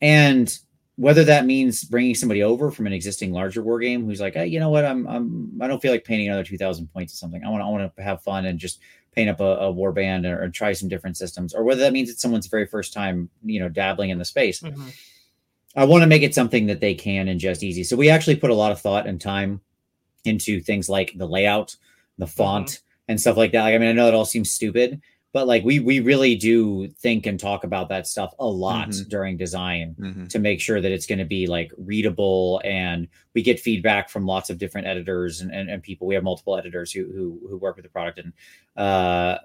and 0.00 0.58
whether 0.96 1.24
that 1.24 1.44
means 1.44 1.84
bringing 1.84 2.14
somebody 2.14 2.42
over 2.42 2.70
from 2.70 2.86
an 2.86 2.92
existing 2.92 3.32
larger 3.32 3.62
war 3.62 3.78
game 3.78 4.04
who's 4.04 4.20
like 4.20 4.34
hey, 4.34 4.46
you 4.46 4.58
know 4.58 4.70
what? 4.70 4.84
I'm 4.84 5.06
i'm 5.06 5.58
i 5.60 5.66
don't 5.66 5.80
feel 5.80 5.92
like 5.92 6.04
painting 6.04 6.28
another 6.28 6.44
2000 6.44 6.92
points 6.92 7.12
or 7.12 7.16
something. 7.16 7.44
I 7.44 7.48
want 7.48 7.62
i 7.62 7.68
want 7.68 7.94
to 7.96 8.02
have 8.02 8.22
fun 8.22 8.46
and 8.46 8.58
just 8.58 8.80
paint 9.14 9.30
up 9.30 9.40
a, 9.40 9.44
a 9.44 9.70
war 9.70 9.92
band 9.92 10.26
or, 10.26 10.42
or, 10.42 10.48
try 10.50 10.74
some 10.74 10.90
different 10.90 11.16
systems. 11.16 11.54
Or 11.54 11.64
whether 11.64 11.80
that 11.80 11.92
means 11.94 12.10
it's 12.10 12.20
someone's 12.20 12.48
very 12.48 12.66
first 12.66 12.92
time 12.92 13.30
you 13.44 13.60
know 13.60 13.68
dabbling 13.68 14.10
in 14.10 14.18
the 14.18 14.24
space. 14.24 14.60
Mm-hmm. 14.60 14.88
i 15.76 15.84
want 15.84 16.02
to 16.02 16.08
make 16.08 16.22
it 16.22 16.34
something 16.34 16.66
that 16.66 16.80
they 16.80 16.94
can 16.94 17.26
ingest 17.26 17.62
easy. 17.62 17.84
So 17.84 17.96
we 17.96 18.10
actually 18.10 18.36
put 18.36 18.50
a 18.50 18.54
lot 18.54 18.72
of 18.72 18.80
thought 18.80 19.06
and 19.06 19.20
time 19.20 19.60
into 20.24 20.60
things 20.60 20.88
like 20.88 21.12
the 21.16 21.26
layout 21.26 21.76
the 22.18 22.26
font 22.26 22.68
mm-hmm. 22.68 22.84
and 23.08 23.20
stuff 23.20 23.36
like 23.36 23.52
that. 23.52 23.62
Like, 23.62 23.74
I 23.74 23.78
mean, 23.78 23.88
I 23.88 23.92
know 23.92 24.08
it 24.08 24.14
all 24.14 24.24
seems 24.24 24.52
stupid, 24.52 25.00
but 25.32 25.46
like 25.46 25.64
we 25.64 25.80
we 25.80 26.00
really 26.00 26.34
do 26.34 26.88
think 26.88 27.26
and 27.26 27.38
talk 27.38 27.64
about 27.64 27.88
that 27.88 28.06
stuff 28.06 28.32
a 28.38 28.46
lot 28.46 28.88
mm-hmm. 28.88 29.08
during 29.08 29.36
design 29.36 29.94
mm-hmm. 29.98 30.26
to 30.26 30.38
make 30.38 30.60
sure 30.60 30.80
that 30.80 30.92
it's 30.92 31.06
going 31.06 31.18
to 31.18 31.24
be 31.24 31.46
like 31.46 31.70
readable 31.76 32.60
and 32.64 33.06
we 33.34 33.42
get 33.42 33.60
feedback 33.60 34.08
from 34.08 34.24
lots 34.24 34.48
of 34.48 34.56
different 34.56 34.86
editors 34.86 35.42
and, 35.42 35.50
and, 35.50 35.68
and, 35.68 35.82
people 35.82 36.06
we 36.06 36.14
have 36.14 36.24
multiple 36.24 36.56
editors 36.56 36.90
who, 36.90 37.04
who 37.12 37.38
who 37.48 37.58
work 37.58 37.76
with 37.76 37.84
the 37.84 37.88
product 37.90 38.18
and 38.18 38.32
uh 38.82 39.36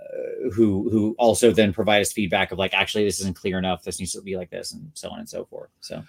who 0.54 0.90
who 0.90 1.16
also 1.20 1.52
then 1.52 1.74
provide 1.74 2.02
us 2.02 2.14
feedback 2.14 2.52
of 2.52 2.58
like 2.58 2.74
actually 2.74 3.04
this 3.04 3.20
isn't 3.20 3.36
clear 3.36 3.58
enough 3.58 3.84
this 3.84 4.00
needs 4.00 4.14
to 4.14 4.22
be 4.22 4.38
like 4.38 4.50
this 4.50 4.72
and 4.72 4.90
so 4.94 5.10
on 5.10 5.20
and 5.20 5.30
so 5.30 5.44
forth 5.46 5.70
so 5.82 6.02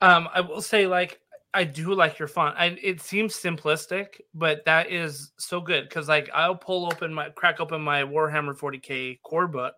um 0.00 0.28
i 0.34 0.40
will 0.40 0.60
say 0.60 0.86
like 0.86 1.20
I 1.54 1.64
do 1.64 1.94
like 1.94 2.18
your 2.18 2.28
font. 2.28 2.56
I, 2.58 2.78
it 2.82 3.00
seems 3.00 3.34
simplistic, 3.36 4.20
but 4.34 4.64
that 4.64 4.90
is 4.90 5.32
so 5.36 5.60
good 5.60 5.88
because 5.88 6.08
like 6.08 6.30
I'll 6.34 6.56
pull 6.56 6.86
open 6.86 7.12
my 7.12 7.28
crack 7.30 7.60
open 7.60 7.82
my 7.82 8.02
Warhammer 8.02 8.56
40k 8.56 9.20
core 9.22 9.48
book, 9.48 9.74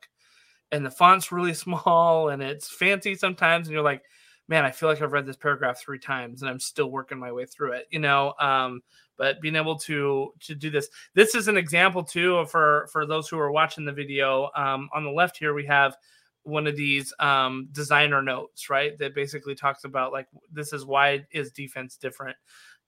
and 0.70 0.86
the 0.86 0.90
font's 0.90 1.32
really 1.32 1.54
small 1.64 2.28
and 2.28 2.42
it's 2.42 2.70
fancy 2.70 3.14
sometimes, 3.14 3.66
and 3.66 3.74
you're 3.74 3.82
like, 3.82 4.02
man, 4.48 4.64
I 4.64 4.70
feel 4.70 4.88
like 4.88 5.02
I've 5.02 5.12
read 5.12 5.26
this 5.26 5.36
paragraph 5.36 5.80
three 5.80 5.98
times 5.98 6.42
and 6.42 6.50
I'm 6.50 6.60
still 6.60 6.90
working 6.90 7.18
my 7.18 7.32
way 7.32 7.46
through 7.46 7.72
it, 7.72 7.86
you 7.90 7.98
know. 7.98 8.34
Um, 8.40 8.82
but 9.16 9.40
being 9.40 9.56
able 9.56 9.78
to 9.80 10.32
to 10.40 10.54
do 10.54 10.70
this, 10.70 10.88
this 11.14 11.34
is 11.34 11.48
an 11.48 11.56
example 11.56 12.04
too 12.04 12.44
for 12.46 12.88
for 12.92 13.06
those 13.06 13.28
who 13.28 13.38
are 13.38 13.52
watching 13.52 13.84
the 13.84 13.92
video. 13.92 14.50
Um, 14.56 14.88
on 14.94 15.04
the 15.04 15.10
left 15.10 15.38
here 15.38 15.54
we 15.54 15.66
have 15.66 15.96
one 16.44 16.66
of 16.66 16.76
these 16.76 17.12
um, 17.18 17.68
designer 17.72 18.22
notes, 18.22 18.70
right? 18.70 18.96
That 18.98 19.14
basically 19.14 19.54
talks 19.54 19.84
about 19.84 20.12
like 20.12 20.28
this 20.52 20.72
is 20.72 20.84
why 20.86 21.24
is 21.30 21.50
defense 21.52 21.96
different, 21.96 22.36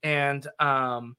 and 0.02 0.46
um, 0.60 1.16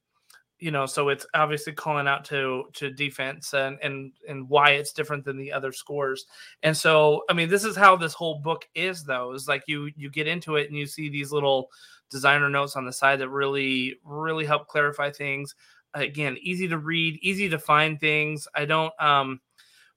you 0.60 0.72
know, 0.72 0.86
so 0.88 1.10
it's 1.10 1.26
obviously 1.34 1.74
calling 1.74 2.08
out 2.08 2.26
to 2.26 2.66
to 2.74 2.90
defense 2.90 3.54
and 3.54 3.78
and 3.84 4.12
and 4.28 4.50
why 4.50 4.72
it's 4.72 4.92
different 4.92 5.24
than 5.24 5.38
the 5.38 5.52
other 5.52 5.72
scores. 5.72 6.26
And 6.64 6.76
so, 6.76 7.24
I 7.30 7.34
mean, 7.34 7.50
this 7.50 7.64
is 7.64 7.76
how 7.76 7.96
this 7.96 8.14
whole 8.14 8.40
book 8.40 8.68
is, 8.74 9.04
though. 9.04 9.34
Is 9.34 9.48
like 9.48 9.64
you 9.68 9.92
you 9.96 10.10
get 10.10 10.28
into 10.28 10.56
it 10.56 10.70
and 10.70 10.78
you 10.78 10.88
see 10.88 11.10
these 11.10 11.32
little 11.32 11.70
designer 12.10 12.50
notes 12.50 12.76
on 12.76 12.86
the 12.86 12.94
side 12.94 13.20
that 13.20 13.30
really 13.30 14.00
really 14.04 14.46
help 14.46 14.68
clarify 14.68 15.12
things. 15.12 15.54
Again, 15.94 16.38
easy 16.42 16.68
to 16.68 16.78
read, 16.78 17.20
easy 17.22 17.50
to 17.50 17.60
find 17.60 18.00
things. 18.00 18.48
I 18.56 18.66
don't 18.66 18.94
um 19.00 19.42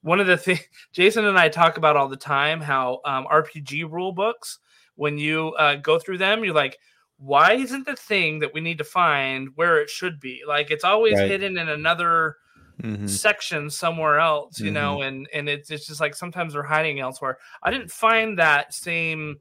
one 0.03 0.21
of 0.21 0.27
the 0.27 0.37
things 0.37 0.61
Jason 0.93 1.25
and 1.25 1.39
I 1.39 1.49
talk 1.49 1.77
about 1.77 1.97
all 1.97 2.09
the 2.09 2.17
time 2.17 2.61
how 2.61 3.01
um, 3.05 3.27
RPG 3.27 3.91
rule 3.91 4.13
books, 4.13 4.59
when 4.97 5.19
you 5.19 5.55
uh, 5.59 5.77
go 5.77 5.99
through 5.99 6.19
them, 6.19 6.45
you're 6.45 6.55
like, 6.55 6.79
why 7.19 7.53
isn't 7.53 7.87
the 7.87 7.97
thing 7.97 8.39
that 8.39 8.55
we 8.55 8.61
need 8.61 8.79
to 8.79 8.85
find 8.85 9.51
where 9.55 9.81
it 9.81 9.91
should 9.91 10.21
be? 10.21 10.43
Like 10.47 10.71
it's 10.71 10.85
always 10.85 11.15
right. 11.15 11.31
hidden 11.31 11.59
in 11.59 11.69
another 11.69 12.37
mm-hmm. 12.83 13.07
section 13.07 13.69
somewhere 13.69 14.19
else, 14.19 14.59
you 14.59 14.67
mm-hmm. 14.67 14.75
know, 14.75 15.03
and 15.03 15.29
and 15.33 15.49
it's 15.49 15.71
it's 15.71 15.87
just 15.87 16.01
like 16.01 16.15
sometimes 16.15 16.55
they're 16.55 16.63
hiding 16.63 17.01
elsewhere. 17.01 17.39
I 17.63 17.71
didn't 17.71 17.91
find 17.91 18.39
that 18.39 18.73
same 18.73 19.37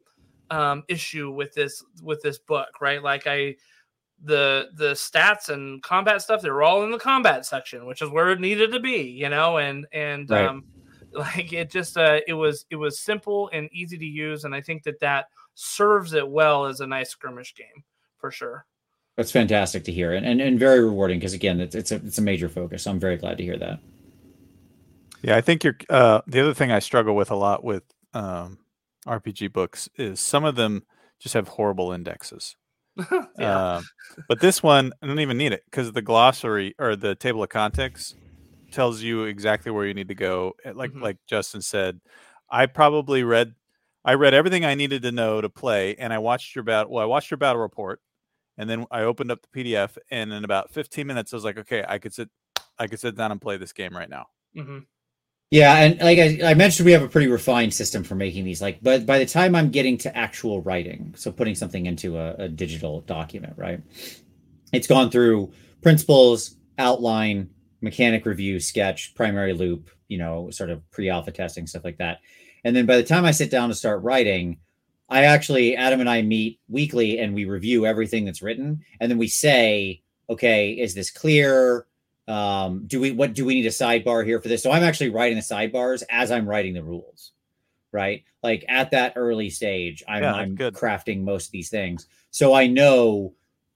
um, 0.51 0.83
issue 0.87 1.31
with 1.31 1.53
this 1.53 1.83
with 2.03 2.21
this 2.21 2.37
book, 2.37 2.81
right? 2.81 3.01
Like 3.01 3.27
I 3.27 3.55
the 4.23 4.67
the 4.75 4.91
stats 4.91 5.49
and 5.49 5.81
combat 5.81 6.21
stuff 6.21 6.41
they 6.41 6.49
were 6.49 6.63
all 6.63 6.83
in 6.83 6.91
the 6.91 6.99
combat 6.99 7.45
section 7.45 7.85
which 7.85 8.01
is 8.01 8.09
where 8.09 8.31
it 8.31 8.39
needed 8.39 8.71
to 8.71 8.79
be 8.79 9.01
you 9.01 9.29
know 9.29 9.57
and 9.57 9.87
and 9.93 10.29
right. 10.29 10.45
um 10.45 10.63
like 11.13 11.53
it 11.53 11.71
just 11.71 11.97
uh 11.97 12.19
it 12.27 12.33
was 12.33 12.65
it 12.69 12.75
was 12.75 12.99
simple 12.99 13.49
and 13.53 13.69
easy 13.71 13.97
to 13.97 14.05
use 14.05 14.43
and 14.43 14.53
i 14.53 14.61
think 14.61 14.83
that 14.83 14.99
that 14.99 15.25
serves 15.55 16.13
it 16.13 16.27
well 16.27 16.65
as 16.65 16.79
a 16.79 16.87
nice 16.87 17.09
skirmish 17.09 17.53
game 17.53 17.83
for 18.17 18.31
sure. 18.31 18.65
That's 19.17 19.31
fantastic 19.31 19.83
to 19.85 19.91
hear 19.91 20.13
and 20.13 20.25
and, 20.25 20.39
and 20.39 20.57
very 20.57 20.81
rewarding 20.81 21.19
because 21.19 21.33
again 21.33 21.59
it's 21.59 21.75
it's 21.75 21.91
a, 21.91 21.95
it's 21.95 22.17
a 22.17 22.21
major 22.21 22.47
focus. 22.47 22.83
So 22.83 22.91
i'm 22.91 22.99
very 22.99 23.17
glad 23.17 23.37
to 23.37 23.43
hear 23.43 23.57
that. 23.57 23.79
Yeah 25.21 25.35
i 25.35 25.41
think 25.41 25.63
you're 25.63 25.75
uh 25.89 26.21
the 26.27 26.39
other 26.39 26.53
thing 26.53 26.71
i 26.71 26.79
struggle 26.79 27.15
with 27.15 27.29
a 27.29 27.35
lot 27.35 27.63
with 27.63 27.83
um 28.13 28.59
rpg 29.05 29.51
books 29.51 29.89
is 29.97 30.21
some 30.21 30.45
of 30.45 30.55
them 30.55 30.83
just 31.19 31.33
have 31.33 31.49
horrible 31.49 31.91
indexes 31.91 32.55
yeah. 33.37 33.77
Um, 33.77 33.89
but 34.27 34.39
this 34.39 34.61
one, 34.63 34.91
I 35.01 35.07
don't 35.07 35.19
even 35.19 35.37
need 35.37 35.53
it 35.53 35.63
because 35.65 35.91
the 35.91 36.01
glossary 36.01 36.75
or 36.79 36.95
the 36.95 37.15
table 37.15 37.43
of 37.43 37.49
context 37.49 38.15
tells 38.71 39.01
you 39.01 39.23
exactly 39.23 39.71
where 39.71 39.85
you 39.85 39.93
need 39.93 40.09
to 40.09 40.15
go. 40.15 40.53
Eh, 40.65 40.71
Like 40.73 40.91
Mhm. 40.93 41.01
like 41.01 41.17
Justin 41.27 41.61
said, 41.61 42.01
I 42.49 42.65
probably 42.67 43.23
read 43.23 43.55
I 44.05 44.13
read 44.15 44.33
everything 44.33 44.65
I 44.65 44.75
needed 44.75 45.01
to 45.03 45.11
know 45.11 45.41
to 45.41 45.49
play, 45.49 45.95
and 45.97 46.13
I 46.13 46.19
watched 46.19 46.55
your 46.55 46.63
battle. 46.63 46.91
Well, 46.93 47.03
I 47.03 47.07
watched 47.07 47.31
your 47.31 47.37
battle 47.37 47.61
report, 47.61 48.01
and 48.57 48.69
then 48.69 48.85
I 48.91 49.01
opened 49.03 49.31
up 49.31 49.41
the 49.41 49.49
PDF, 49.49 49.97
and 50.11 50.31
in 50.33 50.43
about 50.45 50.71
15 50.71 51.07
minutes, 51.07 51.33
I 51.33 51.37
was 51.37 51.45
like, 51.45 51.57
okay, 51.59 51.83
I 51.87 51.99
could 51.99 52.13
sit, 52.13 52.29
I 52.79 52.87
could 52.87 52.99
sit 52.99 53.15
down 53.15 53.31
and 53.31 53.41
play 53.41 53.57
this 53.57 53.73
game 53.73 53.95
right 53.95 54.09
now. 54.09 54.27
hmm 54.55 54.79
Yeah, 55.51 55.75
and 55.77 55.99
like 55.99 56.19
I, 56.19 56.51
I 56.51 56.53
mentioned, 56.53 56.85
we 56.85 56.91
have 56.91 57.01
a 57.01 57.07
pretty 57.07 57.27
refined 57.27 57.73
system 57.73 58.03
for 58.03 58.13
making 58.13 58.45
these. 58.45 58.61
Like, 58.61 58.83
but 58.83 59.05
by 59.07 59.17
the 59.17 59.25
time 59.25 59.55
I'm 59.55 59.71
getting 59.71 59.97
to 59.99 60.15
actual 60.15 60.61
writing, 60.61 61.13
so 61.17 61.31
putting 61.31 61.55
something 61.55 61.87
into 61.87 62.17
a, 62.19 62.35
a 62.35 62.47
digital 62.47 63.01
document, 63.01 63.53
right? 63.57 63.81
It's 64.71 64.85
gone 64.85 65.09
through 65.09 65.51
principles, 65.81 66.55
outline, 66.77 67.49
mechanic 67.81 68.27
review, 68.27 68.59
sketch, 68.59 69.15
primary 69.15 69.53
loop, 69.53 69.89
you 70.07 70.19
know, 70.19 70.51
sort 70.51 70.69
of 70.69 70.87
pre-alpha 70.91 71.31
testing 71.31 71.65
stuff 71.65 71.83
like 71.83 71.97
that. 71.97 72.19
And 72.63 72.75
then 72.75 72.85
by 72.85 72.97
the 72.97 73.03
time 73.03 73.25
I 73.25 73.31
sit 73.31 73.49
down 73.49 73.69
to 73.69 73.75
start 73.75 74.03
writing, 74.03 74.59
I 75.09 75.23
actually 75.23 75.75
Adam 75.75 75.99
and 75.99 76.09
I 76.09 76.21
meet 76.21 76.59
weekly 76.67 77.17
and 77.17 77.33
we 77.33 77.45
review 77.45 77.87
everything 77.87 78.25
that's 78.25 78.43
written, 78.43 78.83
and 78.99 79.09
then 79.09 79.17
we 79.17 79.27
say, 79.27 80.03
okay, 80.29 80.73
is 80.73 80.93
this 80.93 81.09
clear? 81.09 81.87
Um 82.29 82.83
do 82.87 82.99
we 82.99 83.11
what 83.11 83.33
do 83.33 83.43
we 83.43 83.55
need 83.55 83.65
a 83.65 83.69
sidebar 83.69 84.23
here 84.25 84.39
for 84.39 84.47
this? 84.47 84.61
So 84.63 84.71
i'm 84.71 84.83
actually 84.83 85.09
writing 85.09 85.35
the 85.35 85.43
sidebars 85.43 86.03
as 86.09 86.31
i'm 86.31 86.47
writing 86.47 86.73
the 86.73 86.83
rules 86.83 87.31
right? 87.91 88.23
Like 88.43 88.63
at 88.69 88.91
that 88.91 89.13
early 89.15 89.49
stage 89.49 90.03
i'm, 90.07 90.21
Yeah, 90.21 90.33
I'm 90.35 90.53
good. 90.55 90.75
crafting 90.75 91.23
most 91.23 91.47
of 91.47 91.51
these 91.51 91.69
things. 91.69 92.05
So 92.31 92.53
i 92.53 92.67
know 92.67 93.33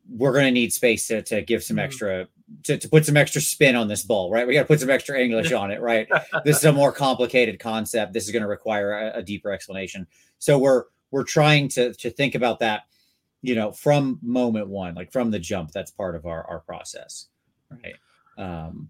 we're 0.09 0.33
going 0.33 0.45
to 0.45 0.51
need 0.51 0.71
space 0.73 1.07
to, 1.07 1.21
to 1.23 1.41
give 1.41 1.63
some 1.63 1.77
Mhm. 1.77 1.83
extra 1.83 2.27
to, 2.63 2.77
to 2.77 2.89
put 2.89 3.05
some 3.05 3.17
extra 3.17 3.41
spin 3.41 3.75
on 3.75 3.87
this 3.87 4.03
ball 4.03 4.29
right? 4.29 4.45
We 4.45 4.53
got 4.53 4.61
to 4.61 4.67
put 4.67 4.79
some 4.81 4.89
extra 4.91 5.17
english 5.19 5.51
on 5.61 5.71
it 5.71 5.81
right? 5.81 6.07
This 6.45 6.57
is 6.57 6.65
a 6.65 6.73
more 6.73 6.91
complicated 6.91 7.57
concept. 7.59 8.13
This 8.13 8.25
is 8.25 8.31
going 8.31 8.43
to 8.43 8.47
require 8.49 8.91
a, 8.93 9.17
a 9.19 9.23
deeper 9.23 9.51
explanation. 9.51 10.05
So 10.37 10.59
we're 10.59 10.83
we're 11.09 11.23
trying 11.23 11.69
to 11.69 11.93
to 11.93 12.11
think 12.11 12.35
about 12.35 12.59
that 12.59 12.81
you 13.41 13.55
know 13.55 13.71
from 13.71 14.19
moment 14.21 14.67
one 14.67 14.93
like 14.93 15.11
from 15.11 15.31
the 15.31 15.39
jump 15.39 15.71
that's 15.71 15.89
part 15.91 16.15
of 16.15 16.25
our 16.27 16.45
our 16.47 16.59
process 16.59 17.27
right 17.71 17.95
um 18.37 18.89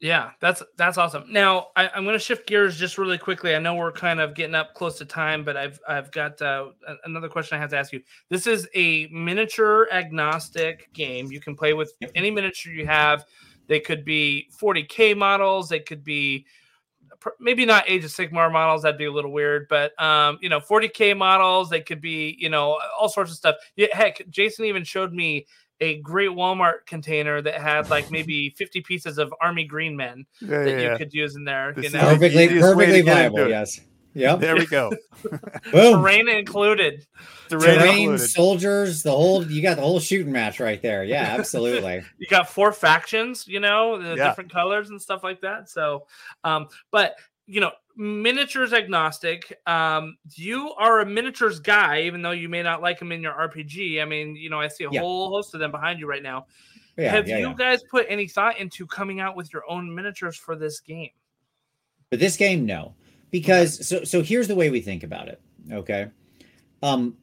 Yeah, 0.00 0.30
that's 0.40 0.62
that's 0.76 0.98
awesome. 0.98 1.24
Now 1.30 1.68
I, 1.76 1.88
I'm 1.94 2.02
going 2.04 2.16
to 2.16 2.18
shift 2.18 2.48
gears 2.48 2.76
just 2.76 2.98
really 2.98 3.18
quickly. 3.18 3.54
I 3.54 3.60
know 3.60 3.76
we're 3.76 3.92
kind 3.92 4.18
of 4.20 4.34
getting 4.34 4.56
up 4.56 4.74
close 4.74 4.98
to 4.98 5.04
time, 5.04 5.44
but 5.44 5.56
I've 5.56 5.78
I've 5.88 6.10
got 6.10 6.42
uh, 6.42 6.70
another 7.04 7.28
question 7.28 7.56
I 7.56 7.60
have 7.60 7.70
to 7.70 7.76
ask 7.78 7.92
you. 7.92 8.00
This 8.28 8.48
is 8.48 8.68
a 8.74 9.06
miniature 9.12 9.88
agnostic 9.92 10.92
game. 10.92 11.30
You 11.30 11.40
can 11.40 11.54
play 11.54 11.72
with 11.72 11.92
any 12.16 12.32
miniature 12.32 12.72
you 12.72 12.84
have. 12.86 13.24
They 13.68 13.78
could 13.78 14.04
be 14.04 14.50
40k 14.60 15.16
models. 15.16 15.68
They 15.68 15.78
could 15.80 16.02
be 16.02 16.46
maybe 17.38 17.64
not 17.64 17.84
Age 17.88 18.04
of 18.04 18.10
Sigmar 18.10 18.52
models. 18.52 18.82
That'd 18.82 18.98
be 18.98 19.04
a 19.04 19.12
little 19.12 19.32
weird, 19.32 19.68
but 19.68 20.00
um, 20.02 20.38
you 20.42 20.48
know, 20.48 20.58
40k 20.60 21.16
models. 21.16 21.70
They 21.70 21.80
could 21.80 22.00
be 22.00 22.36
you 22.38 22.48
know 22.48 22.80
all 22.98 23.08
sorts 23.08 23.30
of 23.30 23.36
stuff. 23.36 23.56
Yeah, 23.76 23.88
heck, 23.92 24.28
Jason 24.30 24.64
even 24.64 24.84
showed 24.84 25.12
me 25.12 25.46
a 25.82 26.00
great 26.00 26.30
Walmart 26.30 26.86
container 26.86 27.42
that 27.42 27.60
had 27.60 27.90
like 27.90 28.10
maybe 28.10 28.50
50 28.56 28.80
pieces 28.82 29.18
of 29.18 29.34
Army 29.40 29.64
Green 29.64 29.96
Men 29.96 30.24
Yeah, 30.40 30.64
that 30.64 30.80
you 30.80 30.96
could 30.96 31.12
use 31.12 31.34
in 31.34 31.44
there. 31.44 31.72
This 31.74 31.92
You 31.92 31.98
know, 31.98 32.06
perfectly 32.06 32.44
easiest 32.44 32.76
way 32.76 32.86
to 32.86 32.92
perfectly 32.92 33.00
viable 33.02 33.48
yes 33.48 33.80
yep 34.14 34.40
There 34.40 34.56
we 34.56 34.66
go. 34.66 34.90
boom 35.72 35.94
terrain 36.00 36.28
included. 36.28 37.06
Terrain 37.48 37.78
terrain 37.78 38.02
included. 38.02 38.30
soldiers 38.30 39.02
the 39.02 39.10
whole 39.10 39.44
you 39.44 39.60
got 39.62 39.76
the 39.76 39.82
whole 39.82 40.00
shooting 40.00 40.32
match 40.32 40.60
right 40.60 40.80
there 40.82 41.02
yeah 41.04 41.24
absolutely 41.38 42.02
You 42.18 42.26
got 42.28 42.48
four 42.48 42.72
factions, 42.72 43.46
you 43.48 43.58
know, 43.60 44.00
the 44.00 44.16
Yeah. 44.16 44.28
different 44.28 44.52
colors 44.52 44.90
and 44.90 45.00
stuff 45.02 45.24
like 45.24 45.40
that. 45.40 45.68
So, 45.68 46.06
um, 46.44 46.68
but 46.90 47.16
you 47.46 47.60
know, 47.60 47.72
miniatures 47.96 48.72
agnostic. 48.72 49.60
Um, 49.66 50.16
you 50.34 50.72
are 50.74 51.00
a 51.00 51.06
miniatures 51.06 51.60
guy, 51.60 52.02
even 52.02 52.22
though 52.22 52.30
you 52.32 52.48
may 52.48 52.62
not 52.62 52.82
like 52.82 52.98
them 52.98 53.12
in 53.12 53.22
your 53.22 53.32
RPG. 53.32 54.00
I 54.00 54.04
mean, 54.04 54.36
you 54.36 54.50
know, 54.50 54.60
I 54.60 54.68
see 54.68 54.84
a 54.84 54.90
Yeah. 54.90 55.00
whole 55.00 55.30
host 55.30 55.54
of 55.54 55.60
them 55.60 55.70
behind 55.70 56.00
you 56.00 56.06
right 56.06 56.22
now. 56.22 56.46
yeah, 56.96 57.10
Have 57.10 57.28
yeah, 57.28 57.38
you 57.38 57.54
guys 57.54 57.82
put 57.90 58.06
any 58.08 58.28
thought 58.28 58.58
into 58.58 58.86
coming 58.86 59.20
out 59.20 59.36
with 59.36 59.52
your 59.52 59.62
own 59.68 59.94
miniatures 59.94 60.36
for 60.36 60.56
this 60.56 60.80
game? 60.80 61.10
But 62.10 62.20
this 62.20 62.36
game, 62.36 62.66
no, 62.66 62.94
because 63.30 63.86
so 63.86 64.04
so 64.04 64.22
here's 64.22 64.48
the 64.48 64.54
way 64.54 64.68
we 64.70 64.80
think 64.80 65.02
about 65.02 65.28
it. 65.28 65.40
Okay, 65.70 66.10
um, 66.82 67.16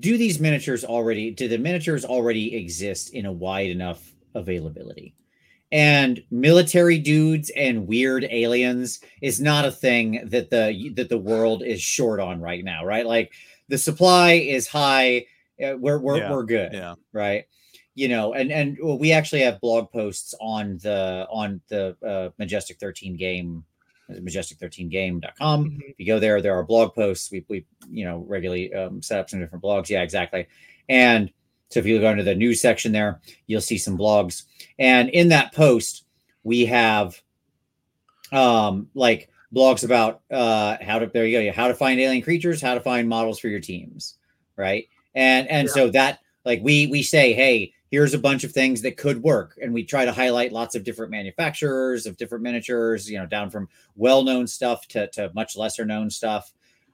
do 0.00 0.18
these 0.18 0.40
miniatures 0.40 0.84
already? 0.84 1.30
Do 1.30 1.48
the 1.48 1.58
miniatures 1.58 2.04
already 2.04 2.56
exist 2.56 3.14
in 3.14 3.26
a 3.26 3.32
wide 3.32 3.70
enough 3.70 4.12
availability? 4.34 5.14
And 5.70 6.22
military 6.30 6.98
dudes 6.98 7.50
and 7.50 7.86
weird 7.86 8.24
aliens 8.30 9.00
is 9.20 9.40
not 9.40 9.64
a 9.66 9.70
thing 9.70 10.22
that 10.26 10.48
the 10.50 10.92
that 10.96 11.08
the 11.10 11.18
world 11.18 11.62
is 11.62 11.80
short 11.82 12.20
on 12.20 12.40
right 12.40 12.64
now, 12.64 12.84
right? 12.84 13.06
Like 13.06 13.32
the 13.68 13.76
supply 13.78 14.32
is 14.32 14.66
high. 14.66 15.26
uh, 15.62 15.76
We're 15.76 15.98
we're 15.98 16.18
Yeah, 16.18 16.30
we're 16.30 16.44
good 16.44 16.72
Yeah. 16.72 16.94
right 17.12 17.44
you 17.94 18.06
know 18.06 18.32
and 18.32 18.52
and 18.52 18.78
well, 18.80 18.96
we 18.96 19.10
actually 19.10 19.40
have 19.40 19.60
blog 19.60 19.90
posts 19.90 20.32
on 20.40 20.78
the 20.84 21.26
on 21.30 21.60
the 21.68 21.96
uh, 22.06 22.28
majestic 22.38 22.78
13 22.78 23.16
game 23.16 23.64
majestic13game.com 24.08 25.64
Mhm. 25.64 25.80
if 25.88 25.98
you 25.98 26.06
go 26.06 26.18
there 26.18 26.40
there 26.40 26.54
are 26.54 26.62
blog 26.64 26.94
posts 26.94 27.30
we, 27.30 27.44
we 27.48 27.66
you 27.90 28.04
know 28.04 28.18
regularly 28.28 28.72
um, 28.72 29.02
set 29.02 29.18
up 29.18 29.28
some 29.28 29.40
different 29.40 29.62
blogs 29.64 29.88
yeah 29.88 30.02
exactly 30.02 30.46
and 30.88 31.30
so 31.70 31.80
if 31.80 31.86
you 31.86 32.00
go 32.00 32.10
into 32.10 32.22
the 32.22 32.34
news 32.34 32.60
section 32.60 32.92
there 32.92 33.20
you'll 33.46 33.60
see 33.60 33.78
some 33.78 33.96
blogs. 33.98 34.44
And 34.78 35.08
in 35.10 35.28
that 35.28 35.52
post 35.52 36.04
we 36.44 36.64
have 36.66 37.20
um 38.32 38.88
like 38.94 39.28
blogs 39.54 39.84
about 39.84 40.20
uh 40.30 40.76
how 40.82 40.98
to 40.98 41.06
there 41.06 41.26
you 41.26 41.40
go 41.50 41.52
how 41.52 41.68
to 41.68 41.74
find 41.74 41.98
alien 42.00 42.22
creatures 42.22 42.60
how 42.60 42.74
to 42.74 42.80
find 42.80 43.08
models 43.08 43.38
for 43.38 43.48
your 43.48 43.60
teams 43.60 44.18
right? 44.56 44.86
And 45.14 45.48
and 45.48 45.68
Yeah. 45.68 45.74
so 45.74 45.90
that 45.90 46.18
like 46.44 46.60
we 46.62 46.86
we 46.88 47.02
say 47.02 47.32
hey 47.32 47.72
here's 47.90 48.12
a 48.12 48.18
bunch 48.18 48.44
of 48.44 48.52
things 48.52 48.82
that 48.82 48.98
could 48.98 49.22
work. 49.22 49.58
And 49.62 49.72
we 49.72 49.82
try 49.82 50.04
to 50.04 50.12
highlight 50.12 50.52
lots 50.52 50.74
of 50.74 50.84
different 50.84 51.10
manufacturers 51.10 52.04
of 52.04 52.18
different 52.18 52.44
miniatures 52.44 53.10
you 53.10 53.18
know 53.18 53.24
down 53.26 53.48
from 53.50 53.68
well-known 53.96 54.46
stuff 54.46 54.86
to, 54.88 55.08
to 55.12 55.30
much 55.34 55.56
lesser 55.56 55.86
known 55.86 56.10
stuff 56.10 56.52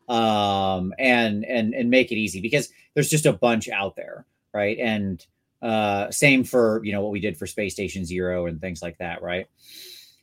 um 0.08 0.92
and 0.98 1.44
and 1.46 1.74
and 1.74 1.90
make 1.90 2.12
it 2.12 2.16
easy 2.16 2.40
because 2.40 2.68
there's 2.94 3.08
just 3.08 3.26
a 3.26 3.32
bunch 3.32 3.68
out 3.70 3.96
there 3.96 4.24
right? 4.54 4.78
And 4.78 5.24
uh 5.62 6.10
same 6.10 6.44
for 6.44 6.82
you 6.84 6.92
know 6.92 7.00
what 7.00 7.10
we 7.10 7.20
did 7.20 7.36
for 7.36 7.46
space 7.46 7.72
station 7.72 8.04
zero 8.04 8.46
and 8.46 8.60
things 8.60 8.82
like 8.82 8.98
that 8.98 9.22
right? 9.22 9.46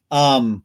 Um 0.10 0.64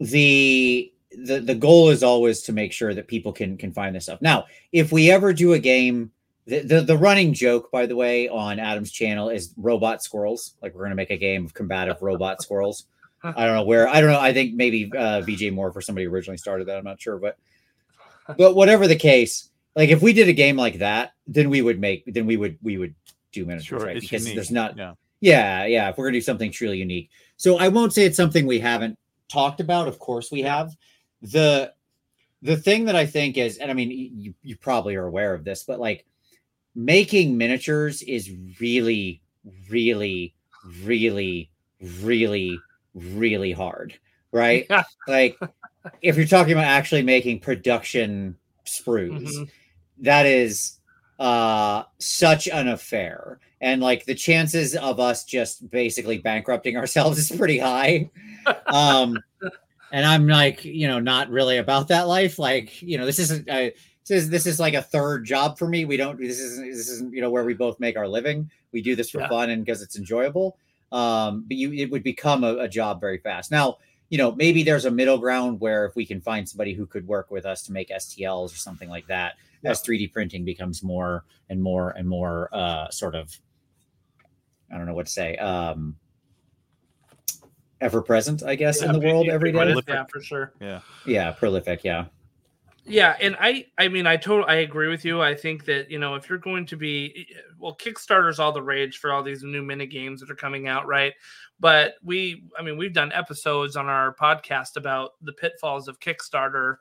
the 0.00 0.92
the 1.16 1.40
the 1.40 1.54
goal 1.54 1.90
is 1.90 2.02
always 2.02 2.42
to 2.42 2.52
make 2.52 2.72
sure 2.72 2.94
that 2.94 3.08
people 3.08 3.32
can 3.32 3.56
can 3.56 3.72
find 3.72 3.94
this 3.94 4.04
stuff. 4.04 4.22
Now 4.22 4.44
if 4.72 4.92
we 4.92 5.10
ever 5.10 5.32
do 5.32 5.52
a 5.52 5.58
game 5.58 6.10
the, 6.46 6.60
the 6.60 6.80
the 6.82 6.96
running 6.96 7.32
joke 7.32 7.70
by 7.72 7.86
the 7.86 7.96
way 7.96 8.28
on 8.28 8.60
adam's 8.60 8.92
channel 8.92 9.28
is 9.28 9.52
robot 9.56 10.02
squirrels. 10.02 10.54
Like 10.62 10.74
we're 10.74 10.88
to 10.88 10.94
make 10.94 11.10
a 11.10 11.16
game 11.16 11.44
of 11.44 11.54
combative 11.54 12.00
robot 12.02 12.42
squirrels. 12.42 12.86
I 13.24 13.44
don't 13.46 13.56
know 13.56 13.64
where 13.64 13.88
i 13.88 14.00
don't 14.00 14.10
know 14.10 14.20
i 14.20 14.32
think 14.32 14.54
maybe 14.54 14.90
uh 14.94 15.22
vj 15.22 15.52
moore 15.52 15.72
for 15.72 15.80
somebody 15.80 16.06
originally 16.06 16.36
started 16.36 16.68
that 16.68 16.76
i'm 16.76 16.84
not 16.84 17.00
sure 17.00 17.18
but 17.18 17.36
but 18.36 18.54
whatever 18.54 18.86
the 18.86 18.96
case 18.96 19.50
like 19.76 19.90
if 19.90 20.02
we 20.02 20.12
did 20.12 20.28
a 20.28 20.32
game 20.32 20.56
like 20.56 20.78
that 20.78 21.12
then 21.28 21.48
we 21.50 21.62
would 21.62 21.78
make 21.78 22.02
then 22.12 22.26
we 22.26 22.36
would 22.36 22.58
we 22.62 22.78
would 22.78 22.94
do 23.32 23.44
miniatures 23.44 23.66
Sure. 23.66 23.78
right 23.86 24.00
because 24.00 24.22
unique. 24.22 24.34
there's 24.36 24.50
not 24.50 24.76
Yeah. 24.76 24.94
yeah, 25.20 25.64
yeah. 25.66 25.88
If 25.90 25.98
we're 25.98 26.06
gonna 26.06 26.18
do 26.18 26.22
something 26.22 26.50
truly 26.50 26.78
unique, 26.78 27.10
so 27.36 27.58
I 27.58 27.68
won't 27.68 27.92
say 27.92 28.04
it's 28.04 28.16
something 28.16 28.46
we 28.46 28.58
haven't 28.58 28.98
talked 29.28 29.60
about. 29.60 29.86
Of 29.88 29.98
course, 29.98 30.30
we 30.32 30.42
have 30.42 30.72
the 31.22 31.72
the 32.42 32.56
thing 32.56 32.84
that 32.86 32.96
I 32.96 33.06
think 33.06 33.36
is, 33.38 33.58
and 33.58 33.70
I 33.70 33.74
mean, 33.74 33.90
you 33.90 34.34
you 34.42 34.56
probably 34.56 34.94
are 34.96 35.06
aware 35.06 35.34
of 35.34 35.44
this, 35.44 35.64
but 35.64 35.78
like 35.80 36.04
making 36.74 37.36
miniatures 37.36 38.02
is 38.02 38.30
really, 38.60 39.22
really, 39.70 40.34
really, 40.84 41.50
really, 42.02 42.58
really 42.94 43.52
hard, 43.52 43.94
right? 44.32 44.66
Like 45.08 45.38
if 46.02 46.16
you're 46.16 46.26
talking 46.26 46.52
about 46.52 46.64
actually 46.64 47.02
making 47.02 47.40
production 47.40 48.36
sprues, 48.66 49.32
Mhm. 49.36 49.48
That 50.00 50.26
is 50.26 50.78
uh 51.18 51.84
such 51.98 52.48
an 52.48 52.68
affair. 52.68 53.38
And 53.60 53.80
like 53.80 54.04
the 54.04 54.14
chances 54.14 54.76
of 54.76 55.00
us 55.00 55.24
just 55.24 55.70
basically 55.70 56.18
bankrupting 56.18 56.76
ourselves 56.80 57.18
is 57.18 57.36
pretty 57.36 57.58
high. 57.58 58.10
Um 58.66 59.18
and 59.92 60.04
i'm 60.04 60.26
like 60.26 60.64
you 60.64 60.88
know 60.88 60.98
not 60.98 61.30
really 61.30 61.58
about 61.58 61.88
that 61.88 62.08
life. 62.08 62.38
Like 62.38 62.82
you 62.82 62.98
know 62.98 63.06
this 63.06 63.18
isn't 63.18 63.48
uh, 63.48 63.70
this 64.06 64.10
is 64.24 64.30
this 64.30 64.46
is 64.46 64.60
like 64.60 64.74
a 64.74 64.82
third 64.82 65.24
job 65.24 65.58
for 65.58 65.68
me. 65.68 65.84
We 65.84 65.96
don't 65.96 66.18
this 66.18 66.38
isn't 66.38 66.70
this 66.70 66.88
isn't 66.88 67.14
you 67.14 67.20
know 67.22 67.30
where 67.30 67.44
we 67.44 67.54
both 67.54 67.80
make 67.80 67.96
our 67.96 68.08
living. 68.08 68.50
We 68.72 68.82
do 68.82 68.94
this 68.94 69.10
for 69.10 69.20
Yeah. 69.20 69.28
fun 69.28 69.50
and 69.50 69.64
because 69.64 69.80
it's 69.82 69.96
enjoyable. 69.96 70.58
Um 70.92 71.44
but 71.48 71.56
you 71.56 71.72
it 71.72 71.90
would 71.90 72.02
become 72.02 72.44
a, 72.44 72.56
a 72.58 72.68
job 72.68 73.00
very 73.00 73.18
fast. 73.18 73.50
Now 73.50 73.78
you 74.10 74.18
know 74.18 74.32
maybe 74.32 74.62
there's 74.62 74.84
a 74.84 74.90
middle 74.90 75.18
ground 75.18 75.60
where 75.60 75.86
if 75.86 75.96
we 75.96 76.04
can 76.04 76.20
find 76.20 76.48
somebody 76.48 76.74
who 76.74 76.86
could 76.86 77.06
work 77.08 77.30
with 77.30 77.46
us 77.46 77.62
to 77.62 77.72
make 77.72 77.88
stls 77.88 78.52
or 78.52 78.56
something 78.56 78.88
like 78.90 79.06
that 79.06 79.34
Yeah. 79.66 79.72
as 79.72 79.82
3d 79.82 80.12
printing 80.12 80.44
becomes 80.44 80.82
more 80.82 81.24
and 81.50 81.62
more 81.62 81.90
and 81.90 82.08
more 82.08 82.48
uh 82.52 82.88
sort 82.90 83.14
of 83.14 83.38
i 84.72 84.76
don't 84.76 84.86
know 84.86 84.94
what 84.94 85.06
to 85.06 85.12
say 85.12 85.36
um 85.36 85.96
ever 87.80 88.02
present, 88.02 88.42
I 88.42 88.54
guess, 88.54 88.80
yeah, 88.80 88.88
in 88.88 89.00
the 89.00 89.06
world 89.06 89.28
every 89.28 89.52
day. 89.52 89.74
Yeah, 89.86 90.04
for 90.10 90.20
sure. 90.20 90.52
Yeah. 90.60 90.80
Yeah, 91.04 91.32
prolific. 91.32 91.84
Yeah. 91.84 92.06
Yeah, 92.88 93.16
and 93.20 93.36
I 93.40 93.66
I 93.78 93.88
mean 93.88 94.06
I 94.06 94.16
totally 94.16 94.48
I 94.48 94.60
agree 94.60 94.88
with 94.88 95.04
you. 95.04 95.20
I 95.20 95.34
think 95.34 95.64
that 95.64 95.90
you 95.90 95.98
know 95.98 96.14
if 96.14 96.28
you're 96.28 96.38
going 96.38 96.66
to 96.66 96.76
be 96.76 97.26
well 97.58 97.76
Kickstarter's 97.76 98.38
all 98.38 98.52
the 98.52 98.62
rage 98.62 98.98
for 98.98 99.12
all 99.12 99.24
these 99.24 99.42
new 99.42 99.62
mini 99.62 99.86
games 99.86 100.20
that 100.20 100.30
are 100.30 100.36
coming 100.36 100.68
out, 100.68 100.86
right? 100.86 101.12
But 101.58 101.94
we 102.04 102.44
I 102.56 102.62
mean 102.62 102.76
we've 102.76 102.92
done 102.92 103.10
episodes 103.12 103.76
on 103.76 103.86
our 103.86 104.14
podcast 104.14 104.76
about 104.76 105.12
the 105.20 105.32
pitfalls 105.32 105.88
of 105.88 105.98
Kickstarter 105.98 106.76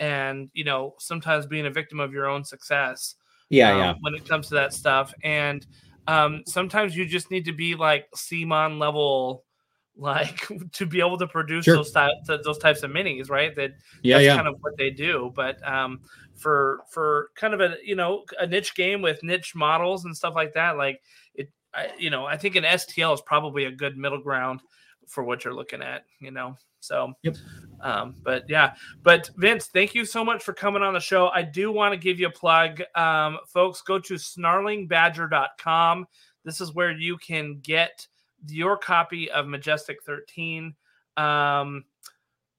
and 0.00 0.50
you 0.52 0.64
know 0.64 0.94
sometimes 0.98 1.46
being 1.46 1.66
a 1.66 1.70
victim 1.70 2.00
of 2.00 2.12
your 2.12 2.26
own 2.26 2.44
success. 2.44 3.14
Yeah, 3.50 3.72
um, 3.72 3.78
yeah. 3.78 3.94
When 4.00 4.14
it 4.14 4.28
comes 4.28 4.48
to 4.48 4.54
that 4.54 4.72
stuff 4.74 5.12
and 5.22 5.66
um, 6.08 6.42
sometimes 6.46 6.96
you 6.96 7.04
just 7.04 7.30
need 7.30 7.44
to 7.44 7.52
be 7.52 7.74
like 7.74 8.10
CMON 8.16 8.78
level 8.78 9.44
like 10.00 10.46
to 10.72 10.86
be 10.86 11.00
able 11.00 11.18
to 11.18 11.26
produce 11.26 11.64
sure. 11.64 11.74
those 11.74 11.90
types 11.90 12.14
those 12.44 12.58
types 12.58 12.84
of 12.84 12.90
minis, 12.92 13.28
right? 13.28 13.54
That 13.56 13.72
yeah, 14.02 14.16
that's 14.16 14.26
yeah. 14.26 14.36
kind 14.36 14.46
of 14.46 14.54
what 14.60 14.76
they 14.78 14.90
do. 14.90 15.32
But 15.34 15.58
um, 15.68 16.00
for 16.36 16.82
for 16.92 17.30
kind 17.34 17.52
of 17.52 17.60
a 17.60 17.74
you 17.84 17.96
know 17.96 18.24
a 18.38 18.46
niche 18.46 18.76
game 18.76 19.02
with 19.02 19.22
niche 19.24 19.54
models 19.56 20.04
and 20.04 20.16
stuff 20.16 20.36
like 20.36 20.54
that, 20.54 20.76
like 20.76 21.02
it, 21.34 21.50
I, 21.74 21.90
you 21.98 22.10
know, 22.10 22.26
I 22.26 22.36
think 22.36 22.54
an 22.54 22.62
STL 22.62 23.12
is 23.12 23.20
probably 23.22 23.64
a 23.64 23.72
good 23.72 23.98
middle 23.98 24.22
ground 24.22 24.60
for 25.08 25.24
what 25.24 25.44
you're 25.44 25.54
looking 25.54 25.82
at. 25.82 26.04
You 26.20 26.30
know, 26.30 26.56
so 26.80 27.12
yep. 27.22 27.36
Um, 27.80 28.14
but 28.22 28.44
yeah, 28.48 28.74
but 29.02 29.30
Vince, 29.36 29.66
thank 29.66 29.94
you 29.94 30.04
so 30.04 30.24
much 30.24 30.42
for 30.42 30.52
coming 30.52 30.82
on 30.82 30.94
the 30.94 31.00
show. 31.00 31.28
I 31.28 31.42
do 31.42 31.72
want 31.72 31.92
to 31.92 31.98
give 31.98 32.20
you 32.20 32.26
a 32.26 32.30
plug, 32.30 32.82
um, 32.94 33.38
folks. 33.46 33.80
Go 33.82 33.98
to 33.98 34.14
snarlingbadger.com. 34.14 36.06
This 36.44 36.60
is 36.60 36.74
where 36.74 36.92
you 36.92 37.16
can 37.18 37.60
get 37.62 38.06
your 38.46 38.76
copy 38.76 39.30
of 39.30 39.46
Majestic 39.46 40.02
13. 40.04 40.74
Um, 41.16 41.84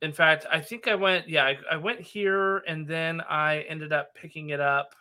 in 0.02 0.14
fact, 0.14 0.46
I 0.52 0.60
think 0.60 0.88
I 0.88 0.96
went, 0.96 1.28
yeah, 1.28 1.46
I, 1.46 1.58
I, 1.72 1.78
went 1.78 2.00
here 2.00 2.58
and 2.60 2.88
then 2.88 3.22
I 3.22 3.66
ended 3.70 3.94
up 3.94 4.14
picking 4.16 4.50
it 4.50 4.60
up. 4.60 4.96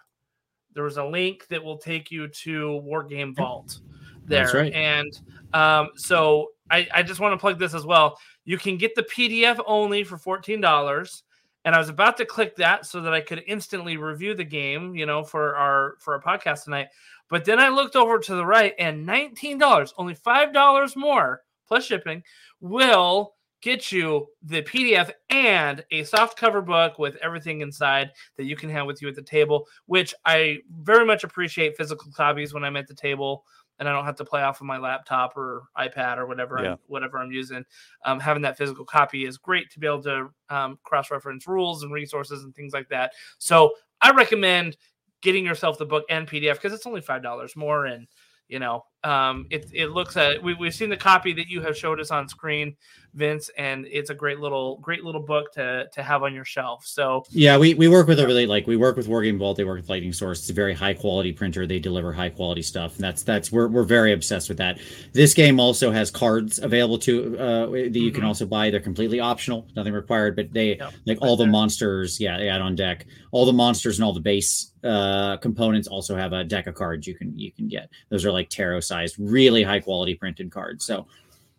There 0.74 0.84
was 0.84 0.96
a 0.96 1.04
link 1.04 1.46
that 1.48 1.62
will 1.62 1.78
take 1.78 2.10
you 2.10 2.28
to 2.28 2.82
Wargame 2.84 3.34
Vault 3.34 3.80
there. 4.24 4.50
Right. 4.52 4.72
And 4.72 5.20
um, 5.52 5.90
so 5.96 6.48
I, 6.70 6.86
I 6.92 7.02
just 7.02 7.20
want 7.20 7.32
to 7.32 7.38
plug 7.38 7.58
this 7.58 7.74
as 7.74 7.84
well. 7.86 8.18
You 8.44 8.58
can 8.58 8.76
get 8.76 8.94
the 8.94 9.02
PDF 9.02 9.60
only 9.66 10.04
for 10.04 10.16
$14 10.16 11.22
and 11.64 11.74
I 11.74 11.78
was 11.78 11.88
about 11.88 12.16
to 12.16 12.24
click 12.24 12.56
that 12.56 12.86
so 12.86 13.00
that 13.02 13.12
I 13.12 13.20
could 13.20 13.42
instantly 13.46 13.96
review 13.96 14.34
the 14.34 14.44
game, 14.44 14.94
you 14.94 15.06
know, 15.06 15.22
for 15.22 15.54
our 15.56 15.96
for 15.98 16.14
our 16.14 16.22
podcast 16.22 16.64
tonight. 16.64 16.88
But 17.28 17.44
then 17.44 17.58
I 17.58 17.68
looked 17.68 17.96
over 17.96 18.18
to 18.18 18.34
the 18.34 18.46
right 18.46 18.74
and 18.78 19.06
$19, 19.06 19.92
only 19.98 20.14
$5 20.14 20.96
more 20.96 21.42
plus 21.66 21.84
shipping, 21.84 22.22
will 22.60 23.34
get 23.60 23.92
you 23.92 24.28
the 24.42 24.62
PDF 24.62 25.10
and 25.30 25.84
a 25.90 26.04
soft 26.04 26.38
cover 26.38 26.62
book 26.62 26.98
with 26.98 27.16
everything 27.16 27.60
inside 27.60 28.12
that 28.36 28.44
you 28.44 28.56
can 28.56 28.70
have 28.70 28.86
with 28.86 29.02
you 29.02 29.08
at 29.08 29.14
the 29.14 29.22
table, 29.22 29.66
which 29.86 30.14
I 30.24 30.60
very 30.80 31.04
much 31.04 31.24
appreciate 31.24 31.76
physical 31.76 32.10
copies 32.12 32.54
when 32.54 32.64
I'm 32.64 32.76
at 32.76 32.86
the 32.86 32.94
table 32.94 33.44
and 33.78 33.88
I 33.88 33.92
don't 33.92 34.04
have 34.04 34.16
to 34.16 34.24
play 34.24 34.42
off 34.42 34.60
of 34.60 34.66
my 34.66 34.78
laptop 34.78 35.36
or 35.36 35.64
iPad 35.78 36.18
or 36.18 36.26
whatever 36.26 36.60
yeah. 36.62 36.72
I'm, 36.72 36.78
whatever 36.86 37.18
I'm 37.18 37.30
using. 37.32 37.64
Um, 38.04 38.20
having 38.20 38.42
that 38.42 38.58
physical 38.58 38.84
copy 38.84 39.24
is 39.24 39.38
great 39.38 39.70
to 39.70 39.80
be 39.80 39.86
able 39.86 40.02
to 40.02 40.30
um, 40.50 40.78
cross 40.82 41.10
reference 41.10 41.46
rules 41.46 41.82
and 41.82 41.92
resources 41.92 42.44
and 42.44 42.54
things 42.54 42.72
like 42.72 42.88
that. 42.88 43.12
So 43.38 43.72
I 44.00 44.10
recommend 44.10 44.76
getting 45.20 45.44
yourself 45.44 45.78
the 45.78 45.86
book 45.86 46.04
and 46.10 46.26
PDF 46.26 46.54
because 46.54 46.72
it's 46.72 46.86
only 46.86 47.00
five 47.00 47.22
dollars 47.22 47.56
more 47.56 47.86
and 47.86 48.06
you 48.48 48.58
know 48.58 48.84
um, 49.04 49.46
it, 49.50 49.70
it 49.72 49.88
looks 49.88 50.16
at 50.16 50.42
we, 50.42 50.54
we've 50.54 50.74
seen 50.74 50.90
the 50.90 50.96
copy 50.96 51.32
that 51.32 51.48
you 51.48 51.62
have 51.62 51.76
showed 51.76 52.00
us 52.00 52.10
on 52.10 52.28
screen 52.28 52.76
vince 53.14 53.50
and 53.56 53.86
it's 53.90 54.10
a 54.10 54.14
great 54.14 54.38
little 54.38 54.78
great 54.78 55.02
little 55.02 55.20
book 55.20 55.52
to 55.52 55.88
to 55.92 56.02
have 56.02 56.22
on 56.22 56.34
your 56.34 56.44
shelf. 56.44 56.84
So 56.86 57.24
yeah 57.30 57.56
we, 57.56 57.74
we 57.74 57.88
work 57.88 58.06
with 58.06 58.20
a 58.20 58.26
really 58.26 58.46
like 58.46 58.66
we 58.66 58.76
work 58.76 58.96
with 58.96 59.08
wargame 59.08 59.38
vault 59.38 59.56
they 59.56 59.64
work 59.64 59.80
with 59.80 59.88
lightning 59.88 60.12
source. 60.12 60.40
It's 60.40 60.50
a 60.50 60.54
very 60.54 60.74
high 60.74 60.94
quality 60.94 61.32
printer 61.32 61.66
they 61.66 61.78
deliver 61.78 62.12
high 62.12 62.28
quality 62.28 62.62
stuff 62.62 62.96
and 62.96 63.04
that's 63.04 63.22
that's 63.22 63.50
we're, 63.50 63.68
we're 63.68 63.82
very 63.82 64.12
obsessed 64.12 64.48
with 64.48 64.58
that. 64.58 64.78
This 65.12 65.32
game 65.34 65.58
also 65.58 65.90
has 65.90 66.10
cards 66.10 66.58
available 66.58 66.98
to 67.00 67.38
uh 67.38 67.66
that 67.66 67.72
you 67.72 67.90
mm-hmm. 67.90 68.14
can 68.14 68.24
also 68.24 68.46
buy 68.46 68.70
they're 68.70 68.80
completely 68.80 69.20
optional 69.20 69.66
nothing 69.74 69.92
required 69.92 70.36
but 70.36 70.52
they 70.52 70.76
yep. 70.76 70.92
like 71.06 71.18
all 71.22 71.36
the 71.36 71.46
monsters 71.46 72.20
yeah 72.20 72.36
they 72.36 72.48
add 72.48 72.60
on 72.60 72.74
deck. 72.74 73.06
All 73.30 73.46
the 73.46 73.52
monsters 73.52 73.98
and 73.98 74.04
all 74.04 74.12
the 74.12 74.20
base 74.20 74.72
uh 74.84 75.36
components 75.38 75.88
also 75.88 76.14
have 76.14 76.32
a 76.32 76.44
deck 76.44 76.66
of 76.66 76.74
cards 76.74 77.06
you 77.06 77.14
can 77.14 77.36
you 77.36 77.52
can 77.52 77.68
get. 77.68 77.88
Those 78.10 78.24
are 78.24 78.32
like 78.32 78.48
tarot 78.48 78.80
sized 78.88 79.16
really 79.18 79.62
high 79.62 79.80
quality 79.80 80.14
printed 80.14 80.50
cards. 80.50 80.84
So 80.84 81.06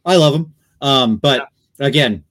I 0.06 0.16
love 0.18 0.34
them. 0.34 0.54
Um, 0.82 1.18
but 1.18 1.48
again, 1.80 2.24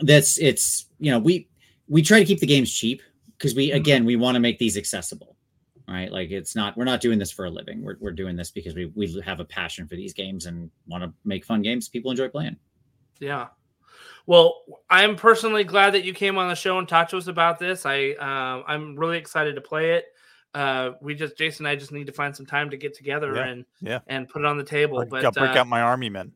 that's 0.00 0.38
it's 0.38 0.86
you 0.98 1.10
know 1.10 1.18
we 1.18 1.48
we 1.88 2.02
try 2.02 2.18
to 2.18 2.24
keep 2.24 2.40
the 2.40 2.46
games 2.46 2.72
cheap 2.72 3.00
because 3.38 3.54
we 3.54 3.68
mm-hmm. 3.68 3.76
again 3.76 4.04
we 4.04 4.16
want 4.16 4.34
to 4.34 4.40
make 4.40 4.58
these 4.58 4.76
accessible 4.76 5.36
right? 5.88 6.10
Like 6.10 6.30
it's 6.30 6.56
not 6.56 6.76
we're 6.76 6.84
not 6.84 7.00
doing 7.00 7.18
this 7.18 7.30
for 7.30 7.44
a 7.44 7.50
living. 7.50 7.82
We're, 7.82 7.96
we're 8.00 8.12
doing 8.12 8.36
this 8.36 8.50
because 8.50 8.74
we 8.74 8.86
we 8.94 9.20
have 9.24 9.40
a 9.40 9.44
passion 9.44 9.86
for 9.86 9.96
these 9.96 10.12
games 10.12 10.46
and 10.46 10.70
want 10.86 11.04
to 11.04 11.12
make 11.24 11.44
fun 11.44 11.62
games 11.62 11.88
people 11.88 12.10
enjoy 12.10 12.28
playing. 12.28 12.56
Yeah. 13.20 13.48
Well 14.26 14.62
i'm 14.90 15.16
personally 15.16 15.64
glad 15.64 15.94
that 15.94 16.04
you 16.04 16.12
came 16.12 16.38
on 16.38 16.48
the 16.48 16.54
show 16.54 16.78
and 16.78 16.88
talked 16.88 17.10
to 17.10 17.16
us 17.16 17.28
about 17.28 17.58
this. 17.58 17.86
I 17.86 18.10
uh, 18.12 18.64
i'm 18.66 18.96
really 18.96 19.18
excited 19.18 19.54
to 19.54 19.60
play 19.60 19.92
it 19.92 20.06
uh, 20.56 20.92
we 21.02 21.14
just 21.14 21.36
Jason 21.36 21.66
and 21.66 21.70
I 21.70 21.76
just 21.76 21.92
need 21.92 22.06
to 22.06 22.12
find 22.12 22.34
some 22.34 22.46
time 22.46 22.70
to 22.70 22.78
get 22.78 22.94
together 22.94 23.34
yeah, 23.36 23.44
and 23.44 23.64
yeah 23.82 23.98
and 24.06 24.26
put 24.26 24.40
it 24.40 24.46
on 24.46 24.56
the 24.56 24.64
table. 24.64 25.04
But 25.08 25.20
got 25.20 25.34
break 25.34 25.54
uh, 25.54 25.60
out 25.60 25.66
my 25.66 25.82
army 25.82 26.08
men. 26.08 26.32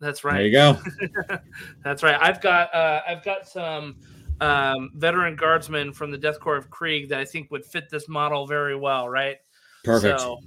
That's 0.00 0.22
right. 0.22 0.34
There 0.34 0.46
you 0.46 0.52
go. 0.52 1.38
that's 1.82 2.02
right. 2.02 2.18
I've 2.20 2.42
got 2.42 2.74
uh, 2.74 3.00
I've 3.08 3.24
got 3.24 3.48
some 3.48 3.96
um, 4.42 4.90
veteran 4.94 5.34
guardsmen 5.34 5.94
from 5.94 6.10
the 6.10 6.18
Death 6.18 6.40
Corps 6.40 6.58
of 6.58 6.68
Krieg 6.68 7.08
that 7.08 7.18
I 7.18 7.24
think 7.24 7.50
would 7.50 7.64
fit 7.64 7.88
this 7.88 8.06
model 8.06 8.46
very 8.46 8.76
well. 8.76 9.08
Right. 9.08 9.38
Perfect. 9.82 10.20
So, 10.20 10.40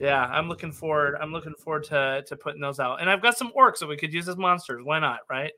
yeah, 0.00 0.24
I'm 0.24 0.48
looking 0.48 0.72
forward. 0.72 1.16
I'm 1.20 1.30
looking 1.30 1.54
forward 1.54 1.84
to 1.84 2.24
to 2.26 2.36
putting 2.36 2.60
those 2.60 2.80
out, 2.80 3.00
and 3.00 3.08
I've 3.08 3.22
got 3.22 3.38
some 3.38 3.52
orcs 3.56 3.78
that 3.78 3.86
we 3.86 3.96
could 3.96 4.12
use 4.12 4.28
as 4.28 4.36
monsters. 4.36 4.80
Why 4.82 4.98
not? 4.98 5.20
Right. 5.30 5.52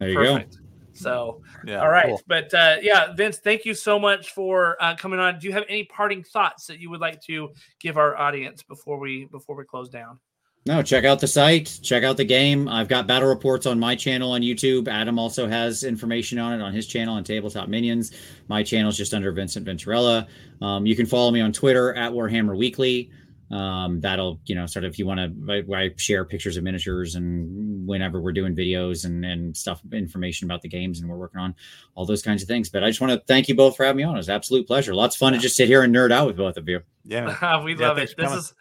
There 0.00 0.08
you 0.08 0.16
Perfect. 0.16 0.56
go. 0.56 0.62
So, 0.96 1.42
yeah, 1.64 1.80
all 1.80 1.90
right. 1.90 2.06
Cool. 2.06 2.22
But 2.26 2.52
uh, 2.54 2.76
yeah, 2.82 3.12
Vince, 3.12 3.38
thank 3.38 3.64
you 3.64 3.74
so 3.74 3.98
much 3.98 4.30
for 4.32 4.76
uh, 4.82 4.96
coming 4.96 5.20
on. 5.20 5.38
Do 5.38 5.46
you 5.46 5.52
have 5.52 5.64
any 5.68 5.84
parting 5.84 6.22
thoughts 6.22 6.66
that 6.66 6.80
you 6.80 6.90
would 6.90 7.00
like 7.00 7.20
to 7.22 7.50
give 7.80 7.96
our 7.96 8.16
audience 8.16 8.62
before 8.62 8.98
we 8.98 9.26
before 9.26 9.56
we 9.56 9.64
close 9.64 9.88
down? 9.88 10.18
No, 10.66 10.82
check 10.82 11.04
out 11.04 11.20
the 11.20 11.28
site, 11.28 11.78
check 11.80 12.02
out 12.02 12.16
the 12.16 12.24
game. 12.24 12.66
I've 12.66 12.88
got 12.88 13.06
battle 13.06 13.28
reports 13.28 13.66
on 13.66 13.78
my 13.78 13.94
channel 13.94 14.32
on 14.32 14.40
YouTube. 14.40 14.88
Adam 14.88 15.16
also 15.16 15.46
has 15.46 15.84
information 15.84 16.40
on 16.40 16.54
it 16.54 16.60
on 16.60 16.72
his 16.72 16.88
channel 16.88 17.14
on 17.14 17.22
Tabletop 17.22 17.68
Minions. 17.68 18.10
My 18.48 18.64
channel 18.64 18.88
is 18.88 18.96
just 18.96 19.14
under 19.14 19.30
Vincent 19.30 19.64
Venturella. 19.64 20.26
Um, 20.60 20.84
you 20.84 20.96
can 20.96 21.06
follow 21.06 21.30
me 21.30 21.40
on 21.40 21.52
Twitter 21.52 21.94
at 21.94 22.10
Warhammer 22.10 22.56
Weekly 22.56 23.12
um, 23.50 24.00
that'll 24.00 24.40
you 24.46 24.54
know 24.54 24.66
sort 24.66 24.84
of 24.84 24.92
if 24.92 24.98
you 24.98 25.06
want 25.06 25.20
to 25.20 25.64
I, 25.72 25.84
I, 25.84 25.90
share 25.96 26.24
pictures 26.24 26.56
of 26.56 26.64
miniatures 26.64 27.14
and 27.14 27.86
whenever 27.86 28.20
we're 28.20 28.32
doing 28.32 28.56
videos 28.56 29.04
and 29.04 29.24
and 29.24 29.56
stuff 29.56 29.80
information 29.92 30.46
about 30.46 30.62
the 30.62 30.68
games 30.68 31.00
and 31.00 31.08
we're 31.08 31.16
working 31.16 31.40
on 31.40 31.54
all 31.94 32.04
those 32.06 32.22
kinds 32.22 32.42
of 32.42 32.48
things. 32.48 32.68
But 32.68 32.82
i 32.82 32.88
just 32.88 33.00
want 33.00 33.12
to 33.12 33.20
thank 33.26 33.48
you 33.48 33.54
both 33.54 33.76
for 33.76 33.84
having 33.84 33.98
me 33.98 34.02
on. 34.02 34.14
It 34.14 34.18
was 34.18 34.28
absolute 34.28 34.66
pleasure. 34.66 34.94
Lots 34.94 35.14
of 35.14 35.20
fun 35.20 35.32
yeah. 35.32 35.38
to 35.38 35.42
just 35.42 35.56
sit 35.56 35.68
here 35.68 35.82
and 35.82 35.94
nerd 35.94 36.10
out 36.10 36.26
with 36.26 36.36
both 36.36 36.56
of 36.56 36.68
you. 36.68 36.80
Yeah. 37.04 37.60
We 37.64 37.74
yeah, 37.74 37.88
love 37.88 37.98
it. 37.98 38.14
this 38.16 38.32
is 38.32 38.54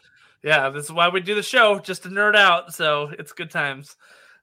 yeah 0.43 0.69
this 0.69 0.85
is 0.85 0.91
why 0.91 1.09
we 1.09 1.19
do 1.21 1.33
the 1.33 1.43
show 1.43 1.79
just 1.79 2.03
to 2.03 2.09
nerd 2.09 2.35
out. 2.35 2.73
So 2.73 3.11
it's 3.17 3.31
good 3.31 3.49
times. 3.49 3.95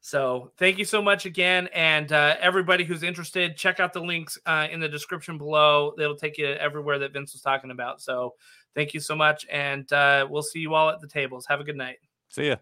So 0.04 0.50
thank 0.58 0.78
you 0.78 0.84
so 0.84 1.00
much 1.00 1.26
again, 1.26 1.68
and 1.72 2.10
uh, 2.10 2.34
everybody 2.40 2.82
who's 2.82 3.04
interested, 3.04 3.56
check 3.56 3.78
out 3.78 3.92
the 3.92 4.00
links 4.00 4.36
uh, 4.46 4.66
in 4.68 4.80
the 4.80 4.88
description 4.88 5.38
below. 5.38 5.92
It'll 5.96 6.16
take 6.16 6.38
you 6.38 6.48
everywhere 6.48 6.98
that 6.98 7.12
Vince 7.12 7.34
was 7.34 7.40
talking 7.40 7.70
about. 7.70 8.02
So 8.02 8.34
thank 8.74 8.94
you 8.94 9.00
so 9.00 9.14
much, 9.14 9.46
and 9.50 9.90
uh, 9.92 10.26
we'll 10.28 10.42
see 10.42 10.60
you 10.60 10.74
all 10.74 10.88
at 10.90 11.00
the 11.00 11.08
tables. 11.08 11.46
Have 11.48 11.60
a 11.60 11.64
good 11.64 11.76
night. 11.76 11.98
See 12.28 12.48
ya. 12.48 12.56